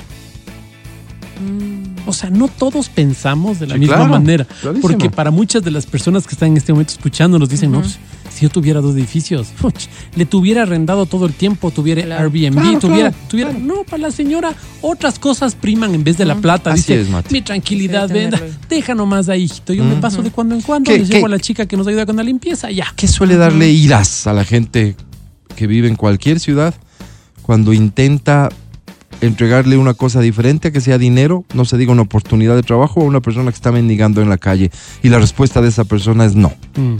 O 2.08 2.12
sea, 2.14 2.30
no 2.30 2.48
todos 2.48 2.88
pensamos 2.88 3.58
de 3.60 3.66
la 3.66 3.74
Sí, 3.74 3.80
misma 3.80 3.96
claro, 3.96 4.10
manera. 4.10 4.44
clarísimo. 4.44 4.80
Porque 4.80 5.10
para 5.10 5.30
muchas 5.30 5.62
de 5.62 5.70
las 5.70 5.84
personas 5.86 6.26
que 6.26 6.34
están 6.34 6.48
en 6.52 6.56
este 6.56 6.72
momento 6.72 6.92
escuchando 6.92 7.38
nos 7.38 7.48
dicen, 7.50 7.70
no, 7.70 7.80
pues, 7.82 7.98
si 8.34 8.42
yo 8.42 8.48
tuviera 8.50 8.80
dos 8.80 8.94
edificios, 8.96 9.48
le 10.16 10.24
tuviera 10.24 10.62
arrendado 10.62 11.06
todo 11.06 11.26
el 11.26 11.34
tiempo, 11.34 11.70
tuviera 11.70 12.02
Claro. 12.02 12.24
Airbnb, 12.24 12.60
Claro, 12.60 12.78
tuviera, 12.78 13.10
claro, 13.10 13.26
tuviera. 13.28 13.52
No, 13.52 13.84
para 13.84 13.98
la 14.04 14.10
señora, 14.10 14.54
otras 14.80 15.18
cosas 15.18 15.54
priman 15.54 15.94
en 15.94 16.02
vez 16.02 16.16
de 16.16 16.24
la 16.24 16.36
plata. 16.36 16.72
Así 16.72 16.80
Dice, 16.94 17.00
es, 17.02 17.10
Mati. 17.10 17.32
mi 17.34 17.42
tranquilidad, 17.42 18.06
Sí, 18.08 18.14
ven, 18.14 18.30
tenerlo. 18.30 18.54
deja 18.70 18.94
nomás 18.94 19.28
ahí, 19.28 19.42
hijito. 19.44 19.72
Yo 19.74 19.84
me 19.84 19.96
paso 19.96 20.22
de 20.22 20.30
cuando 20.30 20.54
en 20.54 20.62
cuando, 20.62 20.90
¿Qué- 20.90 20.98
les 20.98 21.08
qué- 21.08 21.14
llevo 21.16 21.26
a 21.26 21.30
la 21.30 21.38
chica 21.38 21.66
que 21.66 21.76
nos 21.76 21.86
ayuda 21.86 22.06
con 22.06 22.16
la 22.16 22.22
limpieza, 22.22 22.70
ya. 22.70 22.86
¿Qué 22.96 23.06
suele 23.06 23.36
darle 23.36 23.68
iras 23.70 24.26
a 24.26 24.32
la 24.32 24.44
gente 24.44 24.96
que 25.56 25.66
vive 25.66 25.88
en 25.88 25.96
cualquier 25.96 26.40
ciudad 26.40 26.74
cuando 27.42 27.72
intenta 27.72 28.48
entregarle 29.20 29.76
una 29.76 29.94
cosa 29.94 30.20
diferente, 30.20 30.72
que 30.72 30.80
sea 30.80 30.98
dinero, 30.98 31.44
no 31.54 31.64
se 31.64 31.76
diga 31.76 31.92
una 31.92 32.02
oportunidad 32.02 32.54
de 32.56 32.62
trabajo, 32.62 33.00
a 33.00 33.04
una 33.04 33.20
persona 33.20 33.50
que 33.50 33.56
está 33.56 33.72
mendigando 33.72 34.22
en 34.22 34.28
la 34.28 34.38
calle? 34.38 34.70
Y 35.02 35.08
la 35.08 35.18
respuesta 35.18 35.60
de 35.60 35.68
esa 35.68 35.84
persona 35.84 36.24
es 36.24 36.34
no. 36.34 36.52
Mm. 36.76 36.96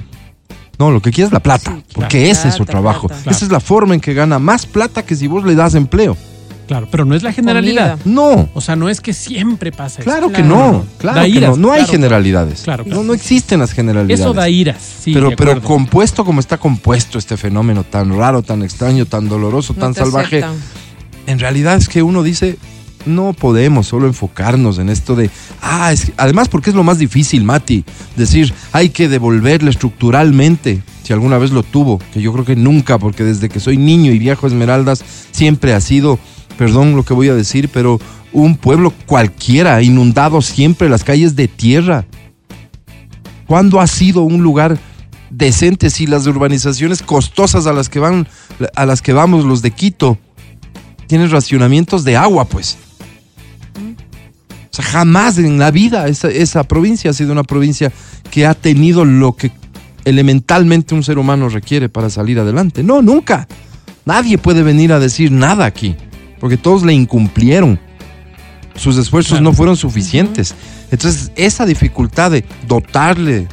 No, 0.78 0.90
lo 0.92 1.02
que 1.02 1.10
quiere 1.10 1.26
es 1.26 1.32
la 1.32 1.40
plata, 1.40 1.76
porque 1.92 2.30
ese 2.30 2.48
es 2.48 2.54
su 2.54 2.64
trabajo. 2.64 3.08
plata. 3.08 3.30
Esa 3.30 3.44
es 3.44 3.50
la 3.50 3.58
forma 3.60 3.94
en 3.94 4.00
que 4.00 4.14
gana 4.14 4.38
más 4.38 4.64
plata 4.66 5.04
que 5.04 5.16
si 5.16 5.26
vos 5.26 5.44
le 5.44 5.54
das 5.56 5.74
empleo. 5.74 6.16
Claro, 6.68 6.86
pero 6.90 7.04
no 7.06 7.14
es 7.14 7.22
la 7.22 7.32
generalidad. 7.32 7.98
Comida. 7.98 8.14
No, 8.14 8.48
O 8.52 8.60
sea, 8.60 8.76
no 8.76 8.88
es 8.90 9.00
que 9.00 9.14
siempre 9.14 9.72
pasa 9.72 10.02
eso. 10.02 10.10
claro 10.10 10.28
que 10.28 10.42
Claro. 10.42 10.48
no, 10.72 10.84
claro 10.98 11.16
Da 11.16 11.22
que 11.24 11.30
iras, 11.30 11.50
no. 11.56 11.68
No 11.68 11.72
hay 11.72 11.78
claro. 11.80 11.92
generalidades. 11.92 12.60
Claro, 12.60 12.84
claro. 12.84 13.00
No, 13.00 13.06
no 13.06 13.14
existen 13.14 13.58
las 13.60 13.72
generalidades. 13.72 14.20
Eso 14.20 14.34
da 14.34 14.48
iras, 14.50 14.76
sí. 15.00 15.12
pero, 15.14 15.30
pero 15.34 15.62
compuesto 15.62 16.24
como 16.26 16.40
está 16.40 16.58
compuesto 16.58 17.18
este 17.18 17.38
fenómeno 17.38 17.84
tan 17.84 18.14
raro, 18.16 18.42
tan 18.42 18.62
extraño, 18.62 19.06
tan 19.06 19.28
doloroso, 19.30 19.72
No 19.72 19.80
tan 19.80 19.94
salvaje, 19.94 20.44
aceptan. 20.44 20.56
En 21.28 21.38
realidad 21.38 21.76
es 21.76 21.90
que 21.90 22.02
uno 22.02 22.22
dice, 22.22 22.56
no 23.04 23.34
podemos 23.34 23.86
solo 23.86 24.06
enfocarnos 24.06 24.78
en 24.78 24.88
esto 24.88 25.14
de, 25.14 25.30
ah, 25.60 25.92
es 25.92 26.10
además 26.16 26.48
porque 26.48 26.70
es 26.70 26.76
lo 26.76 26.84
más 26.84 26.98
difícil, 26.98 27.44
Mati, 27.44 27.84
decir, 28.16 28.54
hay 28.72 28.88
que 28.88 29.10
devolverle 29.10 29.68
estructuralmente, 29.68 30.82
si 31.02 31.12
alguna 31.12 31.36
vez 31.36 31.50
lo 31.50 31.62
tuvo, 31.62 32.00
que 32.14 32.22
yo 32.22 32.32
creo 32.32 32.46
que 32.46 32.56
nunca, 32.56 32.98
porque 32.98 33.24
desde 33.24 33.50
que 33.50 33.60
soy 33.60 33.76
niño 33.76 34.10
y 34.10 34.18
viejo 34.18 34.46
Esmeraldas, 34.46 35.04
siempre 35.30 35.74
ha 35.74 35.82
sido, 35.82 36.18
perdón 36.56 36.96
lo 36.96 37.02
que 37.02 37.12
voy 37.12 37.28
a 37.28 37.34
decir, 37.34 37.68
pero 37.68 38.00
un 38.32 38.56
pueblo 38.56 38.94
cualquiera, 39.04 39.82
inundado 39.82 40.40
siempre, 40.40 40.88
las 40.88 41.04
calles 41.04 41.36
de 41.36 41.46
tierra. 41.46 42.06
¿Cuándo 43.46 43.80
ha 43.80 43.86
sido 43.86 44.22
un 44.22 44.42
lugar 44.42 44.78
decente 45.28 45.90
si 45.90 46.06
las 46.06 46.26
urbanizaciones 46.26 47.02
costosas 47.02 47.66
a 47.66 47.74
las 47.74 47.90
que 47.90 47.98
van, 47.98 48.26
a 48.74 48.86
las 48.86 49.02
que 49.02 49.12
vamos 49.12 49.44
los 49.44 49.60
de 49.60 49.72
Quito, 49.72 50.18
tienen 51.08 51.30
racionamientos 51.30 52.04
de 52.04 52.16
agua, 52.16 52.44
pues? 52.44 52.78
O 54.70 54.76
sea, 54.80 54.84
jamás 54.84 55.38
en 55.38 55.58
la 55.58 55.72
vida 55.72 56.06
esa, 56.06 56.28
esa 56.28 56.62
provincia 56.62 57.10
ha 57.10 57.14
sido 57.14 57.32
una 57.32 57.42
provincia 57.42 57.90
que 58.30 58.46
ha 58.46 58.54
tenido 58.54 59.04
lo 59.04 59.34
que 59.34 59.50
elementalmente 60.04 60.94
un 60.94 61.02
ser 61.02 61.18
humano 61.18 61.48
requiere 61.48 61.88
para 61.88 62.10
salir 62.10 62.38
adelante. 62.38 62.82
No, 62.84 63.02
nunca. 63.02 63.48
Nadie 64.04 64.38
puede 64.38 64.62
venir 64.62 64.92
a 64.92 65.00
decir 65.00 65.32
nada 65.32 65.64
aquí, 65.66 65.96
porque 66.38 66.56
todos 66.56 66.82
le 66.84 66.92
incumplieron. 66.92 67.80
Sus 68.76 68.96
esfuerzos 68.96 69.32
Claro. 69.32 69.44
no 69.44 69.52
fueron 69.52 69.76
suficientes. 69.76 70.54
Entonces, 70.90 71.32
esa 71.34 71.66
dificultad 71.66 72.30
de 72.30 72.44
dotarle 72.68 73.48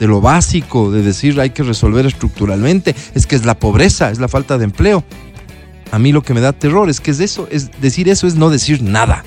de 0.00 0.06
lo 0.06 0.20
básico, 0.20 0.90
de 0.90 1.02
decir 1.02 1.38
hay 1.38 1.50
que 1.50 1.62
resolver 1.62 2.06
estructuralmente, 2.06 2.96
es 3.14 3.26
que 3.26 3.36
es 3.36 3.44
la 3.44 3.58
pobreza, 3.58 4.10
es 4.10 4.18
la 4.18 4.28
falta 4.28 4.56
de 4.58 4.64
empleo. 4.64 5.04
A 5.90 5.98
mí 5.98 6.12
lo 6.12 6.22
que 6.22 6.34
me 6.34 6.40
da 6.40 6.52
terror 6.52 6.88
es 6.90 7.00
que 7.00 7.10
es 7.12 7.20
eso, 7.20 7.46
es 7.50 7.70
decir 7.80 8.08
eso 8.08 8.26
es 8.26 8.34
no 8.34 8.50
decir 8.50 8.82
nada. 8.82 9.24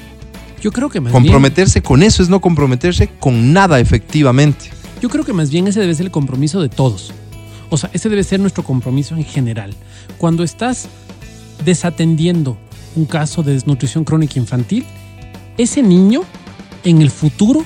Yo 0.61 0.71
creo 0.71 0.89
que 0.89 0.99
más 0.99 1.11
bien- 1.13 1.23
Comprometerse 1.23 1.81
con 1.81 2.03
eso 2.03 2.21
es 2.23 2.29
no 2.29 2.41
comprometerse 2.41 3.07
con 3.19 3.53
nada 3.53 3.79
efectivamente. 3.79 4.69
Yo 5.01 5.09
creo 5.09 5.23
que 5.23 5.33
más 5.33 5.49
bien 5.51 5.67
ese 5.67 5.79
debe 5.79 5.93
ser 5.95 6.07
el 6.07 6.11
compromiso 6.11 6.61
de 6.61 6.69
todos. 6.69 7.13
O 7.69 7.77
sea, 7.77 7.89
ese 7.93 8.09
debe 8.09 8.23
ser 8.23 8.39
nuestro 8.39 8.63
compromiso 8.63 9.15
en 9.15 9.23
general. 9.23 9.75
Cuando 10.17 10.43
estás 10.43 10.87
desatendiendo 11.63 12.57
un 12.95 13.05
caso 13.05 13.43
de 13.43 13.53
desnutrición 13.53 14.03
crónica 14.03 14.39
infantil, 14.39 14.85
ese 15.57 15.83
niño 15.83 16.21
en 16.83 17.01
el 17.01 17.11
futuro 17.11 17.63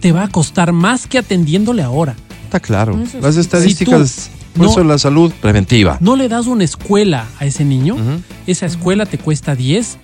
te 0.00 0.12
va 0.12 0.24
a 0.24 0.28
costar 0.28 0.72
más 0.72 1.06
que 1.06 1.18
atendiéndole 1.18 1.82
ahora. 1.82 2.14
Está 2.44 2.60
claro. 2.60 2.98
Las 3.20 3.36
estadísticas, 3.36 4.10
Si 4.10 4.30
tú 4.30 4.37
por 4.54 4.64
no- 4.66 4.70
eso 4.70 4.84
la 4.84 4.98
salud 4.98 5.32
preventiva. 5.40 5.98
No 6.00 6.16
le 6.16 6.28
das 6.28 6.46
una 6.46 6.64
escuela 6.64 7.26
a 7.38 7.44
ese 7.46 7.64
niño, 7.64 7.94
Ujú. 7.94 8.22
esa 8.46 8.66
escuela 8.66 9.06
te 9.06 9.18
cuesta 9.18 9.54
10. 9.54 9.98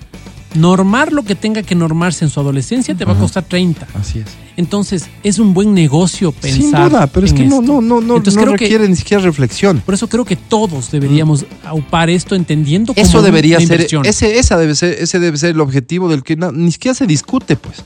Normar 0.54 1.12
lo 1.12 1.24
que 1.24 1.34
tenga 1.34 1.64
que 1.64 1.74
normarse 1.74 2.24
en 2.24 2.30
su 2.30 2.38
adolescencia 2.38 2.94
te 2.94 3.04
va 3.04 3.14
a 3.14 3.18
costar 3.18 3.42
30. 3.42 3.88
Así 3.94 4.20
es. 4.20 4.26
Entonces, 4.56 5.06
es 5.24 5.40
un 5.40 5.52
buen 5.52 5.74
negocio 5.74 6.30
pensar. 6.30 6.60
Sin 6.60 6.70
duda, 6.70 7.08
pero 7.08 7.26
es 7.26 7.32
que 7.32 7.44
no, 7.44 7.60
no, 7.60 7.80
no, 7.80 8.00
no, 8.00 8.18
Entonces, 8.18 8.36
no 8.36 8.42
creo 8.42 8.56
que- 8.56 8.66
requiere 8.66 8.88
ni 8.88 8.94
siquiera 8.94 9.20
reflexión. 9.24 9.82
Por 9.84 9.94
eso 9.94 10.06
creo 10.08 10.24
que 10.24 10.36
todos 10.36 10.92
deberíamos 10.92 11.44
aupar 11.64 12.08
esto 12.08 12.36
entendiendo 12.36 12.94
como 12.94 13.04
Eso 13.04 13.18
una 13.18 13.26
debería 13.26 13.56
ser, 13.58 13.64
inversión. 13.64 14.06
ese, 14.06 14.38
esa 14.38 14.56
debe 14.56 14.76
ser, 14.76 14.96
ese 15.00 15.18
debe 15.18 15.36
ser 15.38 15.50
el 15.50 15.60
objetivo 15.60 16.08
del 16.08 16.22
que 16.22 16.36
ni 16.36 16.70
siquiera 16.70 16.94
se 16.94 17.08
discute, 17.08 17.56
pues. 17.56 17.82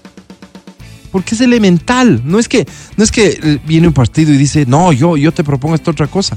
Porque 1.10 1.34
es 1.34 1.40
elemental. 1.40 2.22
No 2.24 2.38
es 2.38 2.48
que, 2.48 2.66
no 2.96 3.04
es 3.04 3.10
que 3.10 3.38
eh, 3.42 3.58
viene 3.66 3.88
un 3.88 3.94
partido 3.94 4.32
y 4.32 4.36
dice, 4.36 4.66
no, 4.66 4.92
yo, 4.92 5.16
yo 5.16 5.32
te 5.32 5.44
propongo 5.44 5.74
esta 5.74 5.90
otra 5.90 6.06
cosa. 6.06 6.36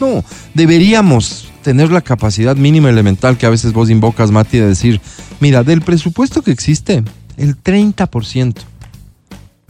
No, 0.00 0.24
deberíamos 0.54 1.48
tener 1.62 1.92
la 1.92 2.00
capacidad 2.00 2.56
mínima 2.56 2.90
elemental 2.90 3.38
que 3.38 3.46
a 3.46 3.50
veces 3.50 3.72
vos 3.72 3.88
invocas, 3.90 4.30
Mati, 4.30 4.58
de 4.58 4.66
decir, 4.66 5.00
mira, 5.40 5.62
del 5.62 5.80
presupuesto 5.82 6.42
que 6.42 6.50
existe, 6.50 7.04
el 7.36 7.62
30%, 7.62 8.54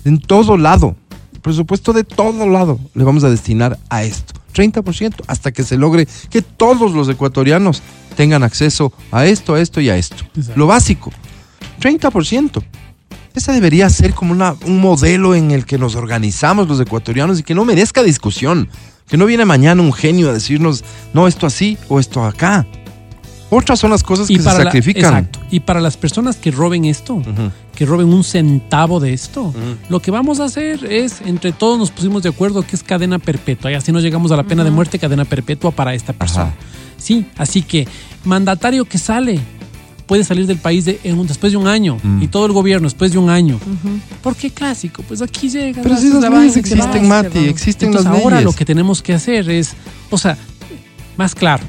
en 0.05 0.19
todo 0.21 0.57
lado, 0.57 0.97
presupuesto 1.43 1.93
de 1.93 2.05
todo 2.05 2.49
lado, 2.49 2.81
le 2.95 3.05
vamos 3.05 3.25
a 3.25 3.31
destinar 3.31 3.79
a 3.91 4.05
esto. 4.05 4.35
30% 4.55 5.23
hasta 5.27 5.53
que 5.53 5.63
se 5.65 5.77
logre 5.77 6.07
que 6.31 6.43
todos 6.43 6.93
los 6.93 7.09
ecuatorianos 7.09 7.83
tengan 8.17 8.43
acceso 8.43 8.93
a 9.11 9.27
esto, 9.27 9.55
a 9.55 9.61
esto 9.61 9.81
y 9.81 9.89
a 9.89 9.97
esto. 9.97 10.25
Exacto. 10.35 10.59
Lo 10.59 10.67
básico. 10.67 11.13
30%. 11.81 12.63
Esa 13.35 13.53
debería 13.53 13.89
ser 13.91 14.15
como 14.15 14.33
una- 14.33 14.55
un 14.67 14.81
modelo 14.81 15.35
en 15.35 15.51
el 15.51 15.65
que 15.65 15.79
nos 15.79 15.95
organizamos 15.95 16.69
los 16.69 16.81
ecuatorianos 16.81 17.41
y 17.41 17.43
que 17.43 17.55
no 17.55 17.65
merezca 17.65 18.03
discusión. 18.03 18.69
Que 19.09 19.17
no 19.17 19.27
viene 19.27 19.45
mañana 19.45 19.83
un 19.83 19.93
genio 19.93 20.31
a 20.31 20.33
decirnos, 20.33 20.85
no, 21.15 21.27
esto 21.27 21.47
así 21.47 21.77
o 21.89 21.99
esto 22.01 22.25
acá. 22.25 22.67
Otras 23.51 23.79
son 23.81 23.91
las 23.91 24.03
cosas 24.03 24.29
que 24.29 24.39
se 24.39 24.43
la- 24.45 24.53
sacrifican. 24.65 25.05
exacto. 25.05 25.41
Y 25.51 25.61
para 25.61 25.81
las 25.81 25.99
personas 25.99 26.37
que 26.37 26.51
roben 26.51 26.87
esto, 26.87 27.21
que 27.75 27.85
roben 27.85 28.09
un 28.13 28.25
centavo 28.25 28.99
de 29.01 29.13
esto, 29.13 29.53
lo 29.91 30.01
que 30.01 30.11
vamos 30.11 30.41
a 30.41 30.45
hacer 30.45 30.91
es, 30.91 31.21
entre 31.27 31.53
todos 31.53 31.79
nos 31.79 31.91
pusimos 31.91 32.23
de 32.23 32.31
acuerdo 32.31 32.63
que 32.63 32.77
es 32.77 32.83
cadena 32.83 33.19
perpetua. 33.19 33.71
Y 33.71 33.75
así 33.75 33.93
no 33.93 34.01
llegamos 34.01 34.33
a 34.33 34.37
la 34.37 34.45
pena 34.45 34.65
de 34.65 34.71
muerte, 34.71 34.99
cadena 34.99 35.27
perpetua 35.27 35.71
para 35.71 35.93
esta 35.93 36.15
persona. 36.15 36.45
Ajá. 36.47 36.55
Sí, 36.97 37.27
así 37.37 37.61
que 37.63 37.87
mandatario 38.25 38.85
que 38.87 38.97
sale 38.97 39.39
puede 40.07 40.25
salir 40.25 40.47
del 40.47 40.59
país 40.59 40.85
de- 40.85 41.01
en 41.05 41.19
un- 41.19 41.27
después 41.27 41.53
de 41.53 41.57
un 41.59 41.67
año 41.67 41.99
Mm. 42.03 42.23
y 42.23 42.29
todo 42.29 42.47
el 42.47 42.53
gobierno 42.53 42.87
después 42.87 43.13
de 43.13 43.19
un 43.19 43.31
año. 43.31 43.59
¿Por 44.23 44.35
qué 44.37 44.51
clásico? 44.51 45.03
Pues 45.07 45.23
aquí 45.23 45.49
llega. 45.49 45.83
Pero 45.83 45.97
si 45.97 46.09
esas 46.09 46.23
la 46.23 46.31
leyes 46.31 46.57
existen, 46.57 47.09
Mati, 47.09 47.39
existen 47.47 47.89
Entonces 47.89 48.11
las 48.11 48.21
ahora 48.23 48.37
leyes. 48.37 48.45
lo 48.53 48.57
que 48.57 48.65
tenemos 48.65 49.03
que 49.03 49.15
hacer 49.15 49.49
es, 49.51 49.73
o 50.11 50.19
sea, 50.19 50.37
más 51.17 51.35
claro, 51.35 51.65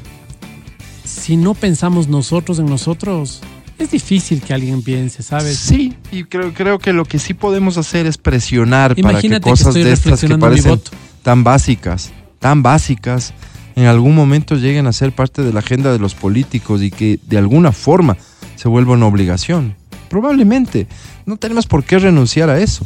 si 1.05 1.37
no 1.37 1.53
pensamos 1.53 2.07
nosotros 2.07 2.59
en 2.59 2.65
nosotros, 2.65 3.41
es 3.77 3.91
difícil 3.91 4.41
que 4.41 4.53
alguien 4.53 4.81
piense, 4.81 5.23
¿sabes? 5.23 5.57
Sí, 5.57 5.93
y 6.11 6.23
creo, 6.23 6.53
creo 6.53 6.79
que 6.79 6.93
lo 6.93 7.05
que 7.05 7.19
sí 7.19 7.33
podemos 7.33 7.77
hacer 7.77 8.05
es 8.05 8.17
presionar 8.17 8.91
para 8.91 8.95
que 8.95 9.01
Imagínate 9.01 9.43
que 9.45 9.49
cosas 9.49 9.67
estoy 9.67 9.83
de 9.83 9.91
estas 9.93 10.21
que 10.21 10.37
parecen 10.37 10.71
voto. 10.71 10.91
tan 11.21 11.43
básicas, 11.43 12.11
tan 12.39 12.63
básicas, 12.63 13.33
en 13.75 13.85
algún 13.85 14.15
momento 14.15 14.55
lleguen 14.55 14.87
a 14.87 14.93
ser 14.93 15.11
parte 15.13 15.41
de 15.41 15.53
la 15.53 15.59
agenda 15.59 15.91
de 15.91 15.99
los 15.99 16.15
políticos 16.15 16.81
y 16.81 16.91
que 16.91 17.19
de 17.27 17.37
alguna 17.37 17.71
forma 17.71 18.17
se 18.55 18.67
vuelva 18.69 18.93
una 18.93 19.07
obligación. 19.07 19.75
Probablemente. 20.09 20.87
No 21.25 21.37
tenemos 21.37 21.65
por 21.65 21.83
qué 21.83 21.97
renunciar 21.99 22.49
a 22.49 22.59
eso. 22.59 22.85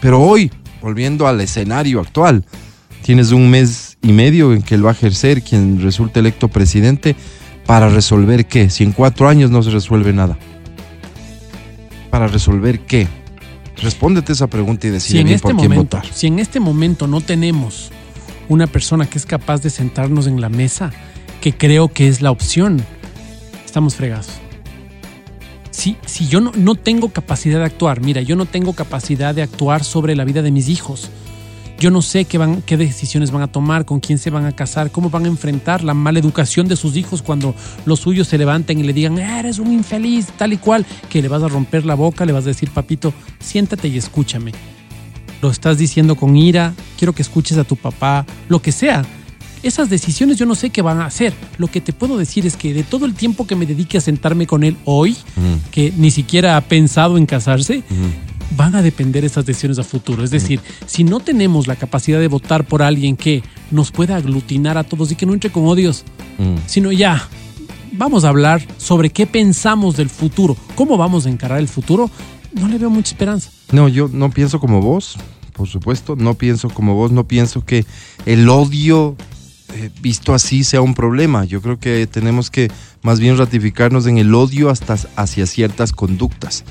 Pero 0.00 0.20
hoy, 0.20 0.50
volviendo 0.82 1.26
al 1.28 1.40
escenario 1.40 2.00
actual, 2.00 2.44
tienes 3.02 3.30
un 3.30 3.48
mes 3.48 3.96
y 4.02 4.12
medio 4.12 4.52
en 4.52 4.62
que 4.62 4.74
él 4.74 4.84
va 4.84 4.90
a 4.90 4.94
ejercer 4.94 5.42
quien 5.42 5.80
resulte 5.80 6.20
electo 6.20 6.48
presidente 6.48 7.14
para 7.66 7.88
resolver 7.88 8.46
qué. 8.46 8.70
Si 8.70 8.82
en 8.82 8.92
cuatro 8.92 9.28
años 9.28 9.50
no 9.50 9.62
se 9.62 9.70
resuelve 9.70 10.12
nada. 10.12 10.36
¿Para 12.10 12.26
resolver 12.26 12.80
qué? 12.80 13.06
Respóndete 13.76 14.32
esa 14.32 14.46
pregunta 14.46 14.86
y 14.86 14.90
Si 14.90 14.94
decide 14.94 15.20
en 15.20 15.24
bien 15.26 15.36
este 15.36 15.48
por 15.48 15.56
quién 15.56 15.70
momento, 15.70 15.96
votar. 15.98 16.12
si 16.12 16.26
en 16.26 16.38
este 16.38 16.60
momento 16.60 17.06
no 17.06 17.20
tenemos 17.20 17.90
una 18.48 18.66
persona 18.66 19.06
que 19.06 19.18
es 19.18 19.26
capaz 19.26 19.62
de 19.62 19.70
sentarnos 19.70 20.26
en 20.26 20.40
la 20.40 20.48
mesa, 20.48 20.92
que 21.40 21.52
creo 21.52 21.88
que 21.88 22.08
es 22.08 22.22
la 22.22 22.30
opción, 22.30 22.82
estamos 23.64 23.96
fregados. 23.96 24.28
Si, 25.70 25.96
si 26.06 26.28
yo 26.28 26.40
no, 26.40 26.52
no 26.54 26.76
tengo 26.76 27.08
capacidad 27.08 27.58
de 27.58 27.64
actuar, 27.64 28.00
mira, 28.00 28.22
yo 28.22 28.36
no 28.36 28.46
tengo 28.46 28.72
capacidad 28.74 29.34
de 29.34 29.42
actuar 29.42 29.82
sobre 29.82 30.14
la 30.14 30.24
vida 30.24 30.40
de 30.42 30.50
mis 30.50 30.68
hijos. 30.68 31.10
Yo 31.78 31.90
no 31.90 32.02
sé 32.02 32.24
qué, 32.24 32.38
van, 32.38 32.62
qué 32.62 32.76
decisiones 32.76 33.32
van 33.32 33.42
a 33.42 33.48
tomar, 33.48 33.84
con 33.84 33.98
quién 33.98 34.18
se 34.18 34.30
van 34.30 34.46
a 34.46 34.52
casar, 34.52 34.92
cómo 34.92 35.10
van 35.10 35.24
a 35.24 35.28
enfrentar 35.28 35.82
la 35.82 35.92
mala 35.92 36.20
educación 36.20 36.68
de 36.68 36.76
sus 36.76 36.96
hijos 36.96 37.20
cuando 37.20 37.54
los 37.84 38.00
suyos 38.00 38.28
se 38.28 38.38
levanten 38.38 38.78
y 38.78 38.84
le 38.84 38.92
digan, 38.92 39.18
"Ah, 39.18 39.40
eres 39.40 39.58
un 39.58 39.72
infeliz, 39.72 40.28
tal 40.38 40.52
y 40.52 40.58
cual, 40.58 40.86
que 41.08 41.20
le 41.20 41.28
vas 41.28 41.42
a 41.42 41.48
romper 41.48 41.84
la 41.84 41.96
boca, 41.96 42.24
le 42.24 42.32
vas 42.32 42.44
a 42.44 42.48
decir, 42.48 42.70
papito, 42.70 43.12
siéntate 43.40 43.88
y 43.88 43.98
escúchame. 43.98 44.52
Lo 45.44 45.50
estás 45.50 45.76
diciendo 45.76 46.16
con 46.16 46.38
ira, 46.38 46.72
quiero 46.96 47.12
que 47.12 47.20
escuches 47.20 47.58
a 47.58 47.64
tu 47.64 47.76
papá, 47.76 48.24
lo 48.48 48.62
que 48.62 48.72
sea. 48.72 49.04
esas 49.62 49.90
decisiones 49.90 50.38
yo 50.38 50.46
no 50.46 50.54
sé 50.54 50.70
qué 50.70 50.80
van 50.80 51.02
a 51.02 51.04
hacer. 51.04 51.34
Lo 51.58 51.66
que 51.66 51.82
te 51.82 51.92
puedo 51.92 52.16
decir 52.16 52.46
es 52.46 52.56
que 52.56 52.72
de 52.72 52.82
todo 52.82 53.04
el 53.04 53.12
tiempo 53.12 53.46
que 53.46 53.54
me 53.54 53.66
dedique 53.66 53.98
a 53.98 54.00
sentarme 54.00 54.46
con 54.46 54.64
él 54.64 54.78
hoy, 54.86 55.14
que 55.70 55.92
ni 55.98 56.10
siquiera 56.10 56.56
ha 56.56 56.62
pensado 56.62 57.18
en 57.18 57.26
casarse, 57.26 57.82
van 58.56 58.74
a 58.74 58.80
depender 58.80 59.22
esas 59.22 59.44
decisiones 59.44 59.78
a 59.78 59.84
futuro. 59.84 60.24
Es 60.24 60.30
decir, 60.30 60.60
si 60.86 61.04
no 61.04 61.20
tenemos 61.20 61.66
la 61.66 61.76
capacidad 61.76 62.20
de 62.20 62.28
votar 62.28 62.66
por 62.66 62.80
alguien 62.80 63.14
que 63.14 63.42
nos 63.70 63.90
pueda 63.90 64.16
aglutinar 64.16 64.78
a 64.78 64.84
todos 64.84 65.12
y 65.12 65.14
que 65.14 65.26
no 65.26 65.34
entre 65.34 65.50
con 65.50 65.66
odios, 65.66 66.04
sino 66.64 66.90
ya, 66.90 67.28
vamos 67.92 68.24
a 68.24 68.30
hablar 68.30 68.66
sobre 68.78 69.10
qué 69.10 69.26
pensamos 69.26 69.94
del 69.94 70.08
futuro, 70.08 70.56
cómo 70.74 70.96
vamos 70.96 71.26
a 71.26 71.28
encarar 71.28 71.58
el 71.58 71.68
futuro, 71.68 72.10
no 72.54 72.66
le 72.68 72.78
veo 72.78 72.88
mucha 72.88 73.10
esperanza. 73.10 73.50
No, 73.72 73.88
yo 73.88 74.08
no 74.12 74.30
pienso 74.30 74.60
como 74.60 74.80
vos, 74.80 75.16
por 75.54 75.68
supuesto, 75.68 76.16
no 76.16 76.34
pienso 76.34 76.68
como 76.68 76.94
vos, 76.94 77.12
no 77.12 77.26
pienso 77.26 77.64
que 77.64 77.86
el 78.26 78.48
odio 78.48 79.16
eh, 79.72 79.90
visto 80.02 80.34
así 80.34 80.62
sea 80.64 80.82
un 80.82 80.94
problema. 80.94 81.44
Yo 81.44 81.62
creo 81.62 81.78
que 81.78 82.06
tenemos 82.06 82.50
que 82.50 82.70
más 83.02 83.20
bien 83.20 83.38
ratificarnos 83.38 84.06
en 84.06 84.18
el 84.18 84.34
odio 84.34 84.68
hasta 84.68 84.96
hacia 85.16 85.46
ciertas 85.46 85.92
conductas. 85.92 86.64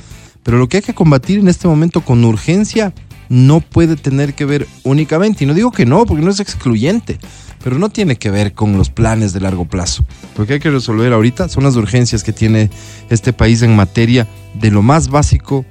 Pero 0.44 0.58
lo 0.58 0.70
que 0.70 0.78
hay 0.78 0.84
que 0.84 0.94
combatir 0.94 1.40
en 1.40 1.48
este 1.48 1.68
momento 1.68 2.02
con 2.02 2.24
urgencia 2.24 2.94
no 3.30 3.62
puede 3.62 3.96
tener 3.96 4.36
que 4.36 4.46
ver 4.46 4.68
únicamente, 4.84 5.44
y 5.44 5.48
no 5.48 5.54
digo 5.54 5.72
que 5.72 5.86
no, 5.86 6.06
porque 6.06 6.24
no 6.24 6.30
es 6.30 6.40
excluyente, 6.40 7.18
pero 7.64 7.80
no 7.80 7.90
tiene 7.90 8.18
que 8.18 8.30
ver 8.30 8.54
con 8.54 8.78
los 8.78 8.90
planes 8.90 9.34
de 9.34 9.40
largo 9.40 9.66
plazo. 9.66 10.06
Lo 10.38 10.46
que 10.46 10.54
hay 10.54 10.60
que 10.60 10.70
resolver 10.70 11.14
ahorita 11.14 11.48
son 11.50 11.64
las 11.64 11.76
urgencias 11.76 12.24
que 12.24 12.34
tiene 12.34 12.70
este 13.10 13.34
país 13.34 13.62
en 13.62 13.76
materia 13.76 14.28
de 14.54 14.72
lo 14.72 14.82
más 14.82 15.08
básico 15.08 15.66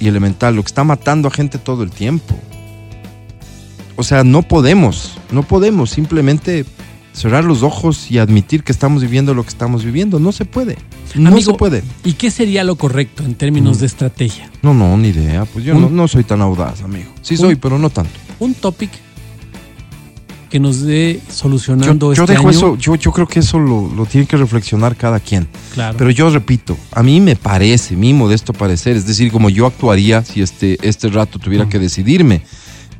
y 0.00 0.08
elemental, 0.08 0.56
lo 0.56 0.62
que 0.62 0.68
está 0.68 0.82
matando 0.82 1.28
a 1.28 1.30
gente 1.30 1.58
todo 1.58 1.82
el 1.82 1.90
tiempo. 1.90 2.34
O 3.96 4.02
sea, 4.02 4.24
no 4.24 4.42
podemos, 4.42 5.18
no 5.30 5.42
podemos 5.42 5.90
simplemente 5.90 6.64
cerrar 7.12 7.44
los 7.44 7.62
ojos 7.62 8.10
y 8.10 8.18
admitir 8.18 8.64
que 8.64 8.72
estamos 8.72 9.02
viviendo 9.02 9.34
lo 9.34 9.42
que 9.44 9.50
estamos 9.50 9.84
viviendo. 9.84 10.18
No 10.18 10.32
se 10.32 10.44
puede. 10.44 10.76
No 11.14 11.28
Amigo, 11.30 11.52
se 11.52 11.56
puede. 11.58 11.82
¿Y 12.04 12.14
qué 12.14 12.30
sería 12.32 12.64
lo 12.64 12.74
correcto 12.74 13.22
en 13.24 13.34
términos 13.36 13.78
de 13.78 13.86
estrategia? 13.86 14.50
No, 14.62 14.74
no, 14.74 14.96
ni 14.96 15.08
idea. 15.08 15.44
Pues 15.44 15.64
yo 15.64 15.76
Un- 15.76 15.82
no, 15.82 15.90
no 15.90 16.08
soy 16.08 16.24
tan 16.24 16.40
audaz, 16.42 16.82
amigo. 16.82 17.10
Sí 17.22 17.34
Un- 17.34 17.40
soy, 17.40 17.54
pero 17.54 17.78
no 17.78 17.88
tanto. 17.90 18.10
Un 18.40 18.54
topic 18.54 18.90
que 20.50 20.58
nos 20.60 20.82
dé 20.82 21.20
Yo, 21.26 21.32
solucionando 21.34 22.12
yo 22.14 22.22
este 22.22 22.32
dejo 22.34 22.48
año. 22.48 22.56
eso, 22.58 22.76
yo, 22.78 22.94
yo 22.96 23.10
creo 23.12 23.26
que 23.26 23.40
eso 23.40 23.58
lo, 23.58 23.88
lo 23.94 24.06
tiene 24.06 24.26
que 24.26 24.36
reflexionar 24.36 24.94
cada 24.96 25.18
quien. 25.20 25.48
Claro. 25.72 25.96
Pero 25.98 26.10
yo 26.10 26.30
repito, 26.30 26.76
a 26.92 27.02
mí 27.02 27.20
me 27.20 27.34
parece, 27.36 27.96
mi 27.96 28.12
modesto 28.12 28.52
parecer, 28.52 28.96
es 28.96 29.06
decir, 29.06 29.32
como 29.32 29.50
yo 29.50 29.66
actuaría 29.66 30.24
si 30.24 30.42
este, 30.42 30.78
este 30.82 31.08
rato 31.08 31.38
tuviera 31.40 31.68
que 31.68 31.78
decidirme, 31.80 32.42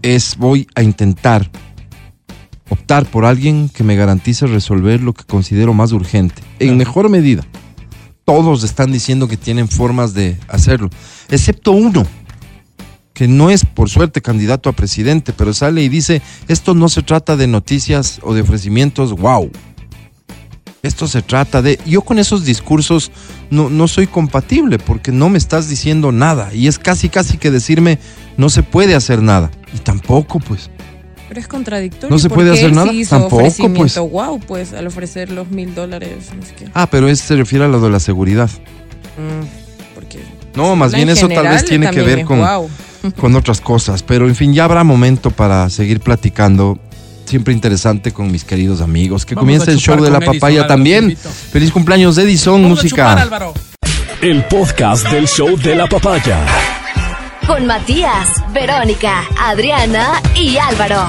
es 0.05 0.37
voy 0.37 0.69
a 0.75 0.83
intentar 0.83 1.51
optar 2.69 3.07
por 3.07 3.25
alguien 3.25 3.71
que 3.71 3.85
me 3.85 3.97
garantice 3.97 4.47
resolver 4.47 5.01
lo 5.01 5.15
que 5.15 5.25
considero 5.25 5.73
más 5.73 5.93
urgente, 5.93 6.43
en 6.59 6.69
Claro. 6.69 6.77
mejor 6.77 7.09
medida. 7.09 7.45
Todos 8.27 8.65
están 8.65 8.93
diciendo 8.93 9.29
que 9.29 9.37
tienen 9.37 9.67
formas 9.69 10.13
de 10.15 10.37
hacerlo, 10.49 10.91
excepto 11.31 11.73
uno, 11.73 12.07
que 13.15 13.29
no 13.29 13.49
es 13.49 13.65
por 13.65 13.89
suerte 13.89 14.21
candidato 14.21 14.69
a 14.69 14.73
presidente, 14.73 15.33
pero 15.33 15.55
sale 15.55 15.83
y 15.83 15.89
dice, 15.89 16.21
esto 16.49 16.75
no 16.75 16.89
se 16.89 17.03
trata 17.03 17.37
de 17.37 17.47
noticias 17.47 18.21
o 18.23 18.35
de 18.35 18.43
ofrecimientos, 18.43 19.13
wow. 19.13 19.51
Esto 20.85 21.09
se 21.09 21.23
trata 21.23 21.63
de... 21.63 21.81
Yo 21.87 22.03
con 22.03 22.19
esos 22.19 22.45
discursos 22.45 23.11
no, 23.49 23.71
no 23.71 23.89
soy 23.89 24.07
compatible 24.07 24.79
porque 24.79 25.13
no 25.13 25.31
me 25.31 25.39
estás 25.39 25.67
diciendo 25.71 26.13
nada. 26.13 26.53
Y 26.53 26.69
es 26.69 26.79
casi, 26.79 27.09
casi 27.09 27.39
que 27.39 27.51
decirme, 27.51 27.99
no 28.37 28.51
se 28.51 28.63
puede 28.63 28.95
hacer 28.95 29.23
nada. 29.23 29.51
Y 29.75 29.79
tampoco, 29.79 30.41
pues. 30.41 30.69
Pero 31.27 31.41
es 31.41 31.49
contradictorio. 31.49 32.11
¿No 32.11 32.19
se 32.19 32.29
puede 32.29 32.53
hacer 32.53 32.75
nada? 32.75 32.91
Sí 32.91 33.01
hizo 33.01 33.19
Tampoco, 33.19 33.73
pues. 33.73 33.97
Wow, 33.97 34.41
pues 34.41 34.75
al 34.75 34.87
ofrecer 34.87 35.31
los 35.31 35.51
mil 35.51 35.75
dólares. 35.75 36.31
no 36.37 36.45
sé 36.45 36.55
qué. 36.55 36.69
Ah, 36.75 36.87
pero 36.91 37.09
eso 37.09 37.25
se 37.29 37.37
refiere 37.37 37.65
a 37.65 37.69
lo 37.69 37.81
de 37.81 37.89
la 37.89 37.99
seguridad. 37.99 38.51
Mm, 39.17 39.95
porque 39.95 40.21
No, 40.55 40.77
más 40.77 40.93
en 40.93 40.99
bien 40.99 41.09
eso 41.09 41.29
tal 41.31 41.49
vez 41.49 41.65
tiene 41.65 41.91
que 41.91 42.03
ver 42.03 42.19
es 42.19 42.27
con, 42.27 42.45
con 43.19 43.35
otras 43.37 43.63
cosas. 43.63 44.03
Pero 44.03 44.29
en 44.29 44.37
fin, 44.37 44.53
ya 44.53 44.65
habrá 44.65 44.85
momento 44.85 45.31
para 45.31 45.71
seguir 45.71 46.01
platicando. 46.01 46.79
Siempre 47.35 47.53
interesante 47.53 48.13
con 48.13 48.31
mis 48.31 48.45
queridos 48.45 48.81
amigos. 48.81 49.27
Que 49.27 49.35
Vamos 49.35 49.47
comience 49.47 49.73
el 49.73 49.79
show 49.79 49.97
de 50.01 50.09
la 50.09 50.19
Edison, 50.19 50.35
papaya 50.35 50.61
Álvaro, 50.61 50.69
también. 50.69 51.17
Feliz 51.51 51.73
cumpleaños, 51.73 52.17
Edison, 52.17 52.63
Vamos 52.63 52.79
a 52.79 52.89
chupar, 52.89 53.29
música. 53.29 53.53
El 54.23 54.45
podcast 54.45 55.11
del 55.11 55.27
show 55.27 55.57
de 55.57 55.75
la 55.75 55.89
papaya. 55.89 56.39
Con 57.45 57.67
Matías, 57.67 58.41
Verónica, 58.53 59.25
Adriana 59.37 60.23
y 60.37 60.59
Álvaro. 60.59 61.09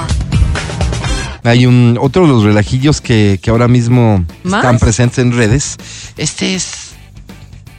Hay 1.44 1.64
un 1.64 1.96
otro 2.00 2.22
de 2.22 2.28
los 2.32 2.42
relajillos 2.42 3.00
que, 3.00 3.38
que 3.40 3.50
ahora 3.50 3.68
mismo 3.68 4.24
¿Más? 4.42 4.64
están 4.64 4.80
presentes 4.80 5.20
en 5.20 5.30
redes. 5.30 5.76
Este 6.16 6.56
es 6.56 6.96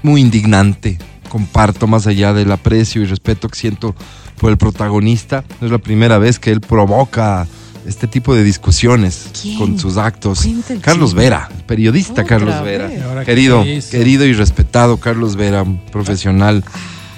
muy 0.03 0.21
indignante. 0.21 0.97
Comparto 1.27 1.85
más 1.85 2.07
allá 2.07 2.31
del 2.31 2.49
aprecio 2.53 3.01
y 3.01 3.07
respeto 3.07 3.49
que 3.49 3.59
siento 3.59 3.93
por 4.39 4.51
el 4.51 4.57
protagonista. 4.57 5.43
No 5.59 5.67
es 5.67 5.71
la 5.73 5.79
primera 5.79 6.17
vez 6.17 6.39
que 6.39 6.51
él 6.51 6.61
provoca 6.61 7.45
este 7.87 8.07
tipo 8.07 8.35
de 8.35 8.43
discusiones 8.43 9.29
¿Quién? 9.41 9.57
con 9.57 9.79
sus 9.79 9.97
actos. 9.97 10.47
Carlos. 10.81 11.13
Vera, 11.13 11.49
el 11.55 11.63
periodista 11.63 12.23
Otra 12.23 12.25
Carlos. 12.25 12.63
Vera. 12.63 12.93
¿Y 12.93 12.99
ahora 12.99 13.21
qué 13.21 13.31
Querido, 13.31 13.63
querido 13.89 14.25
y 14.25 14.33
respetado 14.33 14.97
Carlos 14.97 15.35
Vera, 15.35 15.63
un 15.63 15.79
profesional 15.85 16.63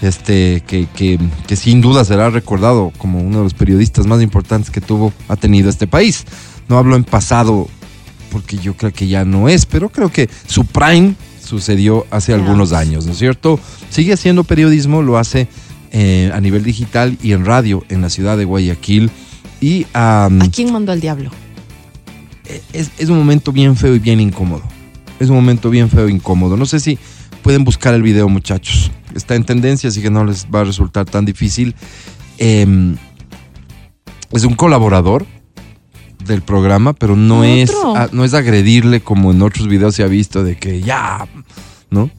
este, 0.02 0.64
que, 0.66 0.88
que, 0.96 1.20
que 1.48 1.56
sin 1.56 1.82
duda 1.82 2.06
será 2.06 2.30
recordado 2.30 2.94
como 2.98 3.20
uno 3.20 3.40
de 3.40 3.44
los 3.44 3.54
periodistas 3.54 4.06
más 4.06 4.22
importantes 4.22 4.70
que 4.70 4.82
tuvo, 4.82 5.12
ha 5.28 5.36
tenido 5.36 5.70
este 5.70 5.88
país. 5.88 6.26
No 6.68 6.78
hablo 6.78 6.96
en 6.96 7.04
pasado 7.04 7.68
porque 8.32 8.58
yo 8.58 8.76
creo 8.76 8.94
que 8.94 9.08
ya 9.08 9.26
no 9.26 9.50
es, 9.50 9.66
pero 9.66 9.90
creo 9.90 10.12
que 10.12 10.30
su 10.48 10.66
prime 10.66 11.16
sucedió 11.44 12.06
hace 12.12 12.34
algunos 12.34 12.74
años, 12.74 13.08
¿no 13.08 13.14
es 13.14 13.18
cierto? 13.18 13.60
Sigue 13.90 14.14
haciendo 14.14 14.44
periodismo, 14.44 15.02
lo 15.02 15.18
hace 15.18 15.48
eh, 15.92 16.32
a 16.32 16.40
nivel 16.40 16.64
digital 16.64 17.18
y 17.24 17.34
en 17.34 17.46
radio 17.46 17.84
en 17.90 18.02
la 18.02 18.12
ciudad 18.12 18.38
de 18.38 18.46
Guayaquil. 18.46 19.10
Y 19.62 19.86
¿A 19.94 20.30
quién 20.54 20.72
mandó 20.72 20.92
al 20.92 21.02
diablo? 21.02 21.32
es, 22.74 22.92
es 22.98 23.10
un 23.10 23.18
momento 23.18 23.52
bien 23.52 23.76
feo 23.76 23.94
y 23.96 24.00
bien 24.00 24.20
incómodo. 24.20 24.64
Es 25.20 25.30
un 25.30 25.36
momento 25.36 25.70
bien 25.70 25.90
feo 25.90 26.08
e 26.08 26.12
incómodo. 26.12 26.56
No 26.58 26.66
sé 26.66 26.80
si 26.80 26.98
pueden 27.44 27.64
buscar 27.64 27.94
el 27.94 28.02
video, 28.02 28.28
muchachos. 28.30 28.92
Está 29.16 29.36
en 29.36 29.44
tendencia, 29.44 29.90
así 29.90 30.02
que 30.02 30.10
no 30.10 30.24
les 30.24 30.48
va 30.48 30.62
a 30.62 30.64
resultar 30.64 31.06
tan 31.06 31.26
difícil. 31.26 31.76
Em, 32.38 32.96
es 34.32 34.44
un 34.46 34.56
colaborador 34.56 35.26
del 36.26 36.42
programa, 36.42 36.94
pero 36.94 37.16
no 37.16 37.44
es, 37.44 37.70
Otro. 37.72 37.96
a- 37.98 38.10
no 38.12 38.24
es 38.24 38.34
agredirle 38.34 39.02
como 39.02 39.32
en 39.32 39.42
otros 39.42 39.68
videos 39.68 39.96
se 39.96 40.04
ha 40.04 40.08
visto 40.08 40.44
de 40.44 40.56
que 40.58 40.82
ya, 40.82 41.28
¿no? 41.90 42.10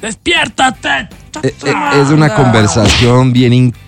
¡Despiértate! 0.00 1.08
Eh, 1.42 1.54
eh, 1.64 1.74
es 2.02 2.08
una 2.10 2.34
conversación 2.34 3.32
bien 3.32 3.52
incómoda 3.52 3.87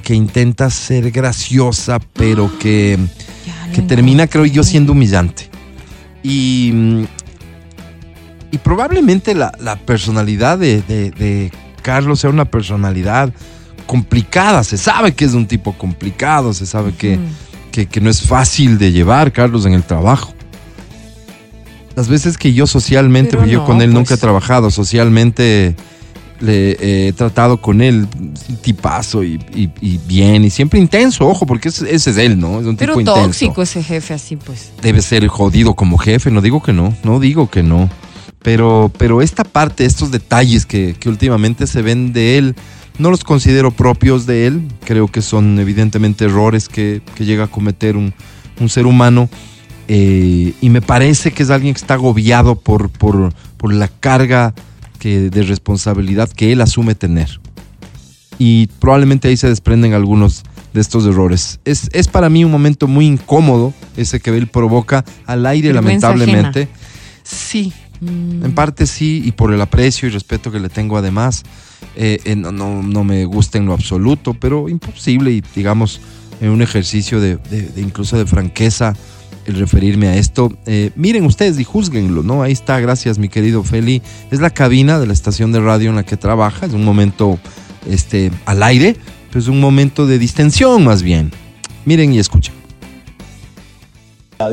que 0.00 0.14
intenta 0.14 0.70
ser 0.70 1.10
graciosa, 1.10 1.98
pero 2.14 2.50
que 2.58 2.98
que 3.74 3.82
termina, 3.82 4.26
creo 4.26 4.44
yo, 4.46 4.64
siendo 4.64 4.92
humillante. 4.92 5.48
Y, 6.24 6.72
mm, 6.74 7.04
y 8.50 8.58
probablemente 8.58 9.32
la, 9.34 9.52
la 9.60 9.76
personalidad 9.76 10.58
de, 10.58 10.82
de- 10.82 11.12
de 11.12 11.52
Carlos 11.82 12.18
sea 12.20 12.30
una 12.30 12.44
personalidad 12.46 13.32
complicada. 13.86 14.64
Se 14.64 14.76
sabe 14.76 15.12
que 15.14 15.24
es 15.24 15.34
un 15.34 15.46
tipo 15.46 15.72
complicado, 15.74 16.52
se 16.52 16.66
sabe 16.66 16.92
que, 16.94 17.18
que, 17.70 17.86
que 17.86 18.00
no 18.00 18.10
es 18.10 18.22
fácil 18.22 18.76
de 18.76 18.90
llevar 18.90 19.30
Carlos 19.32 19.66
en 19.66 19.74
el 19.74 19.84
trabajo. 19.84 20.34
Las 21.94 22.08
veces 22.08 22.38
que 22.38 22.52
yo 22.52 22.66
socialmente, 22.66 23.36
porque 23.36 23.52
yo 23.52 23.60
no, 23.60 23.66
con 23.66 23.82
él 23.82 23.90
nunca 23.92 24.14
he 24.14 24.16
pues. 24.16 24.20
trabajado, 24.20 24.70
socialmente 24.72 25.76
le 26.40 26.70
eh, 26.72 27.08
he 27.08 27.12
tratado 27.12 27.60
con 27.60 27.80
él, 27.82 28.06
tipazo 28.62 29.22
y, 29.22 29.34
y- 29.54 29.70
y 29.80 29.98
bien, 30.06 30.44
y 30.44 30.50
siempre 30.50 30.80
intenso, 30.80 31.26
ojo, 31.28 31.46
porque 31.46 31.68
ese, 31.68 31.94
ese 31.94 32.10
es 32.10 32.16
él, 32.16 32.38
¿no? 32.40 32.60
Es 32.60 32.66
un 32.66 32.76
Pero 32.76 32.94
tipo 32.96 33.00
intenso 33.00 33.26
tóxico 33.28 33.62
ese 33.62 33.82
jefe 33.82 34.14
así, 34.14 34.36
pues. 34.36 34.72
debe 34.82 35.02
ser 35.02 35.26
jodido 35.28 35.74
como 35.74 35.98
jefe, 35.98 36.30
no 36.30 36.40
digo 36.40 36.62
que 36.62 36.72
no, 36.72 36.94
no 37.04 37.20
digo 37.20 37.48
que 37.50 37.62
no. 37.62 37.88
Pero, 38.42 38.90
pero 38.96 39.20
esta 39.20 39.44
parte, 39.44 39.84
estos 39.84 40.10
detalles 40.10 40.64
que, 40.64 40.96
que 40.98 41.10
últimamente 41.10 41.66
se 41.66 41.82
ven 41.82 42.14
de 42.14 42.38
él, 42.38 42.56
no 42.98 43.10
los 43.10 43.22
considero 43.22 43.70
propios 43.70 44.24
de 44.24 44.46
él. 44.46 44.66
Creo 44.84 45.08
que 45.08 45.20
son 45.20 45.58
evidentemente 45.58 46.24
errores 46.24 46.68
que, 46.68 47.02
que 47.14 47.26
llega 47.26 47.44
a 47.44 47.48
cometer 47.48 47.98
un, 47.98 48.14
un 48.58 48.68
ser 48.70 48.86
humano. 48.86 49.28
Eh, 49.88 50.54
y 50.60 50.70
me 50.70 50.80
parece 50.80 51.32
que 51.32 51.42
es 51.42 51.50
alguien 51.50 51.74
que 51.74 51.80
está 51.80 51.94
agobiado 51.94 52.54
por, 52.54 52.88
por, 52.88 53.34
por 53.58 53.74
la 53.74 53.88
carga 53.88 54.54
que, 55.00 55.30
de 55.30 55.42
responsabilidad 55.42 56.30
que 56.30 56.52
él 56.52 56.60
asume 56.60 56.94
tener. 56.94 57.40
Y 58.38 58.68
probablemente 58.78 59.26
ahí 59.28 59.36
se 59.36 59.48
desprenden 59.48 59.92
algunos 59.94 60.44
de 60.72 60.80
estos 60.80 61.04
errores. 61.04 61.58
Es, 61.64 61.90
es 61.92 62.06
para 62.06 62.30
mí 62.30 62.44
un 62.44 62.52
momento 62.52 62.86
muy 62.86 63.06
incómodo 63.06 63.74
ese 63.96 64.20
que 64.20 64.30
él 64.30 64.46
provoca 64.46 65.04
al 65.26 65.44
aire, 65.46 65.72
Vergüenza 65.72 66.08
lamentablemente. 66.10 66.68
Sí, 67.24 67.72
Mm. 68.02 68.46
en 68.46 68.52
parte 68.54 68.86
sí, 68.86 69.22
y 69.26 69.32
por 69.32 69.52
el 69.52 69.60
aprecio 69.60 70.08
y 70.08 70.10
respeto 70.10 70.50
que 70.50 70.58
le 70.58 70.70
tengo 70.70 70.96
además, 70.96 71.42
eh, 71.96 72.18
eh, 72.24 72.34
no, 72.34 72.50
no, 72.50 72.82
no 72.82 73.04
me 73.04 73.26
gusta 73.26 73.58
en 73.58 73.66
lo 73.66 73.74
absoluto, 73.74 74.32
pero 74.32 74.70
imposible 74.70 75.30
y 75.32 75.42
digamos 75.54 76.00
en 76.40 76.48
un 76.48 76.62
ejercicio 76.62 77.20
de, 77.20 77.36
de- 77.36 77.68
de 77.68 77.80
incluso 77.82 78.16
de 78.16 78.24
franqueza, 78.24 78.96
referirme 79.54 80.08
a 80.08 80.16
esto. 80.16 80.52
Eh, 80.66 80.90
miren 80.96 81.24
ustedes 81.24 81.58
y 81.58 81.64
juzguenlo, 81.64 82.22
¿no? 82.22 82.42
Ahí 82.42 82.52
está, 82.52 82.80
gracias 82.80 83.18
mi 83.18 83.28
querido 83.28 83.62
Feli. 83.62 84.02
Es 84.30 84.40
la 84.40 84.50
cabina 84.50 84.98
de 84.98 85.06
la 85.06 85.12
estación 85.12 85.52
de 85.52 85.60
radio 85.60 85.90
en 85.90 85.96
la 85.96 86.04
que 86.04 86.16
trabaja, 86.16 86.66
es 86.66 86.72
un 86.72 86.84
momento 86.84 87.38
este, 87.88 88.30
al 88.46 88.62
aire, 88.62 88.96
pues 89.32 89.48
un 89.48 89.60
momento 89.60 90.06
de 90.06 90.18
distensión 90.18 90.84
más 90.84 91.02
bien. 91.02 91.32
Miren 91.84 92.12
y 92.12 92.18
escuchen. 92.18 92.54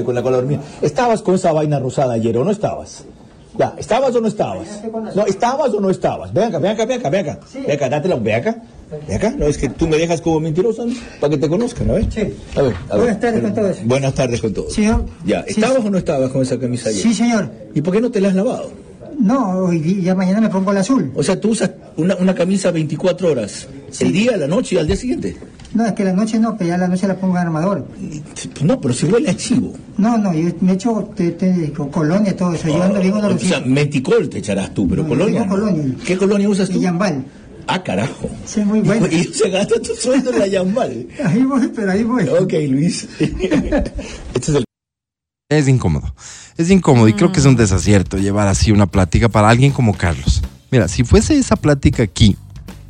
con. 0.03 0.59
¿Estabas 0.81 1.21
con 1.21 1.35
esa 1.35 1.51
vaina 1.51 1.79
rosada 1.79 2.13
ayer 2.13 2.37
o 2.37 2.43
no 2.43 2.51
estabas? 2.51 3.05
Ya, 3.57 3.73
¿estabas 3.77 4.15
o 4.15 4.21
no 4.21 4.27
estabas? 4.27 4.67
No, 5.15 5.25
¿estabas 5.25 5.73
o 5.73 5.79
no 5.79 5.89
estabas? 5.89 6.33
Ven 6.33 6.45
acá, 6.45 6.59
ven 6.59 6.71
acá, 6.71 6.85
ven 6.85 6.99
acá, 6.99 7.09
ven 7.09 7.29
acá. 7.29 7.39
Ven 7.53 7.71
acá, 7.71 7.89
dátela, 7.89 8.15
ven 8.15 8.35
acá. 8.35 8.55
Ven 9.07 9.17
acá. 9.17 9.31
No, 9.37 9.45
es 9.47 9.57
que 9.57 9.69
tú 9.69 9.87
me 9.87 9.97
dejas 9.97 10.21
como 10.21 10.39
mentiroso 10.39 10.85
¿no? 10.85 10.93
para 11.19 11.31
que 11.31 11.37
te 11.37 11.49
conozcan, 11.49 11.87
¿no? 11.87 11.97
Sí. 12.11 12.33
A 12.55 12.61
ver, 12.61 12.73
a 12.89 12.97
ver. 12.97 12.99
Buenas 12.99 13.19
tardes 13.19 13.41
con 13.41 13.53
todos. 13.55 13.77
Buenas 13.85 14.13
tardes 14.13 14.41
con 14.41 14.53
todos. 14.53 14.73
Señor. 14.73 15.05
Ya, 15.25 15.43
Sí. 15.47 15.59
¿estabas 15.59 15.83
o 15.83 15.89
no 15.89 15.97
estabas 15.97 16.29
con 16.31 16.41
esa 16.41 16.57
camisa 16.59 16.89
ayer? 16.89 17.01
Sí, 17.01 17.13
señor. 17.13 17.51
¿Y 17.73 17.81
por 17.81 17.93
qué 17.93 18.01
no 18.01 18.11
te 18.11 18.21
la 18.21 18.29
has 18.29 18.35
lavado? 18.35 18.71
No, 19.19 19.59
hoy 19.65 19.79
día, 19.79 20.03
ya 20.03 20.15
mañana 20.15 20.39
me 20.41 20.49
pongo 20.49 20.71
el 20.71 20.77
azul. 20.77 21.11
O 21.15 21.23
sea, 21.23 21.39
tú 21.41 21.49
usas 21.49 21.71
una, 21.95 22.15
una 22.17 22.35
camisa 22.35 22.69
24 22.69 23.31
horas, 23.31 23.67
el 23.99 24.11
día, 24.13 24.37
la 24.37 24.45
noche 24.47 24.75
y 24.75 24.77
al 24.77 24.85
día 24.85 24.95
siguiente. 24.95 25.35
No, 25.77 25.85
es 25.85 25.93
que 25.93 26.03
la 26.03 26.11
noche 26.13 26.39
no, 26.39 26.57
pero 26.57 26.69
ya 26.71 26.77
la 26.79 26.87
noche 26.87 27.07
la 27.07 27.15
pongo 27.17 27.35
en 27.37 27.43
armador. 27.43 27.87
No, 28.63 28.81
pero 28.81 28.93
si 28.95 29.05
huele 29.05 29.29
a 29.29 29.35
chivo. 29.37 29.73
No, 29.97 30.17
no, 30.17 30.33
yo 30.33 30.49
me 30.61 30.71
echo 30.73 31.11
te- 31.15 31.31
te- 31.33 31.71
con 31.71 31.89
colonia, 31.89 32.35
todo 32.35 32.53
eso. 32.55 32.67
Yo 32.67 32.81
ando 32.81 32.99
bien 32.99 33.13
o 33.13 33.37
sea, 33.37 33.59
meticol 33.59 34.27
te 34.27 34.39
echarás 34.39 34.73
tú, 34.73 34.87
pero 34.87 35.03
No, 35.03 35.09
colonia. 35.09 35.41
no. 35.45 35.49
colonia. 35.49 35.93
¿Qué 36.03 36.17
colonia 36.17 36.49
usas 36.49 36.67
tú? 36.69 36.81
Yambal. 36.81 37.23
Ah, 37.67 37.83
carajo. 37.83 38.27
Sí, 38.45 38.61
muy 38.61 38.79
bueno. 38.79 39.05
Y 39.11 39.25
se 39.25 39.51
gasta 39.51 39.79
tu 39.79 39.93
sueldo 39.93 40.31
en 40.33 40.39
la 40.39 40.47
Yambal. 40.47 41.07
Ahí 41.23 41.43
voy, 41.43 41.67
pero 41.75 41.91
ahí 41.91 42.01
voy. 42.03 42.23
Ok, 42.27 42.53
Luis. 42.69 43.07
este 43.19 43.91
es 44.33 44.49
el 44.49 44.63
Es 45.49 45.67
incómodo. 45.67 46.11
Es 46.57 46.71
incómodo 46.71 47.07
y 47.07 47.13
creo 47.13 47.31
que 47.31 47.39
es 47.39 47.45
un 47.45 47.55
desacierto 47.55 48.17
llevar 48.17 48.47
así 48.47 48.71
una 48.71 48.87
plática 48.87 49.29
para 49.29 49.49
alguien 49.49 49.71
como 49.73 49.95
Carlos. 49.95 50.41
Mira, 50.71 50.87
si 50.87 51.03
fuese 51.03 51.37
esa 51.37 51.55
plática 51.55 52.01
aquí, 52.01 52.35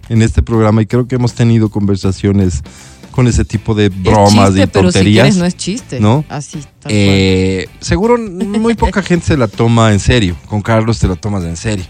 en 0.10 0.22
este 0.22 0.41
programa, 0.41 0.82
y 0.82 0.86
creo 0.86 1.08
que 1.08 1.16
hemos 1.16 1.34
tenido 1.34 1.70
conversaciones 1.70 2.62
con 3.12 3.28
ese 3.28 3.43
tipo 3.43 3.74
de 3.74 3.89
bromas 3.89 4.51
y 4.51 4.66
pero 4.68 4.91
si 4.91 4.93
tonterías. 4.99 5.24
quieres 5.24 5.38
no 5.38 5.45
es 5.45 5.58
chiste. 5.58 5.99
¿no? 5.99 6.24
Así, 6.30 6.60
tal 6.80 6.91
Eh, 6.93 7.68
seguro 7.80 8.18
muy 8.20 8.76
poca 8.76 9.01
gente 9.01 9.26
se 9.26 9.38
la 9.38 9.47
toma 9.47 9.91
en 9.91 9.99
serio. 9.99 10.36
Con 10.47 10.62
Carlos 10.62 10.99
te 10.99 11.08
la 11.08 11.16
tomas 11.16 11.43
en 11.43 11.58
serio. 11.58 11.86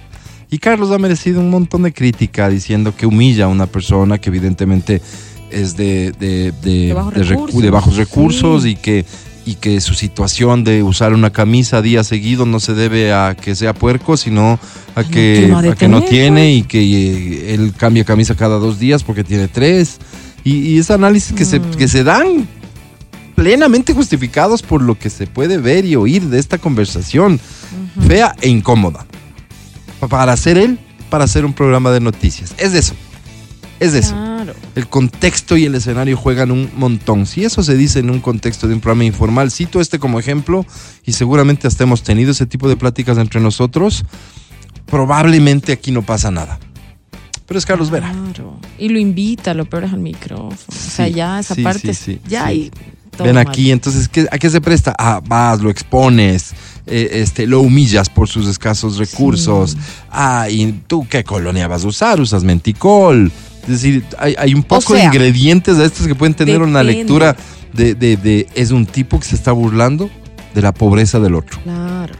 Y 0.50 0.60
Carlos 0.60 0.92
ha 0.92 0.98
merecido 0.98 1.42
un 1.42 1.50
montón 1.50 1.84
de 1.84 1.92
crítica 1.92 2.48
diciendo 2.48 2.96
que 2.96 3.06
humilla 3.06 3.46
a 3.46 3.48
una 3.50 3.66
persona 3.68 4.18
que 4.18 4.30
evidentemente 4.30 5.02
es 5.52 5.76
de, 5.76 6.14
de, 6.14 6.54
de- 6.64 6.88
De 6.88 6.94
bajos 6.94 7.14
de 7.14 7.22
recu- 7.26 7.30
recursos. 7.48 7.72
bajos 7.72 7.96
recursos 7.98 8.64
Sí. 8.64 8.70
y 8.70 8.76
que 8.78 9.06
y 9.48 9.56
que 9.56 9.80
su 9.82 9.94
situación 9.94 10.64
de 10.64 10.84
usar 10.84 11.14
una 11.14 11.32
camisa 11.32 11.82
día 11.82 12.04
seguido 12.04 12.46
no 12.46 12.60
se 12.60 12.74
debe 12.74 13.14
a 13.14 13.36
que 13.36 13.56
sea 13.56 13.74
puerco, 13.74 14.18
sino 14.18 14.60
a 14.96 15.04
que, 15.04 15.48
no 15.50 15.58
ha 15.58 15.62
de 15.62 15.70
a 15.72 15.76
que 15.76 15.88
no 15.88 15.98
tener, 16.00 16.10
tiene 16.10 16.42
pues. 16.42 16.58
y 16.58 16.64
que 16.64 16.82
eh, 16.82 17.54
él 17.56 17.74
cambia 17.78 18.04
camisa 18.04 18.36
cada 18.36 18.58
dos 18.60 18.78
días 18.78 19.04
porque 19.04 19.24
tiene 19.24 19.48
tres. 19.48 19.98
Y, 20.44 20.58
y 20.74 20.78
es 20.80 20.92
análisis 20.92 21.34
que, 21.34 21.46
se, 21.46 21.60
Mm. 21.60 21.72
que 21.76 21.88
se 21.88 22.04
dan 22.04 22.48
plenamente 23.36 23.94
justificados 23.94 24.62
por 24.64 24.82
lo 24.82 24.98
que 24.98 25.10
se 25.10 25.28
puede 25.28 25.58
ver 25.58 25.86
y 25.86 25.96
oír 25.96 26.24
de 26.24 26.40
esta 26.40 26.58
conversación 26.58 27.40
fea 28.08 28.36
e 28.42 28.50
incómoda. 28.50 29.06
Pa- 30.00 30.08
Para 30.08 30.34
hacer 30.34 30.58
él, 30.58 30.78
para 31.10 31.24
hacer 31.24 31.46
un 31.46 31.54
programa 31.54 31.92
de 31.92 32.00
noticias. 32.00 32.54
Es 32.58 32.74
eso. 32.74 32.94
Es 33.80 33.94
eso. 33.94 34.16
Claro. 34.44 34.54
El 34.76 34.88
contexto 34.88 35.58
y 35.58 35.66
el 35.66 35.74
escenario 35.76 36.16
juegan 36.18 36.52
un 36.52 36.70
montón. 36.76 37.26
Si 37.26 37.44
eso 37.44 37.64
se 37.64 37.76
dice 37.76 38.00
en 38.00 38.10
un 38.10 38.20
contexto 38.20 38.68
de 38.68 38.74
un 38.76 38.80
programa 38.82 39.04
informal, 39.06 39.50
cito 39.52 39.82
este 39.82 39.98
como 40.00 40.20
ejemplo 40.20 40.66
y 41.06 41.14
seguramente 41.14 41.68
hasta 41.68 41.84
hemos 41.84 42.04
tenido 42.04 42.32
ese 42.32 42.46
tipo 42.46 42.70
de 42.70 42.78
pláticas 42.78 43.18
entre 43.18 43.40
nosotros, 43.42 44.04
probablemente 44.86 45.72
aquí 45.74 45.92
no 45.92 46.02
pasa 46.04 46.32
nada. 46.32 46.60
Pero 47.46 47.58
es 47.58 47.66
Carlos 47.66 47.90
Vera. 47.90 48.12
Claro. 48.12 48.60
Y 48.78 48.90
lo 48.90 49.00
invita, 49.00 49.54
lo 49.54 49.66
peor 49.66 49.86
es 49.86 49.94
al 49.94 50.00
micrófono. 50.02 50.54
o 50.68 50.72
sea, 50.74 51.08
Sí, 51.08 51.14
ya 51.14 51.40
esa 51.40 51.56
sí, 51.56 51.64
parte, 51.64 51.94
sí, 51.94 52.14
sí, 52.16 52.22
ya 52.28 52.48
sí. 52.50 52.72
y 53.20 53.24
Ven 53.24 53.36
mal. 53.36 53.48
aquí, 53.48 53.72
entonces, 53.72 54.08
¿qué- 54.10 54.28
¿a 54.30 54.38
qué 54.38 54.50
se 54.50 54.62
presta? 54.62 54.94
Ah, 55.00 55.22
vas, 55.26 55.60
lo 55.62 55.72
expones, 55.72 56.54
eh, 56.86 57.10
este, 57.14 57.48
lo 57.48 57.62
humillas 57.62 58.10
por 58.10 58.28
sus 58.28 58.48
escasos 58.48 58.98
recursos. 58.98 59.72
Sí. 59.72 59.78
Ah, 60.12 60.48
¿y 60.52 60.72
tú 60.86 61.08
qué 61.10 61.24
colonia 61.24 61.68
vas 61.68 61.84
a 61.84 61.88
usar? 61.88 62.20
Usas 62.22 62.44
menticol. 62.44 63.32
Es 63.68 63.82
decir, 63.82 64.04
hay, 64.18 64.36
hay 64.38 64.54
un 64.54 64.64
poco 64.64 64.94
de 64.94 65.00
sea, 65.02 65.08
ingredientes 65.08 65.78
de 65.78 65.86
estos 65.86 66.08
que 66.08 66.16
pueden 66.16 66.34
tener 66.34 66.62
una 66.62 66.84
lectura 66.84 67.36
de, 67.74 67.96
de- 67.96 68.16
de- 68.18 68.48
es 68.56 68.72
un 68.72 68.86
tipo 68.86 69.20
que 69.20 69.26
se 69.26 69.36
está 69.36 69.52
burlando 69.52 70.10
de 70.56 70.62
la 70.62 70.74
pobreza 70.74 71.20
del 71.20 71.36
otro. 71.36 71.60
Claro. 71.64 72.16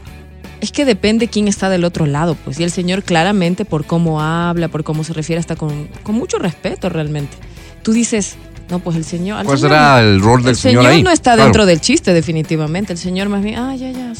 Es 0.60 0.72
que 0.72 0.84
depende 0.84 1.28
quién 1.28 1.48
está 1.48 1.68
del 1.70 1.84
otro 1.84 2.04
lado, 2.06 2.36
pues. 2.44 2.58
Y 2.60 2.64
el 2.64 2.70
señor 2.70 3.02
claramente 3.02 3.64
por 3.64 3.86
cómo 3.86 4.20
habla, 4.20 4.68
por 4.68 4.84
cómo 4.84 5.04
se 5.04 5.12
refiere, 5.12 5.40
hasta 5.40 5.56
con, 5.56 5.88
con 6.02 6.16
mucho 6.16 6.38
respeto 6.38 6.88
realmente. 6.88 7.36
Tú 7.82 7.92
dices, 7.92 8.36
no, 8.70 8.78
pues 8.80 8.96
el 8.96 9.04
señor... 9.04 9.44
¿Cuál 9.44 9.58
señor- 9.58 9.70
será 9.70 10.00
el 10.00 10.20
rol 10.20 10.42
del 10.42 10.50
el 10.50 10.56
señor, 10.56 10.82
señor 10.82 10.94
ahí? 10.96 11.02
no 11.02 11.10
está 11.10 11.36
dentro 11.36 11.64
del 11.66 11.80
chiste, 11.80 12.12
definitivamente. 12.12 12.92
El 12.92 12.98
señor 12.98 13.28
más 13.28 13.42
bien, 13.42 13.58
ah, 13.58 13.74
ya, 13.76 13.90
ya. 13.90 14.12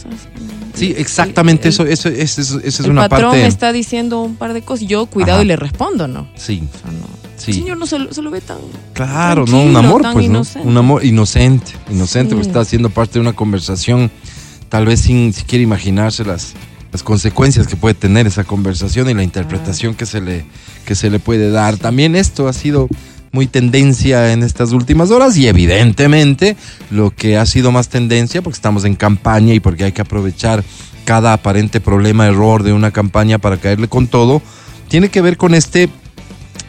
Sí, 0.75 0.93
el- 0.93 0.97
exactamente, 0.99 1.69
el- 1.69 1.75
eso, 1.75 1.85
eso, 1.85 2.09
eso, 2.09 2.61
es 2.65 2.81
el 2.81 2.91
una 2.91 3.09
patrón 3.09 3.31
parte. 3.31 3.43
me 3.43 3.49
está 3.49 3.73
diciendo 3.73 4.21
un 4.23 4.37
par 4.37 4.53
de 4.55 4.63
cosas, 4.63 4.87
yo 4.89 5.07
cuidado 5.07 5.35
Ajá. 5.39 5.45
y 5.45 5.47
le 5.49 5.57
respondo, 5.57 6.09
¿no? 6.09 6.29
Sí, 6.37 6.63
O 6.75 6.79
sea, 6.79 6.91
no. 6.93 7.07
sí. 7.37 7.51
El 7.51 7.57
señor 7.59 7.77
no 7.79 7.87
se 7.87 7.99
lo, 7.99 8.13
se 8.13 8.23
lo 8.23 8.31
ve 8.31 8.41
tan... 8.41 8.59
Claro, 8.95 9.45
no, 9.47 9.63
un 9.63 9.77
amor, 9.77 10.03
pues, 10.03 10.15
¿no? 10.15 10.23
inocente. 10.23 10.69
Un 10.69 10.77
amor 10.77 11.05
inocente, 11.05 11.73
inocente, 11.91 12.31
Sí. 12.31 12.35
porque 12.37 12.49
está 12.49 12.61
haciendo 12.61 12.91
parte 12.91 13.15
de 13.15 13.21
una 13.21 13.33
conversación, 13.35 14.11
tal 14.69 14.87
vez 14.87 15.01
sin 15.01 15.33
siquiera 15.33 15.63
imaginarse 15.63 16.25
las, 16.25 16.55
las 16.93 17.03
consecuencias 17.03 17.67
que 17.67 17.77
puede 17.77 17.95
tener 17.95 18.27
esa 18.27 18.45
conversación 18.45 19.11
y 19.11 19.15
la 19.15 19.23
interpretación 19.23 19.95
que, 19.95 20.07
se 20.07 20.21
le, 20.21 20.47
que 20.87 20.95
se 20.95 21.11
le 21.11 21.19
puede 21.19 21.51
dar. 21.51 21.77
También 21.77 22.17
esto 22.17 22.49
ha 22.49 22.53
sido 22.53 22.89
muy 23.33 23.47
tendencia 23.47 24.33
en 24.33 24.43
estas 24.43 24.73
últimas 24.73 25.11
horas 25.11 25.37
y 25.37 25.49
evidentemente 25.49 26.57
lo 26.91 27.11
que 27.11 27.37
ha 27.37 27.47
sido 27.47 27.73
más 27.73 27.89
tendencia, 27.89 28.43
porque 28.43 28.57
estamos 28.57 28.85
en 28.85 28.95
campaña 28.95 29.55
y 29.55 29.61
porque 29.61 29.85
hay 29.85 29.93
que 29.93 30.03
aprovechar 30.03 30.65
cada 31.05 31.33
aparente 31.33 31.81
problema, 31.81 32.27
error 32.27 32.63
de 32.63 32.73
una 32.73 32.91
campaña 32.91 33.39
para 33.39 33.57
caerle 33.57 33.89
con 33.89 34.09
todo, 34.09 34.43
tiene 34.89 35.09
que 35.09 35.23
ver 35.23 35.37
con 35.37 35.55
este 35.55 35.89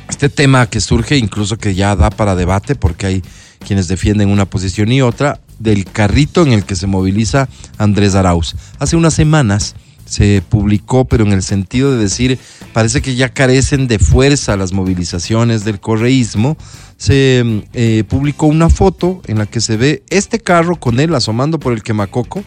este 0.10 0.30
tema 0.30 0.66
que 0.68 0.82
surge, 0.82 1.18
incluso 1.18 1.58
que 1.58 1.76
ya 1.76 1.96
da 1.96 2.10
para 2.10 2.36
debate, 2.36 2.76
porque 2.76 3.06
hay 3.06 3.24
quienes 3.66 3.88
defienden 3.88 4.30
una 4.30 4.46
posición 4.46 4.92
y 4.92 5.02
otra, 5.02 5.40
del 5.60 5.86
carrito 5.86 6.42
en 6.42 6.54
el 6.54 6.66
que 6.66 6.76
se 6.76 6.88
moviliza 6.88 7.48
Andrés 7.78 8.16
Arauz. 8.16 8.56
Hace 8.80 8.96
unas 8.96 9.14
semanas 9.14 9.76
se 10.10 10.42
publicó, 10.42 11.06
pero 11.06 11.24
en 11.24 11.32
el 11.32 11.44
sentido 11.44 11.92
de 11.92 12.00
decir, 12.00 12.40
parece 12.74 13.02
que 13.02 13.16
ya 13.16 13.30
carecen 13.30 13.88
de 13.88 14.00
fuerza 14.00 14.58
las 14.58 14.74
movilizaciones 14.74 15.64
del 15.64 15.80
correísmo, 15.80 16.58
se 16.98 17.44
mm, 17.46 17.60
eh, 17.74 18.04
publicó 18.10 18.48
una 18.48 18.70
foto 18.70 19.22
en 19.28 19.38
la 19.38 19.46
que 19.46 19.62
se 19.62 19.78
ve 19.78 20.04
este 20.10 20.40
carro 20.40 20.78
con 20.78 21.00
él 21.00 21.14
asomando 21.14 21.60
por 21.60 21.74
el 21.74 21.84
quemacoco, 21.84 22.44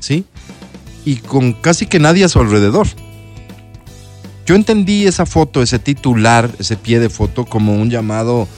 ¿sí? 0.00 0.24
Y 1.04 1.16
con 1.16 1.52
casi 1.52 1.86
que 1.86 1.98
nadie 1.98 2.24
a 2.24 2.28
su 2.28 2.40
alrededor. 2.40 2.86
Yo 4.46 4.54
entendí 4.54 5.06
esa 5.06 5.26
foto, 5.26 5.62
ese 5.62 5.78
titular, 5.78 6.50
ese 6.58 6.76
pie 6.76 7.00
de 7.00 7.10
foto 7.10 7.44
como 7.44 7.74
un 7.74 7.90
llamado 7.90 8.48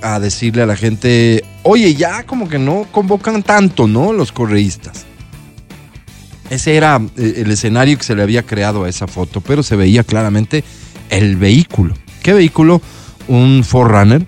a 0.00 0.18
decirle 0.20 0.62
a 0.62 0.66
la 0.66 0.76
gente, 0.76 1.44
oye, 1.64 1.94
ya 1.94 2.24
como 2.24 2.48
que 2.48 2.58
no 2.58 2.86
convocan 2.90 3.42
tanto, 3.42 3.86
¿no? 3.86 4.12
Los 4.12 4.32
correístas. 4.32 5.07
Ese 6.50 6.76
era 6.76 7.00
eh, 7.16 7.34
el 7.36 7.50
escenario 7.50 7.96
que 7.98 8.04
se 8.04 8.14
le 8.14 8.22
había 8.22 8.44
creado 8.44 8.84
a 8.84 8.88
esa 8.88 9.06
foto, 9.06 9.40
pero 9.40 9.62
se 9.62 9.76
veía 9.76 10.04
claramente 10.04 10.64
el 11.10 11.36
vehículo. 11.36 11.94
¿Qué 12.22 12.32
vehículo? 12.32 12.80
Un 13.28 13.62
Forerunner, 13.64 14.26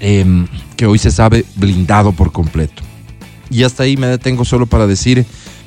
em, 0.00 0.46
que 0.76 0.86
hoy 0.86 0.98
se 0.98 1.10
sabe 1.10 1.44
blindado 1.56 2.12
por 2.12 2.32
completo. 2.32 2.82
Y 3.50 3.64
hasta 3.64 3.82
ahí 3.82 3.96
me 3.96 4.06
detengo 4.06 4.44
solo 4.44 4.66
para 4.66 4.86
decir 4.86 5.24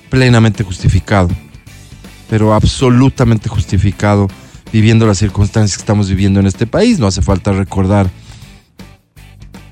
plenamente 0.09 0.63
justificado 0.63 1.29
pero 2.29 2.53
absolutamente 2.53 3.49
justificado 3.49 4.27
viviendo 4.71 5.05
las 5.07 5.17
circunstancias 5.17 5.77
que 5.77 5.81
estamos 5.81 6.09
viviendo 6.09 6.39
en 6.39 6.47
este 6.47 6.67
país. 6.67 6.99
No 6.99 7.07
hace 7.07 7.21
falta 7.21 7.51
recordar 7.53 8.09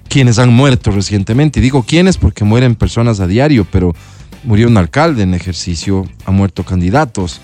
quienes 0.07 0.39
han 0.39 0.53
muerto 0.53 0.91
recientemente. 0.91 1.59
Y 1.59 1.63
digo 1.63 1.83
quiénes 1.83 2.17
porque 2.17 2.45
mueren 2.45 2.75
personas 2.75 3.19
a 3.19 3.27
diario, 3.27 3.67
pero 3.69 3.93
murió 4.45 4.67
un 4.67 4.77
alcalde 4.77 5.23
en 5.23 5.33
ejercicio, 5.33 6.07
han 6.25 6.35
muerto 6.35 6.63
candidatos 6.63 7.41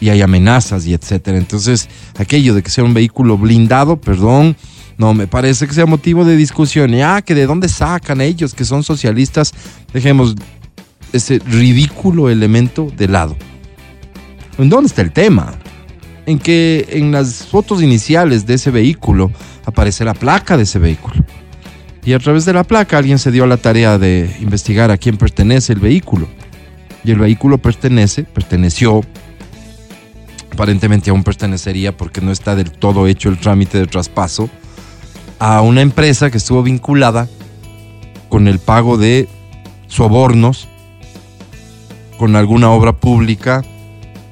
y 0.00 0.10
hay 0.10 0.22
amenazas 0.22 0.86
y 0.86 0.94
etcétera. 0.94 1.38
Entonces, 1.38 1.88
aquello 2.16 2.54
de 2.54 2.62
que 2.62 2.70
sea 2.70 2.84
un 2.84 2.94
vehículo 2.94 3.36
blindado, 3.36 4.00
perdón, 4.00 4.56
no 4.96 5.14
me 5.14 5.26
parece 5.26 5.66
que 5.66 5.74
sea 5.74 5.86
motivo 5.86 6.24
de 6.24 6.36
discusión. 6.36 6.92
Y, 6.94 7.02
ah, 7.02 7.22
que 7.22 7.34
de 7.34 7.46
dónde 7.46 7.68
sacan 7.68 8.20
ellos 8.20 8.54
que 8.54 8.64
son 8.64 8.82
socialistas, 8.82 9.52
dejemos 9.92 10.34
ese 11.12 11.38
ridículo 11.38 12.28
elemento 12.28 12.92
de 12.96 13.08
lado. 13.08 13.36
¿En 14.58 14.68
dónde 14.68 14.88
está 14.88 15.02
el 15.02 15.12
tema? 15.12 15.54
En 16.26 16.38
que 16.38 16.86
en 16.90 17.12
las 17.12 17.46
fotos 17.46 17.82
iniciales 17.82 18.44
de 18.44 18.54
ese 18.54 18.70
vehículo 18.70 19.30
aparece 19.64 20.04
la 20.04 20.14
placa 20.14 20.56
de 20.56 20.64
ese 20.64 20.78
vehículo. 20.78 21.24
Y 22.08 22.14
a 22.14 22.18
través 22.18 22.46
de 22.46 22.54
la 22.54 22.64
placa 22.64 22.96
alguien 22.96 23.18
se 23.18 23.30
dio 23.30 23.44
la 23.44 23.58
tarea 23.58 23.98
de 23.98 24.34
investigar 24.40 24.90
a 24.90 24.96
quién 24.96 25.18
pertenece 25.18 25.74
el 25.74 25.78
vehículo. 25.78 26.26
Y 27.04 27.10
el 27.10 27.18
vehículo 27.18 27.58
pertenece, 27.58 28.24
perteneció, 28.24 29.02
aparentemente 30.50 31.10
aún 31.10 31.22
pertenecería 31.22 31.94
porque 31.94 32.22
no 32.22 32.32
está 32.32 32.56
del 32.56 32.70
todo 32.70 33.06
hecho 33.06 33.28
el 33.28 33.36
trámite 33.36 33.76
de 33.76 33.86
traspaso, 33.86 34.48
a 35.38 35.60
una 35.60 35.82
empresa 35.82 36.30
que 36.30 36.38
estuvo 36.38 36.62
vinculada 36.62 37.28
con 38.30 38.48
el 38.48 38.58
pago 38.58 38.96
de 38.96 39.28
sobornos 39.88 40.66
con 42.16 42.36
alguna 42.36 42.70
obra 42.70 42.94
pública 42.94 43.62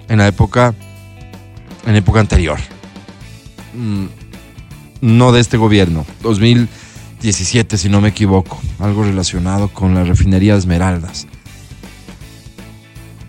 en 0.08 0.16
la 0.16 0.28
época 0.28 0.72
en 1.86 1.94
época 1.94 2.20
anterior. 2.20 2.58
Mm, 3.74 4.06
No 5.02 5.30
de 5.32 5.40
este 5.40 5.58
gobierno, 5.58 6.06
2017 7.16 7.78
si 7.78 7.88
no 7.88 8.00
me 8.00 8.08
equivoco, 8.08 8.60
algo 8.78 9.02
relacionado 9.04 9.68
con 9.68 9.94
la 9.94 10.04
refinería 10.04 10.52
de 10.52 10.58
Esmeraldas. 10.58 11.26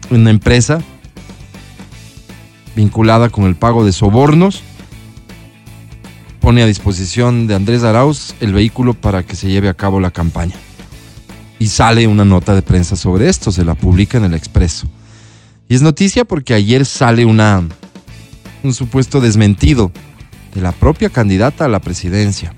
Una 0.09 0.29
empresa 0.29 0.81
vinculada 2.75 3.29
con 3.29 3.45
el 3.45 3.55
pago 3.55 3.85
de 3.85 3.91
sobornos 3.91 4.61
pone 6.39 6.61
a 6.61 6.67
disposición 6.67 7.47
de 7.47 7.55
Andrés 7.55 7.83
Arauz 7.83 8.35
el 8.39 8.53
vehículo 8.53 8.93
para 8.93 9.23
que 9.23 9.35
se 9.35 9.49
lleve 9.49 9.69
a 9.69 9.73
cabo 9.73 9.99
la 9.99 10.11
campaña. 10.11 10.55
Y 11.59 11.67
sale 11.67 12.07
una 12.07 12.23
nota 12.23 12.53
de 12.53 12.61
prensa 12.61 12.95
sobre 12.95 13.29
esto, 13.29 13.51
se 13.51 13.65
la 13.65 13.73
publica 13.73 14.17
en 14.17 14.25
el 14.25 14.33
Expreso. 14.33 14.87
Y 15.69 15.75
es 15.75 15.81
noticia 15.81 16.23
porque 16.23 16.53
ayer 16.53 16.85
sale 16.85 17.25
una, 17.25 17.63
un 18.63 18.73
supuesto 18.73 19.21
desmentido 19.21 19.91
de 20.53 20.61
la 20.61 20.71
propia 20.71 21.09
candidata 21.09 21.65
a 21.65 21.69
la 21.69 21.79
presidencia, 21.79 22.53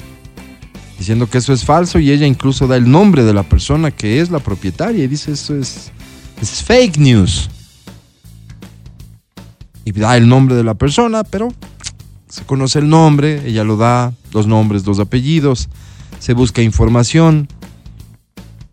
diciendo 1.00 1.30
que 1.30 1.38
eso 1.38 1.54
es 1.54 1.64
falso 1.64 1.98
y 1.98 2.12
ella 2.12 2.28
incluso 2.28 2.68
da 2.68 2.76
el 2.76 2.92
nombre 2.92 3.24
de 3.24 3.34
la 3.34 3.44
persona 3.44 3.90
que 3.90 4.20
es 4.20 4.30
la 4.30 4.40
propietaria 4.40 5.06
y 5.06 5.08
dice 5.08 5.32
eso 5.32 5.56
es, 5.56 5.92
es 6.42 6.62
fake 6.62 6.98
news. 6.98 7.50
Y 9.86 9.94
da 9.94 10.18
el 10.18 10.28
nombre 10.28 10.56
de 10.56 10.64
la 10.64 10.76
persona, 10.76 11.24
pero 11.24 11.48
se 12.28 12.44
conoce 12.44 12.80
el 12.80 12.90
nombre, 12.90 13.48
ella 13.48 13.64
lo 13.64 13.78
da, 13.78 14.14
dos 14.32 14.46
nombres, 14.46 14.84
dos 14.84 15.00
apellidos, 15.00 15.70
se 16.20 16.34
busca 16.34 16.62
información 16.62 17.48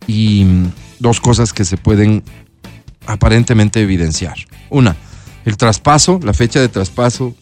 y 0.08 0.44
dos 0.98 1.20
cosas 1.20 1.52
que 1.52 1.64
se 1.64 1.76
pueden 1.76 2.24
aparentemente 3.06 3.80
evidenciar. 3.80 4.36
Una, 4.68 4.96
el 5.44 5.56
traspaso, 5.56 6.18
la 6.22 6.34
fecha 6.34 6.60
de 6.60 6.68
traspaso 6.68 7.34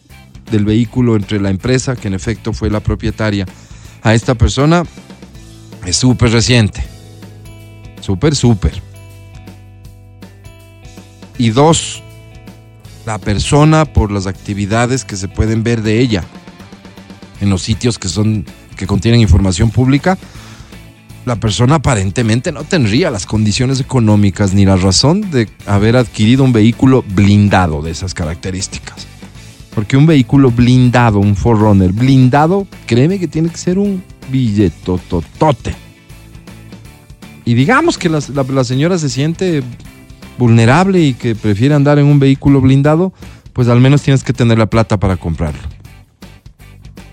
del 0.51 0.66
vehículo 0.66 1.16
entre 1.16 1.41
la 1.41 1.49
empresa, 1.49 1.97
que 1.97 2.09
en 2.09 2.14
efecto 2.14 2.53
fue 2.53 2.68
la 2.68 2.80
propietaria, 2.80 3.47
a 4.05 4.15
esta 4.15 4.35
persona 4.35 4.85
es 5.85 5.97
súper 5.97 6.31
reciente. 6.31 6.85
Súper, 8.01 8.37
súper. 8.37 8.81
Y 11.39 11.51
dos, 11.51 12.03
la 13.07 13.19
persona 13.19 13.87
por 13.87 14.13
las 14.13 14.27
actividades 14.27 15.05
que 15.05 15.17
se 15.17 15.27
pueden 15.27 15.65
ver 15.65 15.83
de 15.83 15.99
ella 15.99 16.23
en 17.41 17.51
los 17.51 17.63
sitios 17.63 17.99
que 17.99 18.09
son 18.09 18.47
que 18.77 18.87
contienen 18.87 19.21
información 19.21 19.71
pública, 19.71 20.19
la 21.25 21.37
persona 21.37 21.77
aparentemente 21.77 22.53
no 22.53 22.65
tendría 22.65 23.11
las 23.11 23.25
condiciones 23.25 23.81
económicas 23.81 24.53
ni 24.53 24.67
la 24.67 24.77
razón 24.77 25.31
de 25.31 25.49
haber 25.65 25.97
adquirido 25.97 26.45
un 26.45 26.53
vehículo 26.53 27.05
blindado 27.09 27.83
de 27.83 27.93
esas 27.93 28.15
características. 28.15 29.07
Porque 29.75 29.97
un 29.97 30.07
vehículo 30.07 30.51
blindado, 30.51 31.18
un 31.18 31.35
Forerunner 31.35 31.93
blindado, 31.93 32.66
créeme 32.87 33.18
que 33.18 33.29
tiene 33.29 33.49
que 33.49 33.57
ser 33.57 33.79
un 33.79 34.03
billetototote. 34.31 35.75
Y 37.45 37.55
digamos 37.55 37.99
que 37.99 38.09
la 38.09 38.64
señora 38.64 38.99
se 38.99 39.11
siente 39.11 39.62
vulnerable 40.39 41.01
y 41.01 41.14
que 41.14 41.35
prefiere 41.35 41.75
andar 41.75 41.99
en 41.99 42.07
un 42.07 42.18
vehículo 42.18 42.61
blindado, 42.61 43.12
pues 43.53 43.68
al 43.68 43.81
menos 43.81 44.03
tienes 44.03 44.25
que 44.25 44.33
tener 44.33 44.59
la 44.59 44.66
plata 44.66 44.99
para 44.99 45.16
comprarlo. 45.16 45.61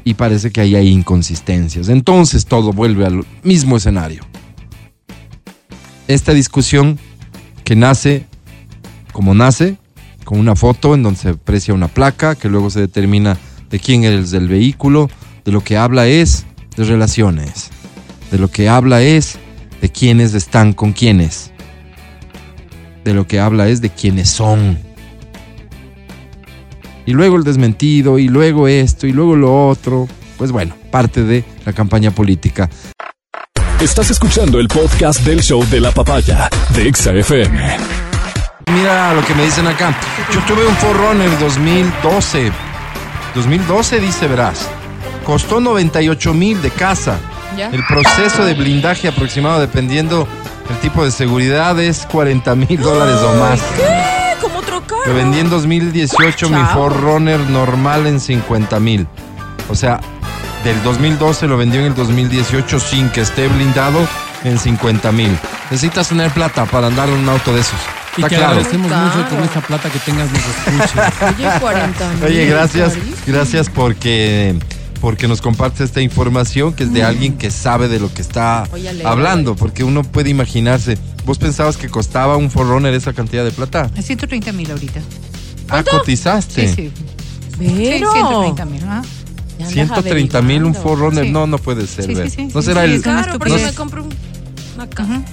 Y 0.04 0.16
parece 0.16 0.52
que 0.52 0.62
ahí 0.62 0.76
hay 0.76 0.88
inconsistencias. 0.88 1.90
Entonces 1.90 2.46
todo 2.46 2.74
vuelve 2.74 3.06
al 3.06 3.26
mismo 3.44 3.78
escenario. 3.78 4.24
Esta 6.08 6.34
discusión 6.34 6.98
que 7.64 7.76
nace 7.76 8.26
como 9.12 9.34
nace, 9.34 9.78
una 10.40 10.56
foto 10.56 10.96
en 10.96 11.04
donde 11.04 11.20
se 11.20 11.30
aprecia 11.30 11.74
una 11.74 11.88
placa, 11.88 12.36
que 12.36 12.50
luego 12.50 12.70
se 12.70 12.80
determina 12.80 13.38
de 13.70 13.80
quién 13.80 14.04
es 14.04 14.34
el 14.34 14.48
vehículo, 14.48 15.10
de 15.46 15.52
lo 15.52 15.64
que 15.64 15.78
habla 15.78 16.08
es 16.08 16.46
de 16.78 16.84
relaciones, 16.84 17.70
de 18.32 18.38
lo 18.38 18.50
que 18.50 18.70
habla 18.70 19.02
es 19.02 19.40
de 19.82 19.90
quiénes 19.90 20.34
están 20.34 20.74
con 20.74 20.94
quiénes, 20.94 21.52
de 23.04 23.14
lo 23.14 23.28
que 23.28 23.40
habla 23.40 23.68
es 23.68 23.82
de 23.82 23.90
quiénes 23.90 24.30
son. 24.30 24.80
Y 27.06 27.14
luego 27.14 27.36
el 27.36 27.44
desmentido, 27.44 28.20
y 28.20 28.28
luego 28.28 28.68
esto, 28.68 29.08
y 29.08 29.12
luego 29.12 29.36
lo 29.36 29.68
otro. 29.68 30.08
Pues 30.38 30.52
bueno, 30.52 30.76
parte 30.92 31.24
de 31.24 31.44
la 31.66 31.74
campaña 31.74 32.12
política. 32.12 32.70
Estás 33.82 34.12
escuchando 34.12 34.60
el 34.60 34.68
podcast 34.68 35.26
del 35.26 35.42
show 35.42 35.66
de 35.70 35.82
la 35.82 35.92
papaya 35.92 36.48
de 36.76 36.88
Exa 36.88 37.12
FM. 37.14 38.11
Mira 38.70 39.14
lo 39.14 39.26
que 39.26 39.34
me 39.34 39.44
dicen 39.44 39.68
acá. 39.68 39.94
Yo 40.34 40.40
tuve 40.42 40.66
un 40.66 40.76
Forerunner 40.76 41.40
2012. 41.40 42.52
2012 43.36 44.00
dice, 44.00 44.28
verás. 44.28 44.68
Costó 45.26 45.60
98 45.60 46.34
mil 46.34 46.62
de 46.62 46.72
casa. 46.72 47.18
¿Ya? 47.58 47.70
El 47.70 47.86
proceso 47.86 48.46
de 48.46 48.54
blindaje 48.54 49.08
aproximado, 49.08 49.60
dependiendo 49.60 50.28
del 50.68 50.78
tipo 50.80 51.04
de 51.04 51.12
seguridad, 51.12 51.80
es 51.80 52.06
40 52.12 52.56
mil 52.56 52.82
dólares 52.82 53.18
o 53.22 53.36
más. 53.36 53.60
¿Qué? 53.76 54.42
Como 54.42 54.60
otro 54.60 54.82
carro. 54.86 55.02
Lo 55.06 55.14
vendí 55.14 55.40
en 55.40 55.50
2018 55.50 56.50
mi. 56.50 56.64
Forerunner 56.74 57.40
normal 57.40 58.08
en 58.08 58.20
50 58.20 58.80
mil. 58.80 59.08
O 59.70 59.76
sea, 59.76 60.00
del 60.64 60.82
2012 60.84 61.48
lo 61.48 61.58
vendió 61.58 61.82
en 61.82 61.88
el 61.88 61.96
2018 61.96 62.80
sin 62.80 63.10
que 63.10 63.22
esté 63.22 63.48
blindado 63.48 64.00
en 64.44 64.58
50 64.58 65.12
mil. 65.12 65.38
Necesitas 65.70 66.10
tener 66.10 66.32
plata 66.32 66.66
para 66.66 66.88
andar 66.88 67.10
en 67.10 67.16
un 67.16 67.30
auto 67.30 67.54
de 67.54 67.62
esos. 67.62 67.80
Y 68.18 68.22
Está 68.22 68.30
que 68.30 68.36
claro. 68.36 68.52
agradecemos 68.54 68.88
Claro. 68.88 69.16
mucho 69.18 69.30
con 69.30 69.44
esta 69.44 69.62
plata 69.62 69.90
que 69.90 70.00
tengas 70.00 70.30
nos 70.32 70.40
escuche. 70.40 71.00
Oye, 71.38 71.60
40 71.60 72.10
mil. 72.14 72.24
Oye, 72.26 72.46
gracias, 72.46 72.94
carísimo. 72.94 73.16
gracias 73.28 73.70
porque 73.70 74.56
porque 75.00 75.28
nos 75.28 75.42
compartes 75.42 75.82
esta 75.82 76.02
información 76.02 76.74
que 76.74 76.84
es 76.84 76.94
de 76.94 77.04
alguien 77.04 77.36
que 77.38 77.50
sabe 77.50 77.88
de 77.88 78.00
lo 78.00 78.14
que 78.14 78.22
está 78.22 78.68
Oye, 78.72 79.04
hablando, 79.04 79.56
porque 79.56 79.84
uno 79.84 80.04
puede 80.04 80.30
imaginarse. 80.30 80.98
¿Vos 81.26 81.40
pensabas 81.40 81.76
que 81.78 81.90
costaba 81.90 82.38
un 82.38 82.52
Forerunner 82.52 82.94
esa 82.94 83.12
cantidad 83.14 83.44
de 83.44 83.50
plata? 83.52 83.90
Es 83.96 84.06
130 84.06 84.52
mil 84.52 84.70
ahorita. 84.70 85.00
Ah, 85.70 85.84
cotizaste. 85.90 86.68
Sí, 86.68 86.74
sí. 86.76 86.92
Pero. 87.58 88.12
Sí, 88.12 88.20
130 88.20 88.66
mil. 88.66 88.84
¿ah? 88.86 89.02
Ya 89.58 89.66
andas 89.66 89.74
130 89.74 90.42
mil 90.44 90.66
un. 90.66 90.76
Forerunner, 90.76 91.26
Sí. 91.26 91.32
no, 91.32 91.48
no 91.48 91.58
puede 91.58 91.88
ser. 91.88 92.06
Sí, 92.06 92.16
sí, 92.30 92.50
no 92.54 92.62
sí, 92.62 92.68
será 92.68 92.86
sí, 92.86 92.92
el 92.94 93.02
Claro, 93.02 93.38
porque 93.40 93.50
estupidez. 93.54 93.72
me 93.72 93.76
compro 93.76 94.04
un- 94.04 94.14
una 94.76 94.88
casa. 94.88 95.12
Ujú. 95.14 95.24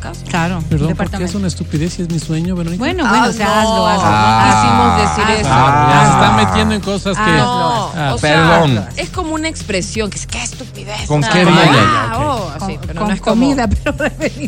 Casa. 0.00 0.24
Claro, 0.28 0.62
Perdón, 0.68 0.94
porque 0.96 1.24
es 1.24 1.34
una 1.34 1.48
estupidez 1.48 1.98
y 1.98 2.02
es 2.02 2.10
mi 2.10 2.18
sueño, 2.18 2.54
Verónica. 2.54 2.78
Bueno, 2.78 3.08
bueno, 3.08 3.28
o 3.28 3.32
sea, 3.32 3.46
Ah, 3.48 3.60
hazlo, 3.62 3.76
no. 3.76 3.86
hazlo. 3.86 4.02
Ah. 4.06 4.46
No 4.46 5.02
quisimos 5.02 5.18
decir 5.26 5.40
eso. 5.40 5.50
Ah, 5.52 5.88
ya 5.90 6.00
se 6.00 6.06
Ah. 6.06 6.14
está 6.14 6.36
metiendo 6.50 6.74
en 6.74 6.80
cosas 6.80 7.16
que. 7.16 7.22
Ah, 7.30 7.36
No, 7.36 7.92
Ah, 7.96 8.14
o 8.14 8.18
sea, 8.18 8.60
perdón. 8.60 8.84
es 8.96 9.10
como 9.10 9.34
una 9.34 9.48
expresión 9.48 10.10
que 10.10 10.18
es 10.18 10.26
que 10.26 10.42
estupidez. 10.42 11.06
¿Con 11.06 11.24
Ah, 11.24 11.28
qué 11.32 11.40
ah, 11.40 11.44
viene? 11.44 11.78
ah, 11.78 12.12
Ok. 12.14 12.20
oh, 12.22 12.52
Con, 12.58 12.62
así, 12.62 12.78
pero 12.86 12.98
con 13.00 13.08
no 13.08 13.14
es 13.14 13.20
como- 13.20 13.32
comida, 13.34 13.68
pero 13.84 13.94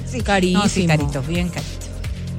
sí. 0.06 0.20
Carísimo. 0.20 0.62
No, 0.62 0.68
sí, 0.68 0.86
carito, 0.86 1.22
bien 1.22 1.48
carito. 1.48 1.86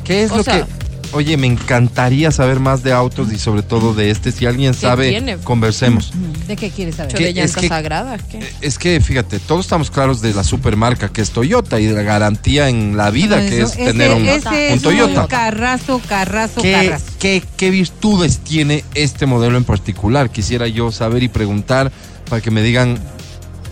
¿Qué 0.03 0.23
es 0.23 0.31
O 0.31 0.37
lo 0.37 0.43
sea- 0.43 0.65
que.? 0.65 0.88
Oye, 1.11 1.37
me 1.37 1.47
encantaría 1.47 2.29
saber 2.31 2.59
más 2.59 2.83
de 2.83 2.93
autos 2.93 3.33
y 3.33 3.39
sobre 3.39 3.63
todo 3.63 3.95
de 3.95 4.11
este. 4.11 4.31
Si 4.31 4.45
alguien 4.45 4.75
sabe, 4.75 5.09
tiene? 5.09 5.37
conversemos. 5.37 6.11
¿De 6.47 6.55
qué 6.55 6.69
quieres 6.69 6.95
saber? 6.97 7.15
¿Qué? 7.15 7.23
de 7.23 7.29
Es 7.31 7.35
llantas 7.35 7.61
que- 7.61 7.67
sagradas. 7.67 8.21
¿qué? 8.29 8.47
Es 8.61 8.77
que 8.77 9.01
fíjate, 9.01 9.39
todos 9.39 9.65
estamos 9.65 9.89
claros 9.89 10.21
de 10.21 10.33
la 10.35 10.43
supermarca 10.43 11.09
que 11.09 11.21
es 11.21 11.31
Toyota 11.31 11.79
y 11.79 11.87
de 11.87 11.93
la 11.93 12.03
garantía 12.03 12.69
en 12.69 12.95
la 12.95 13.09
vida 13.09 13.39
que 13.39 13.61
es 13.61 13.71
Ese- 13.71 13.85
tener 13.85 14.11
un, 14.11 14.23
ese 14.27 14.47
un 14.49 14.53
es 14.55 14.81
Toyota. 14.83 15.21
Un 15.21 15.27
carrazo, 15.27 15.99
carrazo, 16.07 16.61
¿Qué, 16.61 16.71
carrazo. 16.73 17.05
qué, 17.19 17.43
qué 17.57 17.69
virtudes 17.71 18.37
tiene 18.39 18.83
este 18.93 19.25
modelo 19.25 19.57
en 19.57 19.63
particular? 19.63 20.29
Quisiera 20.29 20.67
yo 20.67 20.91
saber 20.91 21.23
y 21.23 21.27
preguntar 21.27 21.91
para 22.29 22.39
que 22.41 22.51
me 22.51 22.61
digan 22.61 22.99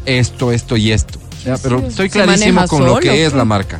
esto, 0.07 0.51
esto 0.51 0.75
y 0.75 0.91
esto. 0.91 1.19
Ya, 1.45 1.57
pero 1.57 1.85
estoy 1.85 2.09
¿Se 2.09 2.13
clarísimo 2.13 2.67
con 2.67 2.83
lo 2.83 2.97
que 2.97 3.25
es 3.27 3.33
la 3.33 3.45
marca. 3.45 3.79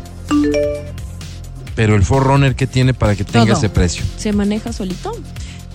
Pero 1.78 1.96
el 1.96 2.04
Forerunner, 2.04 2.56
¿qué 2.56 2.68
tiene 2.68 2.94
para 2.94 3.16
que 3.16 3.24
tenga 3.24 3.46
Todo. 3.46 3.58
ese 3.58 3.70
precio? 3.70 4.04
¿Se 4.18 4.34
maneja 4.34 4.74
solito? 4.74 5.12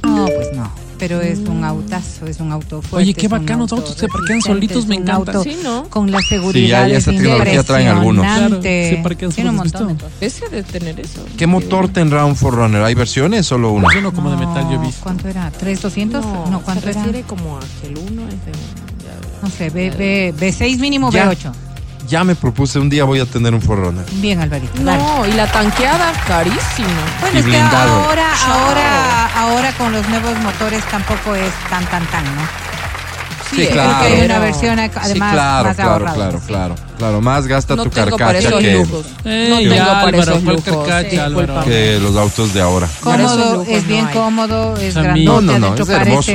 No, 0.02 0.26
pues 0.26 0.48
no. 0.54 0.70
Pero 0.98 1.20
es 1.20 1.38
un 1.40 1.64
autazo, 1.64 2.26
es 2.26 2.38
un 2.38 2.52
auto 2.52 2.80
fuerte. 2.82 2.96
Oye, 3.08 3.14
qué 3.14 3.26
bacano, 3.28 3.62
auto 3.62 3.76
autos 3.76 3.96
se 3.96 4.06
parquean 4.08 4.40
solitos, 4.40 4.86
me 4.86 4.96
encanta. 4.96 5.32
auto 5.32 5.42
Sí, 5.44 5.56
¿no? 5.62 5.84
Con 5.88 6.10
la 6.12 6.18
Sí, 6.20 6.26
seguridad. 6.30 6.86
ya 6.88 6.96
esa 6.96 7.10
tecnología 7.12 7.62
traen 7.64 7.88
algunos. 7.88 8.24
Claro, 8.24 8.60
se 8.62 9.00
parquean 9.02 9.32
Tiene 9.32 9.50
un 9.50 9.56
montón 9.56 9.96
de 10.20 10.30
de 10.50 10.62
tener 10.64 11.00
eso. 11.00 11.24
¿Qué 11.36 11.46
motor 11.46 11.88
tendrá 11.88 12.24
un 12.24 12.34
Forerunner? 12.36 12.82
¿Hay 12.82 12.94
versiones? 12.94 13.46
Solo 13.46 13.70
uno. 13.72 13.88
Yo 13.94 14.00
no 14.00 14.12
como 14.12 14.30
de 14.30 14.36
metal 14.44 14.64
yo 14.70 14.74
he 14.82 14.86
visto. 14.86 15.02
¿Cuánto 15.02 15.28
era? 15.28 15.50
¿3,200? 15.52 16.20
No, 16.20 16.46
No, 16.50 16.60
¿cuánto 16.62 16.82
se 16.84 16.90
era? 16.90 17.02
refiere 17.04 17.22
como 17.26 17.56
a 17.58 17.60
que 17.80 17.86
el 17.88 17.98
uno 17.98 18.22
es 18.28 18.44
de 18.44 18.50
uno. 18.52 18.92
ya. 19.04 19.42
No 19.42 19.50
sé, 19.50 19.70
B, 19.70 19.90
B, 19.90 20.34
B6 20.38 20.78
mínimo, 20.78 21.10
Ya. 21.12 21.30
B8. 21.32 21.52
Ya 22.08 22.24
me 22.24 22.34
propuse, 22.34 22.78
un 22.78 22.88
día 22.90 23.04
voy 23.04 23.20
a 23.20 23.26
tener 23.26 23.54
un 23.54 23.62
Forerunner. 23.62 24.04
Bien, 24.14 24.40
Alvarito. 24.40 24.82
dale. 24.82 25.02
No, 25.02 25.26
y 25.26 25.32
la 25.32 25.46
tanqueada, 25.50 26.12
carísima. 26.26 26.88
Bueno, 27.20 27.36
Y 27.36 27.40
es 27.40 27.46
que 27.46 27.58
ahora, 27.60 28.26
ahora, 28.46 29.26
ahora 29.36 29.72
con 29.72 29.92
los 29.92 30.06
nuevos 30.08 30.36
motores 30.40 30.82
tampoco 30.90 31.34
es 31.34 31.52
tan, 31.70 31.84
tan, 31.86 32.04
tan, 32.06 32.24
¿no? 32.24 32.42
Sí, 33.52 33.66
creo 33.66 33.70
claro. 33.72 34.06
que 34.06 34.14
hay 34.14 34.24
una 34.24 34.38
versión 34.38 34.78
además 34.78 35.06
sí, 35.06 35.14
claro, 35.18 35.68
más 35.68 35.76
claro, 35.76 35.90
ahorrada. 35.92 36.14
claro, 36.14 36.38
sí. 36.40 36.46
claro, 36.46 36.74
claro. 36.98 37.20
Más 37.20 37.46
gasta 37.46 37.76
No 37.76 37.84
tu 37.84 37.90
carcacha 37.90 38.58
que. 38.58 38.72
Ey, 39.24 39.48
no 39.50 39.58
tengo 39.58 39.74
para 39.76 40.00
Álvaro, 40.00 40.20
esos 40.22 40.42
¿cuál 40.42 40.56
lujos. 40.56 40.88
carcacha, 40.88 41.24
Álvaro? 41.24 41.46
Discúlpame. 41.46 41.66
que 41.66 41.98
los 42.00 42.16
autos 42.16 42.54
de 42.54 42.60
ahora. 42.62 42.88
Cómodo, 43.00 43.54
lujos 43.54 43.68
es 43.68 43.86
bien 43.86 44.06
cómodo, 44.08 44.76
es 44.78 44.90
O 44.90 44.92
sea, 44.92 45.02
grandote, 45.02 45.46
No, 45.46 45.58
no, 45.58 45.74
es 45.74 45.88
hermoso. 45.88 46.32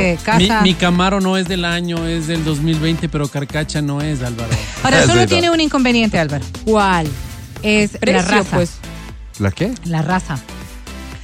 Mi, 0.62 0.74
Camaro 0.76 1.20
no 1.20 1.38
es 1.38 1.48
del 1.48 1.66
año, 1.66 2.06
es 2.06 2.28
del 2.28 2.44
2020, 2.46 3.10
pero 3.10 3.28
Carcacha 3.28 3.82
no 3.82 4.02
es, 4.02 4.22
Álvaro. 4.22 4.50
Ahora, 4.84 5.02
solo 5.02 5.14
verdad. 5.16 5.28
tiene 5.28 5.50
un 5.50 5.60
inconveniente, 5.60 6.20
Álvaro. 6.20 6.46
¿Cuál? 6.66 7.08
Es 7.64 7.94
la 7.94 8.00
Precio, 8.00 8.22
raza. 8.32 8.56
pues. 8.56 8.72
¿La 9.40 9.52
qué? 9.52 9.74
La 9.86 10.02
raza. 10.02 10.38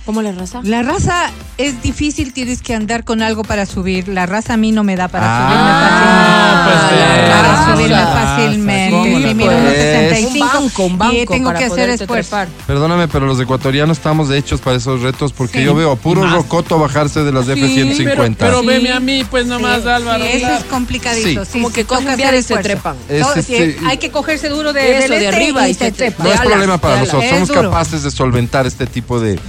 ¿Cómo 0.06 0.22
le 0.22 0.34
raza? 0.34 0.60
La 0.64 0.84
raza 0.84 1.32
es 1.58 1.82
difícil, 1.82 2.34
tienes 2.34 2.62
que 2.62 2.76
andar 2.76 3.06
con 3.06 3.22
algo 3.22 3.44
para 3.44 3.66
subir. 3.66 4.10
La 4.10 4.26
raza 4.26 4.56
a 4.56 4.58
mí 4.58 4.74
no 4.74 4.84
me 4.84 4.98
da 4.98 5.08
para 5.08 5.26
Ah, 5.30 6.64
pues, 6.66 6.76
subirme 6.76 7.06
fácilmente. 7.06 7.30
la 7.30 7.36
para 7.36 7.48
raza. 7.54 7.74
subirme 7.76 7.96
¿cómo 8.04 8.14
fácilmente. 8.14 8.83
La 8.94 9.28
Sí, 9.30 9.36
mido 9.36 9.52
puedes? 9.52 10.24
1.65 10.24 10.32
Un 10.34 10.40
banco, 10.40 10.84
un 10.86 10.98
banco 10.98 11.16
y 11.16 11.26
tengo 11.26 11.50
para 11.50 11.60
que 11.60 11.66
hacer 11.66 11.90
esfuerzo. 11.90 12.14
trepar. 12.30 12.48
Perdóname, 12.68 13.08
pero 13.08 13.26
los 13.26 13.40
ecuatorianos 13.40 13.98
estamos 13.98 14.30
hechos 14.32 14.62
para 14.62 14.78
esos 14.78 15.02
retos 15.02 15.34
porque 15.34 15.60
Sí. 15.60 15.66
yo 15.66 15.76
veo 15.76 15.92
a 15.92 15.96
puro 15.96 16.28
rocoto 16.28 16.78
bajarse 16.80 17.24
de 17.24 17.32
las 17.32 17.48
F-150. 17.48 18.36
pero, 18.38 18.38
pero 18.38 18.62
Sí. 18.62 18.68
veme 18.68 18.92
a 18.92 19.00
mí, 19.00 19.24
pues 19.30 19.46
nomás, 19.46 19.84
Sí, 19.84 19.90
Álvaro. 19.90 20.24
sí, 20.24 20.30
eso 20.30 20.40
claro. 20.40 20.58
es 20.58 20.64
complicadito. 20.66 21.46
Sí. 21.46 21.52
Sí, 21.54 21.60
Como 21.60 21.70
sí, 21.70 21.76
que 21.76 21.86
cogen 21.86 22.20
y 22.38 22.42
se 22.44 22.58
trepan. 22.58 22.96
Es 23.10 23.22
No, 23.22 23.34
sí, 23.42 23.76
hay 23.86 23.98
que 23.98 24.10
cogerse 24.12 24.50
duro 24.50 24.74
de, 24.74 24.98
Eso, 25.00 25.14
de 25.14 25.28
arriba 25.28 25.68
y 25.70 25.74
se 25.74 25.86
se 25.86 25.92
trepa. 25.92 26.24
No 26.24 26.32
es 26.32 26.40
problema 26.42 26.78
para 26.78 27.00
nosotros, 27.00 27.26
somos 27.30 27.52
capaces 27.52 28.04
de 28.04 28.12
solventar 28.12 28.66
este 28.66 28.86
tipo 28.88 29.20
de, 29.20 29.40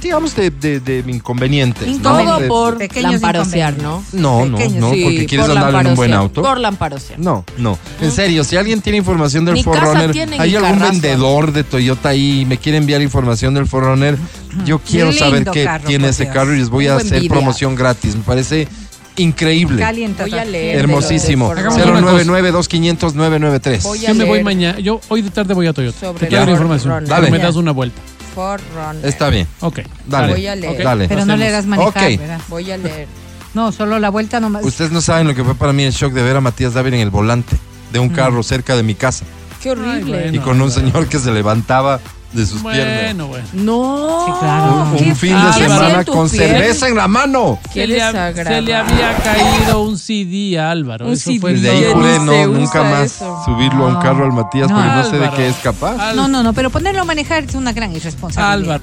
digamos, 0.00 0.34
de, 0.36 1.04
inconvenientes. 1.06 2.00
Todo 2.02 2.46
por 2.48 2.78
lamparosear, 2.94 3.76
¿no? 3.78 4.02
No, 4.12 4.46
no, 4.46 4.58
no, 4.58 4.88
porque 4.90 5.26
quieres 5.26 5.48
andar 5.48 5.74
en 5.74 5.86
un 5.88 5.94
buen 5.94 6.12
auto. 6.12 6.42
Por 6.42 6.58
lamparosear. 6.58 7.18
No, 7.18 7.44
no. 7.58 7.78
En 8.00 8.10
serio, 8.12 8.44
si 8.44 8.56
alguien 8.56 8.79
tiene 8.80 8.98
información 8.98 9.44
del 9.44 9.62
Forerunner, 9.62 10.10
hay 10.38 10.56
algún 10.56 10.70
carrazo. 10.72 10.92
vendedor 10.92 11.52
de 11.52 11.64
Toyota 11.64 12.10
ahí 12.10 12.40
y 12.40 12.44
me 12.44 12.58
quiere 12.58 12.78
enviar 12.78 13.02
información 13.02 13.54
del 13.54 13.66
Forerunner, 13.66 14.16
yo 14.64 14.78
quiero 14.78 15.12
saber 15.12 15.44
qué 15.50 15.64
carro, 15.64 15.86
tiene 15.86 16.08
ese 16.08 16.24
Dios. 16.24 16.34
carro 16.34 16.54
y 16.54 16.58
les 16.58 16.68
voy 16.68 16.86
a 16.86 16.96
hacer 16.96 17.14
envidia. 17.14 17.30
promoción 17.30 17.74
gratis. 17.74 18.16
Me 18.16 18.22
parece 18.22 18.68
increíble. 19.16 19.80
Calienta. 19.80 20.24
Voy 20.24 20.38
a 20.38 20.44
leer. 20.44 20.78
Hermosísimo. 20.78 21.54
de 21.54 21.62
lo 21.62 21.70
del 21.72 21.80
Hagamos 21.80 22.02
una 22.02 22.40
cosa. 22.40 22.58
099-2500-993. 22.64 23.82
Voy 23.82 24.06
a 24.06 24.08
Yo 24.08 24.14
me 24.14 24.24
voy 24.24 24.42
mañana. 24.42 24.78
Yo 24.80 25.00
hoy 25.08 25.22
de 25.22 25.30
tarde 25.30 25.54
voy 25.54 25.66
a 25.66 25.72
Toyota. 25.72 25.98
Sobre 25.98 26.20
Te 26.20 26.28
quiero 26.28 26.46
la 26.46 26.52
información. 26.52 27.04
Dale. 27.04 27.30
Me 27.30 27.38
das 27.38 27.56
una 27.56 27.72
vuelta. 27.72 28.00
Forerunner. 28.34 29.04
Está 29.06 29.28
bien. 29.28 29.46
Ok. 29.60 29.80
Dale. 30.06 30.32
Voy 30.32 30.46
a 30.46 30.56
leer. 30.56 30.86
Ok. 30.86 31.08
Pero 31.08 31.24
no 31.26 31.36
le 31.36 31.48
hagas 31.48 31.66
manejar, 31.66 31.88
Ok. 32.12 32.18
¿verdad? 32.18 32.40
Voy 32.48 32.70
a 32.70 32.76
leer. 32.76 33.08
No, 33.52 33.72
solo 33.72 33.98
la 33.98 34.10
vuelta 34.10 34.38
nomás. 34.38 34.64
Ustedes 34.64 34.92
no 34.92 35.00
saben 35.00 35.26
lo 35.26 35.34
que 35.34 35.42
fue 35.42 35.56
para 35.56 35.72
mí 35.72 35.82
el 35.82 35.92
shock 35.92 36.12
de 36.12 36.22
ver 36.22 36.36
a 36.36 36.40
Matías 36.40 36.74
Dávila 36.74 36.96
en 36.96 37.02
el 37.02 37.10
volante 37.10 37.56
de 37.92 37.98
un 37.98 38.08
carro 38.10 38.42
cerca 38.42 38.76
de 38.76 38.82
mi 38.82 38.94
casa 38.94 39.24
Qué 39.62 39.72
horrible. 39.72 40.16
Ay, 40.18 40.28
y 40.28 40.38
bueno. 40.38 40.42
con 40.44 40.60
un 40.62 40.70
señor 40.70 41.06
que 41.06 41.18
se 41.18 41.30
levantaba 41.32 42.00
de 42.32 42.46
sus 42.46 42.62
piernas. 42.62 43.02
Bueno, 43.14 43.26
bueno. 43.26 43.46
No. 43.52 44.24
Sí, 44.26 44.32
claro. 44.40 44.72
Un, 44.92 44.96
¿Qué 44.96 45.04
un 45.10 45.16
fin 45.16 45.36
de 45.44 45.52
semana 45.52 46.04
con 46.04 46.28
cerveza 46.30 46.88
en 46.88 46.96
la 46.96 47.08
mano. 47.08 47.58
Qué 47.74 47.80
Se 47.82 47.86
le, 47.88 48.00
ha- 48.02 48.06
desagradable. 48.12 48.54
se 48.54 48.62
le 48.62 48.74
había 48.74 49.16
caído 49.16 49.82
un 49.82 49.98
CD 49.98 50.58
a 50.58 50.70
Álvaro. 50.70 51.06
Un 51.08 51.12
Eso 51.12 51.24
CD. 51.30 51.40
fue 51.40 51.52
Desde 51.52 51.70
ahí 51.72 51.92
juré 51.92 52.18
no, 52.20 52.46
nunca 52.46 52.82
más 52.84 53.02
eso. 53.16 53.42
subirlo 53.44 53.84
a 53.84 53.88
un 53.88 53.96
carro 53.96 54.24
al 54.24 54.32
Matías 54.32 54.70
No. 54.70 54.76
porque 54.76 54.90
no 54.90 55.04
sé 55.10 55.18
de 55.18 55.30
qué 55.36 55.48
es 55.48 55.56
capaz. 55.56 56.14
No, 56.14 56.26
no, 56.28 56.42
no, 56.42 56.52
pero 56.54 56.70
ponerlo 56.70 57.02
a 57.02 57.04
manejar 57.04 57.44
es 57.44 57.54
una 57.54 57.72
gran 57.74 57.94
irresponsabilidad. 57.94 58.52
Álvaro. 58.52 58.82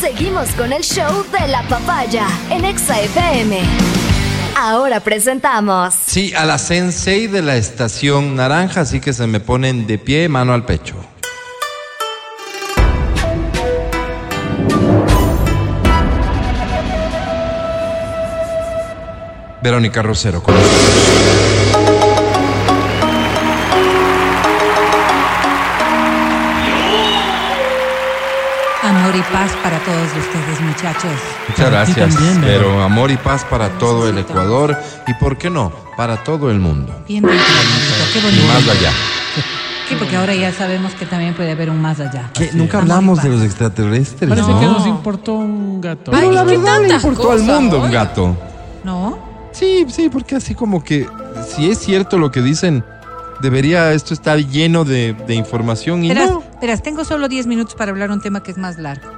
Seguimos 0.00 0.48
con 0.50 0.72
el 0.72 0.82
show 0.82 1.24
de 1.38 1.48
la 1.48 1.62
papaya 1.62 2.26
en 2.50 2.64
Exa 2.66 3.00
FM. 3.00 3.60
Ahora 4.56 5.00
presentamos 5.00 5.94
Sí, 5.94 6.32
a 6.34 6.44
la 6.44 6.58
sensei 6.58 7.26
de 7.26 7.42
la 7.42 7.56
estación 7.56 8.36
naranja, 8.36 8.82
así 8.82 9.00
que 9.00 9.12
se 9.12 9.26
me 9.26 9.40
ponen 9.40 9.86
de 9.86 9.98
pie, 9.98 10.28
mano 10.28 10.52
al 10.52 10.64
pecho. 10.64 10.96
Verónica 19.62 20.02
Rosero, 20.02 20.42
con 20.42 20.54
Amor 29.10 29.26
y 29.28 29.32
paz 29.32 29.50
para 29.60 29.78
todos 29.80 30.06
ustedes, 30.06 30.60
muchachos. 30.60 31.10
Muchas 31.48 31.68
gracias, 31.68 32.14
también, 32.14 32.40
pero 32.42 32.80
amor 32.80 33.10
y 33.10 33.16
paz 33.16 33.44
para 33.44 33.68
todo 33.70 34.08
el 34.08 34.16
Ecuador 34.18 34.78
y, 35.08 35.14
¿por 35.14 35.36
qué 35.36 35.50
no?, 35.50 35.72
para 35.96 36.22
todo 36.22 36.48
el 36.48 36.60
mundo. 36.60 36.94
Bien 37.08 37.20
bonito, 37.20 37.42
bonito, 37.42 38.28
qué 38.36 38.40
Y 38.40 38.46
más 38.46 38.68
allá. 38.68 38.92
Sí, 39.88 39.96
porque 39.98 40.14
ahora 40.14 40.32
ya 40.36 40.52
sabemos 40.52 40.94
que 40.94 41.06
también 41.06 41.34
puede 41.34 41.50
haber 41.50 41.70
un 41.70 41.82
más 41.82 41.98
allá. 41.98 42.30
¿Qué? 42.34 42.50
Nunca 42.52 42.78
hablamos 42.78 43.20
de 43.20 43.30
los 43.30 43.42
extraterrestres, 43.42 44.28
Parece 44.28 44.48
¿no? 44.48 44.60
que 44.60 44.66
nos 44.66 44.86
importó 44.86 45.32
un 45.32 45.80
gato. 45.80 46.12
Ay, 46.14 46.28
Pero 46.28 46.32
la 46.32 46.44
¿qué 46.44 46.56
verdad 46.56 46.80
le 46.80 46.94
importó 46.94 47.32
al 47.32 47.42
mundo 47.42 47.80
un 47.80 47.90
gato. 47.90 48.36
¿No? 48.84 49.18
Sí, 49.50 49.86
sí, 49.88 50.08
porque 50.08 50.36
así 50.36 50.54
como 50.54 50.84
que 50.84 51.08
si 51.48 51.68
es 51.68 51.80
cierto 51.80 52.16
lo 52.16 52.30
que 52.30 52.42
dicen, 52.42 52.84
debería 53.40 53.92
esto 53.92 54.14
estar 54.14 54.38
lleno 54.38 54.84
de, 54.84 55.14
de 55.14 55.34
información 55.34 56.04
y 56.04 56.10
no. 56.10 56.39
Verás, 56.60 56.82
tengo 56.82 57.04
solo 57.04 57.28
10 57.28 57.46
minutos 57.46 57.74
para 57.74 57.90
hablar 57.90 58.10
un 58.10 58.20
tema 58.20 58.42
que 58.42 58.50
es 58.50 58.58
más 58.58 58.78
largo. 58.78 59.08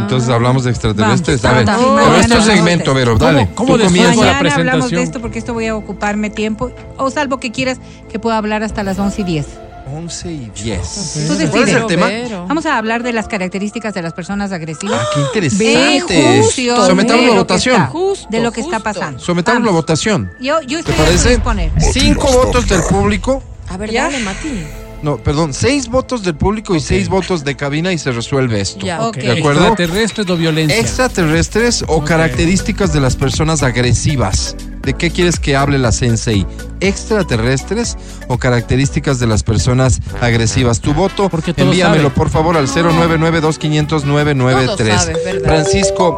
Entonces 0.00 0.30
hablamos 0.30 0.64
de 0.64 0.70
extraterrestres. 0.70 1.42
Vamos, 1.42 1.54
a 1.54 1.58
ver, 1.58 1.66
vamos, 1.66 1.84
pero 1.84 1.94
mañana 2.06 2.20
esto 2.20 2.34
es 2.34 2.40
hablamos 2.40 2.56
segmento, 2.56 2.90
de 2.94 2.96
Vero, 2.98 3.12
¿Cómo- 3.18 3.24
dale. 3.24 3.48
cómo 3.54 3.68
con 3.72 3.78
la 3.80 3.88
Mañana 3.90 4.08
hablamos 4.10 4.38
presentación? 4.40 4.90
de 4.90 5.02
esto 5.02 5.20
porque 5.20 5.38
esto 5.38 5.52
voy 5.52 5.66
a 5.66 5.76
ocuparme 5.76 6.30
tiempo. 6.30 6.70
O 6.96 7.10
salvo 7.10 7.38
que 7.38 7.52
quieras 7.52 7.78
que 8.10 8.18
pueda 8.18 8.38
hablar 8.38 8.62
hasta 8.62 8.82
las 8.84 8.98
11 8.98 9.20
y 9.20 9.24
10. 9.24 9.46
11 9.94 10.32
y 10.32 10.50
10. 10.64 10.80
Tú 11.28 11.34
¿Cuál 11.34 11.42
es 11.42 11.52
decides. 11.52 11.74
el 11.74 11.86
tema? 11.86 12.08
Vamos 12.48 12.64
a 12.64 12.78
hablar 12.78 13.02
de 13.02 13.12
las 13.12 13.28
características 13.28 13.92
de 13.92 14.00
las 14.00 14.14
personas 14.14 14.50
agresivas. 14.52 14.98
Ah, 14.98 15.06
qué 15.34 15.40
Ve, 15.40 15.96
interesante. 15.96 16.38
justo 16.42 16.86
Sometamos 16.86 17.20
de 17.22 17.26
la 17.26 17.26
lo 17.26 17.32
que 17.32 17.38
votación. 17.40 17.74
está- 17.76 17.86
Justo, 17.88 18.28
de 18.30 18.40
lo 18.40 18.52
que 18.52 18.60
está 18.62 18.76
justo. 18.76 18.84
pasando. 18.84 19.18
Sometamos 19.18 19.62
la 19.66 19.72
votación. 19.72 20.30
Yo, 20.40 20.62
yo 20.62 20.82
¿Te 20.82 20.92
estoy 20.92 20.94
a 20.94 20.98
parece? 21.08 21.28
disponer. 21.30 21.70
Cinco 21.92 22.28
votos 22.32 22.66
del 22.66 22.80
público. 22.84 23.42
A 23.68 23.76
ver, 23.76 23.90
¿Ya? 23.90 24.04
dale, 24.04 24.20
Mati. 24.20 24.64
No, 25.02 25.18
perdón, 25.18 25.52
seis 25.52 25.88
votos 25.88 26.22
del 26.22 26.36
público 26.36 26.74
y 26.76 26.80
seis 26.80 27.08
votos 27.08 27.42
de 27.44 27.56
cabina 27.56 27.92
y 27.92 27.98
se 27.98 28.12
resuelve 28.12 28.60
esto. 28.60 28.86
¿De 28.86 28.92
acuerdo? 28.92 29.66
Extraterrestres 29.66 30.30
o 30.30 30.36
violencia. 30.36 30.78
Extraterrestres 30.78 31.84
o 31.88 32.04
características 32.04 32.92
de 32.92 33.00
las 33.00 33.16
personas 33.16 33.62
agresivas. 33.64 34.54
¿De 34.82 34.94
qué 34.94 35.10
quieres 35.10 35.38
que 35.38 35.56
hable 35.56 35.78
la 35.78 35.92
sensei? 35.92 36.46
¿Extraterrestres 36.80 37.96
o 38.28 38.38
características 38.38 39.18
de 39.20 39.26
las 39.28 39.42
personas 39.42 40.00
agresivas? 40.20 40.80
Tu 40.80 40.92
voto, 40.94 41.30
envíamelo 41.56 42.12
por 42.14 42.30
favor 42.30 42.56
al 42.56 42.66
099-2500-993. 42.66 44.66
Todos 44.66 44.78
saben, 44.78 45.16
¿verdad? 45.24 45.44
Francisco, 45.44 46.14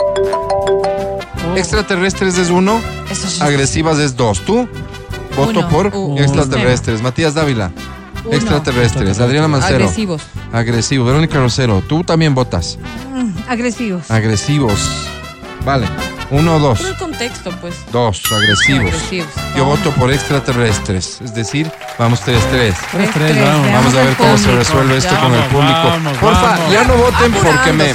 extraterrestres 1.57 2.39
es 2.39 2.51
uno, 2.51 2.80
Eso 3.11 3.45
agresivas 3.45 3.99
es 3.99 4.16
dos. 4.16 4.41
¿Tú? 4.45 4.68
Voto 5.37 5.61
Uno. 5.61 5.68
por 5.68 5.95
Uh, 5.95 6.16
extraterrestres. 6.18 7.03
Matías 7.03 7.35
Dávila, 7.35 7.70
Uno. 8.24 8.34
extraterrestres. 8.36 9.20
Adriana 9.20 9.48
Mancero, 9.48 9.76
agresivos. 9.84 10.22
agresivo. 10.52 11.04
Verónica 11.04 11.38
Rosero, 11.38 11.82
tú 11.86 12.02
también 12.04 12.34
votas. 12.34 12.78
Mm, 13.12 13.30
agresivos. 13.48 14.10
Agresivos. 14.10 14.80
Vale. 15.64 15.86
Uno 16.30 16.56
o 16.56 16.58
dos. 16.58 16.78
Por 16.80 16.88
el 16.88 16.96
contexto, 16.96 17.50
pues. 17.60 17.74
Dos, 17.92 18.22
agresivos. 18.32 18.86
Agresivos. 18.94 19.28
Yo 19.56 19.64
voto 19.66 19.90
por 19.92 20.10
extraterrestres. 20.12 21.20
Es 21.22 21.34
decir, 21.34 21.70
vamos 21.98 22.20
3-3. 22.22 22.24
Tres, 22.50 22.74
tres, 22.90 23.10
Tres, 23.12 23.40
vamos. 23.44 23.72
Vamos 23.72 23.94
a 23.94 24.02
ver 24.04 24.14
cómo 24.16 24.38
se 24.38 24.52
resuelve 24.56 24.96
esto 24.96 25.14
con 25.20 25.32
el 25.34 25.42
público. 25.44 25.72
vamos, 25.84 26.16
Porfa, 26.18 26.42
vamos. 26.42 26.72
ya 26.72 26.84
no 26.84 26.94
voten 26.96 27.32
porque 27.32 27.72
me. 27.72 27.94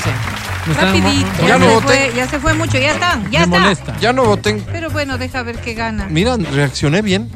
Rapidito. 0.75 1.27
Ya 1.41 1.47
Ya, 1.47 1.57
no 1.57 1.65
se 1.65 1.73
voten. 1.73 1.87
fue, 1.87 2.11
ya 2.15 2.27
se 2.29 2.39
fue 2.39 2.53
mucho, 2.53 2.77
ya 2.77 2.91
están, 2.91 3.23
ya 3.31 3.39
me 3.39 3.45
está. 3.45 3.59
molesta. 3.59 3.97
Ya 3.99 4.13
no 4.13 4.23
voten. 4.25 4.63
Pero 4.71 4.89
bueno, 4.91 5.17
deja 5.17 5.41
ver 5.43 5.57
qué 5.57 5.73
gana. 5.73 6.05
Mira, 6.09 6.37
reaccioné 6.37 7.01
bien. 7.01 7.29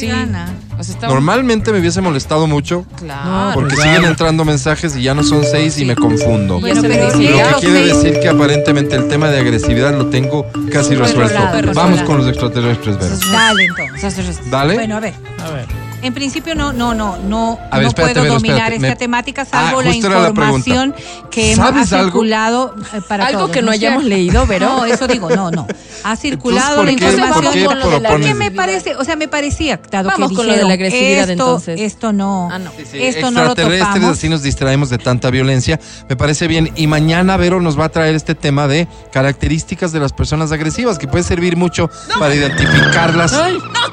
Sí. 0.00 0.06
gana? 0.08 0.54
O 0.78 0.82
sea, 0.82 0.94
está 0.94 1.08
Normalmente 1.08 1.72
me 1.72 1.80
hubiese 1.80 2.00
molestado 2.02 2.46
mucho 2.46 2.84
Claro. 2.96 3.52
porque 3.54 3.76
siguen 3.76 4.04
entrando 4.04 4.44
mensajes 4.44 4.94
y 4.96 5.02
ya 5.02 5.14
no 5.14 5.22
son 5.22 5.42
seis 5.44 5.78
y 5.78 5.84
me 5.86 5.96
confundo. 5.96 6.60
Bueno, 6.60 6.82
pero 6.82 7.06
Lo 7.12 7.18
que 7.18 7.60
quiere 7.60 7.86
decir 7.86 8.20
que 8.20 8.28
aparentemente 8.28 8.94
el 8.94 9.08
tema 9.08 9.28
de 9.30 9.40
agresividad 9.40 9.96
lo 9.96 10.06
tengo 10.06 10.46
casi 10.70 10.94
resuelto. 10.94 11.40
Vamos 11.74 12.02
con 12.02 12.18
los 12.18 12.28
extraterrestres, 12.28 12.98
Vero. 12.98 13.16
Dale 13.32 13.64
entonces. 13.64 14.50
Dale. 14.50 14.74
Bueno, 14.74 14.96
a 14.96 15.00
ver. 15.00 15.14
A 15.42 15.50
ver. 15.50 15.85
En 16.02 16.14
principio 16.14 16.54
no, 16.54 16.72
no, 16.72 16.94
no, 16.94 17.16
no, 17.16 17.58
A 17.70 17.76
ver, 17.76 17.82
no 17.84 17.88
espérate, 17.88 18.12
puedo 18.14 18.22
Vero, 18.24 18.34
dominar 18.34 18.58
espérate. 18.72 18.74
esta 18.76 18.88
Me- 18.88 18.96
temática 18.96 19.44
salvo 19.44 19.80
Ah, 19.80 19.82
la 19.82 19.90
era 19.94 20.08
la 20.20 20.28
información 20.28 20.94
que 21.30 21.52
hemos 21.52 21.88
circulado 21.88 22.74
eh, 22.92 23.00
para 23.08 23.26
Algo 23.26 23.40
todos, 23.40 23.50
que 23.52 23.62
no 23.62 23.70
hayamos 23.72 24.02
cierto? 24.04 24.16
leído, 24.16 24.46
Vero. 24.48 24.66
No, 24.66 24.84
eso 24.84 25.06
digo, 25.08 25.30
no, 25.30 25.50
no. 25.50 25.66
Ha 26.04 26.16
circulado 26.16 26.76
¿por 26.76 26.84
la 26.84 26.92
información. 26.92 27.32
por 27.32 27.52
qué 27.52 27.64
Vamos 27.66 27.74
con 27.74 27.78
lo 27.80 27.90
de 27.90 28.00
la 28.00 28.08
propones- 28.10 28.28
Porque 28.28 28.34
me 28.34 28.50
parece, 28.50 28.94
o 28.96 29.04
sea, 29.04 29.16
me 29.16 29.26
parecía, 29.28 29.80
dado 29.90 30.08
Vamos 30.10 30.30
que 30.30 30.36
con 30.36 30.46
lo 30.46 30.52
de 30.54 30.64
la 30.64 30.74
agresividad, 30.74 31.20
esto, 31.20 31.32
entonces. 31.32 31.80
Esto 31.80 32.12
no, 32.12 32.48
Ah, 32.52 32.58
no. 32.58 32.70
esto 32.92 33.30
no 33.30 33.44
lo 33.44 33.54
topamos. 33.54 34.10
así 34.12 34.28
nos 34.28 34.42
distraemos 34.42 34.90
de 34.90 34.98
tanta 34.98 35.30
violencia. 35.30 35.80
Me 36.08 36.14
parece 36.16 36.46
bien. 36.46 36.70
Y 36.76 36.86
mañana 36.86 37.36
Vero 37.36 37.60
nos 37.60 37.78
va 37.78 37.86
a 37.86 37.88
traer 37.88 38.14
este 38.14 38.34
tema 38.34 38.68
de 38.68 38.86
características 39.12 39.92
de 39.92 40.00
las 40.00 40.12
personas 40.12 40.52
agresivas, 40.52 40.98
que 40.98 41.08
puede 41.08 41.24
servir 41.24 41.56
mucho 41.56 41.90
para 42.18 42.34
identificarlas 42.34 43.34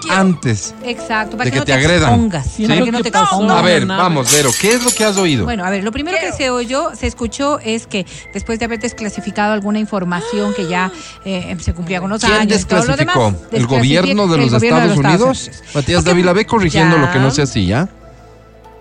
antes. 0.09 0.73
Exacto, 0.83 1.37
para 1.37 1.45
de 1.45 1.51
que, 1.51 1.55
que 1.55 1.59
no 1.59 1.65
te 1.65 1.71
te, 1.71 1.73
agredan. 1.73 2.02
Expongas. 2.07 2.47
Sí, 2.47 2.67
para 2.67 2.83
que 2.83 2.91
no 2.91 3.01
te 3.01 3.09
expongas. 3.09 3.57
a 3.57 3.61
ver, 3.61 3.85
vamos, 3.85 4.31
Vero, 4.31 4.49
¿qué 4.59 4.73
es 4.73 4.83
lo 4.83 4.91
que 4.91 5.03
has 5.05 5.17
oído? 5.17 5.43
Bueno, 5.45 5.65
a 5.65 5.69
ver, 5.69 5.83
lo 5.83 5.91
primero 5.91 6.17
que 6.19 6.31
se 6.31 6.49
oyó, 6.49 6.91
se 6.95 7.07
escuchó 7.07 7.59
es 7.59 7.87
que 7.87 8.05
después 8.33 8.59
de 8.59 8.65
haber 8.65 8.79
desclasificado 8.79 9.53
alguna 9.53 9.79
información 9.79 10.53
que 10.53 10.67
ya 10.67 10.91
eh, 11.25 11.55
se 11.59 11.73
cumplía 11.73 11.99
con 12.01 12.09
los 12.09 12.21
¿Quién 12.21 12.33
años, 12.33 12.61
y 12.61 12.65
todo 12.65 12.79
lo 12.85 12.95
desclasificó? 12.95 13.25
demás, 13.31 13.41
¿El 13.51 13.67
gobierno 13.67 14.27
de 14.27 14.35
el 14.35 14.41
los 14.41 14.53
gobierno 14.53 14.79
de 14.79 14.85
Estados 14.85 14.97
los 14.97 15.05
Unidos? 15.05 15.47
Unidos. 15.47 15.63
Matías 15.75 15.97
Porque- 15.99 16.09
Dávila, 16.09 16.33
ve 16.33 16.45
corrigiendo 16.45 16.95
Ya. 16.97 17.01
lo 17.01 17.11
que 17.11 17.19
no 17.19 17.31
sea 17.31 17.45
así, 17.45 17.65
¿ya? 17.65 17.87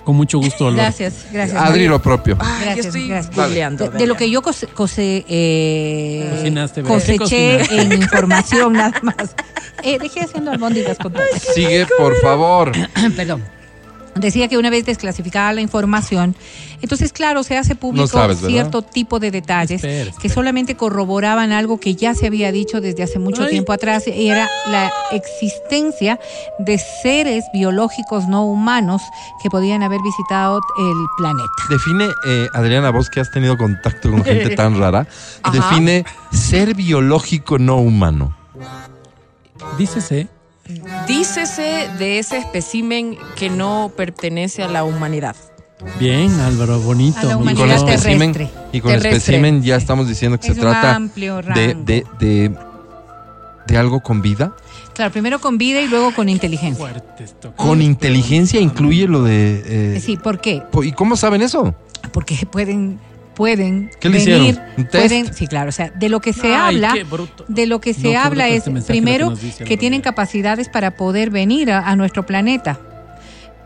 Con 0.05 0.16
mucho 0.16 0.38
gusto, 0.38 0.66
Álvaro. 0.66 0.82
Gracias, 0.82 1.26
gracias. 1.32 1.62
Adri, 1.62 1.86
lo 1.86 2.03
propio. 2.03 2.36
Gracias, 2.36 2.76
yo 2.76 2.82
estoy 2.82 3.09
gracias. 3.09 3.36
googleando. 3.36 3.88
De, 3.88 3.98
de 3.98 4.07
lo 4.07 4.16
que 4.16 4.28
yo 4.30 4.42
cose, 4.42 4.66
cose- 4.66 5.24
eh, 5.28 6.28
Cocinaste, 6.36 6.82
¿verdad? 6.82 7.03
¿Qué 7.07 7.16
coseché 7.18 7.80
en 7.80 7.92
información 7.92 8.72
nada 8.72 8.98
más. 9.03 9.34
Eh, 9.84 9.98
dejé 10.00 10.20
haciendo 10.20 10.50
albóndigas 10.50 10.98
con 10.98 11.12
todo. 11.12 11.22
Sigue, 11.55 11.86
por 11.98 12.16
favor. 12.20 12.72
Perdón. 13.16 13.42
Decía 14.14 14.46
que 14.48 14.58
una 14.58 14.68
vez 14.68 14.84
desclasificada 14.84 15.54
la 15.54 15.62
información, 15.62 16.36
entonces 16.82 17.14
claro, 17.14 17.42
se 17.44 17.56
hace 17.56 17.74
público 17.74 18.02
No 18.02 18.08
sabes, 18.08 18.42
¿verdad? 18.42 18.48
cierto 18.48 18.82
tipo 18.82 19.18
de 19.18 19.30
detalles 19.30 19.82
Espera, 19.82 20.14
que 20.20 20.28
solamente 20.28 20.76
corroboraban 20.76 21.50
algo 21.50 21.80
que 21.80 21.94
ya 21.94 22.14
se 22.14 22.26
había 22.26 22.52
dicho 22.52 22.82
desde 22.82 23.04
hace 23.04 23.18
mucho 23.18 23.44
Ay. 23.44 23.50
tiempo 23.50 23.72
atrás, 23.72 24.06
y 24.06 24.28
era 24.28 24.50
la 24.70 24.92
existencia 25.12 26.20
de 26.58 26.78
seres 27.02 27.44
biológicos 27.54 28.28
no 28.28 28.44
humanos 28.44 29.00
que 29.42 29.48
podían 29.48 29.82
haber 29.82 30.00
visitado 30.02 30.60
el 30.78 31.06
planeta. 31.16 31.50
Define, 31.70 32.08
eh, 32.26 32.48
Adriana, 32.52 32.90
vos 32.90 33.08
que 33.08 33.20
has 33.20 33.30
tenido 33.30 33.56
contacto 33.56 34.10
con 34.10 34.22
gente 34.24 34.50
tan 34.56 34.78
rara, 34.78 35.06
Ajá. 35.42 35.56
define 35.56 36.04
ser 36.32 36.74
biológico 36.74 37.58
no 37.58 37.76
humano. 37.78 38.36
Dícese, 39.78 40.28
Dícese 41.06 41.88
de 41.98 42.18
ese 42.18 42.38
espécimen 42.38 43.16
que 43.36 43.50
no 43.50 43.90
pertenece 43.96 44.62
a 44.62 44.68
la 44.68 44.84
humanidad. 44.84 45.36
bien, 45.98 46.30
Álvaro, 46.40 46.80
bonito. 46.80 47.18
A 47.20 47.24
la 47.24 47.36
muy 47.38 47.52
Y 47.52 47.56
con 47.56 47.64
Humanidad 47.64 47.84
bien. 47.86 47.94
espécimen, 47.98 48.32
terrestre. 48.32 48.60
y 48.72 48.80
con 48.80 48.90
Terrestre, 48.92 49.16
espécimen 49.18 49.62
ya 49.62 49.76
estamos 49.76 50.08
diciendo 50.08 50.38
que 50.38 50.48
Es 50.48 50.54
se 50.54 50.60
trata 50.60 50.98
de, 50.98 51.42
rango. 51.42 51.84
de, 51.84 52.04
de, 52.20 52.52
de 53.66 53.76
algo 53.76 54.00
con 54.00 54.22
vida. 54.22 54.54
Claro, 54.94 55.10
primero 55.10 55.40
con 55.40 55.58
vida 55.58 55.80
y 55.80 55.88
luego 55.88 56.14
con 56.14 56.28
inteligencia. 56.28 57.02
Con 57.56 57.80
inteligencia 57.82 58.60
incluye 58.60 59.08
lo 59.08 59.22
de... 59.24 59.62
eh, 59.96 60.00
Sí, 60.00 60.16
¿por 60.16 60.40
qué? 60.40 60.62
¿Y 60.82 60.92
cómo 60.92 61.16
saben 61.16 61.42
eso? 61.42 61.74
Porque 62.12 62.36
pueden 62.50 62.98
pueden 63.35 63.91
¿Qué 64.01 64.09
le 64.09 64.18
venir, 64.18 64.39
hicieron? 64.51 64.62
¿Un 64.76 64.85
test? 64.85 64.93
pueden, 65.09 65.35
sí, 65.35 65.47
claro, 65.47 65.68
o 65.70 65.72
sea, 65.72 65.91
de 65.91 66.09
lo 66.09 66.20
que 66.20 66.33
se 66.33 66.49
Ay, 66.55 66.76
habla, 66.76 66.95
de 67.49 67.66
lo 67.66 67.80
que 67.80 67.95
se 67.95 68.12
No, 68.14 68.20
habla 68.20 68.49
es 68.49 68.66
este 68.66 68.83
primero 68.93 69.33
que 69.59 69.64
que 69.64 69.76
tienen 69.76 70.01
capacidades 70.01 70.68
para 70.68 70.93
poder 70.97 71.30
venir 71.30 71.70
a, 71.72 71.89
a 71.89 71.97
nuestro 71.97 72.24
planeta. 72.26 72.78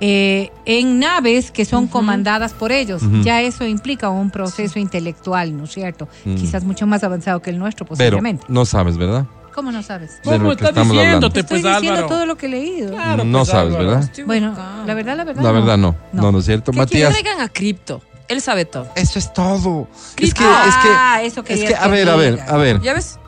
eh, 0.01 0.51
en 0.67 0.99
naves 0.99 1.51
que 1.51 1.65
son 1.65 1.87
comandadas 1.87 2.53
por 2.53 2.71
ellos. 2.71 3.03
Ujú. 3.03 3.23
Ya 3.23 3.41
eso 3.41 3.65
implica 3.65 4.11
un 4.11 4.31
proceso 4.31 4.79
intelectual, 4.79 5.57
¿no 5.57 5.65
es 5.65 5.71
cierto? 5.73 6.07
Mm. 6.27 6.35
Quizás 6.35 6.65
mucho 6.65 6.87
más 6.87 7.03
avanzado 7.03 7.41
que 7.41 7.49
el 7.49 7.59
nuestro, 7.59 7.87
Pero 7.87 8.19
posiblemente. 8.19 8.45
no 8.49 8.67
sabes, 8.67 8.99
¿verdad? 8.99 9.25
¿Cómo 9.55 9.73
no 9.73 9.83
sabes? 9.83 10.21
¿Cómo 10.23 10.55
que 10.55 10.65
estás 10.67 10.75
diciéndote, 10.87 11.41
Estoy 11.41 11.63
pues, 11.63 11.75
diciendo 11.75 12.01
Álvaro? 12.01 12.07
todo 12.09 12.27
lo 12.27 12.37
que 12.37 12.45
he 12.45 12.49
leído. 12.51 12.91
Claro, 12.93 13.25
no 13.25 13.39
pues, 13.39 13.49
sabes, 13.49 13.73
Álvaro. 13.73 13.89
¿verdad? 13.89 14.05
Estoy 14.05 14.25
Bueno, 14.25 14.55
la 14.87 14.93
verdad, 14.95 15.17
la 15.17 15.25
verdad. 15.25 15.43
La 15.43 15.51
verdad 15.53 15.77
no. 15.79 15.97
No, 16.13 16.31
no, 16.31 16.39
es 16.41 16.45
cierto. 16.45 16.73
Que, 16.73 16.77
que 16.77 16.83
Matías, 16.83 17.11
traigan 17.19 17.41
a 17.41 17.49
Cripto. 17.49 18.03
Él 18.29 18.41
sabe 18.41 18.65
todo. 18.65 18.89
eso 18.97 19.19
es 19.19 19.33
todo. 19.33 19.89
Es 20.19 20.35
que, 20.35 20.43
Ah, 20.45 21.21
es 21.23 21.33
eso 21.33 21.45
que, 21.45 21.55
es 21.55 21.61
querías 21.61 21.79
que, 21.81 21.85
a 21.85 21.89
ver, 21.89 22.09
a 22.09 22.17
ver, 22.17 22.41
a 22.47 22.57
ver. 22.57 22.81
¿Ya 22.81 22.93
ves? 22.95 23.19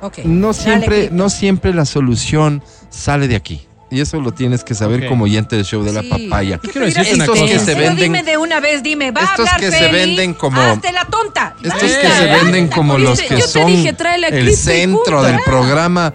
Ok. 0.00 0.18
No 0.24 0.48
Dale, 0.52 0.62
siempre, 0.62 0.96
Cristo. 0.98 1.14
no 1.14 1.30
siempre 1.30 1.74
la 1.74 1.84
solución 1.84 2.62
sale 2.90 3.28
de 3.28 3.36
aquí. 3.36 3.66
Y 3.88 4.00
eso 4.00 4.20
lo 4.20 4.32
tienes 4.32 4.64
que 4.64 4.74
saber 4.74 5.02
Ok. 5.04 5.08
como 5.08 5.24
oyente 5.24 5.54
del 5.56 5.64
show 5.64 5.82
de 5.84 5.92
la 5.92 6.02
Sí. 6.02 6.08
papaya. 6.08 6.58
Yo 6.62 6.70
quiero 6.72 6.86
decirte 6.86 7.14
una 7.14 7.24
Estos 7.24 7.38
que 7.40 7.58
se 7.60 7.64
Pero 7.66 7.78
venden, 7.78 7.96
dime 7.96 8.22
de 8.24 8.36
una 8.36 8.58
vez, 8.60 8.82
dime, 8.82 9.12
va 9.12 9.20
estos 9.22 9.46
a 9.46 9.54
hablar 9.54 9.60
que 9.60 9.70
se 9.70 9.78
Feli? 9.78 9.92
venden 9.92 10.34
como- 10.34 10.60
Hazte 10.60 10.90
la 10.92 11.04
tonta. 11.04 11.54
estos 11.62 11.82
que 11.82 12.10
se 12.10 12.24
venden 12.26 12.66
como 12.68 12.98
los 12.98 13.20
que 13.20 13.28
yo 13.38 13.44
te 13.44 13.48
son 13.48 13.66
dije, 13.66 13.92
tráele 13.92 14.26
a 14.26 14.30
el 14.30 14.54
centro 14.56 15.22
del 15.22 15.38
programa, 15.44 16.12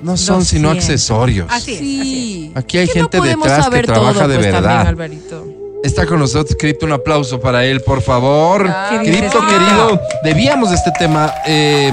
no 0.00 0.16
son 0.16 0.38
Lo 0.40 0.44
sino 0.46 0.68
siento. 0.72 0.80
accesorios. 0.86 1.46
Así 1.50 1.72
es, 1.74 1.78
así 1.80 2.02
Sí. 2.02 2.52
Aquí 2.54 2.78
hay 2.78 2.86
gente 2.88 3.18
no 3.18 3.24
detrás 3.24 3.68
que 3.68 3.82
trabaja 3.82 4.12
todo, 4.14 4.28
de 4.28 4.34
pues, 4.36 4.46
verdad. 4.46 4.62
También, 4.62 4.86
Alvarito. 4.88 5.46
Está 5.82 6.06
con 6.06 6.20
nosotros 6.20 6.56
Cripto, 6.58 6.86
un 6.86 6.92
aplauso 6.92 7.40
para 7.40 7.64
él, 7.64 7.80
por 7.80 8.02
favor. 8.02 8.66
Ah, 8.68 9.00
¿Qué 9.02 9.10
Cripto, 9.10 9.40
querido, 9.46 10.00
debíamos 10.22 10.70
de 10.70 10.76
este 10.76 10.92
tema 10.92 11.32
eh, 11.44 11.90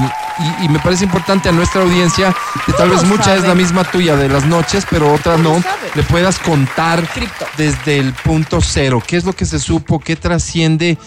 y, 0.62 0.66
y 0.66 0.70
me 0.70 0.80
parece 0.80 1.06
importante 1.06 1.50
a 1.50 1.52
nuestra 1.52 1.82
audiencia, 1.82 2.36
que 2.66 2.74
tal 2.74 2.90
vez 2.90 3.00
¿Cómo 3.00 3.16
mucha 3.16 3.36
es 3.36 3.48
la 3.48 3.56
misma 3.56 3.84
tuya 3.84 4.16
de 4.16 4.30
las 4.30 4.46
noches, 4.46 4.86
pero 4.90 5.12
otra 5.12 5.38
no, 5.38 5.62
le 5.96 6.04
puedas 6.04 6.38
contar 6.40 7.04
Cripto. 7.08 7.46
desde 7.58 7.98
el 7.98 8.14
punto 8.14 8.60
cero. 8.62 9.02
¿Qué 9.06 9.18
es 9.18 9.26
lo 9.26 9.34
que 9.34 9.46
se 9.46 9.58
supo? 9.60 10.00
¿Qué 10.00 10.16
trasciende? 10.16 10.98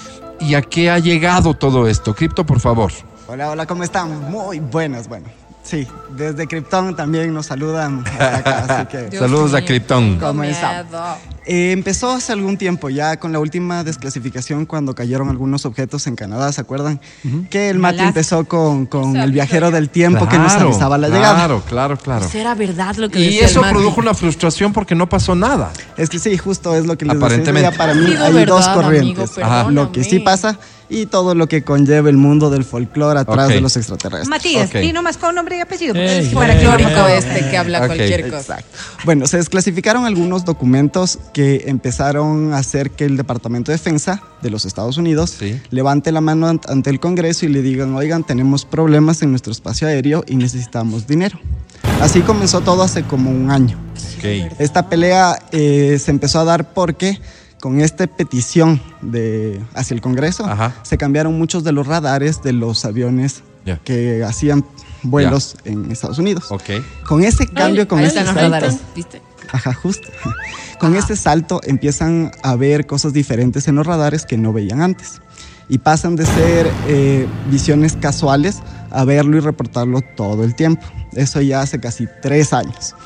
¿Y 0.41 0.55
a 0.55 0.63
qué 0.63 0.91
ha 0.91 0.99
llegado 0.99 1.55
todo 1.55 1.87
esto? 1.87 2.15
Cripto, 2.15 2.45
por 2.45 2.59
favor. 2.59 2.91
Hola, 3.29 3.51
hola, 3.51 3.67
¿cómo 3.67 3.85
están? 3.85 4.31
Muy 4.31 4.59
buenas, 4.59 5.07
bueno. 5.09 5.27
Sí, 5.63 5.87
desde 6.17 6.49
Krypton 6.49 6.97
también 6.97 7.33
nos 7.33 7.47
saludan 7.47 8.03
por 8.03 8.21
acá, 8.23 8.67
así 8.69 8.87
que... 8.91 9.11
Dios 9.11 9.23
Saludos 9.23 9.55
a 9.55 9.59
mío. 9.59 9.67
Krypton. 9.67 10.19
¿Cómo 10.19 10.43
está? 10.43 10.83
Miedo. 10.83 11.05
Eh, 11.47 11.73
empezó 11.73 12.11
hace 12.13 12.33
algún 12.33 12.57
tiempo 12.57 12.89
ya 12.91 13.17
con 13.17 13.33
la 13.33 13.39
última 13.39 13.83
desclasificación 13.85 14.67
cuando 14.67 14.95
cayeron 14.95 15.29
algunos 15.29 15.65
objetos 15.65 16.07
en 16.07 16.15
Canadá, 16.17 16.53
¿se 16.53 16.61
acuerdan? 16.61 17.01
Que 17.51 17.71
el 17.71 17.79
mate 17.79 17.95
Alaska. 18.01 18.09
empezó 18.09 18.45
con, 18.45 18.87
con 18.87 19.17
el 19.17 19.31
viajero 19.33 19.71
del 19.71 19.89
tiempo 19.89 20.29
que 20.29 20.39
nos 20.39 20.53
avisaba 20.53 20.99
la 20.99 21.09
llegada. 21.09 21.35
Claro, 21.35 21.63
claro, 21.69 21.97
claro. 21.97 22.29
¿Será 22.29 22.55
verdad 22.55 22.97
lo 22.97 23.09
que 23.09 23.19
Y 23.21 23.25
decía 23.27 23.41
el 23.41 23.47
eso 23.47 23.61
Mati? 23.61 23.75
produjo 23.75 24.01
una 24.01 24.15
frustración 24.15 24.73
porque 24.73 24.95
no 24.95 25.09
pasó 25.09 25.35
nada. 25.35 25.73
Es 25.97 26.11
que 26.11 26.19
sí, 26.19 26.37
justo 26.39 26.75
es 26.77 26.87
lo 26.87 26.97
que 26.99 27.05
les 27.07 27.15
decía. 27.15 27.27
Aparentemente. 27.27 27.71
Ya 27.71 27.77
para 27.77 27.95
mí 27.95 28.07
hay 28.15 28.33
verdad, 28.33 28.47
dos 28.57 28.67
amigo, 28.69 28.83
corrientes. 28.83 29.31
Lo 29.71 29.91
que 29.93 30.05
sí 30.05 30.19
pasa 30.21 30.59
y 30.93 31.07
todo 31.07 31.35
lo 31.35 31.49
que 31.49 31.63
conlleva 31.65 32.11
el 32.11 32.17
mundo 32.17 32.51
del 32.51 32.65
folclore 32.65 33.21
atrás 33.21 33.49
de 33.49 33.61
los 33.61 33.77
extraterrestres. 33.77 34.29
Matías, 34.29 34.71
di 34.73 34.93
nomás 34.93 35.17
con 35.17 35.35
nombre 35.35 35.57
y 35.57 35.61
apellido. 35.61 35.95
Ey, 35.95 36.23
Sí, 36.25 36.29
ey, 36.29 36.35
para 36.35 36.59
que 36.59 36.67
Folclórico 36.67 36.91
lo 37.01 37.09
ey. 37.09 37.19
este 37.19 37.51
que 37.51 37.57
habla 37.57 37.87
cualquier 37.87 38.23
cosa. 38.31 38.59
Exacto. 38.59 38.79
Bueno, 39.05 39.27
se 39.27 39.39
desclasificaron 39.39 40.05
algunos 40.05 40.45
documentos 40.45 41.19
que 41.33 41.65
empezaron 41.67 42.53
a 42.53 42.59
hacer 42.59 42.91
que 42.91 43.05
el 43.05 43.17
Departamento 43.17 43.73
de 43.73 43.79
Defensa 43.79 44.23
de 44.43 44.51
los 44.51 44.65
Estados 44.65 44.97
Unidos 44.99 45.35
Sí. 45.39 45.61
levante 45.71 46.13
la 46.13 46.21
mano 46.21 46.51
ant- 46.53 46.69
ante 46.69 46.91
el 46.91 47.01
Congreso 47.01 47.47
y 47.47 47.49
le 47.49 47.63
digan, 47.63 47.95
oigan, 47.95 48.25
tenemos 48.25 48.65
problemas 48.65 49.23
en 49.23 49.31
nuestro 49.31 49.53
espacio 49.53 49.89
aéreo 49.89 50.25
y 50.27 50.37
necesitamos 50.37 51.07
dinero. 51.07 51.39
Así 52.01 52.21
comenzó 52.21 52.61
todo 52.61 52.83
hace 52.83 53.03
como 53.05 53.31
un 53.31 53.51
año. 53.51 53.79
Esta 54.59 54.89
pelea 54.89 55.37
eh, 55.53 55.99
se 56.03 56.11
empezó 56.11 56.41
a 56.41 56.45
dar 56.45 56.73
porque 56.75 57.19
con 57.63 57.81
esta 57.81 58.09
petición 58.09 58.81
de, 59.03 59.63
hacia 59.75 59.95
el 59.95 60.01
Congreso 60.01 60.45
Ajá. 60.45 60.75
se 60.83 60.99
cambiaron 60.99 61.39
muchos 61.39 61.63
de 61.63 61.71
los 61.71 61.87
radares 61.87 62.43
de 62.43 62.53
los 62.53 62.85
aviones 62.85 63.45
que 63.85 64.25
hacían 64.25 64.65
vuelos 65.05 65.57
en 65.65 65.89
Estados 65.93 66.19
Unidos. 66.19 66.51
Con 67.07 67.23
ese 67.23 67.47
cambio, 67.47 67.87
con 67.87 68.01
ese 68.01 68.25
salto, 68.25 68.33
radares, 68.33 68.79
¿viste? 68.97 69.23
Ajá, 69.53 69.73
justo. 69.75 70.09
Con 70.81 70.97
este 70.97 71.15
salto 71.15 71.61
empiezan 71.63 72.33
a 72.43 72.57
ver 72.57 72.87
cosas 72.87 73.13
diferentes 73.13 73.69
en 73.69 73.77
los 73.77 73.87
radares 73.87 74.27
que 74.27 74.37
no 74.37 74.53
veían 74.53 74.83
antes. 74.83 75.21
Y 75.69 75.79
pasan 75.79 76.17
de 76.17 76.27
ser 76.27 76.69
eh, 76.89 77.29
visiones 77.49 77.93
casuales 77.95 78.59
a 78.91 79.05
verlo 79.05 79.37
y 79.37 79.41
reportarlo 79.41 80.01
todo 80.17 80.43
el 80.43 80.57
tiempo. 80.57 80.83
Eso 81.13 81.41
ya 81.41 81.61
hace 81.61 81.79
casi 81.79 82.09
tres 82.21 82.53
años. 82.53 82.97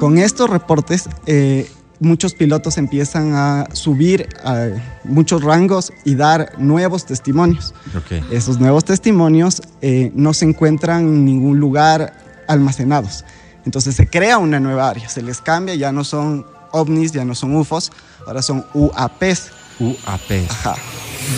Con 0.00 0.18
estos 0.18 0.50
reportes, 0.50 1.08
eh, 1.26 1.70
muchos 2.00 2.34
pilotos 2.34 2.76
empiezan 2.78 3.34
a 3.34 3.66
subir 3.72 4.28
a 4.44 4.68
muchos 5.04 5.42
rangos 5.42 5.92
y 6.04 6.14
dar 6.16 6.52
nuevos 6.58 7.06
testimonios. 7.06 7.74
Ok. 7.96 8.24
Esos 8.32 8.58
nuevos 8.60 8.84
testimonios 8.84 9.62
eh, 9.80 10.10
no 10.14 10.34
se 10.34 10.44
encuentran 10.44 11.00
en 11.02 11.24
ningún 11.24 11.60
lugar 11.60 12.14
almacenados. 12.48 13.24
Entonces 13.64 13.94
se 13.94 14.06
crea 14.06 14.38
una 14.38 14.60
nueva 14.60 14.90
área, 14.90 15.08
se 15.08 15.22
les 15.22 15.40
cambia, 15.40 15.74
ya 15.74 15.92
no 15.92 16.04
son 16.04 16.44
ovnis, 16.72 17.12
ya 17.12 17.24
no 17.24 17.34
son 17.34 17.54
UFOs, 17.56 17.90
ahora 18.26 18.42
son 18.42 18.66
UAPs. 18.74 19.50
UAP. 19.80 20.50
Ajá. 20.50 20.74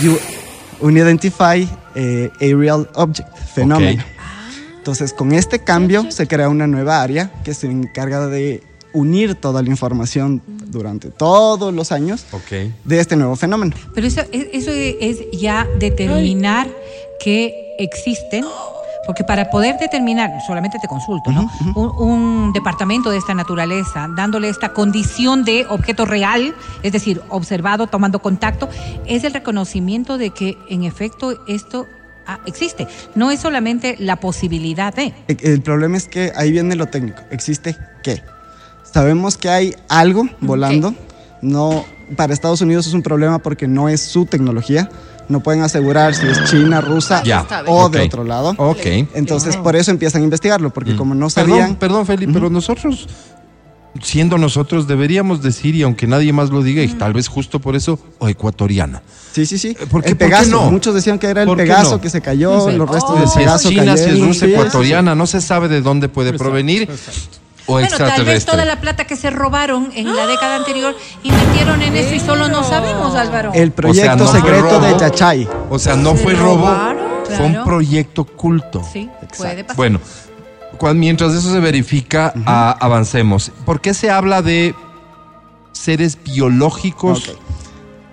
U- 0.05 0.87
Unidentified 0.87 1.69
eh, 1.95 2.31
Aerial 2.41 2.89
Object, 2.95 3.29
fenómeno. 3.55 4.03
Entonces 4.79 5.13
con 5.13 5.33
este 5.33 5.59
cambio 5.61 6.11
se 6.11 6.27
crea 6.29 6.49
una 6.49 6.67
nueva 6.67 7.03
área 7.03 7.33
que 7.45 7.55
se 7.55 7.67
encarga 7.67 8.27
de 8.29 8.63
unir 8.97 9.35
toda 9.35 9.63
la 9.63 9.69
información 9.71 10.43
durante 10.47 11.11
todos 11.11 11.73
los 11.75 11.93
años 11.93 12.25
de 12.85 12.99
este 13.01 13.17
nuevo 13.17 13.37
fenómeno. 13.37 13.75
Pero 13.95 14.07
eso, 14.07 14.23
es- 14.33 14.47
eso 14.53 14.71
es 14.73 15.19
ya 15.33 15.67
determinar 15.79 16.67
que 17.23 17.75
existen, 17.79 18.45
porque 19.07 19.23
para 19.23 19.51
poder 19.51 19.79
determinar, 19.79 20.31
solamente 20.47 20.79
te 20.81 20.89
consulto, 20.89 21.31
¿no? 21.31 21.49
un, 21.77 22.09
un 22.11 22.53
departamento 22.53 23.11
de 23.11 23.19
esta 23.19 23.35
naturaleza, 23.35 24.09
dándole 24.17 24.49
esta 24.49 24.73
condición 24.73 25.45
de 25.45 25.67
objeto 25.69 26.05
real, 26.07 26.55
es 26.83 26.93
decir, 26.93 27.21
observado, 27.29 27.87
tomando 27.87 28.21
contacto, 28.21 28.69
es 29.07 29.25
el 29.25 29.33
reconocimiento 29.33 30.19
de 30.19 30.31
que 30.31 30.59
en 30.69 30.85
efecto 30.85 31.39
esto 31.47 31.87
ah, 32.27 32.41
existe. 32.47 32.89
No 33.15 33.31
es 33.31 33.39
solamente 33.41 33.95
la 33.99 34.17
posibilidad 34.17 34.93
de. 34.95 35.13
E- 35.29 35.37
El 35.43 35.63
problema 35.63 35.97
es 35.97 36.09
que 36.09 36.33
ahí 36.35 36.51
viene 36.51 36.75
lo 36.75 36.87
técnico. 36.87 37.23
¿Existe 37.31 37.77
qué? 38.03 38.23
Sabemos 39.01 39.37
que 39.37 39.51
hay 39.51 39.75
algo 39.91 40.27
volando. 40.41 40.95
No, 41.43 41.85
para 42.17 42.33
Estados 42.33 42.63
Unidos 42.63 42.87
es 42.87 42.95
un 42.95 43.03
problema 43.03 43.41
porque 43.41 43.69
no 43.69 43.91
es 43.91 44.01
su 44.01 44.25
tecnología. 44.25 44.89
No 45.29 45.41
pueden 45.41 45.61
asegurar 45.61 46.15
si 46.15 46.27
es 46.27 46.43
China, 46.45 46.81
rusa 46.81 47.23
Ya, 47.23 47.47
o 47.67 47.91
de 47.91 47.99
ok. 48.01 48.07
otro 48.07 48.25
lado. 48.25 48.55
Ok. 48.57 48.87
Entonces, 49.13 49.59
por 49.59 49.77
eso 49.77 49.91
empiezan 49.91 50.23
a 50.23 50.25
investigarlo, 50.25 50.71
porque 50.73 50.97
como 50.97 51.15
no 51.15 51.29
Perdón, 51.29 51.51
sabían. 51.59 51.75
perdón, 51.77 52.07
Feli, 52.07 52.27
pero 52.27 52.49
nosotros, 52.49 53.07
siendo 54.03 54.39
nosotros, 54.39 54.87
deberíamos 54.89 55.43
decir, 55.43 55.75
y 55.75 55.83
aunque 55.83 56.07
nadie 56.07 56.33
más 56.33 56.49
lo 56.49 56.63
diga, 56.63 56.83
y 56.83 56.89
tal 56.89 57.13
vez 57.13 57.29
justo 57.29 57.61
por 57.61 57.77
eso, 57.77 57.99
o 58.19 58.29
ecuatoriana. 58.31 59.03
Sí, 59.33 59.45
sí, 59.45 59.59
sí. 59.59 59.75
¿Por 59.75 59.85
qué- 59.85 59.87
por 59.91 60.03
qué 60.05 60.09
el 60.13 60.17
Pegaso. 60.17 60.49
no? 60.53 60.71
Muchos 60.71 60.95
decían 60.95 61.19
que 61.19 61.27
era 61.27 61.43
el 61.43 61.49
¿Por 61.49 61.59
qué 61.59 61.65
Pegaso 61.65 61.97
no? 61.97 62.01
que 62.01 62.09
se 62.09 62.23
cayó, 62.23 62.71
los 62.71 62.89
restos 62.89 63.19
del 63.21 63.29
si 63.29 63.41
es 63.41 63.45
Pegaso 63.45 63.69
China, 63.69 63.95
si 63.99 64.05
es 64.05 64.09
cayeron. 64.09 64.33
Sí, 64.35 64.45
ecuatoriana, 64.47 65.15
no 65.15 65.27
se 65.27 65.43
sabe 65.43 65.69
de 65.69 65.83
dónde 65.83 66.09
puede 66.09 66.33
provenir. 66.33 66.89
O 67.67 67.73
Bueno, 67.73 67.97
tal 67.97 68.25
vez 68.25 68.45
toda 68.45 68.65
la 68.65 68.81
plata 68.81 69.05
que 69.07 69.17
se 69.17 69.31
robaron 69.31 69.91
en 69.95 70.15
la 70.15 70.27
década 70.27 70.57
anterior 70.57 70.97
invirtieron 71.23 71.83
en 71.83 71.97
eso 71.97 72.15
y 72.15 72.21
solo 72.21 72.49
no 72.49 72.63
sabemos, 72.63 73.15
Álvaro. 73.15 73.51
El 73.55 73.73
proyecto 73.73 74.17
no 74.17 74.27
secreto 74.27 74.81
de. 74.81 74.97
Chachay. 74.97 75.49
O 75.69 75.79
sea, 75.79 75.97
no 75.97 76.13
¿Se 76.17 76.23
fue 76.23 76.35
robo, 76.35 76.67
robaron? 76.67 77.07
fue 77.25 77.47
un 77.47 77.65
proyecto 77.65 78.23
oculto. 78.23 78.83
Sí, 78.93 79.11
puede 79.37 79.65
pasar. 79.65 79.77
Bueno, 79.77 80.01
mientras 80.95 81.35
eso 81.35 81.53
se 81.53 81.61
verifica, 81.61 82.33
ah, 82.47 82.77
avancemos. 82.81 83.51
¿Por 83.65 83.81
qué 83.81 83.95
se 83.95 84.11
habla 84.11 84.43
de 84.43 84.75
seres 85.73 86.19
biológicos? 86.23 87.37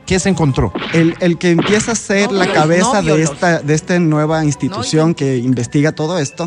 ¿Qué 0.05 0.19
se 0.19 0.27
encontró? 0.29 0.73
El, 0.93 1.15
el 1.21 1.37
que 1.37 1.51
empieza 1.51 1.93
a 1.93 1.95
ser 1.95 2.29
No 2.31 2.37
la 2.39 2.51
cabeza 2.51 3.01
no 3.01 3.15
de, 3.15 3.23
esta, 3.23 3.59
de 3.59 3.73
esta 3.73 3.97
nueva 3.99 4.43
institución 4.43 5.13
que 5.15 5.37
investiga 5.37 5.93
todo 5.93 6.17
esto, 6.19 6.45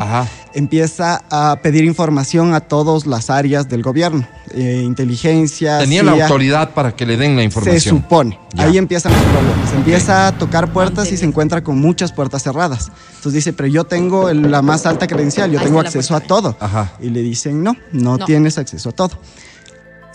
empieza 0.53 1.23
a 1.29 1.59
pedir 1.61 1.83
información 1.83 2.53
a 2.53 2.59
todas 2.61 3.05
las 3.07 3.29
áreas 3.29 3.67
del 3.67 3.81
gobierno, 3.81 4.27
eh, 4.53 4.81
inteligencia. 4.85 5.79
Tenía 5.79 6.03
la 6.03 6.13
CIA. 6.13 6.23
autoridad 6.25 6.73
para 6.73 6.95
que 6.95 7.05
le 7.05 7.17
den 7.17 7.35
la 7.35 7.41
Se 7.41 7.45
información. 7.45 7.97
supone. 7.97 8.39
Ya. 8.53 8.63
Ahí 8.65 8.77
empiezan 8.77 9.11
los 9.13 9.21
problemas. 9.23 9.73
Empieza 9.73 10.27
a 10.27 10.31
tocar 10.37 10.71
puertas 10.71 11.11
y 11.11 11.17
se 11.17 11.25
encuentra 11.25 11.63
con 11.63 11.79
muchas 11.79 12.11
puertas 12.11 12.43
cerradas. 12.43 12.91
Entonces 13.17 13.33
dice, 13.33 13.53
pero 13.53 13.67
yo 13.67 13.85
tengo 13.85 14.31
la 14.33 14.61
más 14.61 14.85
alta 14.85 15.07
credencial, 15.07 15.51
yo 15.51 15.59
Ahí 15.59 15.65
tengo 15.65 15.81
la 15.81 15.87
acceso 15.89 16.15
a 16.15 16.19
todo. 16.19 16.55
Ajá. 16.59 16.93
Y 17.01 17.09
le 17.09 17.21
dicen, 17.21 17.63
no, 17.63 17.75
no, 17.91 18.17
No. 18.17 18.25
tienes 18.25 18.57
acceso 18.57 18.89
a 18.89 18.91
todo. 18.91 19.17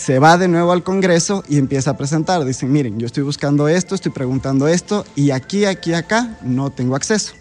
Se 0.02 0.18
va 0.18 0.36
de 0.36 0.48
nuevo 0.48 0.72
al 0.72 0.82
Congreso 0.82 1.44
y 1.48 1.58
empieza 1.58 1.92
a 1.92 1.96
presentar. 1.96 2.44
Dicen, 2.44 2.72
miren, 2.72 2.98
yo 2.98 3.06
estoy 3.06 3.22
buscando 3.22 3.68
esto, 3.68 3.94
estoy 3.94 4.10
preguntando 4.10 4.66
esto 4.66 5.04
y 5.14 5.30
aquí, 5.30 5.64
aquí, 5.64 5.94
acá 5.94 6.38
no 6.42 6.70
tengo 6.70 6.96
acceso. 6.96 7.34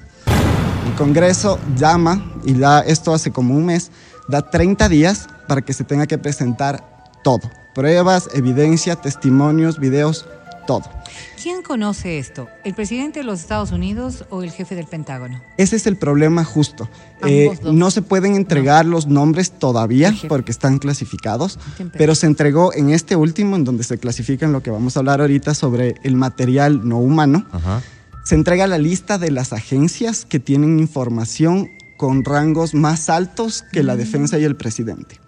El 0.85 0.93
Congreso 0.95 1.57
llama 1.75 2.23
y 2.45 2.53
da 2.53 2.81
esto 2.81 3.15
hace 3.15 3.31
como 3.31 3.55
un 3.55 3.65
mes, 3.65 3.89
da 4.27 4.47
30 4.47 4.89
días 4.89 5.27
para 5.47 5.63
que 5.63 5.73
se 5.73 5.83
tenga 5.83 6.05
que 6.05 6.19
presentar 6.19 7.09
todo. 7.23 7.49
Pruebas, 7.73 8.29
evidencia, 8.35 8.95
testimonios, 8.95 9.79
videos, 9.79 10.27
todo. 10.65 10.83
¿Quién 11.41 11.61
conoce 11.63 12.19
esto? 12.19 12.47
¿El 12.63 12.73
presidente 12.73 13.19
de 13.19 13.25
los 13.25 13.39
Estados 13.39 13.71
Unidos 13.71 14.25
o 14.29 14.43
el 14.43 14.51
jefe 14.51 14.75
del 14.75 14.85
Pentágono? 14.85 15.41
Ese 15.57 15.75
es 15.75 15.87
el 15.87 15.97
problema 15.97 16.43
justo. 16.43 16.87
Eh, 17.25 17.51
no 17.63 17.89
se 17.91 18.01
pueden 18.01 18.35
entregar 18.35 18.85
los 18.85 19.07
nombres 19.07 19.51
todavía 19.51 20.13
porque 20.27 20.51
están 20.51 20.77
clasificados, 20.77 21.59
pero 21.97 22.15
se 22.15 22.27
entregó 22.27 22.73
en 22.73 22.91
este 22.91 23.15
último, 23.15 23.55
en 23.55 23.63
donde 23.63 23.83
se 23.83 23.97
clasifican 23.97 24.51
lo 24.51 24.61
que 24.61 24.69
vamos 24.71 24.95
a 24.95 24.99
hablar 24.99 25.21
ahorita 25.21 25.53
sobre 25.53 25.95
el 26.03 26.15
material 26.15 26.87
no 26.87 26.97
humano. 26.99 27.45
Se 28.23 28.35
entrega 28.35 28.67
la 28.67 28.77
lista 28.77 29.17
de 29.17 29.31
las 29.31 29.51
agencias 29.51 30.25
que 30.25 30.39
tienen 30.39 30.79
información 30.79 31.71
con 31.97 32.23
rangos 32.23 32.73
más 32.73 33.09
altos 33.09 33.63
que 33.71 33.81
Mm. 33.83 33.85
la 33.85 33.95
defensa 33.95 34.37
y 34.39 34.43
el 34.43 34.55
presidente. 34.55 35.19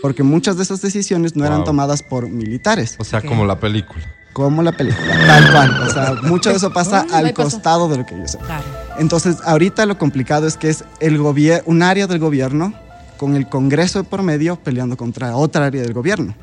Porque 0.00 0.22
muchas 0.22 0.56
de 0.56 0.62
esas 0.62 0.80
decisiones 0.80 1.34
no 1.36 1.44
eran 1.44 1.64
tomadas 1.64 2.02
por 2.02 2.28
militares. 2.28 2.96
O 2.98 3.04
sea, 3.04 3.20
como 3.20 3.44
la 3.44 3.58
película. 3.58 4.04
Como 4.38 4.62
la 4.62 4.70
película, 4.70 5.26
tal 5.26 5.50
cual. 5.50 5.82
O 5.82 5.90
sea, 5.90 6.14
mucho 6.22 6.50
de 6.50 6.58
eso 6.58 6.72
pasa 6.72 7.00
ahí 7.10 7.26
al 7.26 7.32
pasa. 7.32 7.56
costado 7.56 7.88
de 7.88 7.96
lo 7.96 8.06
que 8.06 8.16
yo 8.16 8.28
sé. 8.28 8.38
Claro. 8.38 8.62
Entonces, 8.96 9.38
ahorita 9.44 9.84
lo 9.84 9.98
complicado 9.98 10.46
es 10.46 10.56
que 10.56 10.70
es 10.70 10.84
el 11.00 11.18
un 11.20 11.82
área 11.82 12.06
del 12.06 12.20
gobierno 12.20 12.72
con 13.16 13.34
el 13.34 13.48
Congreso 13.48 14.00
de 14.00 14.08
por 14.08 14.22
medio 14.22 14.54
peleando 14.54 14.96
contra 14.96 15.34
otra 15.36 15.66
área 15.66 15.82
del 15.82 15.92
gobierno. 15.92 16.36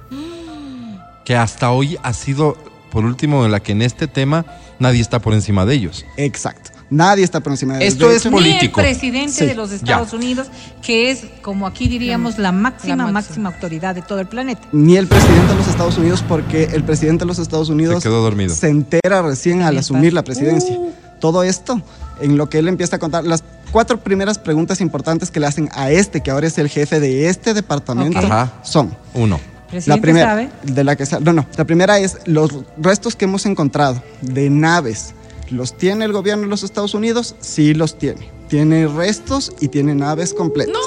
Que 1.23 1.37
hasta 1.37 1.71
hoy 1.71 1.97
ha 2.03 2.11
sido, 2.11 2.57
por 2.91 3.05
último, 3.05 3.45
en 3.45 3.51
la 3.53 3.61
que 3.61 3.71
en 3.71 3.81
este 3.81 4.07
tema 4.09 4.45
nadie 4.77 4.99
está 4.99 5.19
por 5.19 5.33
encima 5.33 5.65
de 5.65 5.75
ellos. 5.75 6.05
Exacto. 6.17 6.71
Nadie 6.89 7.23
está 7.23 7.39
por 7.39 7.51
encima 7.51 7.77
de 7.77 7.87
Esto 7.87 8.09
es 8.11 8.23
político. 8.23 8.79
Ni 8.81 8.87
el 8.87 8.91
presidente 8.95 9.31
Sí, 9.33 9.45
de 9.45 9.55
los 9.55 9.71
Estados 9.71 10.13
Unidos, 10.13 10.47
que 10.83 11.09
es, 11.09 11.25
como 11.41 11.65
aquí 11.65 11.87
diríamos, 11.87 12.37
la 12.37 12.51
máxima, 12.51 12.95
máxima. 12.95 13.11
máxima 13.11 13.49
autoridad 13.49 13.95
de 13.95 14.01
todo 14.03 14.19
el 14.19 14.27
planeta. 14.27 14.61
Ni 14.71 14.95
el 14.97 15.07
presidente 15.07 15.47
de 15.47 15.55
los 15.55 15.67
Estados 15.67 15.97
Unidos, 15.97 16.23
porque 16.27 16.65
el 16.65 16.83
presidente 16.83 17.23
de 17.23 17.27
los 17.27 17.39
Estados 17.39 17.69
Unidos 17.69 18.03
Se 18.03 18.09
quedó 18.09 18.21
dormido. 18.21 18.53
se 18.53 18.67
entera 18.69 19.21
recién 19.23 19.61
al 19.63 19.77
asumir 19.77 20.13
la 20.13 20.23
presidencia. 20.23 20.77
Todo 21.19 21.43
esto, 21.43 21.81
en 22.21 22.37
lo 22.37 22.49
que 22.49 22.59
él 22.59 22.67
empieza 22.67 22.97
a 22.97 22.99
contar, 22.99 23.23
las 23.23 23.43
cuatro 23.71 23.99
primeras 23.99 24.37
preguntas 24.37 24.79
importantes 24.79 25.31
que 25.31 25.39
le 25.39 25.47
hacen 25.47 25.69
a 25.73 25.89
este, 25.89 26.21
que 26.21 26.29
ahora 26.29 26.45
es 26.45 26.57
el 26.59 26.69
jefe 26.69 26.99
de 26.99 27.29
este 27.29 27.53
departamento, 27.53 28.19
son. 28.63 28.95
Uno. 29.13 29.39
¿Presidente 29.69 29.89
La 29.89 30.01
primera, 30.01 30.29
sabe? 30.29 30.49
de 30.63 30.83
la 30.83 30.95
que 30.95 31.05
no, 31.21 31.33
no, 31.33 31.47
la 31.57 31.65
primera 31.65 31.97
es 31.97 32.17
los 32.25 32.51
restos 32.77 33.15
que 33.15 33.25
hemos 33.25 33.45
encontrado 33.47 34.01
de 34.21 34.49
naves. 34.51 35.15
¿Los 35.49 35.77
tiene 35.77 36.05
el 36.05 36.11
gobierno 36.11 36.43
de 36.43 36.49
los 36.49 36.63
Estados 36.63 36.93
Unidos? 36.93 37.35
Sí, 37.39 37.73
los 37.73 37.97
tiene. 37.97 38.31
Tiene 38.47 38.87
restos 38.87 39.53
y 39.59 39.67
tiene 39.67 39.93
naves 39.93 40.33
completas. 40.33 40.81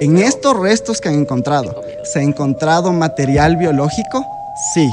En 0.00 0.18
estos 0.18 0.58
restos 0.58 1.00
que 1.00 1.08
han 1.08 1.14
encontrado, 1.14 1.80
¿se 2.04 2.18
ha 2.18 2.22
encontrado 2.22 2.92
material 2.92 3.56
biológico? 3.56 4.26
Sí. 4.74 4.90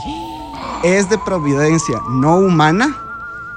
¿Es 0.84 1.10
de 1.10 1.18
providencia 1.18 2.00
no 2.12 2.38
humana? 2.38 2.96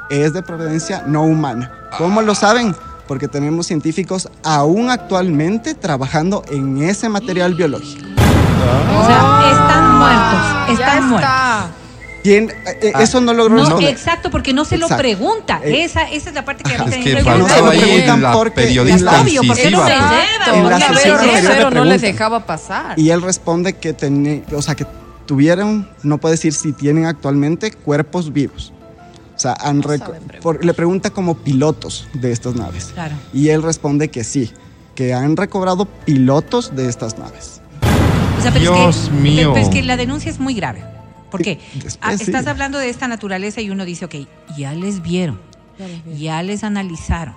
Es 0.09 0.33
de 0.33 0.43
providencia 0.43 1.05
no 1.07 1.25
humana. 1.25 1.71
¿Cómo 1.99 2.23
lo 2.23 2.35
saben? 2.35 2.75
Porque 3.07 3.29
tenemos 3.29 3.67
científicos 3.67 4.31
aún 4.43 4.89
actualmente 4.91 5.75
trabajando 5.75 6.43
en 6.51 6.83
ese 6.83 7.09
material 7.11 7.55
biológico. 7.55 8.07
O 8.07 9.07
sea, 9.07 9.51
están 9.51 9.99
muertos, 9.99 10.81
están 10.81 11.09
muertos. 11.09 11.82
¿Quién? 12.23 12.51
Eh, 12.81 12.93
Eso 13.01 13.21
no 13.21 13.35
logró 13.35 13.57
No, 13.57 13.63
responder. 13.65 13.91
exacto, 13.91 14.31
porque 14.31 14.53
no 14.53 14.65
se 14.65 14.77
lo 14.79 14.87
Exacto. 14.87 15.03
pregunta. 15.03 15.61
Eh, 15.65 15.83
esa, 15.85 16.03
esa 16.09 16.29
es 16.29 16.35
la 16.35 16.45
parte 16.45 16.63
que 16.63 16.75
a 16.77 16.79
mí 16.79 16.85
Es 16.85 16.91
también 16.93 17.03
que 17.03 17.15
me 17.15 17.25
pregunta. 17.25 17.39
No 17.39 17.49
se 17.49 17.63
lo 17.77 17.81
preguntan 17.83 18.23
la 18.23 18.33
porque- 18.33 18.51
periodista 18.63 19.21
Obvio, 19.21 19.41
porque 19.47 19.71
no 19.71 19.87
se 19.87 19.95
lleva. 20.01 21.71
No 21.71 21.85
les 21.85 22.01
dejaba 22.03 22.47
pasar. 22.47 22.99
Y 22.99 23.11
él 23.11 23.23
responde 23.23 23.73
que 23.75 23.93
tenía, 23.93 24.43
o 24.55 24.63
sea, 24.63 24.75
que 24.75 24.87
tuvieron, 25.27 25.89
no 26.03 26.19
puede 26.19 26.35
decir 26.35 26.53
si 26.53 26.73
tienen 26.73 27.07
actualmente 27.07 27.73
cuerpos 27.73 28.33
vivos. 28.33 28.73
O 29.35 29.39
sea, 29.43 29.55
han 29.61 29.83
por- 30.43 30.65
le 30.65 30.75
pregunta 30.75 31.11
como 31.11 31.37
pilotos 31.39 32.07
de 32.13 32.31
estas 32.31 32.55
naves. 32.55 32.91
Claro. 32.95 33.15
Y 33.33 33.49
él 33.49 33.63
responde 33.63 34.09
que 34.09 34.23
sí, 34.23 34.53
que 34.95 35.15
han 35.15 35.37
recobrado 35.37 35.87
pilotos 35.87 36.77
de 36.77 36.89
estas 36.89 37.19
naves. 37.19 37.61
O 38.39 38.43
sea, 38.43 38.53
pero 38.53 38.73
es 38.75 38.79
Dios 38.79 39.09
que, 39.09 39.11
mío. 39.21 39.51
pero 39.55 39.67
es 39.67 39.73
que 39.73 39.83
la 39.83 39.97
denuncia 39.97 40.31
es 40.31 40.39
muy 40.39 40.55
grave. 40.55 40.85
¿Por 41.33 41.43
qué? 41.43 41.59
Después 41.75 41.99
Ah, 42.01 42.17
sí. 42.17 42.23
Estás 42.25 42.47
hablando 42.47 42.79
de 42.79 42.89
esta 42.91 43.09
naturaleza 43.09 43.61
y 43.61 43.71
uno 43.71 43.85
dice, 43.85 44.05
ok, 44.05 44.15
ya 44.57 44.73
les 44.75 45.03
vieron, 45.03 45.41
ya 46.17 46.43
les 46.45 46.63
analizaron. 46.63 47.35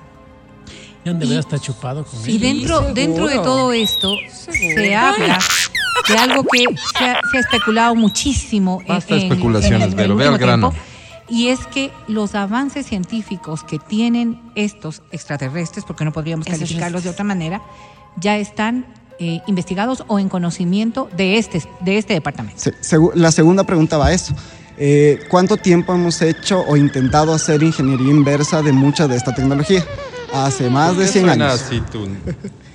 Ya 1.03 1.11
han 1.11 1.19
de 1.19 1.25
ver 1.27 1.39
hasta 1.39 1.57
chupado 1.59 2.03
con 2.05 2.19
Y 2.29 2.37
dentro, 2.37 2.77
seguro. 2.77 2.93
dentro 2.93 3.27
de 3.27 3.35
todo 3.35 3.71
esto 3.73 4.11
Seguro. 4.31 4.75
se 4.81 4.95
habla 4.95 5.39
de 6.09 6.17
algo 6.17 6.43
que 6.43 6.59
se 6.97 7.05
ha, 7.05 7.19
se 7.31 7.37
ha 7.37 7.39
especulado 7.39 7.95
muchísimo 7.95 8.81
en, 8.81 8.87
Basta 8.87 9.15
en- 9.15 9.21
especulaciones, 9.31 9.83
en 9.83 9.89
el 9.91 9.95
Vero, 9.95 10.15
ve 10.15 10.25
al 10.25 10.31
último 10.33 10.45
grano. 10.47 10.69
tiempo, 10.71 10.87
y 11.29 11.47
es 11.49 11.65
que 11.67 11.91
los 12.07 12.35
avances 12.35 12.85
científicos 12.87 13.63
que 13.63 13.77
tienen 13.79 14.41
estos 14.55 15.03
extraterrestres, 15.11 15.85
porque 15.85 16.05
no 16.05 16.11
podríamos 16.11 16.45
calificarlos 16.47 17.03
de 17.03 17.09
otra 17.11 17.23
manera, 17.23 17.61
ya 18.17 18.37
están 18.37 18.85
eh, 19.19 19.41
investigados 19.47 20.03
o 20.07 20.19
en 20.19 20.29
conocimiento 20.29 21.09
de 21.15 21.37
este, 21.37 21.61
de 21.81 21.97
este 21.97 22.13
departamento. 22.13 22.59
Se- 22.61 22.73
segu- 22.81 23.13
la 23.15 23.31
segunda 23.31 23.63
pregunta 23.63 23.97
va 23.97 24.07
a 24.07 24.13
eso. 24.13 24.33
Eh, 24.77 25.19
¿Cuánto 25.29 25.55
tiempo 25.57 25.93
hemos 25.93 26.21
hecho 26.21 26.61
o 26.67 26.75
intentado 26.75 27.33
hacer 27.33 27.63
ingeniería 27.63 28.11
inversa 28.11 28.61
de 28.61 28.71
mucha 28.73 29.07
de 29.07 29.15
esta 29.15 29.33
tecnología? 29.33 29.85
Hace 30.33 30.69
más 30.69 30.97
de 30.97 31.05
¿Qué 31.05 31.11
100 31.11 31.25
suena 31.27 31.45
años. 31.51 31.61
así 31.61 31.81
tú? 31.91 32.07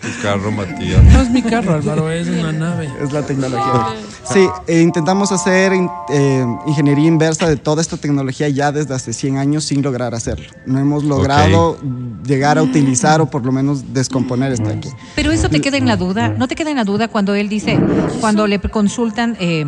Tu 0.03 0.09
carro, 0.23 0.51
Matías. 0.51 1.03
No 1.05 1.21
es 1.21 1.31
mi 1.31 1.43
carro, 1.43 1.75
Álvaro, 1.75 2.11
es 2.11 2.27
una 2.29 2.53
nave. 2.53 2.89
Es 3.03 3.13
la 3.13 3.23
tecnología. 3.23 3.89
Sí, 4.25 4.47
eh, 4.67 4.81
intentamos 4.81 5.31
hacer 5.33 5.73
in- 5.75 5.91
eh, 6.11 6.45
ingeniería 6.67 7.07
inversa 7.07 7.49
de 7.49 7.57
toda 7.57 7.83
esta 7.83 7.97
tecnología 7.97 8.49
ya 8.49 8.73
desde 8.73 8.95
hace 8.95 9.13
100 9.13 9.37
años 9.39 9.65
sin 9.65 9.83
lograr 9.83 10.15
hacerlo. 10.15 10.47
No 10.67 10.79
hemos 10.79 11.05
logrado 11.05 11.79
llegar 12.27 12.57
a 12.59 12.63
utilizar 12.63 13.21
o 13.21 13.27
por 13.31 13.45
lo 13.45 13.53
menos 13.53 13.93
descomponer 13.93 14.53
esta 14.53 14.71
aquí. 14.71 14.89
Pero 15.17 15.33
eso 15.33 15.49
te 15.51 15.61
queda 15.61 15.77
en 15.77 15.87
la 15.87 15.97
duda, 15.97 16.29
¿no 16.29 16.49
te 16.49 16.55
queda 16.55 16.71
en 16.71 16.77
la 16.77 16.85
duda 16.85 17.09
cuando 17.09 17.35
él 17.35 17.49
dice, 17.49 17.79
cuando 18.21 18.47
le 18.47 18.59
consultan 18.61 19.37
eh, 19.41 19.65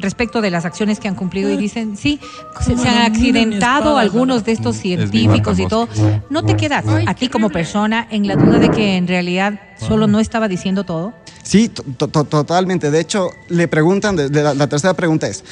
respecto 0.00 0.40
de 0.40 0.50
las 0.50 0.64
acciones 0.64 0.98
que 0.98 1.08
han 1.08 1.14
cumplido 1.14 1.50
y 1.50 1.56
dicen, 1.56 1.96
sí, 1.96 2.18
se, 2.60 2.76
se 2.76 2.88
han 2.88 3.02
accidentado 3.02 3.98
algunos 3.98 4.44
de 4.44 4.52
estos 4.52 4.76
científicos 4.76 5.58
y 5.58 5.66
todo, 5.66 5.88
¿no 6.30 6.42
te 6.44 6.56
quedas 6.56 6.84
a 7.06 7.14
ti 7.14 7.28
como 7.28 7.50
persona 7.50 8.06
en 8.10 8.26
la 8.26 8.36
duda 8.36 8.58
de 8.58 8.70
que 8.70 8.96
en 8.96 9.06
realidad 9.06 9.60
solo 9.78 10.06
no 10.06 10.20
estaba 10.20 10.48
diciendo 10.48 10.84
todo? 10.84 11.12
Sí, 11.42 11.68
to- 11.68 12.08
to- 12.08 12.24
totalmente. 12.24 12.90
De 12.90 13.00
hecho, 13.00 13.30
le 13.48 13.68
preguntan, 13.68 14.16
de- 14.16 14.28
de 14.28 14.42
la, 14.42 14.54
la 14.54 14.66
tercera 14.68 14.94
pregunta 14.94 15.26
es, 15.28 15.44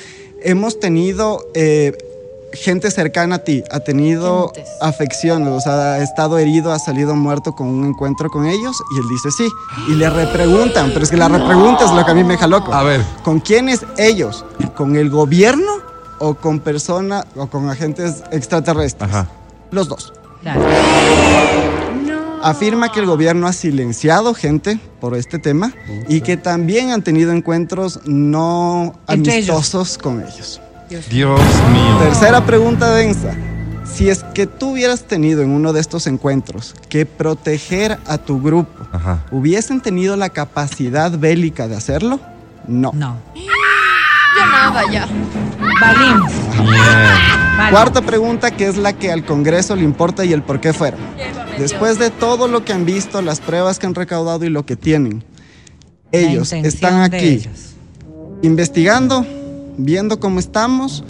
hemos 0.43 0.81
tenido 0.81 1.39
eh, 1.55 1.97
gente 2.53 2.91
cercana 2.91 3.37
a 3.37 3.39
ti, 3.41 3.63
ha 3.71 3.81
tenido 3.81 4.53
afecciones, 4.81 5.49
o 5.49 5.61
sea, 5.61 5.95
ha 5.95 5.99
estado 6.03 6.39
herido, 6.39 6.73
ha 6.73 6.79
salido 6.79 7.15
muerto 7.17 7.55
con 7.55 7.67
un 7.67 7.85
encuentro 7.85 8.31
con 8.31 8.47
ellos, 8.47 8.77
y 8.95 8.99
él 9.01 9.05
dice 9.11 9.31
sí. 9.31 9.49
Y 9.89 9.95
le 9.97 10.09
repreguntan, 10.11 10.91
pero 10.93 11.05
es 11.05 11.11
que 11.11 11.17
la 11.17 11.29
repregunta 11.29 11.85
es 11.85 11.91
lo 11.93 12.05
que 12.05 12.11
a 12.11 12.15
mí 12.15 12.23
me 12.25 12.35
deja 12.35 12.47
loco. 12.47 12.73
A 12.73 12.83
ver. 12.83 13.01
¿Con 13.25 13.41
quiénes 13.41 13.81
ellos? 13.99 14.45
¿Con 14.77 14.97
el 14.97 15.11
gobierno 15.11 15.73
o 16.21 16.35
con 16.35 16.61
personas 16.61 17.25
o 17.37 17.47
con 17.49 17.69
agentes 17.71 18.23
extraterrestres? 18.31 19.11
Ajá. 19.11 19.29
Los 19.73 19.89
dos. 19.89 20.13
Afirma 22.45 22.93
que 22.93 23.01
el 23.01 23.07
gobierno 23.07 23.47
ha 23.47 23.53
silenciado 23.55 24.35
gente 24.35 24.79
por 25.01 25.17
este 25.17 25.39
tema 25.39 25.73
y 26.09 26.21
que 26.21 26.37
también 26.37 26.91
han 26.91 27.03
tenido 27.03 27.33
encuentros 27.33 28.01
no 28.05 29.01
ellos. 29.09 29.29
amistosos 29.29 29.97
con 29.99 30.21
ellos. 30.21 30.61
Dios 30.91 31.41
mío. 31.73 31.99
Tercera 32.03 32.45
pregunta 32.45 32.95
densa. 32.95 33.35
Si 33.91 34.09
es 34.11 34.23
que 34.35 34.47
tú 34.47 34.73
hubieras 34.73 35.05
tenido 35.05 35.43
en 35.43 35.51
uno 35.51 35.73
de 35.73 35.81
estos 35.81 36.07
encuentros 36.07 36.75
que 36.89 37.07
proteger 37.07 37.99
a 38.07 38.19
tu 38.19 38.43
grupo, 38.43 38.87
Ajá. 38.93 39.25
¿hubiesen 39.31 39.81
tenido 39.81 40.17
la 40.17 40.29
capacidad 40.29 41.17
bélica 41.19 41.67
de 41.69 41.77
hacerlo? 41.77 42.21
No. 42.67 42.91
No. 42.95 43.19
Ya 44.37 44.47
nada, 44.47 44.83
ya. 44.91 45.09
Valimos. 45.81 46.33
Vale. 47.57 47.71
Cuarta 47.71 48.03
pregunta, 48.03 48.51
que 48.51 48.67
es 48.67 48.77
la 48.77 48.93
que 48.93 49.13
al 49.13 49.25
Congreso 49.25 49.77
le 49.77 49.85
importa 49.85 50.25
y 50.25 50.33
el 50.33 50.43
por 50.43 50.61
qué 50.61 50.73
fueron. 50.73 51.01
Después 51.59 51.99
de 51.99 52.11
todo 52.11 52.49
lo 52.49 52.65
que 52.65 52.73
han 52.73 52.85
visto, 52.85 53.23
las 53.23 53.41
pruebas 53.41 53.79
que 53.79 53.87
han 53.87 53.95
recaudado 53.95 54.45
y 54.45 54.49
lo 54.49 54.67
que 54.67 54.77
tienen, 54.77 55.25
ellos 56.11 56.53
están 56.53 57.01
aquí 57.03 57.27
ellos. 57.27 57.75
investigando, 58.43 59.25
viendo 59.77 60.19
cómo 60.19 60.41
estamos, 60.41 61.05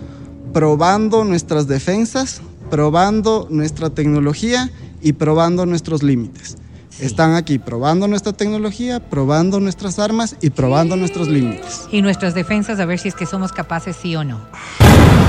probando 0.53 1.25
nuestras 1.25 1.67
defensas, 1.67 2.43
probando 2.71 3.47
nuestra 3.51 3.91
tecnología 3.91 4.71
y 5.03 5.15
probando 5.15 5.67
nuestros 5.67 6.03
límites. 6.03 6.57
Están 7.01 7.35
aquí 7.35 7.59
probando 7.59 8.07
nuestra 8.07 8.33
tecnología, 8.33 9.01
probando 9.01 9.59
nuestras 9.59 9.99
armas 9.99 10.37
y 10.41 10.51
probando 10.51 10.97
nuestros 10.97 11.29
límites. 11.29 11.89
Y 11.91 12.03
nuestras 12.03 12.35
defensas 12.35 12.79
a 12.79 12.85
ver 12.85 12.99
si 12.99 13.09
es 13.09 13.15
que 13.15 13.27
somos 13.27 13.53
capaces 13.53 13.97
sí 13.97 14.15
o 14.15 14.23
no. 14.23 14.41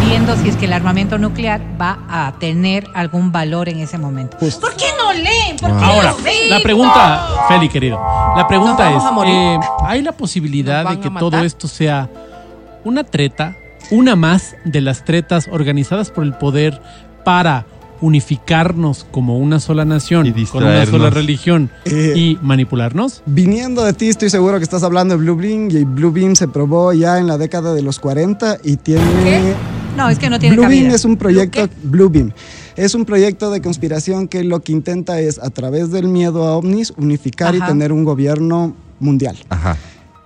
Viendo 0.08 0.38
si 0.38 0.50
es 0.50 0.56
que 0.56 0.66
el 0.66 0.74
armamento 0.74 1.18
nuclear 1.18 1.62
va 1.82 2.00
a 2.08 2.36
tener 2.40 2.88
algún 2.94 3.32
valor 3.32 3.68
en 3.70 3.80
ese 3.80 3.98
momento. 3.98 4.38
Justo. 4.40 4.62
¿Por 4.62 4.76
qué 4.76 4.86
no 4.98 5.12
leen? 5.14 5.58
¿Por 5.58 5.76
qué 5.78 5.86
Ahora, 5.86 6.12
no 6.12 6.18
la 6.50 6.60
pregunta, 6.62 7.28
Feli, 7.48 7.70
querido, 7.70 8.00
la 8.36 8.48
pregunta 8.48 8.96
es, 8.96 9.04
eh, 9.26 9.60
¿hay 9.84 10.04
la 10.04 10.12
posibilidad 10.12 10.88
de 10.88 11.00
que 11.00 11.10
todo 11.10 11.40
esto 11.40 11.68
sea 11.68 12.10
una 12.84 13.04
treta, 13.04 13.56
una 13.90 14.16
más 14.16 14.56
de 14.64 14.82
las 14.82 15.04
tretas 15.04 15.48
organizadas 15.52 16.12
por 16.12 16.24
el 16.24 16.36
poder 16.36 16.80
para 17.24 17.66
unificarnos 18.02 19.06
como 19.12 19.38
una 19.38 19.60
sola 19.60 19.86
nación, 19.86 20.28
Y 20.28 20.46
con 20.46 20.64
una 20.64 20.86
sola 20.86 21.10
religión 21.10 21.70
Eh, 21.86 22.14
y 22.16 22.38
manipularnos? 22.42 23.22
Viniendo 23.26 23.84
de 23.84 23.94
ti, 23.94 24.08
estoy 24.08 24.30
seguro 24.30 24.58
que 24.58 24.64
estás 24.64 24.84
hablando 24.84 25.16
de 25.16 25.22
Blue 25.22 25.36
Beam 25.36 25.70
y 25.72 25.84
Blue 25.84 26.12
Beam 26.12 26.36
se 26.36 26.48
probó 26.48 26.94
ya 26.94 27.20
en 27.20 27.28
la 27.28 27.38
década 27.38 27.74
de 27.74 27.82
los 27.82 28.00
40 28.00 28.58
y 28.64 28.78
tiene... 28.78 29.54
No, 29.96 30.10
es 30.10 30.20
que 30.20 30.30
no 30.30 30.40
tiene 30.40 30.56
Blue 30.56 30.68
Beam 30.68 30.88
es 30.92 31.06
un 31.06 31.16
proyecto, 31.16 31.70
Blue 31.84 32.10
Beam, 32.10 32.34
es 32.76 32.96
un 32.96 33.06
proyecto 33.06 33.50
de 33.52 33.62
conspiración 33.62 34.28
que 34.28 34.44
lo 34.44 34.62
que 34.62 34.74
intenta 34.74 35.20
es, 35.22 35.40
a 35.40 35.50
través 35.50 35.92
del 35.92 36.08
miedo 36.10 36.46
a 36.46 36.58
ovnis, 36.58 36.94
unificar 36.98 37.56
y 37.56 37.62
tener 37.62 37.94
un 37.94 38.04
gobierno 38.04 38.76
mundial. 39.00 39.38
Ajá. 39.50 39.78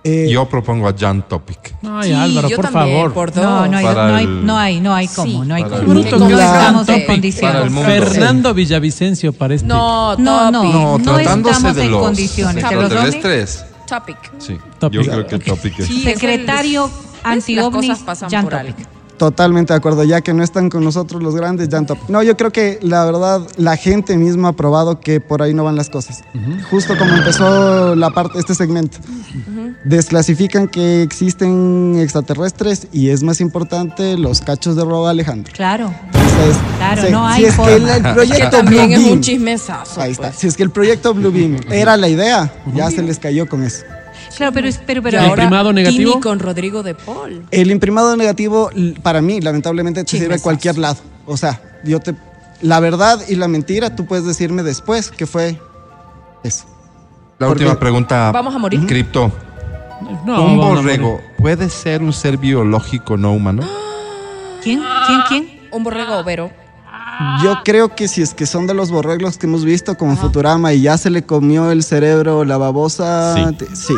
Eh, 0.02 0.28
Yo 0.30 0.48
propongo 0.48 0.88
a 0.88 0.94
Jan 0.98 1.28
Topic. 1.28 1.74
Ay, 1.82 2.08
Sí, 2.08 2.12
Álvaro, 2.14 2.48
yo 2.48 2.56
por 2.56 2.64
también, 2.70 2.96
favor. 2.96 3.12
Por 3.12 3.32
dos. 3.34 3.44
No, 3.44 3.66
no 3.66 3.76
hay, 3.76 3.84
Para 3.84 4.08
no 4.08 4.14
hay, 4.16 4.24
el- 4.24 4.46
no 4.46 4.58
hay, 4.58 4.80
no 4.80 4.94
hay 4.94 5.08
cómo, 5.08 5.26
Sí, 5.42 5.48
no 5.48 5.54
hay 5.54 5.62
para 5.62 5.76
cómo. 5.76 5.82
el 5.92 5.98
Bruto, 6.00 6.18
No 6.18 6.26
que 6.28 6.32
estamos 6.34 6.88
en 6.88 7.06
condiciones. 7.06 7.52
para 7.52 7.64
el 7.64 7.70
mundo. 7.70 7.90
Fernando 7.90 8.54
Villavicencio 8.54 9.32
para 9.34 9.54
este. 9.54 9.66
No, 9.66 10.16
No, 10.16 10.50
no. 10.50 10.64
No, 10.64 10.98
no 10.98 11.04
tratándose 11.04 11.56
estamos 11.56 11.76
en 11.76 11.92
condiciones. 11.92 12.54
¿De 12.56 12.62
los 12.62 12.72
ovnis? 12.72 12.84
extraterrestres. 12.92 13.64
Topic. 13.86 14.16
Sí. 14.38 14.56
Topic. 14.78 15.00
Yo 15.02 15.10
creo 15.10 15.26
que 15.26 15.38
topic 15.38 15.80
es. 15.80 15.86
Sí, 15.86 16.02
Secretario 16.04 16.86
es- 16.86 16.92
Las 17.22 17.32
anti-ovnis, 17.32 17.90
cosas 17.90 17.98
pasan 18.04 18.30
Jan 18.30 18.44
por 18.44 18.52
Topic. 18.54 18.76
algo. 18.78 18.90
Totalmente 19.20 19.74
de 19.74 19.76
acuerdo, 19.76 20.02
ya 20.02 20.22
que 20.22 20.32
no 20.32 20.42
están 20.42 20.70
con 20.70 20.82
nosotros 20.82 21.22
los 21.22 21.36
grandes, 21.36 21.68
Jan 21.70 21.84
Top. 21.84 21.98
No, 22.08 22.22
yo 22.22 22.38
creo 22.38 22.50
que 22.50 22.78
la 22.80 23.04
verdad, 23.04 23.46
la 23.58 23.76
gente 23.76 24.16
misma 24.16 24.48
ha 24.48 24.52
probado 24.52 24.98
que 24.98 25.20
por 25.20 25.42
ahí 25.42 25.52
no 25.52 25.62
van 25.62 25.76
las 25.76 25.90
cosas. 25.90 26.24
Justo 26.70 26.96
como 26.96 27.14
empezó 27.14 27.94
la 27.96 28.08
parte, 28.08 28.38
este 28.38 28.54
segmento. 28.54 28.96
Desclasifican 29.84 30.68
que 30.68 31.02
existen 31.02 31.98
extraterrestres 31.98 32.88
y 32.92 33.10
es 33.10 33.22
más 33.22 33.42
importante 33.42 34.16
los 34.16 34.40
cachos 34.40 34.74
de 34.74 34.84
robo 34.86 35.06
Alejandro. 35.06 35.52
Claro. 35.54 35.92
Entonces, 36.14 36.56
Claro, 36.78 37.10
no 37.10 37.26
hay 37.26 37.42
si 37.42 37.48
es 37.48 37.58
que 37.58 37.74
el, 37.76 37.84
Que 37.84 38.62
Blue 38.62 38.80
es 38.80 38.88
Beam, 38.88 39.12
un 39.12 39.20
chismesazo. 39.20 40.00
ahí 40.00 40.12
está. 40.12 40.28
pues. 40.28 40.36
Si 40.36 40.46
es 40.46 40.56
que 40.56 40.62
el 40.62 40.70
proyecto 40.70 41.12
Blue 41.12 41.30
Beam 41.30 41.58
era 41.70 41.98
la 41.98 42.08
idea, 42.08 42.50
ya 42.74 42.90
se 42.90 43.02
les 43.02 43.18
cayó 43.18 43.46
con 43.46 43.64
eso. 43.64 43.84
Claro, 44.36 44.52
pero, 44.52 44.68
pero, 44.86 45.08
¿El 45.08 45.16
ahora 45.18 45.42
primado 45.44 45.72
negativo? 45.72 46.20
Con 46.20 46.38
Rodrigo 46.38 46.82
de 46.82 46.94
Paul. 46.94 47.44
El 47.50 47.70
imprimado 47.70 48.16
negativo, 48.16 48.70
para 49.02 49.20
mí, 49.20 49.40
lamentablemente, 49.40 50.04
te 50.04 50.18
sirve 50.18 50.36
a 50.36 50.38
cualquier 50.38 50.78
lado. 50.78 50.98
O 51.26 51.36
sea, 51.36 51.60
yo 51.84 52.00
te. 52.00 52.14
La 52.62 52.80
verdad 52.80 53.20
y 53.28 53.36
la 53.36 53.48
mentira, 53.48 53.94
tú 53.96 54.06
puedes 54.06 54.24
decirme 54.26 54.62
después 54.62 55.10
que 55.10 55.26
fue 55.26 55.58
eso. 56.44 56.64
La 57.38 57.46
Porque- 57.46 57.64
última 57.64 57.78
pregunta. 57.80 58.30
Vamos 58.32 58.54
a 58.54 58.58
morir. 58.58 58.86
Cripto. 58.86 59.32
No, 60.26 60.44
¿Un 60.44 60.56
borrego 60.56 61.20
puede 61.38 61.68
ser 61.68 62.02
un 62.02 62.12
ser 62.12 62.36
biológico 62.38 63.16
no 63.16 63.32
humano? 63.32 63.62
¿Quién? 64.62 64.82
¿Quién? 65.06 65.20
¿Quién? 65.28 65.60
Un 65.72 65.84
borrego 65.84 66.16
overo. 66.16 66.50
Yo 67.42 67.60
creo 67.64 67.94
que 67.94 68.08
si 68.08 68.22
es 68.22 68.32
que 68.34 68.46
son 68.46 68.66
de 68.66 68.72
los 68.74 68.90
borregos 68.90 69.36
que 69.36 69.46
hemos 69.46 69.64
visto 69.64 69.96
como 69.96 70.16
Futurama 70.16 70.72
y 70.72 70.80
ya 70.82 70.96
se 70.96 71.10
le 71.10 71.22
comió 71.24 71.70
el 71.70 71.82
cerebro 71.82 72.44
la 72.44 72.56
babosa, 72.56 73.34
Sí. 73.34 73.54
te- 73.56 73.76
sí. 73.76 73.94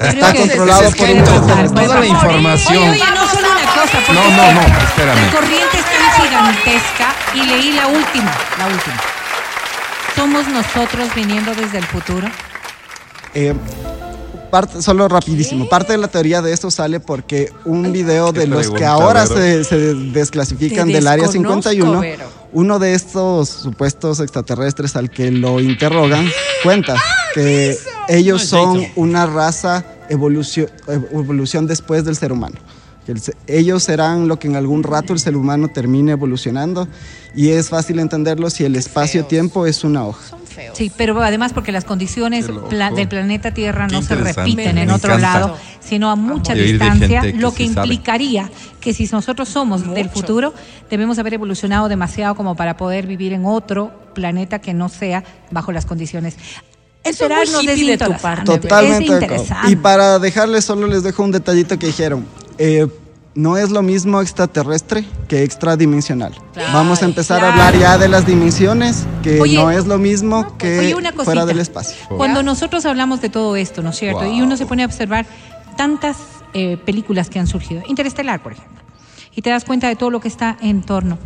Está 0.00 0.32
que- 0.32 0.38
controlado 0.40 0.82
Es 0.84 0.94
por 0.96 1.08
un 1.10 1.24
toda- 1.24 2.00
la 2.00 2.06
información. 2.06 2.78
Oye, 2.78 2.90
oye, 2.92 3.04
no 3.14 3.28
solo 3.28 3.46
una 3.50 3.66
cosa. 3.82 3.98
porque 4.06 4.12
No, 4.12 4.30
no, 4.30 4.52
no, 4.52 4.60
espérame. 4.84 5.26
La 5.26 5.32
corriente 5.32 5.76
es 5.78 5.84
tan 5.84 6.22
gigantesca 6.28 7.08
y 7.34 7.42
leí 7.46 7.72
la 7.72 7.86
última, 7.88 8.32
la 8.58 8.66
última. 8.66 8.96
¿Somos 10.16 10.48
nosotros 10.48 11.08
viniendo 11.14 11.54
desde 11.54 11.78
el 11.78 11.84
futuro? 11.84 12.26
Eh, 13.34 13.54
parte, 14.50 14.82
solo 14.82 15.08
rapidísimo. 15.08 15.68
Parte 15.68 15.92
de 15.92 15.98
la 15.98 16.08
teoría 16.08 16.42
de 16.42 16.52
esto 16.52 16.70
sale 16.70 17.00
porque 17.00 17.52
un 17.64 17.92
video 17.92 18.32
de 18.32 18.46
los 18.46 18.70
que 18.70 18.84
ahora 18.84 19.26
se, 19.26 19.64
se 19.64 19.76
desclasifican 19.94 20.88
Te 20.88 20.94
del 20.94 21.06
área 21.06 21.26
desconozco, 21.26 21.62
51, 21.70 22.00
Vero. 22.00 22.24
uno 22.52 22.78
de 22.78 22.94
estos 22.94 23.48
supuestos 23.48 24.20
extraterrestres 24.20 24.96
al 24.96 25.10
que 25.10 25.30
lo 25.30 25.60
interrogan 25.60 26.28
cuenta 26.62 26.96
que 27.34 27.76
ellos 28.08 28.44
son 28.44 28.80
Jason. 28.80 28.92
una 28.96 29.26
raza 29.26 29.84
evolución, 30.08 30.68
evolución 31.12 31.66
después 31.66 32.04
del 32.04 32.16
ser 32.16 32.32
humano. 32.32 32.56
Que 33.06 33.12
el 33.12 33.20
se- 33.20 33.34
ellos 33.46 33.84
serán 33.84 34.28
lo 34.28 34.38
que 34.38 34.48
en 34.48 34.56
algún 34.56 34.82
rato 34.82 35.12
el 35.12 35.18
ser 35.20 35.36
humano 35.36 35.68
termine 35.68 36.12
evolucionando 36.12 36.86
y 37.34 37.50
es 37.50 37.68
fácil 37.70 37.98
entenderlo 37.98 38.50
si 38.50 38.64
el 38.64 38.76
espacio-tiempo 38.76 39.64
es 39.66 39.84
una 39.84 40.04
hoja. 40.04 40.36
Feos. 40.50 40.76
Sí, 40.76 40.90
pero 40.96 41.20
además 41.22 41.52
porque 41.52 41.72
las 41.72 41.84
condiciones 41.84 42.46
pla- 42.68 42.90
del 42.90 43.08
planeta 43.08 43.52
Tierra 43.54 43.86
Qué 43.86 43.94
no 43.94 44.02
se 44.02 44.14
repiten 44.16 44.74
Me 44.74 44.82
en 44.82 44.90
otro 44.90 45.14
encanta. 45.14 45.40
lado, 45.40 45.56
sino 45.80 46.10
a 46.10 46.16
mucha 46.16 46.54
distancia, 46.54 47.22
lo 47.34 47.54
que 47.54 47.68
sabe. 47.68 47.86
implicaría 47.88 48.50
que 48.80 48.92
si 48.92 49.06
nosotros 49.06 49.48
somos 49.48 49.92
del 49.94 50.10
futuro, 50.10 50.52
debemos 50.90 51.18
haber 51.18 51.34
evolucionado 51.34 51.88
demasiado 51.88 52.34
como 52.34 52.54
para 52.56 52.76
poder 52.76 53.06
vivir 53.06 53.32
en 53.32 53.44
otro 53.46 53.92
planeta 54.14 54.58
que 54.58 54.74
no 54.74 54.88
sea 54.88 55.22
bajo 55.50 55.72
las 55.72 55.86
condiciones. 55.86 56.36
Eso 57.02 57.26
es 57.26 57.52
muy 57.52 57.64
hippie 57.64 57.92
de 57.92 57.96
tu 57.98 58.04
interesante, 58.04 58.22
parte. 58.22 58.44
Totalmente. 58.58 59.04
Es 59.04 59.08
de 59.08 59.14
acuerdo. 59.16 59.24
interesante. 59.34 59.70
Y 59.72 59.76
para 59.76 60.18
dejarles 60.18 60.64
solo 60.66 60.86
les 60.86 61.02
dejo 61.02 61.22
un 61.22 61.30
detallito 61.32 61.78
que 61.78 61.86
dijeron. 61.86 62.26
Eh, 62.58 62.86
no 63.34 63.56
es 63.56 63.70
lo 63.70 63.82
mismo 63.82 64.20
extraterrestre 64.20 65.04
que 65.28 65.42
extradimensional. 65.44 66.34
Claro. 66.52 66.72
Vamos 66.72 67.02
a 67.02 67.04
empezar 67.04 67.38
Claro. 67.38 67.52
a 67.60 67.68
hablar 67.68 67.80
ya 67.80 67.96
de 67.98 68.08
las 68.08 68.26
dimensiones, 68.26 69.06
que 69.22 69.40
Oye, 69.40 69.56
no 69.56 69.70
es 69.70 69.86
lo 69.86 69.98
mismo 69.98 70.56
que 70.58 70.78
Oye, 70.80 70.94
una 70.94 71.10
cosita. 71.12 71.24
fuera 71.24 71.46
del 71.46 71.60
espacio. 71.60 71.96
Cuando 72.16 72.42
nosotros 72.42 72.84
hablamos 72.86 73.20
de 73.20 73.28
todo 73.28 73.54
esto, 73.56 73.82
¿no 73.82 73.90
es 73.90 73.96
cierto? 73.96 74.26
Y 74.26 74.42
uno 74.42 74.56
se 74.56 74.66
pone 74.66 74.82
a 74.82 74.86
observar 74.86 75.26
tantas 75.76 76.16
eh, 76.54 76.76
películas 76.84 77.30
que 77.30 77.38
han 77.38 77.46
surgido. 77.46 77.82
Interestelar, 77.86 78.42
por 78.42 78.52
ejemplo. 78.52 78.80
Y 79.36 79.42
te 79.42 79.50
das 79.50 79.64
cuenta 79.64 79.86
de 79.88 79.94
todo 79.96 80.10
lo 80.10 80.20
que 80.20 80.26
está 80.28 80.56
en 80.60 80.82
torno. 80.82 81.16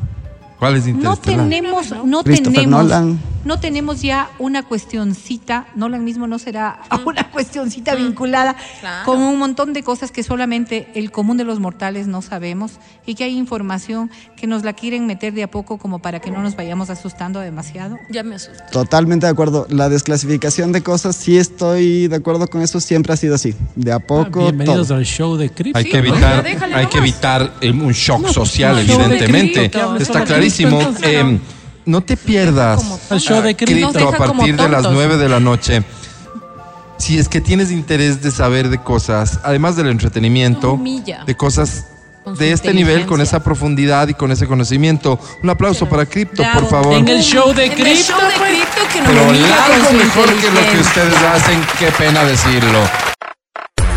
¿Cuál 0.58 0.76
es 0.76 0.86
No 0.86 1.16
tenemos, 1.16 1.90
no 2.04 2.22
tenemos, 2.22 2.66
Nolan. 2.66 3.18
no 3.44 3.58
tenemos 3.60 4.00
ya 4.00 4.30
una 4.38 4.62
cuestioncita, 4.62 5.66
Nolan 5.74 6.04
mismo 6.04 6.26
no 6.26 6.38
será 6.38 6.80
una 7.04 7.28
cuestioncita 7.30 7.94
vinculada 7.94 8.56
Claro. 8.80 9.04
con 9.04 9.20
un 9.20 9.38
montón 9.38 9.72
de 9.72 9.82
cosas 9.82 10.10
que 10.12 10.22
solamente 10.22 10.88
el 10.94 11.10
común 11.10 11.36
de 11.36 11.44
los 11.44 11.58
mortales 11.60 12.06
no 12.06 12.22
sabemos 12.22 12.72
y 13.04 13.14
que 13.14 13.24
hay 13.24 13.36
información 13.36 14.10
que 14.36 14.46
nos 14.46 14.62
la 14.62 14.72
quieren 14.72 15.06
meter 15.06 15.34
de 15.34 15.42
a 15.42 15.50
poco 15.50 15.76
como 15.78 15.98
para 15.98 16.20
que 16.20 16.30
no 16.30 16.40
nos 16.42 16.56
vayamos 16.56 16.88
asustando 16.88 17.40
demasiado. 17.40 17.98
Ya 18.08 18.22
me 18.22 18.36
asusto. 18.36 18.62
Totalmente 18.70 19.26
de 19.26 19.32
acuerdo. 19.32 19.66
La 19.70 19.88
desclasificación 19.88 20.72
de 20.72 20.82
cosas, 20.82 21.16
sí 21.16 21.36
estoy 21.36 22.08
de 22.08 22.16
acuerdo 22.16 22.46
con 22.48 22.62
eso, 22.62 22.80
siempre 22.80 23.12
ha 23.12 23.16
sido 23.16 23.34
así. 23.34 23.54
De 23.74 23.92
a 23.92 23.98
poco. 23.98 24.40
Bienvenidos 24.42 24.88
todo. 24.88 24.98
al 24.98 25.04
show 25.04 25.36
de 25.36 25.50
Crips. 25.50 25.76
Hay 25.76 25.84
que 25.84 25.98
evitar, 25.98 26.44
hay 26.74 26.86
que 26.86 26.98
evitar 26.98 27.52
eh, 27.60 27.70
un 27.70 27.92
shock 27.92 28.20
No, 28.22 28.32
social, 28.32 28.78
evidentemente. 28.78 29.64
Está 29.98 30.26
solo 30.26 30.43
clarísimo. 30.48 30.80
Eh, 31.02 31.38
no 31.86 32.00
te 32.00 32.16
pierdas 32.16 32.82
El 33.10 33.20
show 33.20 33.42
de 33.42 33.54
Cripto 33.54 34.08
a 34.08 34.16
partir 34.16 34.56
de 34.56 34.68
las 34.68 34.82
tontos. 34.82 34.92
9 34.94 35.16
de 35.18 35.28
la 35.28 35.40
noche. 35.40 35.82
Si 36.98 37.18
es 37.18 37.28
que 37.28 37.40
tienes 37.40 37.70
interés 37.70 38.22
de 38.22 38.30
saber 38.30 38.70
de 38.70 38.78
cosas, 38.78 39.40
además 39.42 39.76
del 39.76 39.88
entretenimiento, 39.88 40.80
de 41.26 41.36
cosas 41.36 41.86
de 42.38 42.52
este 42.52 42.72
nivel, 42.72 43.04
con 43.04 43.20
esa 43.20 43.42
profundidad 43.42 44.08
y 44.08 44.14
con 44.14 44.32
ese 44.32 44.46
conocimiento. 44.46 45.18
Un 45.42 45.50
aplauso 45.50 45.86
para 45.86 46.06
Cripto, 46.06 46.42
Bravo. 46.42 46.60
por 46.60 46.70
favor. 46.70 46.94
En 46.94 47.08
el 47.08 47.22
show 47.22 47.52
de 47.52 47.68
de 47.68 47.74
Cristo 47.74 48.14
que 48.92 49.00
nos 49.00 49.10
Pero 49.10 49.32
largo 49.32 49.92
mejor 49.92 50.26
que 50.26 50.50
lo 50.50 50.70
que 50.70 50.78
ustedes 50.80 51.16
hacen, 51.16 51.60
qué 51.78 51.90
pena 51.98 52.24
decirlo. 52.24 52.78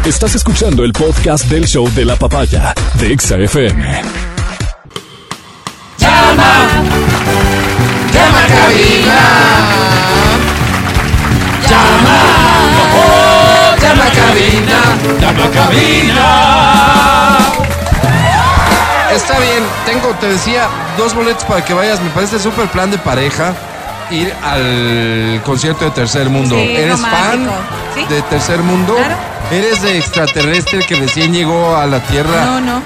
Estás 0.05 0.35
escuchando 0.35 0.83
el 0.83 0.93
podcast 0.93 1.45
del 1.45 1.67
show 1.67 1.89
de 1.93 2.05
la 2.05 2.15
papaya 2.15 2.73
de 2.99 3.11
Exa 3.11 3.37
Llama 5.97 6.43
a 8.39 8.47
cabina. 8.47 9.19
Llama. 11.69 12.17
Llama 13.81 14.05
a 14.05 14.11
cabina. 14.11 14.79
Llama 15.21 15.45
a 15.45 15.49
cabina. 15.51 16.27
Está 19.15 19.39
bien, 19.39 19.63
tengo, 19.85 20.09
te 20.19 20.27
decía, 20.27 20.67
dos 20.97 21.13
boletos 21.13 21.43
para 21.45 21.63
que 21.65 21.73
vayas. 21.73 22.01
Me 22.01 22.09
parece 22.11 22.39
súper 22.39 22.67
plan 22.67 22.91
de 22.91 22.97
pareja 22.97 23.53
ir 24.11 24.33
al 24.43 25.41
concierto 25.43 25.85
de 25.85 25.91
Tercer 25.91 26.29
Mundo. 26.29 26.55
Sí, 26.55 26.75
¿Eres 26.75 26.99
fan. 27.01 27.49
Sí. 27.95 28.05
de 28.07 28.21
Tercer 28.23 28.59
Mundo? 28.61 28.95
Claro. 28.95 29.15
¿Eres 29.51 29.81
de 29.81 29.97
extraterrestre 29.97 30.85
que 30.85 30.95
recién 30.95 31.33
llegó 31.33 31.75
a 31.75 31.85
la 31.87 31.99
Tierra? 32.01 32.45
No, 32.45 32.59
no. 32.61 32.81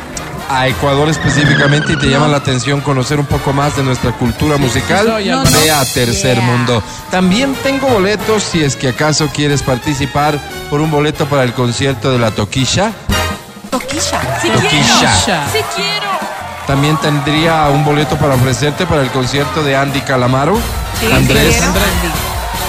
A 0.53 0.67
Ecuador 0.67 1.09
específicamente 1.09 1.93
y 1.93 1.95
te 1.97 2.07
llama 2.09 2.27
la 2.27 2.37
atención 2.37 2.81
conocer 2.81 3.19
un 3.19 3.25
poco 3.25 3.53
más 3.53 3.75
de 3.77 3.83
nuestra 3.83 4.11
cultura 4.11 4.57
musical, 4.57 5.07
No, 5.07 5.15
ve 5.15 5.25
no. 5.25 5.39
a 5.41 5.85
Tercer 5.85 6.37
Yeah. 6.37 6.45
Mundo. 6.45 6.83
También 7.09 7.53
tengo 7.63 7.87
boletos 7.87 8.43
si 8.43 8.63
es 8.63 8.75
que 8.75 8.89
acaso 8.89 9.29
quieres 9.33 9.63
participar 9.63 10.39
por 10.69 10.81
un 10.81 10.91
boleto 10.91 11.25
para 11.27 11.43
el 11.43 11.53
concierto 11.53 12.11
de 12.11 12.19
la 12.19 12.31
Toquilla. 12.31 12.91
Toquilla. 13.69 14.39
Sí 14.41 14.49
Toquilla. 14.49 14.63
quiero. 15.25 15.41
Sí 15.53 15.59
quiero. 15.75 16.07
También 16.67 16.97
tendría 16.97 17.67
un 17.69 17.83
boleto 17.83 18.17
para 18.17 18.35
ofrecerte 18.35 18.85
para 18.85 19.01
el 19.01 19.09
concierto 19.09 19.63
de 19.63 19.75
Andy 19.75 20.01
Calamaro. 20.01 20.57
Sí, 20.99 21.11
Andrés. 21.11 21.55
sí, 21.55 21.61
quiero. 21.61 22.20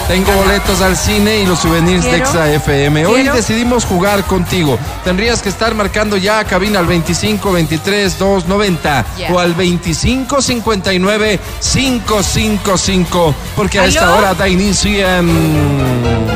Tengo 0.09 0.31
boletos 0.33 0.81
al 0.83 0.97
cine 0.97 1.39
y 1.41 1.47
los 1.47 1.61
souvenirs 1.61 2.05
de. 2.05 2.17
Exa 2.19 2.51
FM. 2.53 3.07
Hoy 3.07 3.23
Quiero. 3.23 3.35
decidimos 3.37 3.85
jugar 3.85 4.25
contigo. 4.25 4.79
Tendrías 5.05 5.41
que 5.43 5.49
estar 5.49 5.75
marcando 5.75 6.17
ya 6.19 6.41
a 6.41 6.45
cabina 6.45 6.81
al 6.81 6.87
25 6.87 7.51
23 7.53 8.19
290 8.19 9.07
Ya. 9.17 9.33
o 9.33 9.39
al 9.39 9.55
25 9.55 10.43
59 10.43 11.41
555 11.73 13.35
porque 13.57 13.79
a 13.81 13.85
esta 13.87 14.15
hora 14.15 14.35
da 14.35 14.49
inicio 14.49 15.09
en... 15.09 16.33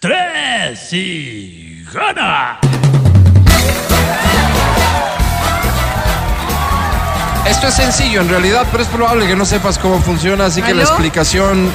Tres 0.00 0.92
y 0.92 1.84
gana. 1.92 2.58
Esto 7.50 7.66
es 7.66 7.74
sencillo 7.74 8.20
en 8.20 8.28
realidad, 8.28 8.66
pero 8.70 8.82
es 8.82 8.88
probable 8.88 9.26
que 9.26 9.34
no 9.36 9.44
sepas 9.44 9.76
cómo 9.78 10.00
funciona, 10.00 10.46
así 10.46 10.62
que 10.62 10.72
la 10.72 10.82
explicación 10.82 11.70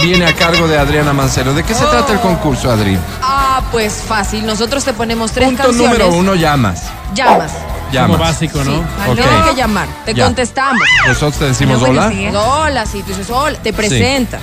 viene 0.00 0.24
a 0.26 0.34
cargo 0.34 0.68
de 0.68 0.78
Adriana 0.78 1.12
Mancero. 1.12 1.52
¿De 1.52 1.62
qué 1.64 1.74
se 1.74 1.84
trata 1.84 2.12
el 2.12 2.20
concurso, 2.20 2.70
Adri? 2.70 2.96
Ah, 3.22 3.60
pues 3.72 4.02
fácil. 4.06 4.46
Nosotros 4.46 4.84
te 4.84 4.92
ponemos 4.92 5.32
tres 5.32 5.48
Punto 5.48 5.64
canciones. 5.64 5.98
número 5.98 6.08
uno, 6.16 6.34
llamas. 6.34 6.82
Llamas. 7.14 7.52
Llamas. 7.92 8.10
Como 8.10 8.18
básico, 8.18 8.64
¿no? 8.64 8.72
Sí. 8.78 8.82
Tienes 9.14 9.42
que 9.50 9.54
llamar. 9.56 9.88
Te 10.04 10.14
Ya. 10.14 10.24
contestamos. 10.24 10.82
Nosotros 11.06 11.36
te 11.38 11.44
decimos 11.46 11.82
Hola, 11.82 12.08
días. 12.08 12.34
Hola, 12.34 12.86
sí. 12.86 13.02
Tú 13.02 13.08
dices 13.08 13.30
hola. 13.30 13.58
Te 13.58 13.72
presentas. 13.72 14.42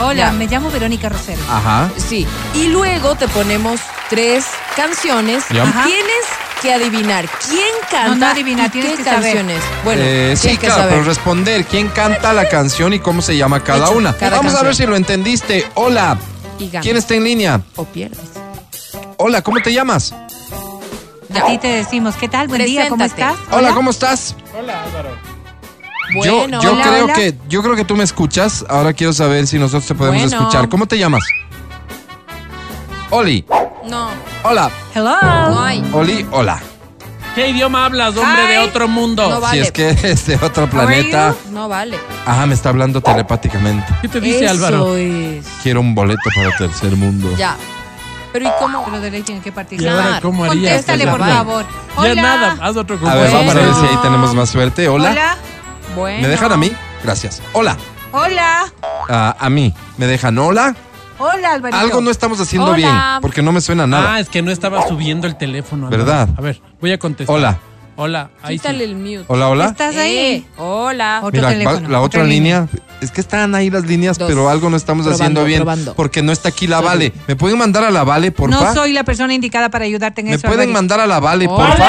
Hola, 0.00 0.14
Ya. 0.26 0.32
me 0.32 0.46
llamo 0.46 0.70
Verónica 0.70 1.08
Rosero. 1.08 1.40
Ajá. 1.50 1.88
Sí. 1.96 2.26
Y 2.54 2.68
luego 2.68 3.14
te 3.16 3.28
ponemos 3.28 3.80
tres 4.08 4.44
canciones. 4.76 5.44
Ya. 5.50 5.64
Y 5.64 5.68
Ajá. 5.68 5.84
tienes 5.84 6.24
que 6.62 6.72
adivinar 6.72 7.28
quién 7.48 7.62
canta. 7.90 8.08
No, 8.08 8.14
no 8.16 8.26
adivina, 8.26 8.66
y 8.66 8.70
tienes 8.70 8.90
qué 8.92 8.96
que 8.98 9.04
saber. 9.04 9.22
canciones. 9.22 9.62
Bueno, 9.84 10.02
Eh, 10.04 10.34
sí, 10.36 10.48
que 10.50 10.58
claro, 10.66 10.74
saber. 10.76 10.90
pero 10.94 11.04
responder 11.04 11.64
quién 11.64 11.88
canta 11.88 12.32
la 12.32 12.48
canción 12.48 12.92
y 12.92 12.98
cómo 12.98 13.22
se 13.22 13.36
llama 13.36 13.62
cada 13.62 13.86
Hecho, 13.86 13.96
una. 13.96 14.12
cada 14.16 14.36
Vamos 14.38 14.54
a 14.54 14.62
ver 14.62 14.74
si 14.74 14.86
lo 14.86 14.96
entendiste. 14.96 15.66
Hola. 15.74 16.16
Y. 16.58 16.68
¿Quién 16.68 16.96
está 16.96 17.14
en 17.14 17.24
línea? 17.24 17.60
O 17.76 17.84
pierdes. 17.84 18.20
Hola, 19.18 19.42
¿cómo 19.42 19.60
te 19.60 19.72
llamas? 19.72 20.14
A 21.34 21.46
ti 21.46 21.58
te 21.58 21.68
decimos, 21.68 22.14
¿qué 22.16 22.28
tal? 22.28 22.48
Buen 22.48 22.64
día, 22.64 22.88
¿cómo 22.88 23.04
estás? 23.04 23.36
Hola, 23.50 23.72
¿cómo 23.74 23.90
estás? 23.90 24.34
yo 26.24 26.36
Bueno, 26.38 26.62
yo 26.62 26.72
hola, 26.72 26.82
creo 26.84 27.04
hola. 27.04 27.12
que 27.14 27.34
yo 27.48 27.62
creo 27.62 27.76
que 27.76 27.84
tú 27.84 27.96
me 27.96 28.04
escuchas. 28.04 28.64
Ahora 28.68 28.92
quiero 28.94 29.12
saber 29.12 29.46
si 29.46 29.58
nosotros 29.58 29.86
te 29.86 29.94
podemos 29.94 30.22
Bueno. 30.22 30.36
escuchar. 30.38 30.68
¿Cómo 30.68 30.86
te 30.86 30.98
llamas? 30.98 31.24
Oli. 33.10 33.44
No, 33.88 34.08
Hola. 34.42 34.70
Hello. 34.94 35.16
no 35.22 35.62
hay. 35.62 35.84
Oli, 35.92 36.26
hola. 36.30 36.58
¿Qué 37.34 37.48
idioma 37.50 37.84
hablas, 37.84 38.16
hombre 38.16 38.44
Hi. 38.44 38.48
de 38.52 38.58
otro 38.58 38.88
mundo? 38.88 39.28
No 39.28 39.36
Si 39.36 39.42
Vale. 39.42 39.60
es 39.60 39.72
que 39.72 39.90
es 39.90 40.26
de 40.26 40.36
otro 40.36 40.68
planeta. 40.70 41.34
No 41.50 41.68
vale. 41.68 41.98
Ajá, 42.24 42.46
me 42.46 42.54
está 42.54 42.70
hablando 42.70 43.00
telepáticamente. 43.00 43.86
¿Qué 44.00 44.08
te 44.08 44.20
dice 44.20 44.44
Eso 44.46 44.54
Álvaro? 44.54 44.96
es. 44.96 45.44
Quiero 45.62 45.80
un 45.80 45.94
boleto 45.94 46.22
para 46.34 46.56
tercer 46.56 46.96
mundo. 46.96 47.30
Ya. 47.36 47.56
Pero 48.32 48.46
¿y 48.46 48.50
cómo? 48.58 48.84
Pero 48.86 49.00
de 49.00 49.10
ley 49.10 49.22
tiene 49.22 49.40
que 49.42 49.50
¿Y 49.50 49.52
participar. 49.52 49.94
ahora 49.94 50.20
cómo 50.20 50.44
harías? 50.44 50.76
Contéstale, 50.84 51.06
por 51.06 51.20
Bye. 51.20 51.32
favor. 51.32 51.64
Ya 51.96 52.00
Hola. 52.02 52.22
nada, 52.22 52.56
haz 52.60 52.76
otro 52.76 52.96
A 52.96 52.98
concurso. 53.00 53.18
ver, 53.22 53.32
vamos 53.32 53.50
a 53.50 53.54
ver 53.58 53.64
Bueno. 53.68 53.80
si 53.80 53.86
ahí 53.86 54.02
tenemos 54.02 54.34
más 54.34 54.48
suerte. 54.48 54.88
Hola. 54.88 55.10
Hola. 55.10 55.36
Bueno. 55.94 56.22
¿Me 56.22 56.28
dejan 56.28 56.52
a 56.52 56.56
mí? 56.56 56.72
Gracias. 57.04 57.42
Hola. 57.52 57.76
Hola. 58.12 58.72
Ah, 59.10 59.36
a 59.38 59.50
mí. 59.50 59.74
¿Me 59.98 60.06
dejan 60.06 60.38
hola? 60.38 60.74
Hola, 61.18 61.52
Alvarito. 61.52 61.78
Algo 61.78 62.00
no 62.00 62.10
estamos 62.10 62.40
haciendo 62.40 62.68
Hola. 62.68 62.76
bien, 62.76 62.94
porque 63.22 63.42
no 63.42 63.52
me 63.52 63.60
suena 63.60 63.86
nada. 63.86 64.14
Ah, 64.14 64.20
es 64.20 64.28
que 64.28 64.42
no 64.42 64.50
estaba 64.50 64.86
subiendo 64.88 65.26
el 65.26 65.36
teléfono. 65.36 65.86
Álvaro. 65.86 66.04
¿Verdad? 66.04 66.28
A 66.36 66.40
ver, 66.40 66.60
voy 66.80 66.92
a 66.92 66.98
contestar. 66.98 67.34
Hola. 67.36 67.58
Hola. 67.98 68.30
Ahí 68.42 68.58
Quítale 68.58 68.78
sí. 68.78 68.84
el 68.84 68.96
mute. 68.96 69.24
Hola, 69.28 69.48
hola. 69.48 69.66
¿Estás 69.68 69.96
ahí? 69.96 70.16
Eh, 70.16 70.44
hola. 70.58 71.20
Otro 71.22 71.30
Mira, 71.32 71.44
va- 71.44 71.52
teléfono. 71.52 71.88
la 71.88 72.00
otra 72.02 72.24
línea. 72.24 72.68
Es 73.06 73.12
que 73.12 73.20
están 73.20 73.54
ahí 73.54 73.70
las 73.70 73.86
líneas, 73.86 74.18
Dos. 74.18 74.26
pero 74.28 74.48
algo 74.50 74.68
no 74.68 74.76
estamos 74.76 75.04
Probando, 75.06 75.22
haciendo 75.24 75.44
bien. 75.44 75.60
probando. 75.60 75.94
Porque 75.94 76.22
no 76.22 76.32
está 76.32 76.48
aquí 76.48 76.66
la 76.66 76.80
Vale. 76.80 77.12
¿Me 77.28 77.36
pueden 77.36 77.56
mandar 77.56 77.84
a 77.84 77.90
la 77.92 78.02
Vale, 78.02 78.32
porfa? 78.32 78.58
No 78.60 78.74
soy 78.74 78.92
la 78.92 79.04
persona 79.04 79.32
indicada 79.32 79.68
para 79.70 79.84
ayudarte 79.84 80.22
en 80.22 80.26
¿Me 80.28 80.32
eso. 80.34 80.42
pueden 80.42 80.60
Alvarito. 80.62 80.72
mandar 80.74 81.00
a 81.00 81.06
la 81.06 81.20
Vale, 81.20 81.46
Hola, 81.48 81.66
porfa? 81.68 81.86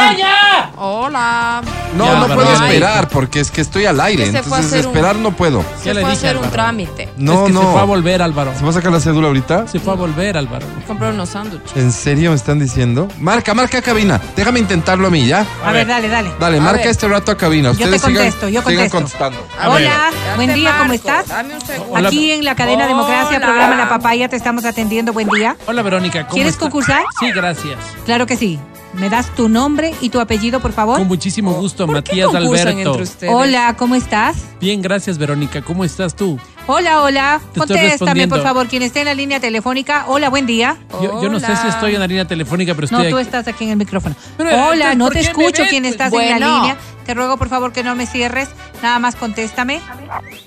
Hola. 0.78 1.62
No, 1.96 2.06
Ya, 2.06 2.20
no 2.28 2.36
puedo 2.36 2.54
esperar 2.54 3.08
porque 3.10 3.40
es 3.40 3.50
que 3.50 3.62
estoy 3.62 3.86
al 3.86 4.00
aire. 4.00 4.24
Es 4.26 4.30
que 4.30 4.38
se 4.38 4.44
fue 4.44 4.58
a 4.58 4.62
Entonces, 4.62 4.74
hacer 4.80 4.86
un- 4.88 4.96
esperar 4.96 5.16
no 5.16 5.32
puedo. 5.32 5.66
Se 5.82 5.94
le 5.94 6.02
fue 6.02 6.10
a 6.12 6.14
hacer 6.14 6.38
un 6.38 6.50
trámite. 6.52 7.10
No, 7.18 7.34
es 7.34 7.48
que 7.48 7.54
no. 7.54 7.62
se 7.62 7.68
fue 7.68 7.82
a 7.82 7.84
volver, 7.84 8.22
Álvaro. 8.22 8.54
¿Se 8.58 8.64
va 8.64 8.70
a 8.70 8.74
sacar 8.74 8.92
la 8.92 9.00
cédula 9.00 9.28
ahorita? 9.28 9.68
Se 9.68 9.80
fue 9.80 9.94
a 9.94 9.96
volver, 9.96 10.38
Álvaro. 10.38 10.66
Compré 10.86 11.10
unos 11.10 11.30
sándwiches. 11.30 11.76
¿En 11.76 11.92
serio 11.92 12.30
me 12.30 12.36
están 12.36 12.60
diciendo? 12.60 13.08
Marca, 13.20 13.54
marca 13.56 13.82
cabina. 13.82 14.22
Déjame 14.36 14.60
intentarlo 14.60 15.08
a 15.08 15.10
mí, 15.10 15.26
¿ya? 15.26 15.46
A 15.66 15.72
ver, 15.72 15.88
dale, 15.88 16.08
dale. 16.10 16.32
Dale, 16.40 16.58
A 16.58 16.62
marca 16.62 16.80
ver. 16.82 16.88
este 16.90 17.08
rato 17.08 17.32
a 17.32 17.38
cabina. 17.38 17.72
Yo 17.72 17.78
te 17.78 17.84
Ustedes 17.86 18.02
sigan- 18.04 18.16
contesto, 18.16 18.50
yo 18.50 18.62
sigan 18.62 18.90
contesto. 18.90 18.98
contestando. 18.98 19.48
A 19.60 19.70
ver. 19.70 19.88
Hola, 19.88 20.10
buen 20.36 20.54
día, 20.54 20.72
¿cómo 20.78 20.90
marco. 20.90 20.94
Estás? 21.08 21.80
Hola. 21.90 22.08
Aquí 22.08 22.32
en 22.32 22.44
la 22.44 22.56
cadena 22.56 22.88
Democracia, 22.88 23.40
programa 23.40 23.76
La 23.76 23.90
Papaya, 23.90 24.30
te 24.30 24.36
estamos 24.36 24.66
atendiendo. 24.66 25.14
Buen 25.14 25.30
día. 25.30 25.56
Hola, 25.66 25.82
Verónica. 25.82 26.24
¿cómo 26.24 26.36
¿Quieres 26.36 26.58
concursar? 26.58 27.04
Sí, 27.20 27.32
gracias. 27.32 27.78
Claro 28.06 28.26
que 28.26 28.36
sí. 28.36 28.60
¿Me 28.94 29.10
das 29.10 29.30
tu 29.36 29.48
nombre 29.48 29.94
y 30.02 30.10
tu 30.10 30.20
apellido, 30.20 30.60
por 30.60 30.72
favor? 30.74 30.98
Con 30.98 31.08
muchísimo 31.08 31.52
gusto, 31.54 31.86
¿Por 31.86 32.02
qué 32.04 32.24
Matías 32.24 32.34
Alberto. 32.34 32.70
entre 32.70 33.04
ustedes? 33.04 33.34
Hola, 33.34 33.76
¿cómo 33.78 33.94
estás? 33.96 34.38
Bien, 34.60 34.82
gracias, 34.82 35.18
Verónica. 35.20 35.62
¿Cómo 35.62 35.84
estás 35.84 36.16
tú? 36.16 36.40
Hola, 36.66 37.02
hola. 37.02 37.40
Te 37.54 37.60
Contéstame, 37.60 38.28
por 38.28 38.42
favor, 38.42 38.68
quien 38.68 38.82
esté 38.82 39.00
en 39.02 39.06
la 39.06 39.14
línea 39.14 39.40
telefónica. 39.40 40.06
Hola, 40.08 40.30
buen 40.30 40.46
día. 40.48 40.78
Yo, 41.02 41.22
yo 41.22 41.30
no 41.30 41.40
sé 41.40 41.56
si 41.58 41.68
estoy 41.68 41.94
en 41.94 42.00
la 42.00 42.08
línea 42.08 42.26
telefónica, 42.26 42.74
pero 42.74 42.88
No, 42.90 42.98
estoy 42.98 43.12
tú 43.12 43.18
aquí. 43.18 43.26
estás 43.26 43.48
aquí 43.48 43.66
en 43.66 43.72
el 43.72 43.78
micrófono. 43.78 44.16
Pero, 44.36 44.50
Hola, 44.68 44.96
no 44.96 45.06
¿por 45.06 45.14
te 45.14 45.20
escucho 45.20 45.64
quien 45.70 45.86
estás 45.86 46.12
en 46.14 46.40
la 46.40 46.48
línea. 46.48 46.78
Te 47.06 47.14
ruego, 47.14 47.38
por 47.38 47.50
favor, 47.50 47.72
que 47.72 47.84
no 47.84 47.94
me 47.96 48.06
cierres. 48.08 48.50
Nada 48.82 48.98
más 49.00 49.16
contéstame. 49.16 49.80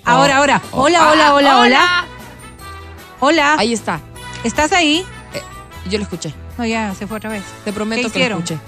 Ahora, 0.05 0.39
ahora. 0.39 0.63
Hola, 0.73 1.11
hola, 1.11 1.35
hola, 1.35 1.59
hola. 1.59 2.05
Hola. 3.21 3.55
Ahí 3.59 3.73
está. 3.73 4.01
¿Estás 4.45 4.73
ahí? 4.73 5.05
Eh, 5.35 5.43
yo 5.89 5.99
lo 5.99 6.05
escuché. 6.05 6.35
No, 6.61 6.67
ya, 6.67 6.95
se 6.95 7.07
fue 7.07 7.17
otra 7.17 7.31
vez. 7.31 7.43
Te 7.65 7.73
prometo 7.73 8.09
¿Qué 8.13 8.21
que 8.21 8.29
lo 8.29 8.35
escuché. 8.37 8.59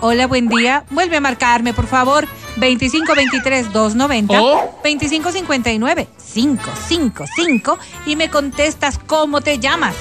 Hola, 0.00 0.26
buen 0.26 0.48
día. 0.48 0.84
Vuelve 0.88 1.18
a 1.18 1.20
marcarme, 1.20 1.74
por 1.74 1.86
favor. 1.86 2.26
2523-290. 2.56 4.26
Oh. 4.40 4.80
2559 4.82 6.08
555 6.32 7.78
y 8.06 8.16
me 8.16 8.30
contestas 8.30 8.98
cómo 9.06 9.42
te 9.42 9.58
llamas. 9.58 9.94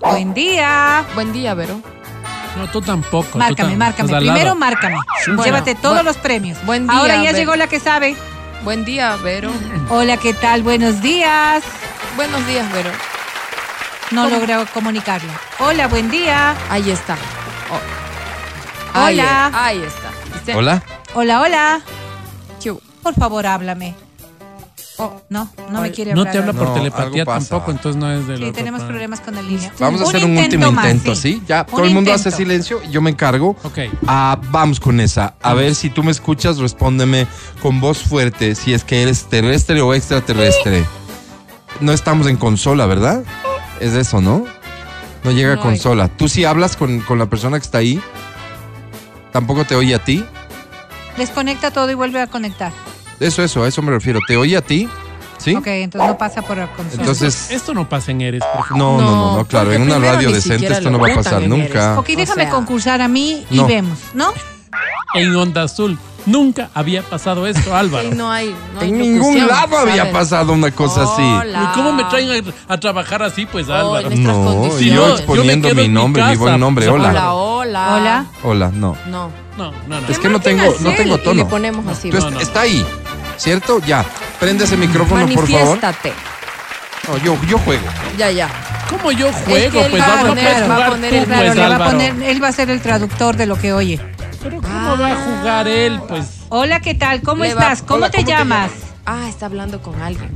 Buen 0.00 0.34
día. 0.34 1.06
Buen 1.14 1.32
día, 1.32 1.54
Vero. 1.54 1.80
No, 2.58 2.70
tú 2.70 2.82
tampoco. 2.82 3.26
tú 3.32 3.38
Márcame, 3.38 3.72
tam- 3.72 3.78
márcame. 3.78 4.14
Primero 4.18 4.54
márcame. 4.54 4.98
Bueno, 5.28 5.44
Llévate 5.44 5.74
todos 5.76 5.94
buen- 5.94 6.04
los 6.04 6.18
premios. 6.18 6.58
buen 6.66 6.86
día, 6.86 6.98
Ahora 6.98 7.22
ya 7.24 7.32
llegó 7.32 7.56
la 7.56 7.68
que 7.68 7.80
sabe. 7.80 8.16
Buen 8.64 8.84
día, 8.84 9.16
Vero. 9.16 9.50
Hola, 9.88 10.18
¿qué 10.18 10.34
tal? 10.34 10.62
Buenos 10.62 11.00
días. 11.00 11.64
Buenos 12.16 12.46
días, 12.46 12.70
Vero. 12.70 12.90
No 14.10 14.28
logré 14.28 14.54
comunicarlo. 14.72 15.30
Hola, 15.58 15.88
buen 15.88 16.10
día. 16.10 16.54
Ahí 16.70 16.90
está. 16.90 17.16
Oh. 17.70 18.98
Ahí, 18.98 19.18
Hola. 19.18 19.50
ahí 19.54 19.78
está. 19.82 20.10
¿Viste? 20.32 20.54
Hola. 20.54 20.82
Hola, 21.14 21.40
hola. 21.40 21.80
Por 23.02 23.14
favor, 23.14 23.46
háblame. 23.46 23.94
Oh. 24.96 25.20
No, 25.28 25.50
no 25.70 25.82
me 25.82 25.90
quiere 25.90 26.14
No 26.14 26.20
hablar. 26.20 26.32
te 26.32 26.38
habla 26.38 26.52
por 26.54 26.68
No, 26.68 26.74
telepatía 26.74 27.24
tampoco, 27.26 27.70
entonces 27.72 28.00
no 28.00 28.10
es 28.10 28.26
de 28.26 28.38
Sí, 28.38 28.52
tenemos 28.52 28.82
problemas 28.82 29.20
con 29.20 29.36
el 29.36 29.46
línea. 29.46 29.70
Vamos 29.78 30.00
a 30.00 30.04
hacer 30.04 30.24
un 30.24 30.38
último 30.38 30.72
más, 30.72 30.86
intento, 30.86 31.14
¿sí? 31.16 31.42
Ya, 31.46 31.62
Un 31.62 31.66
todo 31.66 31.84
el 31.84 31.90
mundo 31.92 32.12
hace 32.14 32.30
silencio, 32.30 32.80
yo 32.90 33.02
me 33.02 33.10
encargo. 33.10 33.56
Ok. 33.64 33.78
Ah, 34.06 34.40
vamos 34.50 34.80
con 34.80 35.00
esa. 35.00 35.34
A 35.42 35.52
ver 35.52 35.74
si 35.74 35.90
tú 35.90 36.02
me 36.02 36.12
escuchas, 36.12 36.56
respóndeme 36.58 37.26
con 37.60 37.80
voz 37.80 37.98
fuerte 38.04 38.54
si 38.54 38.72
es 38.72 38.84
que 38.84 39.02
eres 39.02 39.24
terrestre 39.24 39.82
o 39.82 39.92
extraterrestre. 39.92 40.86
No 41.80 41.92
estamos 41.92 42.26
en 42.28 42.36
consola, 42.36 42.86
¿verdad? 42.86 43.22
Es 43.80 43.92
eso, 43.94 44.20
¿no? 44.20 44.44
No 45.24 45.30
llega 45.30 45.54
No 45.56 45.62
hay. 45.62 45.68
consola. 45.68 46.08
¿Tú 46.08 46.28
sí 46.28 46.44
hablas 46.44 46.76
con, 46.76 47.00
con 47.00 47.18
la 47.18 47.26
persona 47.26 47.58
que 47.58 47.64
está 47.64 47.78
ahí? 47.78 48.00
¿Tampoco 49.32 49.64
te 49.64 49.74
oye 49.74 49.94
a 49.94 49.98
ti? 49.98 50.24
Desconecta 51.16 51.70
todo 51.70 51.90
y 51.90 51.94
vuelve 51.94 52.20
a 52.20 52.26
conectar. 52.26 52.72
Eso, 53.20 53.42
eso, 53.42 53.64
a 53.64 53.68
eso 53.68 53.82
me 53.82 53.90
refiero. 53.90 54.20
¿Te 54.26 54.36
oye 54.36 54.56
a 54.56 54.60
ti? 54.62 54.88
¿Sí? 55.38 55.54
Ok, 55.54 55.66
entonces 55.66 56.08
no 56.08 56.16
pasa 56.16 56.42
por 56.42 56.56
la 56.56 56.68
consola. 56.72 57.02
Entonces, 57.02 57.50
Esto 57.50 57.74
no 57.74 57.88
pasa 57.88 58.12
en 58.12 58.20
Eres, 58.22 58.42
por 58.44 58.60
ejemplo. 58.64 58.76
no, 58.76 59.00
no, 59.00 59.10
no, 59.10 59.36
no, 59.38 59.44
claro. 59.46 59.72
En 59.72 59.82
una 59.82 59.98
radio 59.98 60.30
decente 60.32 60.66
esto 60.72 60.90
no 60.90 60.98
va 60.98 61.08
a 61.10 61.14
pasar 61.16 61.42
nunca. 61.42 61.98
ok, 61.98 62.06
déjame 62.08 62.42
sea- 62.44 62.50
concursar 62.52 63.02
a 63.02 63.08
mí 63.08 63.44
y 63.50 63.56
No. 63.56 63.66
vemos, 63.66 63.98
¿no? 64.14 64.32
En 65.14 65.34
Onda 65.36 65.62
Azul. 65.64 65.98
Nunca 66.26 66.70
había 66.72 67.02
pasado 67.02 67.46
esto, 67.46 67.76
Álvaro. 67.76 68.08
Sí, 68.10 68.16
no 68.16 68.30
hay, 68.32 68.56
no 68.72 68.80
hay 68.80 68.88
En 68.88 68.98
ningún 68.98 69.46
lado 69.46 69.76
había 69.76 70.10
pasado 70.10 70.54
una 70.54 70.70
cosa 70.70 71.02
así. 71.02 71.20
Hola. 71.22 71.68
¿Y 71.70 71.74
¿Cómo 71.76 71.92
me 71.92 72.02
traen 72.04 72.50
a, 72.68 72.72
a 72.72 72.80
trabajar 72.80 73.22
así, 73.22 73.44
pues, 73.44 73.68
Álvaro? 73.68 74.08
No, 74.10 74.80
y 74.80 74.90
yo 74.90 75.16
exponiendo 75.16 75.68
mi 75.74 75.82
mi 75.82 75.88
nombre, 75.88 76.22
mi 76.22 76.28
casa. 76.30 76.40
buen 76.40 76.58
nombre. 76.60 76.88
Hola. 76.88 77.10
Hola, 77.10 77.34
hola. 77.34 77.94
Hola. 77.94 78.24
Hola, 78.42 78.70
no. 78.74 78.96
No. 79.06 79.30
No, 79.58 79.70
no, 79.86 80.00
no. 80.00 80.08
Es 80.08 80.18
que 80.18 80.28
no 80.30 80.40
tengo, 80.40 80.64
no 80.80 80.90
tengo 80.94 81.14
así 81.16 81.24
tono. 81.24 81.34
Y 81.42 81.44
le 81.44 81.50
ponemos 81.50 81.86
así. 81.86 82.10
Tú 82.10 82.16
est- 82.16 82.24
No, 82.24 82.30
no, 82.30 82.36
no. 82.38 82.40
está 82.42 82.62
ahí, 82.62 82.84
¿cierto? 83.36 83.80
Ya. 83.86 84.04
Prende 84.40 84.64
ese 84.64 84.76
micrófono, 84.78 85.28
por 85.28 85.46
favor. 85.46 85.78
No, 87.06 87.18
yo, 87.18 87.36
yo 87.46 87.58
juego. 87.58 87.84
Ya, 88.16 88.30
ya. 88.30 88.48
¿Cómo 88.88 89.12
yo 89.12 89.28
Es 89.28 89.36
juego? 89.44 89.72
que 89.72 89.84
él 89.84 89.90
Pues 89.90 90.02
va 90.02 90.06
a 90.06 90.12
Álvaro, 90.20 90.28
poner- 90.34 90.70
va 90.70 90.86
a 90.86 90.88
poner 90.90 91.10
tú, 91.10 91.16
pues, 91.28 91.28
le 91.28 91.54
va 91.54 91.62
a 91.62 91.66
Álvaro. 91.66 91.90
poner, 91.90 92.22
él 92.22 92.42
va 92.42 92.48
a 92.48 92.52
ser 92.52 92.70
el 92.70 92.80
traductor 92.80 93.36
de 93.36 93.46
lo 93.46 93.56
que 93.58 93.72
oye. 93.74 94.00
Pero 94.44 94.60
¿cómo 94.60 94.96
va 94.98 95.12
a 95.12 95.16
jugar 95.16 95.66
él, 95.68 96.00
pues? 96.06 96.26
Hola, 96.50 96.78
¿qué 96.80 96.94
tal? 96.94 97.22
¿Cómo 97.22 97.42
Le 97.44 97.54
va- 97.54 97.62
estás? 97.62 97.82
¿Cómo 97.82 97.96
Hola, 97.96 98.10
te 98.10 98.18
¿cómo 98.18 98.26
te 98.28 98.32
llamas? 98.32 98.70
Ah, 99.06 99.26
está 99.28 99.46
hablando 99.46 99.82
con 99.82 100.00
alguien. 100.00 100.30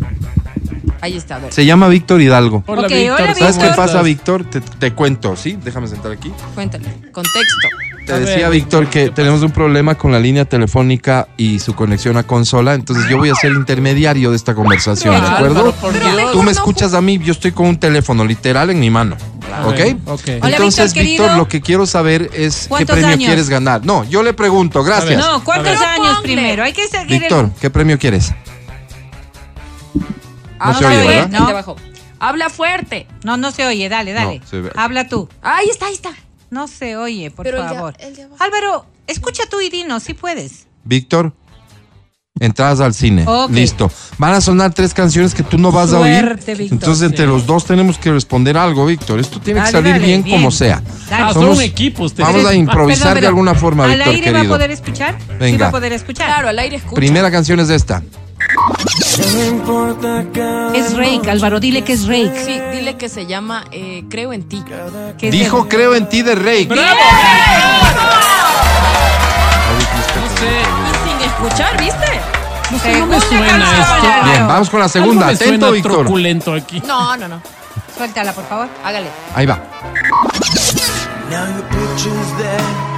Ahí 1.00 1.16
está, 1.16 1.36
a 1.36 1.38
ver. 1.38 1.52
Se 1.52 1.64
llama 1.64 1.86
Víctor 1.88 2.20
Hidalgo. 2.20 2.64
Hola, 2.66 2.82
Ok, 2.82 2.88
Víctor. 2.88 3.20
hola, 3.20 3.34
¿Sabes 3.34 3.56
qué 3.58 3.66
Víctor. 3.66 3.76
pasa, 3.76 4.02
Víctor? 4.02 4.44
Te, 4.44 4.60
te 4.60 4.92
cuento, 4.94 5.36
¿sí? 5.36 5.56
Déjame 5.62 5.86
sentar 5.86 6.10
aquí. 6.10 6.32
Cuéntale. 6.56 6.84
Contexto. 7.12 7.68
Te 8.04 8.14
A 8.14 8.18
decía, 8.18 8.48
ver, 8.48 8.52
Víctor, 8.58 8.86
¿qué 8.88 9.04
que 9.04 9.10
tenemos 9.10 9.42
un 9.42 9.50
problema 9.52 9.94
con 9.94 10.10
la 10.10 10.18
línea 10.18 10.46
telefónica 10.46 11.28
y 11.36 11.58
su 11.60 11.74
conexión 11.74 12.16
a 12.16 12.22
consola. 12.22 12.72
Entonces 12.74 13.06
yo 13.08 13.18
voy 13.18 13.28
a 13.30 13.34
ser 13.34 13.50
el 13.52 13.58
intermediario 13.58 14.30
de 14.30 14.36
esta 14.36 14.54
conversación, 14.54 15.14
¿de 15.20 15.28
acuerdo? 15.28 15.60
Álvaro, 15.60 15.72
por 15.72 15.92
Dios. 15.92 16.32
Tú 16.32 16.42
me 16.42 16.50
escuchas 16.50 16.94
a 16.94 17.00
mí, 17.02 17.18
yo 17.18 17.32
estoy 17.32 17.52
con 17.52 17.66
un 17.66 17.76
teléfono 17.78 18.24
literal 18.24 18.70
en 18.70 18.80
mi 18.80 18.88
mano. 18.90 19.16
¿Ok? 19.64 19.80
Ok. 20.06 20.22
Hola, 20.42 20.56
Entonces, 20.56 20.94
Víctor, 20.94 21.36
lo 21.36 21.48
que 21.48 21.60
quiero 21.60 21.86
saber 21.86 22.30
es 22.34 22.62
qué 22.62 22.68
¿Cuántos 22.68 22.94
premio 22.94 23.12
años? 23.12 23.26
quieres 23.26 23.48
ganar. 23.48 23.84
No, 23.84 24.04
yo 24.04 24.22
le 24.22 24.32
pregunto, 24.32 24.82
gracias. 24.82 25.18
No, 25.18 25.42
¿cuántos 25.44 25.80
años 25.80 26.20
primero? 26.22 26.62
Hay 26.62 26.72
que 26.72 26.86
seguir 26.88 27.20
Víctor, 27.20 27.50
¿qué 27.60 27.70
premio 27.70 27.98
quieres? 27.98 28.32
Habla 30.58 30.78
se 30.78 30.86
oye, 30.86 31.06
¿verdad? 31.06 31.76
Habla 32.20 32.50
fuerte. 32.50 33.06
No, 33.22 33.36
no 33.36 33.52
se 33.52 33.64
oye, 33.66 33.88
dale, 33.88 34.12
dale. 34.12 34.40
No. 34.52 34.70
Habla 34.74 35.06
tú. 35.08 35.28
Ahí 35.40 35.68
está, 35.70 35.86
ahí 35.86 35.94
está. 35.94 36.10
No 36.50 36.66
se 36.66 36.96
oye, 36.96 37.30
por 37.30 37.44
Pero 37.44 37.58
favor. 37.58 37.94
Álvaro, 38.38 38.86
escucha 39.06 39.44
tú 39.48 39.60
y 39.60 39.68
dinos, 39.70 40.02
si 40.02 40.14
puedes. 40.14 40.66
Víctor, 40.84 41.32
entradas 42.40 42.80
al 42.80 42.94
cine. 42.94 43.24
Listo. 43.50 43.90
Van 44.18 44.34
a 44.34 44.40
sonar 44.40 44.72
tres 44.74 44.94
canciones 44.94 45.34
que 45.34 45.42
tú 45.42 45.58
no 45.58 45.70
vas 45.72 45.92
a 45.92 46.00
oír. 46.00 46.38
Entonces, 46.46 47.02
entre 47.02 47.24
Sí. 47.24 47.30
los 47.30 47.46
dos 47.46 47.64
tenemos 47.64 47.98
que 47.98 48.10
responder 48.12 48.56
algo, 48.56 48.86
Víctor. 48.86 49.18
Esto 49.20 49.40
tiene 49.40 49.60
Dale, 49.60 49.70
que 49.70 49.78
salir 49.78 49.92
dale, 49.92 50.06
bien, 50.06 50.22
bien. 50.22 50.36
como 50.36 50.50
sea. 50.50 50.82
Ah, 51.10 51.30
Somos- 51.32 51.34
son 51.34 51.48
un 51.56 51.62
equipo 51.62 52.04
ustedes. 52.04 52.28
Vamos 52.28 52.46
a 52.46 52.54
improvisar 52.54 53.08
Perdón, 53.08 53.20
de 53.20 53.26
alguna 53.26 53.54
forma, 53.54 53.84
¿Al 53.84 53.90
Víctor 53.90 54.08
aire 54.14 54.30
va 54.32 54.38
a 54.38 54.40
querido. 54.42 54.54
poder 54.54 54.70
escuchar? 54.70 55.18
Sí 55.18 55.24
Venga. 55.38 55.64
va 55.64 55.68
a 55.68 55.72
poder 55.72 55.92
escuchar. 55.92 56.26
Claro, 56.26 56.48
al 56.48 56.58
aire 56.58 56.76
escucha. 56.76 56.94
Primera 56.94 57.30
canción 57.30 57.60
es 57.60 57.70
esta. 57.70 58.02
Es 60.74 60.96
Rake, 60.96 61.30
Álvaro, 61.30 61.60
dile 61.60 61.82
que 61.82 61.92
es 61.92 62.06
Rake. 62.06 62.42
Sí, 62.44 62.60
dile 62.76 62.96
que 62.96 63.08
se 63.08 63.26
llama 63.26 63.64
eh, 63.72 64.04
Creo 64.08 64.32
en 64.32 64.42
ti. 64.48 64.62
Dijo 65.20 65.68
Creo 65.68 65.94
en 65.94 66.08
ti 66.08 66.22
de 66.22 66.34
Rey. 66.34 66.66
¡Bravo! 66.66 66.98
No 70.16 70.28
sé. 70.40 70.87
Escuchar, 71.42 71.80
¿viste? 71.80 72.20
No 72.70 72.78
sé, 72.78 72.98
no 72.98 73.06
me 73.06 73.20
suena 73.20 73.80
esto. 73.80 74.24
Bien, 74.24 74.46
vamos 74.48 74.68
con 74.70 74.80
la 74.80 74.88
segunda. 74.88 75.26
Algo 75.28 75.38
me 75.38 75.44
Atento, 75.46 75.66
suena 75.66 75.70
Víctor. 75.70 75.92
truculento 76.00 76.52
aquí. 76.54 76.82
No, 76.86 77.16
no, 77.16 77.28
no. 77.28 77.40
Suéltala, 77.96 78.32
por 78.32 78.44
favor. 78.46 78.68
Hágale. 78.84 79.08
Ahí 79.34 79.46
va. 79.46 79.58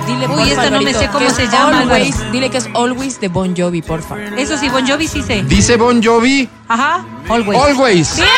Dile, 0.07 0.27
Uy, 0.29 0.51
esta 0.51 0.71
no 0.71 0.81
me 0.81 0.93
sé 0.95 1.07
cómo 1.09 1.19
que 1.21 1.27
es 1.27 1.35
se 1.35 1.49
llama, 1.49 1.81
Always, 1.81 2.33
dile 2.33 2.51
que 2.51 2.59
es 2.59 2.69
Always 2.75 3.21
de 3.21 3.29
Bon 3.29 3.55
Jovi, 3.57 3.83
porfa. 3.83 4.17
Eso 4.37 4.57
sí, 4.59 4.69
Bon 4.69 4.87
Jovi 4.87 5.07
sí 5.07 5.23
sé. 5.23 5.43
Dice 5.43 5.77
Bon 5.77 6.03
Jovi, 6.03 6.49
Ajá, 6.69 7.05
always. 7.29 7.61
Always. 7.61 8.17
Bien. 8.17 8.29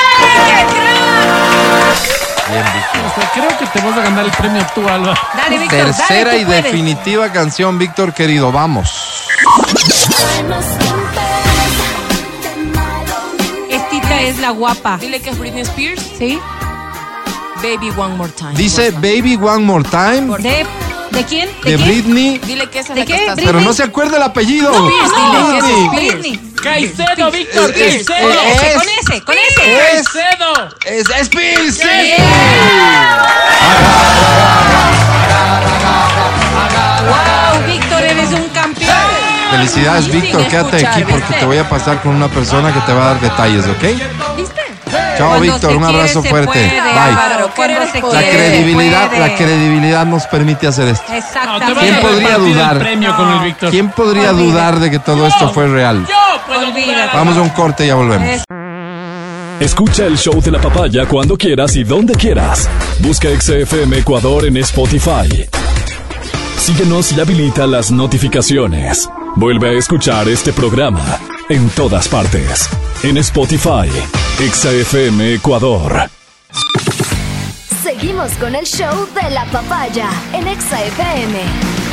Bien, 2.50 2.64
Víctor. 2.74 3.02
O 3.10 3.14
sea, 3.14 3.30
creo 3.32 3.58
que 3.58 3.66
te 3.66 3.80
vas 3.86 3.98
a 3.98 4.02
ganar 4.02 4.24
el 4.24 4.30
premio 4.32 4.66
tú, 4.74 4.86
Alba. 4.88 5.14
Dale, 5.36 5.58
Víctor, 5.58 5.78
Tercera 5.78 6.30
dale, 6.30 6.42
y 6.42 6.44
puedes. 6.44 6.64
definitiva 6.64 7.28
canción, 7.32 7.78
Víctor 7.78 8.12
querido. 8.12 8.52
Vamos. 8.52 9.28
Estita 13.68 14.20
es 14.22 14.38
la 14.38 14.50
guapa. 14.50 14.98
Dile 14.98 15.20
que 15.20 15.30
es 15.30 15.38
Britney 15.38 15.62
Spears. 15.62 16.02
¿Sí? 16.18 16.38
Baby 17.62 17.90
One 17.96 18.16
More 18.16 18.32
Time. 18.32 18.54
Dice. 18.54 18.90
Baby 18.92 19.38
One 19.40 19.60
More 19.64 19.84
Time 19.88 20.36
¿De, 20.38 20.66
¿de 21.10 21.24
quién? 21.24 21.48
de 21.62 21.76
quién? 21.76 21.84
Britney, 21.84 22.38
Dile 22.38 22.68
que 22.68 22.80
esa 22.80 22.88
es 22.92 22.94
¿De 22.96 23.00
la 23.02 23.06
que 23.06 23.12
qué? 23.12 23.18
estás. 23.20 23.36
Britney. 23.36 23.52
pero 23.54 23.60
no 23.64 23.72
se 23.72 23.84
acuerda 23.84 24.16
el 24.16 24.22
apellido. 24.24 24.72
Spears, 24.72 25.10
dile 25.16 25.38
que 25.52 25.58
es 25.58 25.64
Britney. 25.92 26.10
Britney. 26.10 26.52
Caicedo, 26.62 27.30
Víctor, 27.30 27.70
Es- 27.70 27.76
es- 28.00 28.06
Caicedo. 28.06 28.30
es- 28.30 28.74
con 28.74 28.88
ese, 28.88 29.24
con 29.24 29.34
ese. 29.36 29.96
Es, 29.98 30.08
Caicedo. 30.08 30.68
es 30.84 31.08
Spears. 31.26 31.74
sí. 31.76 32.14
Wow, 37.08 37.66
Víctor, 37.66 38.02
eres 38.02 38.30
un 38.32 38.48
campeón. 38.50 38.91
Felicidades, 39.56 40.08
Víctor. 40.12 40.46
Quédate 40.48 40.76
escuchar, 40.78 40.92
aquí 40.94 41.02
porque 41.02 41.16
¿viste? 41.26 41.34
te 41.40 41.46
voy 41.46 41.58
a 41.58 41.68
pasar 41.68 42.02
con 42.02 42.14
una 42.14 42.28
persona 42.28 42.72
que 42.72 42.80
te 42.80 42.92
va 42.92 43.02
a 43.02 43.06
dar 43.14 43.20
detalles, 43.20 43.64
¿ok? 43.66 44.36
¿Viste? 44.36 44.60
Chao, 45.18 45.40
Víctor. 45.40 45.76
Un 45.76 45.84
abrazo 45.84 46.22
fuerte. 46.22 46.46
puede, 46.52 46.68
Bye. 46.70 46.98
Álvaro, 46.98 47.50
La 48.12 48.20
credibilidad, 48.20 49.10
la 49.18 49.34
credibilidad 49.34 50.06
nos 50.06 50.26
permite 50.26 50.66
hacer 50.66 50.88
esto. 50.88 51.04
No, 51.08 51.14
Exactamente. 51.16 51.80
¿Quién 51.80 52.00
podría 52.00 52.38
dudar? 52.38 52.72
el 52.76 52.82
premio 52.82 53.16
con 53.16 53.32
el 53.32 53.38
Víctor. 53.40 53.70
¿Quién 53.70 53.88
podría 53.90 54.32
dudar 54.32 54.80
de 54.80 54.90
que 54.90 54.98
todo 54.98 55.26
esto 55.26 55.50
fue 55.50 55.68
real? 55.68 56.06
Yo 56.08 56.16
puedo. 56.46 56.66
Vamos 57.14 57.36
a 57.36 57.42
un 57.42 57.50
corte 57.50 57.84
y 57.84 57.88
ya 57.88 57.94
volvemos. 57.94 58.28
Es- 58.28 58.44
Escucha 59.60 60.06
el 60.06 60.18
show 60.18 60.40
de 60.42 60.50
la 60.50 60.60
papaya 60.60 61.06
cuando 61.06 61.36
quieras 61.36 61.76
y 61.76 61.84
donde 61.84 62.14
quieras. 62.14 62.68
Busca 62.98 63.28
XFM 63.28 63.98
Ecuador 63.98 64.44
en 64.46 64.56
Spotify. 64.56 65.46
Síguenos 66.58 67.12
y 67.12 67.20
habilita 67.20 67.66
las 67.66 67.90
notificaciones. 67.92 69.08
Vuelve 69.36 69.70
a 69.70 69.72
escuchar 69.72 70.28
este 70.28 70.52
programa 70.52 71.18
En 71.48 71.68
todas 71.70 72.06
partes. 72.08 72.68
En 73.02 73.16
Spotify. 73.16 73.88
ExaFM 74.38 75.34
Ecuador. 75.34 76.10
Seguimos 77.82 78.32
con 78.34 78.54
el 78.54 78.64
show 78.64 79.06
de 79.14 79.30
la 79.30 79.44
papaya 79.46 80.08
en 80.32 80.46
Exa 80.46 80.84
FM. 80.84 81.91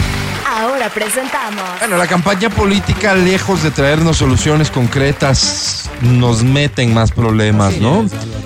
Ahora 0.50 0.90
presentamos. 0.90 1.64
Bueno, 1.80 1.98
la 1.98 2.08
campaña 2.08 2.50
política, 2.50 3.14
lejos 3.14 3.62
de 3.62 3.70
traernos 3.70 4.18
soluciones 4.18 4.72
concretas, 4.72 5.90
nos 6.02 6.44
mete 6.44 6.82
en 6.82 6.94
más 6.94 7.12
problemas, 7.12 7.78
¿no? 7.78 8.06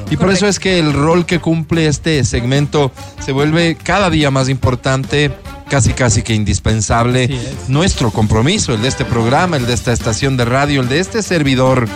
Y 0.10 0.18
por 0.18 0.30
eso 0.30 0.48
es 0.48 0.60
que 0.60 0.80
el 0.80 0.92
rol 0.92 1.26
que 1.26 1.40
cumple 1.40 1.88
este 1.88 2.24
segmento 2.26 2.92
se 3.24 3.32
vuelve 3.32 3.78
cada 3.82 4.10
día 4.10 4.32
más 4.32 4.50
importante, 4.50 5.32
casi 5.70 5.94
casi 5.94 6.24
que 6.24 6.34
indispensable. 6.34 7.30
Nuestro 7.70 8.12
compromiso, 8.12 8.74
el 8.74 8.82
de 8.82 8.90
este 8.90 9.06
programa, 9.06 9.56
el 9.56 9.66
de 9.66 9.74
esta 9.74 9.94
estación 9.94 10.36
de 10.36 10.46
radio, 10.46 10.82
el 10.82 10.90
de 10.90 11.00
este 11.00 11.24
servidor, 11.24 11.88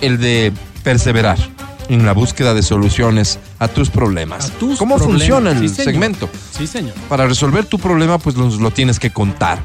el 0.00 0.18
de 0.18 0.52
perseverar 0.82 1.55
en 1.88 2.04
la 2.06 2.12
búsqueda 2.12 2.54
de 2.54 2.62
soluciones 2.62 3.38
a 3.58 3.68
tus 3.68 3.90
problemas. 3.90 4.50
tus 4.58 4.78
¿Cómo 4.78 4.96
problemas. 4.96 5.20
funciona 5.20 5.50
el 5.52 5.68
Sí, 5.68 5.84
segmento? 5.84 6.28
Sí, 6.56 6.66
señor. 6.66 6.94
Para 7.08 7.26
resolver 7.26 7.64
tu 7.64 7.78
problema, 7.78 8.18
pues 8.18 8.36
nos 8.36 8.58
lo 8.60 8.70
tienes 8.70 8.98
que 8.98 9.10
contar. 9.10 9.58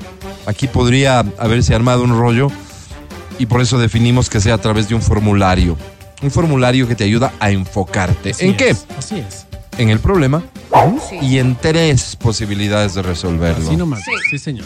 Aquí 0.45 0.67
podría 0.67 1.19
haberse 1.37 1.73
armado 1.75 2.03
un 2.03 2.17
rollo 2.17 2.47
y 3.39 3.45
por 3.45 3.61
eso 3.61 3.77
definimos 3.79 4.29
que 4.29 4.39
sea 4.39 4.55
a 4.55 4.57
través 4.59 4.87
de 4.89 4.95
un 4.95 5.01
formulario. 5.01 5.77
Un 6.21 6.29
formulario 6.31 6.87
que 6.87 6.95
te 6.95 7.03
ayuda 7.03 7.33
a 7.39 7.49
enfocarte. 7.51 8.31
Así 8.31 8.45
¿En 8.45 8.51
es, 8.51 8.57
qué? 8.57 8.75
Así 8.97 9.17
es. 9.19 9.45
En 9.77 9.89
el 9.89 9.99
problema 9.99 10.43
y 11.21 11.37
en 11.37 11.55
tres 11.55 12.15
posibilidades 12.15 12.93
de 12.95 13.01
resolverlo. 13.01 13.67
Así 13.67 13.75
nomás. 13.77 14.01
Sí, 14.29 14.39
señor. 14.39 14.65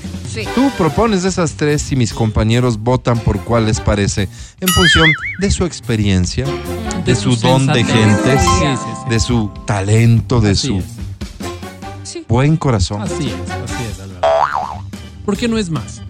Tú 0.53 0.69
propones 0.77 1.23
esas 1.25 1.53
tres 1.53 1.91
y 1.91 1.95
mis 1.95 2.13
compañeros 2.13 2.77
votan 2.79 3.19
por 3.19 3.39
cuál 3.41 3.65
les 3.65 3.79
parece 3.79 4.29
en 4.59 4.67
función 4.69 5.11
de 5.39 5.51
su 5.51 5.65
experiencia, 5.65 6.45
de, 6.45 7.13
De 7.13 7.15
su 7.15 7.35
su 7.35 7.47
don 7.47 7.65
de 7.67 7.83
gentes, 7.83 8.41
Sí, 8.41 8.47
sí, 8.59 8.65
sí. 9.03 9.09
de 9.09 9.19
su 9.19 9.49
talento, 9.65 10.41
de 10.41 10.51
Así 10.51 10.67
su 10.67 10.77
es. 10.77 12.27
buen 12.27 12.57
corazón. 12.57 13.01
Así 13.01 13.27
es, 13.29 13.51
así 13.51 13.83
es, 13.91 13.99
Álvaro. 13.99 14.83
Porque 15.25 15.47
no 15.47 15.57
es 15.57 15.69
más. 15.69 16.01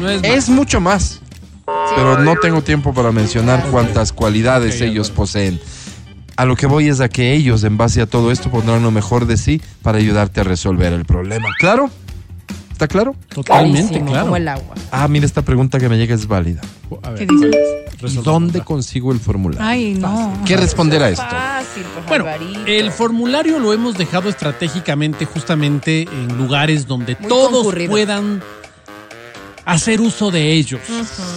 No 0.00 0.08
es 0.10 0.20
más. 0.22 0.30
Es 0.30 0.48
mucho 0.48 0.80
más. 0.80 1.20
Pero 1.96 2.18
no 2.18 2.34
tengo 2.36 2.62
tiempo 2.62 2.92
para 2.92 3.10
mencionar 3.12 3.64
cuántas 3.70 4.12
cualidades 4.12 4.80
ellos 4.80 5.10
poseen. 5.10 5.60
A 6.36 6.44
lo 6.44 6.56
que 6.56 6.66
voy 6.66 6.88
es 6.88 7.00
a 7.00 7.08
que 7.08 7.32
ellos, 7.32 7.62
en 7.64 7.76
base 7.76 8.00
a 8.00 8.06
todo 8.06 8.30
esto, 8.32 8.50
pondrán 8.50 8.82
lo 8.82 8.90
mejor 8.90 9.26
de 9.26 9.36
sí 9.36 9.60
para 9.82 9.98
ayudarte 9.98 10.40
a 10.40 10.44
resolver 10.44 10.92
el 10.92 11.04
problema. 11.04 11.48
¿Claro? 11.58 11.90
¿Está 12.72 12.88
claro? 12.88 13.14
Totalmente, 13.28 13.82
Clarísimo, 13.82 14.10
claro. 14.10 14.24
Como 14.24 14.36
el 14.36 14.48
agua. 14.48 14.74
Ah, 14.90 15.06
mira, 15.06 15.26
esta 15.26 15.42
pregunta 15.42 15.78
que 15.78 15.88
me 15.88 15.96
llega 15.96 16.12
es 16.14 16.26
válida. 16.26 16.60
A 17.04 17.10
ver, 17.10 17.20
¿Qué 17.20 17.26
dices? 17.26 17.54
¿Y 18.02 18.16
¿Dónde 18.22 18.60
consigo 18.62 19.12
el 19.12 19.20
formulario? 19.20 19.64
Ay, 19.64 19.94
no. 19.94 20.32
¿Qué 20.44 20.56
responder 20.56 21.00
a 21.04 21.08
esto? 21.08 21.22
Fácil, 21.22 21.84
pues, 21.94 22.06
Bueno, 22.06 22.24
Alvarito. 22.26 22.60
el 22.66 22.90
formulario 22.90 23.58
lo 23.60 23.72
hemos 23.72 23.96
dejado 23.96 24.28
estratégicamente 24.28 25.24
justamente 25.24 26.02
en 26.02 26.36
lugares 26.36 26.86
donde 26.88 27.16
Muy 27.20 27.28
todos 27.28 27.52
concurrido. 27.52 27.90
puedan 27.92 28.42
hacer 29.64 30.00
uso 30.00 30.30
de 30.30 30.52
ellos. 30.52 30.80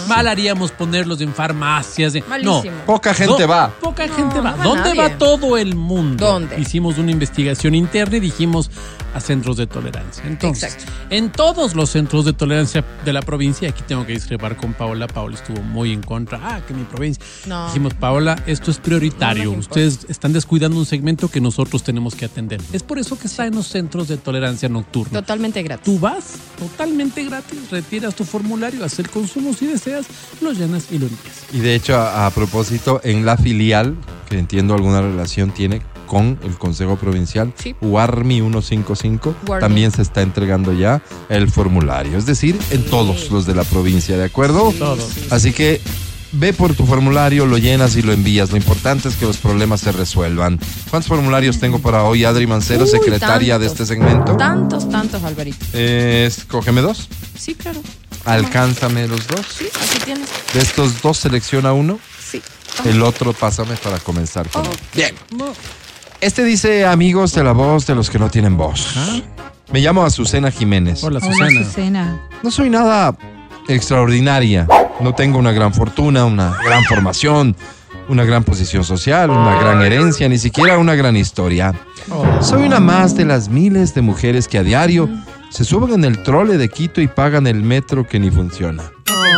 Mal 0.06 0.28
haríamos 0.28 0.70
ponerlos 0.72 1.20
en 1.20 1.32
farmacias. 1.34 2.12
de- 2.12 2.22
Malísimo. 2.28 2.76
No, 2.76 2.84
Poca 2.86 3.14
gente 3.14 3.46
va. 3.46 3.70
Poca 3.80 4.06
gente 4.08 4.40
va. 4.40 4.50
no 4.52 4.56
va 4.58 4.64
¿Dónde 4.64 4.88
nadie. 4.94 5.00
va 5.02 5.18
todo 5.18 5.56
el 5.56 5.74
mundo? 5.74 6.26
¿Dónde? 6.26 6.58
Hicimos 6.60 6.98
una 6.98 7.10
investigación 7.10 7.74
interna 7.74 8.16
y 8.16 8.20
dijimos 8.20 8.70
a 9.18 9.20
centros 9.20 9.56
de 9.56 9.66
tolerancia. 9.66 10.24
Entonces, 10.26 10.74
Exacto. 10.74 10.92
en 11.10 11.30
todos 11.30 11.74
los 11.74 11.90
centros 11.90 12.24
de 12.24 12.32
tolerancia 12.32 12.84
de 13.04 13.12
la 13.12 13.22
provincia, 13.22 13.68
aquí 13.68 13.82
tengo 13.86 14.06
que 14.06 14.12
discrepar 14.12 14.56
con 14.56 14.72
Paola. 14.74 15.06
Paola 15.06 15.36
estuvo 15.36 15.62
muy 15.62 15.92
en 15.92 16.02
contra. 16.02 16.40
Ah, 16.42 16.60
que 16.66 16.72
mi 16.74 16.84
provincia. 16.84 17.22
No. 17.46 17.66
Dijimos, 17.66 17.94
Paola, 17.94 18.42
esto 18.46 18.70
es 18.70 18.78
prioritario. 18.78 19.52
No 19.52 19.58
Ustedes 19.58 20.06
están 20.08 20.32
descuidando 20.32 20.78
un 20.78 20.86
segmento 20.86 21.28
que 21.28 21.40
nosotros 21.40 21.82
tenemos 21.82 22.14
que 22.14 22.24
atender. 22.24 22.60
Es 22.72 22.82
por 22.82 22.98
eso 22.98 23.18
que 23.18 23.26
está 23.26 23.46
en 23.46 23.54
los 23.54 23.66
centros 23.66 24.08
de 24.08 24.16
tolerancia 24.16 24.68
nocturna. 24.68 25.20
Totalmente 25.20 25.62
gratis. 25.62 25.84
Tú 25.84 25.98
vas 25.98 26.36
totalmente 26.58 27.24
gratis, 27.24 27.70
retiras 27.70 28.14
tu 28.14 28.24
formulario, 28.24 28.84
haces 28.84 29.00
el 29.00 29.10
consumo 29.10 29.52
si 29.52 29.66
deseas, 29.66 30.06
lo 30.40 30.52
llenas 30.52 30.86
y 30.90 30.98
lo 30.98 31.06
envías. 31.06 31.44
Y 31.52 31.58
de 31.58 31.74
hecho, 31.74 31.96
a, 31.96 32.26
a 32.26 32.30
propósito, 32.30 33.00
en 33.04 33.24
la 33.24 33.36
filial, 33.36 33.96
que 34.28 34.38
entiendo 34.38 34.74
alguna 34.74 35.00
relación 35.00 35.50
tiene 35.52 35.82
con 36.08 36.38
el 36.42 36.58
Consejo 36.58 36.96
Provincial, 36.96 37.52
Sí. 37.56 37.76
UARMI 37.80 38.40
155, 38.40 39.34
Warmi. 39.46 39.60
también 39.60 39.92
se 39.92 40.02
está 40.02 40.22
entregando 40.22 40.72
ya 40.72 41.02
el 41.28 41.48
formulario. 41.50 42.18
Es 42.18 42.26
decir, 42.26 42.58
en 42.70 42.84
todos 42.86 43.30
los 43.30 43.46
de 43.46 43.54
la 43.54 43.62
provincia, 43.64 44.16
¿de 44.16 44.24
acuerdo? 44.24 44.72
Todos. 44.76 45.06
Así 45.30 45.52
que 45.52 45.80
ve 46.32 46.52
por 46.52 46.74
tu 46.74 46.84
formulario, 46.86 47.46
lo 47.46 47.56
llenas 47.58 47.96
y 47.96 48.02
lo 48.02 48.12
envías. 48.12 48.50
Lo 48.50 48.56
importante 48.56 49.08
es 49.08 49.14
que 49.16 49.26
los 49.26 49.36
problemas 49.36 49.80
se 49.82 49.92
resuelvan. 49.92 50.58
¿Cuántos 50.90 51.08
formularios 51.08 51.58
tengo 51.60 51.78
para 51.78 52.02
hoy, 52.04 52.24
Adri 52.24 52.46
Mancero, 52.46 52.84
Uy, 52.84 52.90
secretaria 52.90 53.58
de 53.58 53.66
este 53.66 53.86
segmento? 53.86 54.36
Tantos, 54.36 54.88
tantos, 54.90 55.22
Alvarito. 55.22 55.64
Eh, 55.74 56.24
escógeme 56.26 56.80
dos. 56.80 57.08
Sí, 57.38 57.54
claro. 57.54 57.80
Alcánzame 58.24 59.06
los 59.08 59.26
dos. 59.26 59.46
Sí, 59.58 59.66
aquí 59.66 60.04
tienes. 60.04 60.28
De 60.52 60.60
estos 60.60 61.00
dos 61.00 61.16
selecciona 61.18 61.72
uno. 61.72 61.98
Sí. 62.22 62.42
El 62.84 63.02
otro 63.02 63.32
pásame 63.32 63.74
para 63.76 63.98
comenzar 63.98 64.48
con. 64.50 64.64
Bien. 64.94 65.14
No. 65.36 65.52
Este 66.20 66.44
dice 66.44 66.84
amigos 66.84 67.32
de 67.32 67.44
la 67.44 67.52
voz 67.52 67.86
de 67.86 67.94
los 67.94 68.10
que 68.10 68.18
no 68.18 68.28
tienen 68.28 68.56
voz. 68.56 68.94
Me 69.72 69.80
llamo 69.80 70.02
Azucena 70.04 70.50
Jiménez. 70.50 71.04
Hola, 71.04 71.20
Hola, 71.22 71.32
Susana. 71.32 71.60
Azucena. 71.60 72.28
No 72.42 72.50
soy 72.50 72.70
nada 72.70 73.16
extraordinaria. 73.68 74.66
No 75.00 75.14
tengo 75.14 75.38
una 75.38 75.52
gran 75.52 75.72
fortuna, 75.72 76.24
una 76.24 76.56
gran 76.64 76.82
formación, 76.84 77.54
una 78.08 78.24
gran 78.24 78.42
posición 78.42 78.82
social, 78.82 79.30
una 79.30 79.60
gran 79.60 79.80
herencia, 79.82 80.28
ni 80.28 80.38
siquiera 80.38 80.78
una 80.78 80.96
gran 80.96 81.16
historia. 81.16 81.72
Soy 82.40 82.62
una 82.62 82.80
más 82.80 83.14
de 83.14 83.24
las 83.24 83.48
miles 83.48 83.94
de 83.94 84.02
mujeres 84.02 84.48
que 84.48 84.58
a 84.58 84.64
diario 84.64 85.08
se 85.50 85.64
suben 85.64 85.92
en 85.94 86.04
el 86.04 86.22
trole 86.22 86.56
de 86.58 86.68
Quito 86.68 87.00
y 87.00 87.08
pagan 87.08 87.46
el 87.46 87.62
metro 87.62 88.06
que 88.06 88.18
ni 88.18 88.30
funciona. 88.30 88.84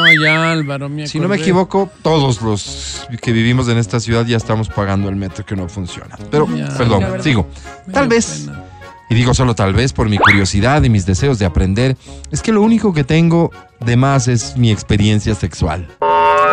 Ay, 0.02 0.16
Álvaro, 0.26 0.88
me 0.88 1.06
Si 1.06 1.20
no 1.20 1.28
me 1.28 1.36
equivoco, 1.36 1.90
todos 2.02 2.42
los 2.42 3.06
que 3.22 3.32
vivimos 3.32 3.68
en 3.68 3.78
esta 3.78 4.00
ciudad 4.00 4.26
ya 4.26 4.36
estamos 4.36 4.68
pagando 4.68 5.08
el 5.08 5.16
metro 5.16 5.44
que 5.46 5.54
no 5.56 5.68
funciona. 5.68 6.16
Pero, 6.30 6.48
Ya. 6.54 6.68
perdón, 6.76 7.00
verdad. 7.00 7.22
sigo. 7.22 7.48
Tal 7.92 8.08
vez, 8.08 8.44
pena. 8.46 8.64
y 9.08 9.14
digo 9.14 9.34
solo 9.34 9.54
tal 9.54 9.72
vez 9.72 9.92
por 9.92 10.08
mi 10.08 10.18
curiosidad 10.18 10.82
y 10.82 10.90
mis 10.90 11.06
deseos 11.06 11.38
de 11.38 11.46
aprender, 11.46 11.96
es 12.30 12.42
que 12.42 12.52
lo 12.52 12.62
único 12.62 12.92
que 12.92 13.04
tengo 13.04 13.50
de 13.80 13.96
más 13.96 14.26
es 14.28 14.56
mi 14.56 14.70
experiencia 14.70 15.34
sexual. 15.34 15.86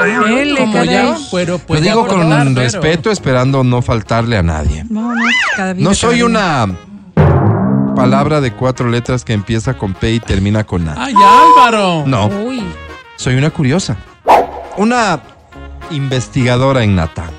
Él 0.05 0.53
le 0.53 0.59
Como 0.59 0.73
cada 0.73 0.85
ya, 0.85 1.17
pero 1.31 1.59
Lo 1.67 1.81
digo 1.81 2.05
con 2.07 2.29
pero- 2.29 2.53
respeto, 2.53 3.09
esperando 3.11 3.63
no 3.63 3.81
faltarle 3.81 4.37
a 4.37 4.43
nadie. 4.43 4.85
No, 4.89 5.13
no, 5.15 5.21
cada 5.55 5.73
vida, 5.73 5.83
No 5.83 5.89
cada 5.89 5.95
soy 5.95 6.15
vida. 6.17 6.25
una 6.25 6.77
palabra 8.01 8.41
de 8.41 8.51
cuatro 8.53 8.89
letras 8.89 9.23
que 9.23 9.33
empieza 9.33 9.77
con 9.77 9.93
P 9.93 10.13
y 10.13 10.19
termina 10.19 10.63
con 10.63 10.87
A. 10.87 10.95
¡Ay, 10.97 11.13
Álvaro! 11.15 12.03
No. 12.05 12.27
Uy. 12.27 12.63
Soy 13.15 13.35
una 13.35 13.49
curiosa, 13.49 13.97
una 14.77 15.21
investigadora 15.91 16.83
innata. 16.83 17.31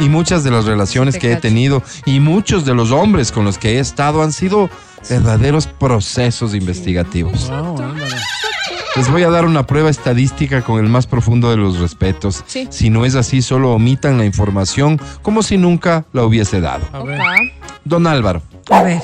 Y 0.00 0.08
muchas 0.08 0.44
de 0.44 0.52
las 0.52 0.64
relaciones 0.64 1.14
Te 1.14 1.20
que 1.20 1.32
he 1.32 1.36
tenido 1.36 1.82
y 2.04 2.20
muchos 2.20 2.64
de 2.64 2.74
los 2.74 2.92
hombres 2.92 3.32
con 3.32 3.44
los 3.44 3.58
que 3.58 3.76
he 3.76 3.78
estado 3.80 4.22
han 4.22 4.32
sido 4.32 4.70
verdaderos 5.08 5.66
procesos 5.66 6.54
investigativos. 6.54 7.48
Wow, 7.48 7.82
Álvaro. 7.82 8.16
Les 8.96 9.10
voy 9.10 9.22
a 9.22 9.30
dar 9.30 9.44
una 9.44 9.64
prueba 9.64 9.90
estadística 9.90 10.62
con 10.62 10.84
el 10.84 10.90
más 10.90 11.06
profundo 11.06 11.50
de 11.50 11.56
los 11.56 11.78
respetos. 11.78 12.42
Sí. 12.46 12.66
Si 12.70 12.90
no 12.90 13.04
es 13.04 13.14
así, 13.14 13.42
solo 13.42 13.72
omitan 13.72 14.18
la 14.18 14.24
información 14.24 15.00
como 15.22 15.42
si 15.42 15.56
nunca 15.56 16.04
la 16.12 16.24
hubiese 16.24 16.60
dado. 16.60 16.84
A 16.92 17.02
ver. 17.04 17.20
Opa. 17.20 17.34
Don 17.84 18.06
Álvaro, 18.06 18.42
A 18.70 18.82
ver. 18.82 19.00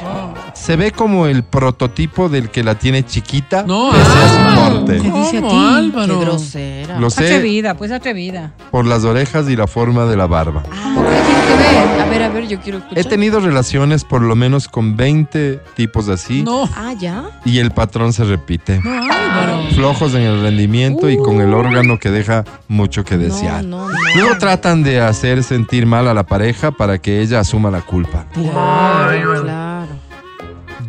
Se 0.55 0.77
ve 0.77 0.93
como 0.93 1.27
el 1.27 1.43
prototipo 1.43 2.29
del 2.29 2.49
que 2.51 2.63
la 2.65 2.77
tiene 2.79 3.05
chiquita 3.05 3.65
No, 3.67 3.91
pese 3.91 4.03
a 4.11 4.71
su. 4.71 4.85
¿Qué 4.87 4.93
dice 5.11 5.39
a 5.39 5.41
¿Cómo, 5.41 5.51
ti? 5.51 5.57
Qué 5.69 5.75
Álvaro? 5.77 6.21
grosera. 6.21 6.99
Lo 7.01 7.11
sé 7.11 7.25
Atrevida, 7.25 7.75
pues 7.77 7.91
atrevida. 7.93 8.53
por 8.71 8.87
las 8.87 9.05
orejas 9.05 9.49
y 9.49 9.57
la 9.57 9.67
forma 9.67 10.05
de 10.07 10.17
la 10.17 10.27
barba. 10.27 10.63
Ah, 10.73 10.95
¿qué 10.97 11.21
tiene 11.27 11.41
que 11.47 11.57
ver? 11.57 12.01
A 12.01 12.05
ver, 12.07 12.23
a 12.23 12.29
ver, 12.29 12.49
yo 12.49 12.61
quiero 12.61 12.79
escuchar. 12.79 12.99
He 12.99 13.05
tenido 13.09 13.41
relaciones 13.41 14.05
por 14.05 14.23
lo 14.23 14.37
menos 14.37 14.69
con 14.69 14.97
20 14.97 15.61
tipos 15.75 16.09
así 16.09 16.43
No, 16.43 16.69
Ah, 16.77 16.93
¿ya? 16.99 17.25
y 17.45 17.59
el 17.59 17.71
patrón 17.73 18.13
se 18.13 18.25
repite. 18.25 18.81
no, 18.83 18.91
Álvaro. 18.93 19.63
Flojos 19.75 20.15
en 20.15 20.23
el 20.23 20.41
rendimiento 20.43 21.11
y 21.11 21.17
con 21.17 21.41
el 21.41 21.53
órgano 21.53 21.99
que 21.99 22.11
deja 22.11 22.45
mucho 22.69 23.05
que 23.05 23.17
desear. 23.19 23.65
No, 23.65 23.89
no, 23.89 23.89
no. 23.89 23.99
Luego 24.17 24.39
tratan 24.39 24.83
de 24.85 25.01
hacer 25.01 25.43
sentir 25.43 25.87
mal 25.87 26.07
a 26.09 26.15
la 26.15 26.25
pareja 26.25 26.71
para 26.71 26.99
que 26.99 27.21
ella 27.21 27.41
asuma 27.41 27.71
la 27.71 27.81
culpa. 27.81 28.27
Claro, 28.35 29.43
claro. 29.43 29.74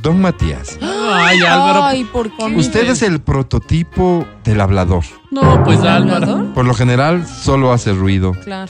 Don 0.06 0.22
Matías, 0.22 0.78
Ay, 0.84 1.40
Álvaro. 1.40 1.84
Ay, 1.84 2.04
¿por 2.04 2.30
qué? 2.30 2.46
usted 2.56 2.88
es 2.92 3.02
el 3.02 3.22
prototipo 3.22 4.28
del 4.44 4.62
hablador. 4.62 5.04
No, 5.32 5.64
pues 5.64 5.80
Álvaro. 5.80 6.26
¿Hablador? 6.26 6.54
Por 6.54 6.66
lo 6.66 6.76
general 6.76 7.26
solo 7.26 7.74
hace 7.74 7.92
ruido. 7.92 8.34
Claro. 8.44 8.68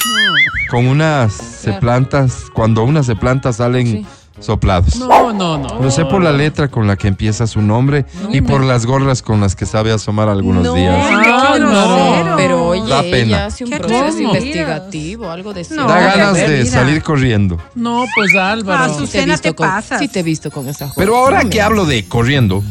Con 0.71 0.87
unas 0.87 1.33
se 1.33 1.73
plantas, 1.73 2.45
cuando 2.53 2.85
unas 2.85 3.05
se 3.05 3.17
planta 3.17 3.51
salen 3.51 3.85
Sí. 3.85 4.05
Soplados. 4.39 4.95
No, 4.97 5.31
no, 5.33 5.57
no. 5.57 5.81
Lo 5.81 5.91
sé 5.91 6.05
por 6.05 6.21
la 6.21 6.31
letra 6.31 6.67
con 6.67 6.87
la 6.87 6.95
que 6.95 7.07
empieza 7.07 7.47
su 7.47 7.61
nombre 7.61 8.05
y 8.31 8.41
por 8.41 8.63
las 8.63 8.85
gorras 8.85 9.21
con 9.21 9.39
las 9.41 9.55
que 9.55 9.65
sabe 9.65 9.91
asomar 9.91 10.29
algunos 10.29 10.63
No, 10.63 10.73
días. 10.73 10.95
Ah, 11.09 11.57
no, 11.59 12.23
no. 12.23 12.35
pero 12.37 12.67
oye, 12.67 12.87
Da 12.89 13.01
pena. 13.01 13.15
ella 13.17 13.45
hace 13.47 13.63
un 13.63 13.71
Qué 13.71 13.77
proceso 13.77 14.19
investigativo, 14.19 15.29
algo 15.29 15.53
de 15.53 15.65
No, 15.71 15.87
Da 15.87 15.99
ganas 15.99 16.33
de 16.35 16.65
salir 16.65 17.01
corriendo. 17.01 17.57
No, 17.75 18.05
pues 18.15 18.35
Álvaro. 18.35 18.83
Ah, 18.83 18.85
te 18.87 18.91
he 18.91 18.95
Azucena, 18.95 19.33
visto 19.33 19.49
te 19.49 19.55
con- 19.55 19.67
pasas. 19.69 19.99
Sí 19.99 20.07
te 20.07 20.19
he 20.19 20.23
visto 20.23 20.51
con 20.51 20.65
esas 20.67 20.89
cosas. 20.89 20.95
Pero 20.97 21.15
ahora 21.17 21.43
No, 21.43 21.49
que 21.49 21.61
hablo 21.61 21.85
de 21.85 22.05
corriendo, 22.07 22.63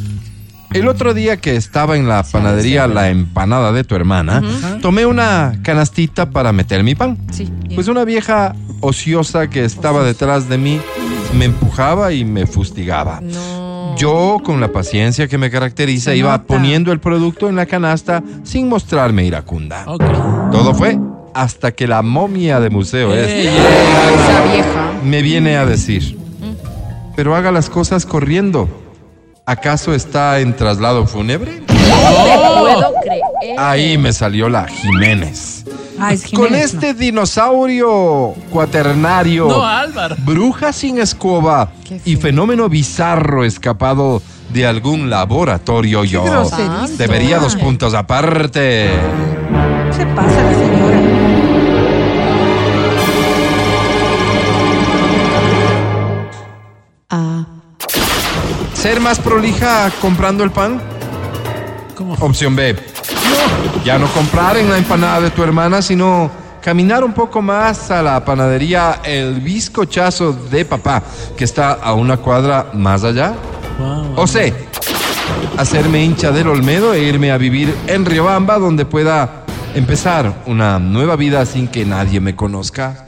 el 0.75 0.89
otro 0.89 1.15
día 1.15 1.37
que 1.39 1.57
estaba 1.57 1.97
en 1.97 2.09
la 2.09 2.23
panadería 2.23 2.87
La 2.87 3.09
Empanada 3.09 3.73
de 3.73 3.85
tu 3.85 3.95
hermana, 3.95 4.43
tomé 4.83 5.07
una 5.07 5.59
canastita 5.63 6.31
para 6.31 6.53
meter 6.53 6.83
mi 6.85 6.95
pan. 6.95 7.17
Sí. 7.33 7.51
Pues 7.75 7.89
una 7.89 8.05
vieja 8.05 8.55
ociosa 8.81 9.49
que 9.49 9.65
estaba 9.65 10.05
detrás 10.05 10.49
de 10.49 10.59
mí 10.59 10.81
me 11.39 11.47
empujaba 11.47 12.13
y 12.13 12.25
me 12.25 12.47
fustigaba. 12.47 13.21
No. 13.23 13.97
Yo, 13.97 14.39
con 14.45 14.61
la 14.61 14.69
paciencia 14.73 15.29
que 15.29 15.39
me 15.39 15.51
caracteriza, 15.51 16.11
Se 16.11 16.17
iba 16.17 16.33
nota. 16.33 16.45
poniendo 16.47 16.91
el 16.93 16.99
producto 17.01 17.49
en 17.49 17.55
la 17.57 17.67
canasta 17.67 18.23
sin 18.43 18.69
mostrarme 18.69 19.25
iracunda. 19.25 19.85
Ok. 19.87 20.03
Todo 20.51 20.75
fue 20.75 20.99
hasta 21.33 21.73
que 21.73 21.87
la 21.87 22.03
momia 22.03 22.59
de 22.61 22.71
museo 22.71 23.15
esta 23.15 23.33
ey. 23.33 23.47
Esa 23.47 24.53
vieja. 24.53 24.93
me 25.05 25.23
viene 25.23 25.57
a 25.57 25.65
decir, 25.67 26.19
pero 27.17 27.37
haga 27.37 27.53
las 27.53 27.71
cosas 27.71 28.05
corriendo. 28.07 28.69
¿Acaso 29.47 29.93
está 29.95 30.41
en 30.41 30.57
traslado 30.57 31.07
fúnebre? 31.07 31.61
No 31.69 32.25
te 32.25 32.61
puedo 32.61 32.95
creer. 33.03 33.59
Ahí 33.59 33.99
me 33.99 34.13
salió 34.13 34.49
la 34.49 34.67
Jiménez. 34.67 35.65
Ah, 36.01 36.13
es 36.15 36.25
Con 36.33 36.55
este 36.55 36.95
dinosaurio 36.95 38.35
cuaternario, 38.51 39.47
No, 39.47 39.65
Álvaro. 39.65 40.17
bruja 40.21 40.73
sin 40.73 40.99
escoba 40.99 41.71
Qué 41.87 42.01
y 42.05 42.17
fenómeno 42.17 42.69
bizarro 42.69 43.45
escapado 43.45 44.23
de 44.53 44.67
algún 44.67 45.11
laboratorio 45.11 46.05
yo. 46.05 46.25
groserito. 46.25 46.87
Debería 46.97 47.39
dos 47.39 47.55
puntos 47.55 47.93
aparte. 47.95 48.89
Se 49.95 50.07
pasa 50.07 50.43
la 50.43 50.55
señora. 50.55 51.01
¿Ser 58.85 59.01
más 59.01 59.19
prolija 59.19 59.91
comprando 59.99 60.45
el 60.45 60.51
pan? 60.51 60.79
¿Cómo? 61.95 62.13
Opción 62.21 62.55
B. 62.55 62.77
Ya 63.83 63.99
no 63.99 64.07
comprar 64.09 64.59
en 64.59 64.69
la 64.69 64.77
empanada 64.77 65.23
de 65.23 65.31
tu 65.31 65.43
hermana, 65.43 65.81
sino 65.81 66.31
caminar 66.61 67.03
un 67.03 67.15
poco 67.15 67.41
más 67.41 67.91
a 67.91 68.03
la 68.03 68.23
panadería 68.23 69.01
El 69.03 69.41
Bizcochazo 69.41 70.35
de 70.35 70.67
Papá, 70.67 71.03
que 71.35 71.45
está 71.45 71.73
a 71.73 71.95
una 71.95 72.19
cuadra 72.19 72.73
más 72.75 73.05
allá. 73.05 73.33
Wow. 73.79 74.17
O 74.17 74.27
C. 74.27 74.53
Hacerme 75.57 76.05
hincha 76.05 76.31
del 76.31 76.49
Olmedo 76.49 76.93
e 76.93 77.05
irme 77.05 77.33
a 77.33 77.39
vivir 77.39 77.75
en 77.87 78.05
Riobamba, 78.05 78.59
donde 78.59 78.85
pueda 78.85 79.47
empezar 79.75 80.43
una 80.45 80.79
nueva 80.79 81.17
vida 81.17 81.47
sin 81.47 81.69
que 81.69 81.87
nadie 81.87 82.21
me 82.21 82.37
conozca. 82.37 83.07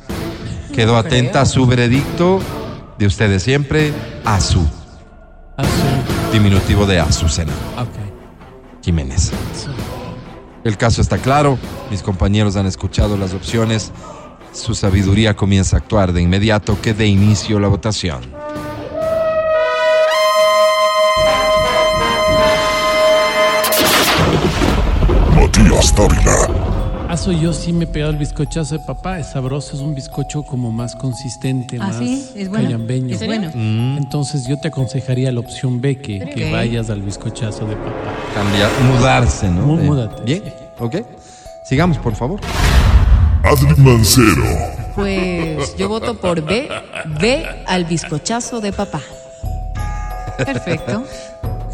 Quedo 0.74 0.96
atenta 0.96 1.42
a 1.42 1.44
su 1.44 1.66
veredicto 1.66 2.40
de 2.96 3.06
ustedes 3.06 3.42
siempre, 3.42 3.92
Azu, 5.56 6.32
diminutivo 6.32 6.86
de 6.86 7.00
Azucena. 7.00 7.52
Ok. 7.76 8.84
Jiménez. 8.84 9.32
El 10.64 10.76
caso 10.76 11.00
está 11.00 11.18
claro, 11.18 11.58
mis 11.90 12.02
compañeros 12.02 12.56
han 12.56 12.66
escuchado 12.66 13.16
las 13.16 13.34
opciones, 13.34 13.92
su 14.52 14.74
sabiduría 14.74 15.34
comienza 15.34 15.76
a 15.76 15.78
actuar 15.78 16.12
de 16.12 16.22
inmediato 16.22 16.80
que 16.80 16.94
de 16.94 17.06
inicio 17.06 17.60
la 17.60 17.68
votación. 17.68 18.20
Matías 25.34 25.94
Dávila. 25.94 26.65
Aso, 27.16 27.32
yo 27.32 27.54
sí 27.54 27.72
me 27.72 27.84
he 27.84 27.86
pegado 27.86 28.12
el 28.12 28.18
bizcochazo 28.18 28.76
de 28.76 28.84
papá. 28.84 29.18
Es 29.18 29.28
sabroso, 29.28 29.74
es 29.74 29.80
un 29.80 29.94
bizcocho 29.94 30.42
como 30.42 30.70
más 30.70 30.94
consistente, 30.94 31.78
Ah, 31.80 31.86
más 31.86 31.96
sí, 31.96 32.30
es 32.36 32.50
bueno. 32.50 32.64
callambeño. 32.66 33.14
Es 33.14 33.24
bueno. 33.24 33.50
Entonces 33.96 34.46
yo 34.46 34.58
te 34.60 34.68
aconsejaría 34.68 35.32
la 35.32 35.40
opción 35.40 35.80
B, 35.80 35.96
que, 35.96 36.18
que 36.18 36.52
vayas 36.52 36.90
al 36.90 37.00
bizcochazo 37.00 37.64
de 37.64 37.74
papá. 37.74 37.90
Cambiar, 38.34 38.68
mudarse, 38.92 39.48
¿no? 39.48 39.62
Mú- 39.62 39.78
Eh, 39.78 39.82
múdate, 39.84 40.22
Bien, 40.24 40.42
sí. 40.44 40.52
ok. 40.78 40.96
Sigamos, 41.64 41.96
por 41.96 42.14
favor. 42.14 42.38
Adri 43.42 43.80
Mancero. 43.80 44.44
pues 44.94 45.74
yo 45.78 45.88
voto 45.88 46.18
por 46.20 46.42
B. 46.42 46.68
B 47.18 47.46
al 47.66 47.86
bizcochazo 47.86 48.60
de 48.60 48.72
papá. 48.74 49.00
Perfecto. 50.36 51.02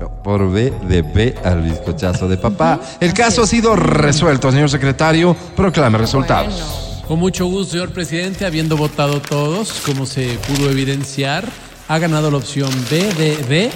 Por 0.09 0.51
B 0.51 0.73
de 0.89 1.03
B 1.03 1.35
al 1.45 1.63
bizcochazo 1.63 2.29
de 2.29 2.37
papá. 2.37 2.81
El 3.01 3.13
caso 3.13 3.43
ha 3.43 3.47
sido 3.47 3.77
resuelto, 3.77 4.51
señor 4.51 4.71
secretario. 4.71 5.37
Proclame 5.57 5.99
resultados. 5.99 7.01
Con 7.07 7.19
mucho 7.19 7.47
gusto, 7.47 7.73
señor 7.73 7.93
presidente, 7.93 8.47
habiendo 8.47 8.77
votado 8.77 9.21
todos, 9.21 9.83
como 9.85 10.07
se 10.07 10.39
pudo 10.49 10.71
evidenciar, 10.71 11.45
ha 11.89 11.99
ganado 11.99 12.31
la 12.31 12.37
opción 12.39 12.71
B 12.91 13.13
de 13.15 13.37
B 13.49 13.71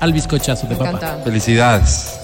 al 0.00 0.12
bizcochazo 0.12 0.66
de 0.66 0.74
Me 0.74 0.76
papá. 0.78 0.90
encanta. 0.90 1.20
Felicidades. 1.24 2.18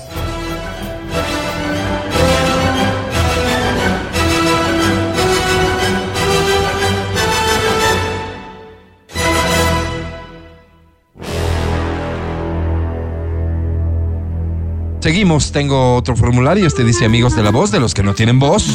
Seguimos, 15.00 15.52
tengo 15.52 15.94
otro 15.96 16.16
formulario. 16.16 16.66
Este 16.66 16.84
dice 16.84 17.04
amigos 17.04 17.36
de 17.36 17.42
la 17.42 17.50
voz, 17.50 17.70
de 17.70 17.80
los 17.80 17.94
que 17.94 18.02
no 18.02 18.14
tienen 18.14 18.38
voz. 18.38 18.66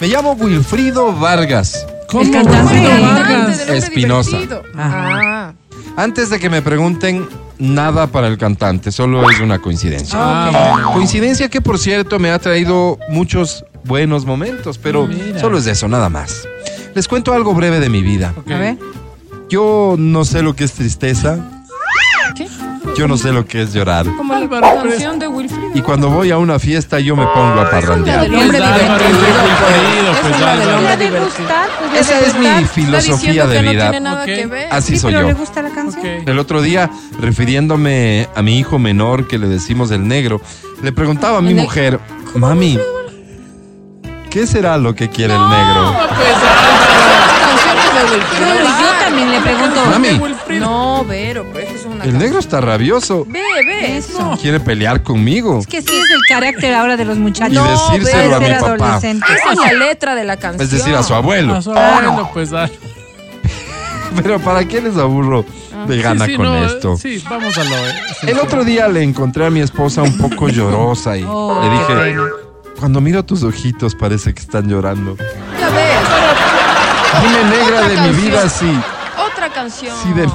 Me 0.00 0.08
llamo 0.08 0.32
Wilfrido 0.32 1.12
Vargas 1.14 1.86
¿Cómo? 2.08 2.22
El 2.24 2.30
cantante. 2.30 2.72
Wilfrido 2.74 3.02
Vargas. 3.02 3.68
Espinosa. 3.68 4.38
Ah, 4.76 5.52
Antes 5.96 6.30
de 6.30 6.38
que 6.38 6.50
me 6.50 6.62
pregunten, 6.62 7.26
nada 7.58 8.06
para 8.06 8.26
el 8.28 8.36
cantante, 8.38 8.92
solo 8.92 9.28
es 9.30 9.40
una 9.40 9.58
coincidencia. 9.60 10.16
Ah, 10.20 10.90
Coincidencia 10.94 11.48
que, 11.48 11.60
por 11.60 11.78
cierto, 11.78 12.18
me 12.18 12.30
ha 12.30 12.38
traído 12.38 12.98
muchos 13.08 13.64
buenos 13.84 14.26
momentos, 14.26 14.78
pero 14.78 15.06
Mira. 15.06 15.40
solo 15.40 15.58
es 15.58 15.64
de 15.64 15.72
eso, 15.72 15.88
nada 15.88 16.08
más. 16.08 16.46
Les 16.94 17.08
cuento 17.08 17.32
algo 17.32 17.54
breve 17.54 17.80
de 17.80 17.88
mi 17.88 18.02
vida. 18.02 18.34
ok. 18.36 18.50
A 18.50 18.58
ver. 18.58 18.78
Yo 19.48 19.96
no 19.98 20.24
sé 20.24 20.42
lo 20.42 20.54
que 20.54 20.64
es 20.64 20.72
tristeza. 20.72 21.59
Yo 23.00 23.08
no 23.08 23.16
sé 23.16 23.32
lo 23.32 23.46
que 23.46 23.62
es 23.62 23.72
llorar. 23.72 24.04
Como 24.14 24.34
la 24.34 24.46
canción 24.46 25.18
de 25.18 25.26
Wilfrido. 25.26 25.70
Y 25.74 25.80
cuando 25.80 26.10
voy 26.10 26.30
a 26.32 26.36
una 26.36 26.58
fiesta, 26.58 27.00
yo 27.00 27.16
me 27.16 27.24
pongo 27.28 27.58
a 27.62 27.70
parrandear. 27.70 28.26
hombre 28.26 28.58
Pues 30.20 30.98
divertido. 30.98 31.48
Esa 31.98 32.12
pues, 32.18 32.26
es 32.26 32.34
pues 32.34 32.60
mi 32.60 32.64
filosofía 32.66 33.46
de 33.46 33.62
vida. 33.62 33.90
Así 34.70 34.96
Sí, 34.96 34.98
soy 34.98 35.14
yo. 35.14 35.30
El 36.26 36.38
otro 36.38 36.60
día, 36.60 36.90
refiriéndome 37.18 38.28
a 38.34 38.42
mi 38.42 38.58
hijo 38.58 38.78
menor 38.78 39.26
que 39.26 39.38
le 39.38 39.46
decimos 39.48 39.90
el 39.92 40.06
negro, 40.06 40.42
le 40.82 40.92
preguntaba 40.92 41.38
a 41.38 41.40
mi 41.40 41.54
mujer, 41.54 41.98
mami, 42.34 42.78
¿qué 44.28 44.46
será 44.46 44.76
lo 44.76 44.94
que 44.94 45.08
quiere 45.08 45.32
el 45.32 45.48
negro? 45.48 45.94
Pero 48.00 48.64
yo 48.64 48.90
también 49.00 49.30
le 49.30 49.40
pregunto. 49.40 49.86
Mami, 49.86 50.20
No, 50.58 51.04
Vero, 51.04 51.46
pero 51.52 51.66
es 51.66 51.68
que 51.68 51.69
es 51.69 51.69
una 52.02 52.10
el 52.12 52.18
negro 52.18 52.38
está 52.38 52.60
rabioso. 52.60 53.24
Ve, 53.28 53.40
ve. 53.66 53.96
Eso. 53.98 54.36
Quiere 54.40 54.60
pelear 54.60 55.02
conmigo. 55.02 55.58
Es 55.60 55.66
que 55.66 55.80
sí 55.82 55.88
es 55.88 56.10
el 56.10 56.20
carácter 56.28 56.74
ahora 56.74 56.96
de 56.96 57.04
los 57.04 57.18
muchachos. 57.18 57.64
Y 57.94 57.98
decírselo 57.98 58.36
a 58.36 58.40
mi 58.40 58.54
papá. 58.54 58.96
Esa 58.98 59.10
es 59.52 59.58
la 59.58 59.72
letra 59.72 60.14
de 60.14 60.24
la 60.24 60.36
canción. 60.36 60.62
Es 60.62 60.70
decir, 60.70 60.94
a 60.94 61.02
su 61.02 61.14
abuelo. 61.14 61.58
Ah, 61.74 62.00
bueno, 62.02 62.30
pues 62.32 62.50
dale. 62.50 62.72
Pero 64.22 64.38
¿para 64.40 64.64
qué 64.64 64.80
les 64.80 64.96
aburro 64.96 65.44
de 65.86 66.02
gana 66.02 66.24
Sí, 66.26 66.32
sí, 66.32 66.36
con 66.36 66.46
no, 66.46 66.64
esto? 66.66 66.96
Sí, 66.96 67.24
vamos 67.30 67.56
a 67.56 67.64
lo. 67.64 67.76
eh, 67.76 67.92
El 68.26 68.38
otro 68.40 68.64
día 68.64 68.88
le 68.88 69.02
encontré 69.02 69.46
a 69.46 69.50
mi 69.50 69.60
esposa 69.60 70.02
un 70.02 70.18
poco 70.18 70.48
llorosa 70.50 71.16
y 71.16 71.24
Oh, 71.26 71.60
le 71.62 71.70
dije, 72.02 72.16
cuando 72.78 73.00
miro 73.00 73.24
tus 73.24 73.42
ojitos 73.44 73.94
parece 73.94 74.34
que 74.34 74.40
están 74.40 74.68
llorando. 74.68 75.16
Ya 75.16 75.68
ves. 75.68 76.00
Dime 77.22 77.56
negra 77.56 77.80
Otra 77.82 77.88
de 77.88 78.00
mi 78.12 78.20
vida, 78.22 78.48
sí, 78.48 78.80
Otra 79.32 79.48
canción. 79.52 79.94
sí 80.02 80.12
de 80.12 80.26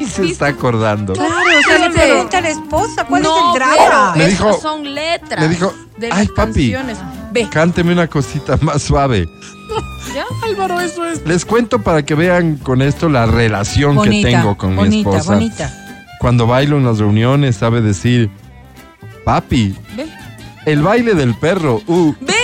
mí 0.00 0.06
se 0.06 0.24
está 0.26 0.46
acordando. 0.48 1.12
Claro, 1.12 1.30
o 1.34 1.62
sea, 1.68 1.88
le 1.88 1.94
pregunta 1.94 2.38
a 2.38 2.40
la 2.40 2.48
esposa 2.50 3.04
cuál 3.06 3.22
no, 3.22 3.36
es 3.36 3.44
el 3.54 3.60
drama. 3.60 4.14
Dijo- 4.16 4.60
son 4.60 4.94
letras. 4.94 5.40
le 5.40 5.48
dijo, 5.48 5.72
de 5.98 6.06
"Ay, 6.10 6.26
las 6.26 6.28
papi". 6.34 6.72
canciones. 6.72 6.98
Ve, 7.32 7.48
Cánteme 7.50 7.92
una 7.92 8.06
cosita 8.08 8.58
más 8.62 8.82
suave. 8.82 9.28
¿ya? 10.14 10.24
Álvaro, 10.44 10.80
eso 10.80 11.04
es. 11.06 11.24
Les 11.26 11.44
cuento 11.44 11.80
para 11.82 12.04
que 12.04 12.14
vean 12.14 12.56
con 12.56 12.82
esto 12.82 13.08
la 13.08 13.26
relación 13.26 13.94
Bonita, 13.94 14.28
que 14.28 14.34
tengo 14.34 14.56
con 14.56 14.76
mi 14.88 14.98
esposa. 15.00 15.34
bonita. 15.34 15.72
Cuando 16.18 16.46
bailo 16.46 16.76
en 16.78 16.84
las 16.84 16.98
reuniones 16.98 17.56
sabe 17.56 17.80
decir, 17.80 18.30
papi, 19.24 19.74
Ve. 19.96 20.06
el 20.66 20.82
baile 20.82 21.14
del 21.14 21.34
perro, 21.34 21.80
uh, 21.86 22.14
Ve, 22.20 22.34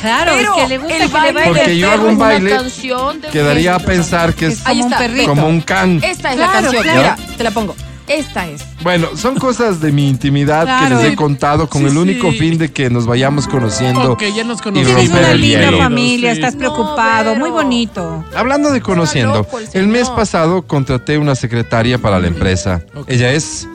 Claro, 0.00 0.32
Pero 0.36 0.54
es 0.56 0.62
que 0.62 0.68
le 0.68 0.78
gusta 0.78 0.94
el 0.94 1.00
que 1.00 1.06
le 1.06 1.12
baile 1.12 1.32
baile. 1.32 1.48
Porque 1.60 1.78
yo 1.78 1.90
hago 1.90 2.04
un 2.06 2.12
es 2.12 2.18
baile, 2.18 2.50
canción 2.50 3.20
de 3.20 3.28
Quedaría 3.28 3.74
a 3.74 3.78
pensar 3.78 4.34
que 4.34 4.46
es 4.46 4.66
Ahí 4.66 4.80
Como 4.80 4.86
un 4.94 4.98
perrito. 4.98 5.28
como 5.28 5.48
un 5.48 5.60
can. 5.60 6.00
Esta 6.02 6.30
es 6.30 6.36
Claro, 6.36 6.38
la 6.38 6.52
canción. 6.52 6.82
claro. 6.82 7.00
Mira, 7.00 7.36
te 7.36 7.44
la 7.44 7.50
pongo. 7.50 7.74
Esta 8.08 8.48
es. 8.48 8.62
Bueno, 8.82 9.08
son 9.16 9.36
cosas 9.36 9.80
de 9.80 9.92
mi 9.92 10.08
intimidad 10.08 10.64
Claro. 10.64 10.98
que 10.98 11.04
les 11.04 11.12
he 11.12 11.16
contado 11.16 11.68
con 11.68 11.82
Sí, 11.82 11.88
el 11.88 11.96
único 11.96 12.32
sí. 12.32 12.38
fin 12.38 12.58
de 12.58 12.70
que 12.72 12.90
nos 12.90 13.06
vayamos 13.06 13.46
conociendo. 13.46 14.12
Ok, 14.12 14.24
ya 14.34 14.42
nos 14.44 14.58
y 14.58 14.62
conocimos. 14.64 14.94
Tienes 14.96 15.10
romper 15.10 15.20
una 15.24 15.30
el 15.32 15.40
linda 15.40 15.60
hielo. 15.66 15.78
familia, 15.78 16.30
Sí. 16.34 16.40
estás 16.40 16.56
preocupado, 16.56 17.34
No, 17.34 17.40
muy 17.40 17.50
bonito. 17.50 18.24
Hablando 18.34 18.70
de 18.72 18.80
conociendo, 18.80 19.34
loco 19.36 19.60
el 19.60 19.68
el 19.72 19.86
mes 19.86 20.10
pasado 20.10 20.62
contraté 20.62 21.16
una 21.16 21.36
secretaria 21.36 21.96
para 21.98 22.18
la 22.18 22.26
empresa. 22.26 22.82
Ella 23.06 23.32
es 23.32 23.68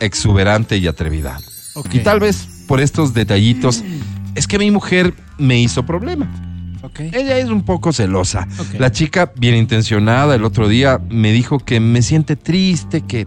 exuberante 0.00 0.76
y 0.76 0.86
atrevida. 0.86 1.38
Ok. 1.74 1.86
Y 1.94 2.00
tal 2.00 2.18
vez 2.20 2.48
por 2.66 2.80
estos 2.80 3.14
detallitos 3.14 3.82
es 4.38 4.46
que 4.46 4.58
mi 4.58 4.70
mujer 4.70 5.12
me 5.38 5.58
hizo 5.58 5.84
problema. 5.84 6.26
Ok. 6.82 7.00
Ella 7.00 7.38
es 7.38 7.48
un 7.50 7.62
poco 7.62 7.92
celosa. 7.92 8.46
Ok. 8.58 8.78
La 8.78 8.90
chica, 8.92 9.32
bien 9.36 9.54
intencionada, 9.56 10.34
el 10.34 10.44
otro 10.44 10.68
día 10.68 11.00
me 11.10 11.32
dijo 11.32 11.58
que 11.58 11.80
me 11.80 12.02
siente 12.02 12.36
triste, 12.36 13.02
que, 13.02 13.26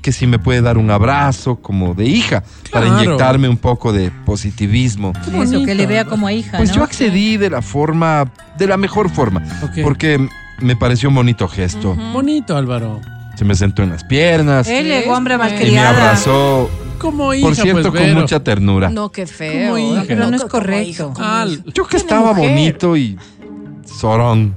que 0.00 0.12
si 0.12 0.26
me 0.26 0.38
puede 0.38 0.62
dar 0.62 0.78
un 0.78 0.90
abrazo 0.90 1.56
como 1.56 1.94
de 1.94 2.06
hija, 2.06 2.44
para 2.70 2.86
inyectarme 2.86 3.48
un 3.48 3.56
poco 3.56 3.92
de 3.92 4.10
positivismo. 4.24 5.12
Eso, 5.42 5.64
que 5.64 5.74
le 5.74 5.86
vea 5.86 6.04
como 6.04 6.26
a 6.28 6.32
hija, 6.32 6.56
Pues 6.56 6.70
¿no? 6.70 6.76
yo 6.76 6.84
accedí 6.84 7.36
de 7.36 7.50
la 7.50 7.62
forma, 7.62 8.30
de 8.58 8.66
la 8.66 8.76
mejor 8.76 9.10
forma, 9.10 9.42
Ok. 9.62 9.78
porque 9.82 10.24
me 10.60 10.76
pareció 10.76 11.08
un 11.08 11.16
bonito 11.16 11.48
gesto. 11.48 11.94
Bonito, 12.12 12.56
Álvaro. 12.56 13.00
Se 13.36 13.44
me 13.44 13.54
sentó 13.54 13.82
en 13.82 13.90
las 13.90 14.04
piernas 14.04 14.68
Él 14.68 14.92
hombre 15.08 15.34
y 15.34 15.38
me 15.38 15.44
malcriada. 15.44 15.90
abrazó, 15.90 16.70
Como 17.02 17.34
hija, 17.34 17.46
por 17.48 17.56
cierto, 17.56 17.90
pues, 17.92 18.02
con 18.04 18.14
mucha 18.14 18.42
ternura. 18.42 18.88
No, 18.88 19.10
qué 19.10 19.26
feo. 19.26 19.74
Como 19.74 19.78
hija. 19.78 20.04
Pero 20.08 20.30
no 20.30 20.36
es 20.36 20.42
como 20.42 20.50
correcto. 20.50 21.12
hija. 21.14 21.46
Yo 21.74 21.86
que 21.86 21.96
estaba 21.98 22.32
mujer. 22.32 22.50
bonito 22.50 22.96
y 22.96 23.18
zorón. 23.86 24.54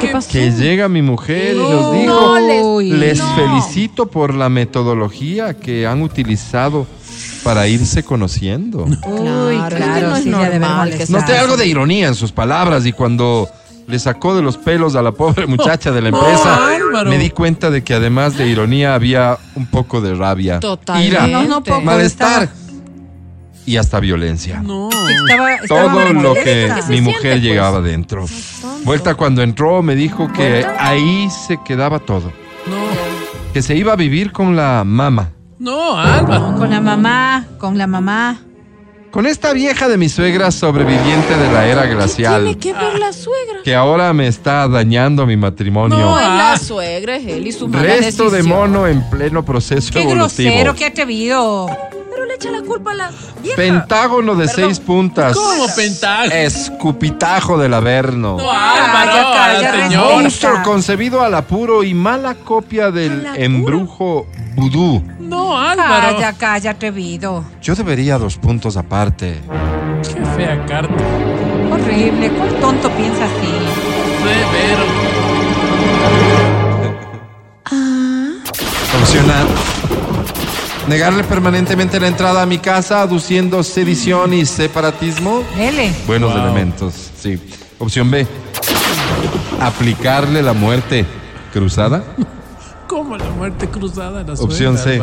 ¿Qué 0.00 0.08
pasó? 0.08 0.28
Que 0.30 0.50
llega 0.50 0.88
mi 0.88 1.00
mujer 1.02 1.54
y 1.56 1.58
nos 1.58 1.92
dijo, 1.94 2.14
No, 2.38 2.80
les- 2.80 2.98
les 2.98 3.18
no. 3.18 3.34
felicito 3.36 4.06
por 4.06 4.34
la 4.34 4.48
metodología 4.48 5.54
que 5.54 5.86
han 5.86 6.02
utilizado 6.02 6.86
para 7.42 7.66
irse 7.68 8.02
conociendo. 8.02 8.84
Uy, 8.84 8.96
Claro, 8.98 9.50
es 9.50 9.68
que 9.74 9.76
claro, 9.76 10.08
no 10.10 10.16
es 10.16 10.24
sí, 10.24 10.30
ya 10.30 10.38
debe 10.40 10.58
normal 10.58 10.90
que. 10.96 11.06
Noté 11.08 11.36
algo 11.38 11.56
de 11.56 11.66
ironía 11.66 12.08
en 12.08 12.14
sus 12.14 12.32
palabras 12.32 12.84
y 12.86 12.92
cuando 12.92 13.48
le 13.86 13.98
sacó 13.98 14.34
de 14.34 14.42
los 14.42 14.56
pelos 14.56 14.96
a 14.96 15.02
la 15.02 15.12
pobre 15.12 15.46
muchacha 15.46 15.90
de 15.92 16.00
la 16.02 16.08
empresa, 16.10 16.68
Álvaro. 16.74 17.10
me 17.10 17.18
di 17.18 17.30
cuenta 17.30 17.70
de 17.70 17.82
que 17.84 17.94
además 17.94 18.36
de 18.38 18.48
ironía 18.48 18.94
había 18.94 19.38
un 19.54 19.66
poco 19.66 20.00
de 20.00 20.14
rabia, 20.14 20.60
Totalmente. 20.60 21.08
ira, 21.10 21.26
No, 21.26 21.44
no, 21.44 21.62
poco, 21.62 21.80
malestar 21.82 22.44
estaba- 22.44 22.60
y 23.66 23.76
hasta 23.78 23.98
violencia. 24.00 24.60
No. 24.62 24.88
Estaba, 24.90 25.54
estaba 25.54 25.92
Todo 25.92 26.12
lo 26.12 26.34
que 26.34 26.42
¿Qué 26.44 26.68
se 26.82 26.88
mi 26.90 26.98
siente, 26.98 27.00
mujer 27.02 27.32
pues? 27.32 27.42
llegaba 27.42 27.80
dentro. 27.80 28.26
Vuelta 28.84 29.14
cuando 29.14 29.42
entró 29.42 29.82
me 29.82 29.94
dijo 29.96 30.30
que 30.32 30.66
ahí 30.78 31.28
se 31.46 31.58
quedaba 31.64 31.98
todo, 31.98 32.30
No. 32.66 32.76
que 33.54 33.62
se 33.62 33.74
iba 33.76 33.92
a 33.94 33.96
vivir 33.96 34.32
con 34.32 34.54
la 34.56 34.82
mamá. 34.84 35.30
No, 35.58 35.96
Álvaro. 35.98 36.56
Con 36.58 36.68
la 36.68 36.80
mamá, 36.82 37.46
con 37.58 37.78
la 37.78 37.86
mamá. 37.86 38.38
Con 39.14 39.26
esta 39.26 39.52
vieja 39.52 39.86
de 39.86 39.96
mi 39.96 40.08
suegra 40.08 40.50
sobreviviente 40.50 41.36
de 41.36 41.52
la 41.52 41.68
era 41.68 41.86
glacial, 41.86 42.42
Tiene 42.42 42.58
que 42.58 42.72
ver 42.72 42.98
la 42.98 43.12
suegra. 43.12 43.58
que 43.62 43.72
ahora 43.72 44.12
me 44.12 44.26
está 44.26 44.66
dañando 44.66 45.24
mi 45.24 45.36
matrimonio. 45.36 45.96
No, 45.96 46.18
es 46.18 46.26
Ah. 46.28 46.50
la 46.50 46.58
suegra, 46.58 47.14
es 47.14 47.24
él 47.28 47.46
y 47.46 47.52
su 47.52 47.68
mala 47.68 47.84
Resto 47.84 48.24
de 48.28 48.38
decisión. 48.38 48.58
mono 48.58 48.88
en 48.88 49.08
pleno 49.10 49.44
proceso 49.44 49.92
Qué 49.92 50.00
evolutivo. 50.02 50.50
grosero, 50.50 50.74
qué 50.74 50.86
atrevido. 50.86 51.68
Pero 52.14 52.26
le 52.26 52.34
echa 52.34 52.50
la 52.50 52.62
culpa 52.62 52.92
a 52.92 52.94
la 52.94 53.10
vieja. 53.42 53.56
Pentágono 53.56 54.34
de 54.36 54.46
seis 54.46 54.78
puntas. 54.78 55.36
¿Cómo 55.36 55.66
pentágono? 55.74 56.32
Escupitajo 56.32 57.58
del 57.58 57.74
Averno. 57.74 58.36
No, 58.38 58.50
Álvaro, 58.50 59.10
Calla, 59.10 59.32
calla, 59.32 59.72
al 59.72 59.82
señor. 59.82 60.22
Monstruo 60.22 60.62
concebido 60.62 61.22
al 61.22 61.34
apuro 61.34 61.82
y 61.82 61.94
mala 61.94 62.36
copia 62.36 62.90
del 62.90 63.26
embrujo 63.36 64.26
vudú. 64.54 65.02
No, 65.18 65.58
Álvaro. 65.58 66.14
Calla, 66.14 66.32
calla, 66.34 66.70
atrevido. 66.70 67.44
Yo 67.60 67.74
debería 67.74 68.18
dos 68.18 68.36
puntos 68.36 68.76
aparte. 68.76 69.40
Qué 70.02 70.24
fea 70.36 70.64
carta. 70.66 70.94
Horrible, 71.72 72.30
¿cuál 72.30 72.54
tonto 72.60 72.88
piensa 72.90 73.24
así? 73.24 73.52
Severo. 74.22 74.84
Opción 79.00 79.30
A. 79.30 79.44
Negarle 80.88 81.24
permanentemente 81.24 81.98
la 81.98 82.08
entrada 82.08 82.42
a 82.42 82.46
mi 82.46 82.58
casa 82.58 83.00
aduciendo 83.00 83.62
sedición 83.62 84.34
y 84.34 84.44
separatismo. 84.44 85.42
Dele. 85.56 85.92
Buenos 86.06 86.32
Wow. 86.34 86.42
elementos, 86.42 86.94
sí. 87.18 87.38
Opción 87.78 88.10
B. 88.10 88.26
Aplicarle 89.60 90.42
la 90.42 90.52
muerte 90.52 91.06
cruzada. 91.52 92.04
¿Cómo 92.86 93.16
la 93.16 93.30
muerte 93.30 93.68
cruzada 93.68 94.22
la 94.22 94.34
Opción 94.34 94.76
C. 94.78 95.02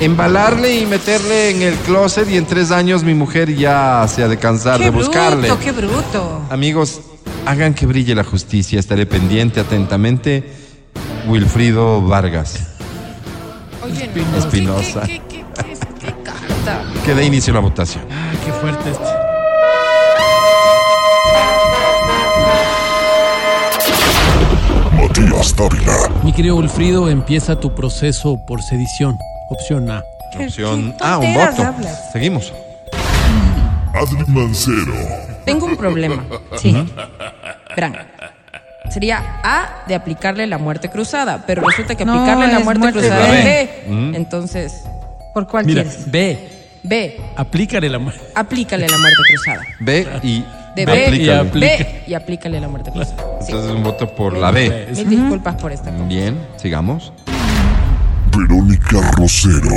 Embalarle 0.00 0.76
y 0.80 0.86
meterle 0.86 1.50
en 1.50 1.62
el 1.62 1.74
closet 1.74 2.28
y 2.30 2.36
en 2.36 2.46
tres 2.46 2.70
años 2.70 3.04
mi 3.04 3.14
mujer 3.14 3.54
ya 3.54 4.06
se 4.08 4.22
ha 4.24 4.28
de 4.28 4.38
cansar 4.38 4.78
Qué 4.78 4.84
de 4.84 4.90
buscarle. 4.90 5.48
bruto, 5.48 5.62
qué 5.62 5.72
bruto. 5.72 6.40
Amigos, 6.50 7.00
hagan 7.44 7.74
que 7.74 7.86
brille 7.86 8.14
la 8.14 8.24
justicia. 8.24 8.80
Estaré 8.80 9.06
pendiente 9.06 9.60
atentamente. 9.60 10.50
Wilfrido 11.28 12.00
Vargas. 12.02 12.75
Oye, 13.86 14.10
no. 14.14 14.38
Espinosa. 14.38 15.02
¿Qué, 15.02 15.22
qué, 15.28 15.44
qué, 15.54 15.62
qué, 16.00 16.06
qué 16.06 16.22
carta? 16.22 16.82
Que 17.04 17.14
dé 17.14 17.24
inicio 17.24 17.52
a 17.52 17.54
la 17.54 17.60
votación. 17.60 18.04
Ay, 18.10 18.38
qué 18.44 18.52
fuerte 18.52 18.90
este. 18.90 19.04
Matías 24.96 25.54
Dávila. 25.56 26.10
Mi 26.24 26.32
querido 26.32 26.56
Wilfrido, 26.56 27.08
empieza 27.08 27.58
tu 27.60 27.74
proceso 27.74 28.38
por 28.46 28.62
sedición. 28.62 29.16
Opción 29.50 29.90
A. 29.90 30.02
Qué 30.32 30.44
Opción 30.46 30.94
A, 31.00 31.18
un 31.18 31.34
voto. 31.34 31.62
hablas. 31.62 32.12
Seguimos. 32.12 32.52
Adri 33.94 34.24
Mancero. 34.26 34.94
Tengo 35.44 35.66
un 35.66 35.76
problema. 35.76 36.24
Sí. 36.56 36.76
Verán. 37.74 37.96
Sería 38.96 39.22
A 39.44 39.84
de 39.86 39.94
aplicarle 39.94 40.46
la 40.46 40.56
muerte 40.56 40.88
cruzada, 40.88 41.44
pero 41.46 41.60
resulta 41.60 41.94
que 41.96 42.06
No, 42.06 42.14
aplicarle 42.14 42.46
la 42.50 42.58
es 42.60 42.64
muerte, 42.64 42.78
muerte 42.80 42.98
cruzada 43.00 43.30
B. 43.30 43.38
es 43.38 43.44
B. 43.44 43.92
Mm. 43.92 44.14
Entonces, 44.14 44.84
¿Por 45.34 45.46
cuál 45.46 45.66
Mira, 45.66 45.82
quieres? 45.82 46.10
B. 46.10 46.48
B, 46.82 47.20
Aplícale 47.36 47.90
la 47.90 47.98
muerte. 47.98 48.22
aplícale 48.34 48.88
la 48.88 48.96
muerte 48.96 49.18
cruzada. 49.34 49.62
B 49.80 50.06
y 50.22 50.44
De 50.74 50.86
B 50.86 50.92
B, 50.92 50.98
y 50.98 51.28
aplícale. 51.28 51.36
aplica. 51.40 51.66
B 51.84 52.02
y 52.06 52.14
aplícale 52.14 52.58
la 52.58 52.68
muerte 52.68 52.90
cruzada. 52.90 53.22
Sí. 53.42 53.52
Entonces 53.52 53.70
un 53.72 53.82
voto 53.82 54.08
por 54.14 54.34
la 54.34 54.50
B. 54.50 54.86
Mil 54.94 55.10
disculpas 55.10 55.56
por 55.56 55.72
esta 55.72 55.90
cosa. 55.90 56.04
Bien, 56.04 56.38
sigamos. 56.56 57.12
Verónica 58.34 59.10
Rosero. 59.12 59.76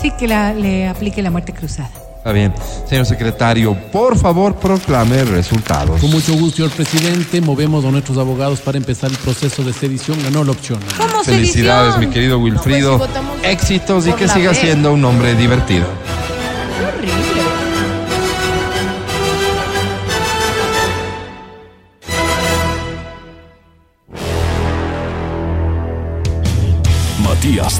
Sí, 0.00 0.12
que 0.16 0.28
la- 0.28 0.54
le 0.54 0.86
aplique 0.86 1.20
la 1.22 1.32
muerte 1.32 1.52
cruzada. 1.52 1.90
Está 2.26 2.34
bien. 2.34 2.52
Señor 2.88 3.06
secretario, 3.06 3.76
por 3.92 4.18
favor 4.18 4.56
proclame 4.56 5.24
resultados. 5.26 6.00
Con 6.00 6.10
mucho 6.10 6.32
gusto, 6.32 6.56
señor 6.56 6.72
presidente. 6.72 7.40
Movemos 7.40 7.84
a 7.84 7.92
nuestros 7.92 8.18
abogados 8.18 8.60
para 8.60 8.78
empezar 8.78 9.12
el 9.12 9.16
proceso 9.18 9.62
de 9.62 9.72
sedición. 9.72 10.20
Ganó 10.24 10.42
la 10.42 10.50
opción. 10.50 10.80
¿Cómo 10.98 11.22
Felicidades, 11.22 11.94
sedición? 11.94 12.08
mi 12.08 12.12
querido 12.12 12.38
Wilfrido. 12.40 12.90
No, 12.90 12.98
pues, 12.98 13.10
si 13.10 13.14
votamos 13.14 13.44
Éxitos 13.44 14.06
y 14.08 14.12
que 14.14 14.26
siga 14.26 14.54
siendo 14.54 14.92
un 14.92 15.04
hombre 15.04 15.36
divertido. 15.36 15.86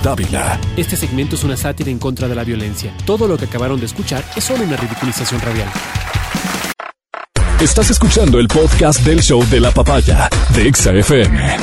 Dávila. 0.03 0.59
Este 0.77 0.97
segmento 0.97 1.37
es 1.37 1.45
una 1.45 1.57
sátira 1.57 1.91
en 1.91 1.99
contra 1.99 2.29
de 2.29 2.35
la 2.35 2.45
violencia. 2.45 2.93
Todo 3.05 3.27
lo 3.27 3.37
que 3.37 3.47
acabaron 3.47 3.79
de 3.81 3.87
escuchar 3.87 4.25
es 4.37 4.45
solo 4.45 4.65
una 4.65 4.77
ridiculización 4.77 5.41
radial. 5.41 5.69
Estás 7.61 7.91
escuchando 7.91 8.39
el 8.39 8.49
podcast 8.49 9.01
del 9.01 9.23
show 9.23 9.45
de 9.49 9.61
la 9.61 9.71
papaya 9.71 10.29
de 10.55 10.69
Exa 10.69 10.93
FM. 10.93 11.57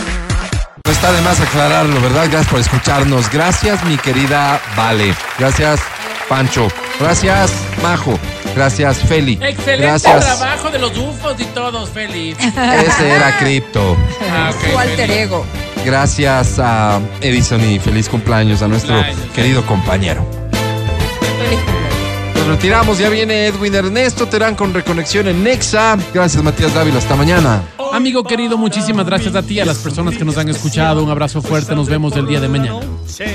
No 0.86 0.92
está 0.92 1.12
de 1.14 1.22
más 1.22 1.40
aclararlo, 1.40 2.02
¿verdad? 2.02 2.28
Gracias 2.30 2.48
por 2.48 2.60
escucharnos. 2.60 3.32
Gracias, 3.32 3.84
mi 3.86 3.98
querida 3.98 4.60
Vale. 4.76 5.14
Gracias, 5.38 5.80
Pancho. 6.28 6.68
Gracias, 7.00 7.52
Majo. 7.82 8.20
Gracias, 8.56 8.98
Feli. 9.00 9.34
Excelente 9.42 9.78
Gracias. 9.84 10.38
trabajo 10.38 10.70
de 10.70 10.80
los 10.80 10.98
ufos 10.98 11.36
y 11.40 11.46
todos, 11.46 11.90
Felipe. 11.90 12.44
Ese 12.44 13.10
era 13.16 13.38
Cripto. 13.38 13.96
Ah, 14.32 14.52
Su 14.72 14.78
alter 14.78 15.10
ego. 15.12 15.46
Gracias 15.86 16.60
a 16.60 17.00
Edison 17.22 17.62
y 17.70 17.80
feliz 17.80 18.08
cumpleaños 18.08 18.62
a 18.62 18.68
nuestro 18.68 18.96
Cumpleaños. 18.96 19.32
querido 19.34 19.66
compañero. 19.66 20.26
Feliz 20.52 21.60
cumpleaños. 21.60 22.36
Nos 22.36 22.48
retiramos, 22.48 22.98
ya 23.00 23.10
viene 23.10 23.48
Edwin 23.48 23.74
Ernesto 23.76 24.28
Terán 24.28 24.56
con 24.56 24.74
reconexión 24.74 25.28
en 25.28 25.44
Nexa. 25.44 25.98
Gracias, 26.14 26.44
Matías 26.44 26.74
Dávila. 26.74 26.98
Hasta 27.00 27.16
mañana. 27.16 27.62
Amigo 27.94 28.24
querido, 28.24 28.58
muchísimas 28.58 29.06
gracias 29.06 29.36
a 29.36 29.44
ti, 29.44 29.60
a 29.60 29.66
las 29.66 29.78
personas 29.78 30.18
que 30.18 30.26
nos 30.26 30.38
han 30.38 30.50
escuchado. 30.50 31.04
Un 31.04 31.12
abrazo 31.12 31.42
fuerte. 31.42 31.76
Nos 31.76 31.88
vemos 31.88 32.16
el 32.16 32.26
día 32.28 32.40
de 32.40 32.48
mañana. 32.48 32.80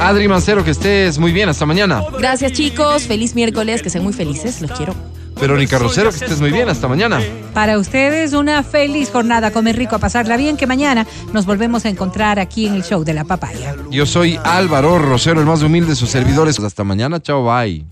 Adri 0.00 0.26
Mancero, 0.26 0.64
que 0.64 0.72
estés 0.72 1.18
muy 1.18 1.32
bien. 1.32 1.48
Hasta 1.48 1.64
mañana. 1.64 2.02
Gracias 2.18 2.52
chicos, 2.52 3.04
feliz 3.04 3.34
miércoles, 3.34 3.82
que 3.82 3.90
sean 3.90 4.04
muy 4.04 4.12
felices, 4.12 4.60
los 4.60 4.72
quiero. 4.72 4.94
Verónica 5.40 5.78
Rosero, 5.78 6.10
que 6.10 6.16
estés 6.16 6.40
muy 6.40 6.50
bien. 6.50 6.68
Hasta 6.68 6.88
mañana. 6.88 7.20
Para 7.54 7.78
ustedes 7.78 8.32
una 8.32 8.62
feliz 8.62 9.10
jornada, 9.10 9.50
comer 9.50 9.76
rico, 9.76 9.96
a 9.96 9.98
pasarla 9.98 10.36
bien, 10.36 10.56
que 10.56 10.66
mañana 10.66 11.06
nos 11.32 11.46
volvemos 11.46 11.84
a 11.84 11.88
encontrar 11.88 12.38
aquí 12.38 12.66
en 12.66 12.74
el 12.74 12.84
show 12.84 13.04
de 13.04 13.14
la 13.14 13.24
papaya. 13.24 13.74
Yo 13.90 14.06
soy 14.06 14.38
Álvaro 14.44 14.98
Rosero, 14.98 15.40
el 15.40 15.46
más 15.46 15.62
humilde 15.62 15.90
de 15.90 15.96
sus 15.96 16.10
servidores. 16.10 16.58
Hasta 16.58 16.84
mañana. 16.84 17.20
Chao, 17.20 17.44
bye. 17.44 17.86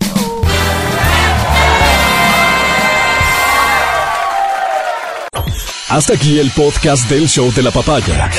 Hasta 5.89 6.13
aquí 6.13 6.37
el 6.37 6.51
podcast 6.51 7.09
del 7.09 7.29
show 7.29 7.51
de 7.53 7.63
la 7.63 7.71
papaya. 7.71 8.29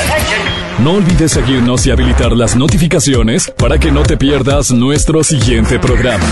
No 0.80 0.93
olvides 0.93 1.32
seguirnos 1.32 1.86
y 1.86 1.90
habilitar 1.90 2.32
las 2.32 2.56
notificaciones 2.56 3.51
para 3.56 3.78
que 3.78 3.90
no 3.90 4.02
te 4.02 4.16
pierdas 4.16 4.70
nuestro 4.70 5.24
siguiente 5.24 5.78
programa. 5.78 6.24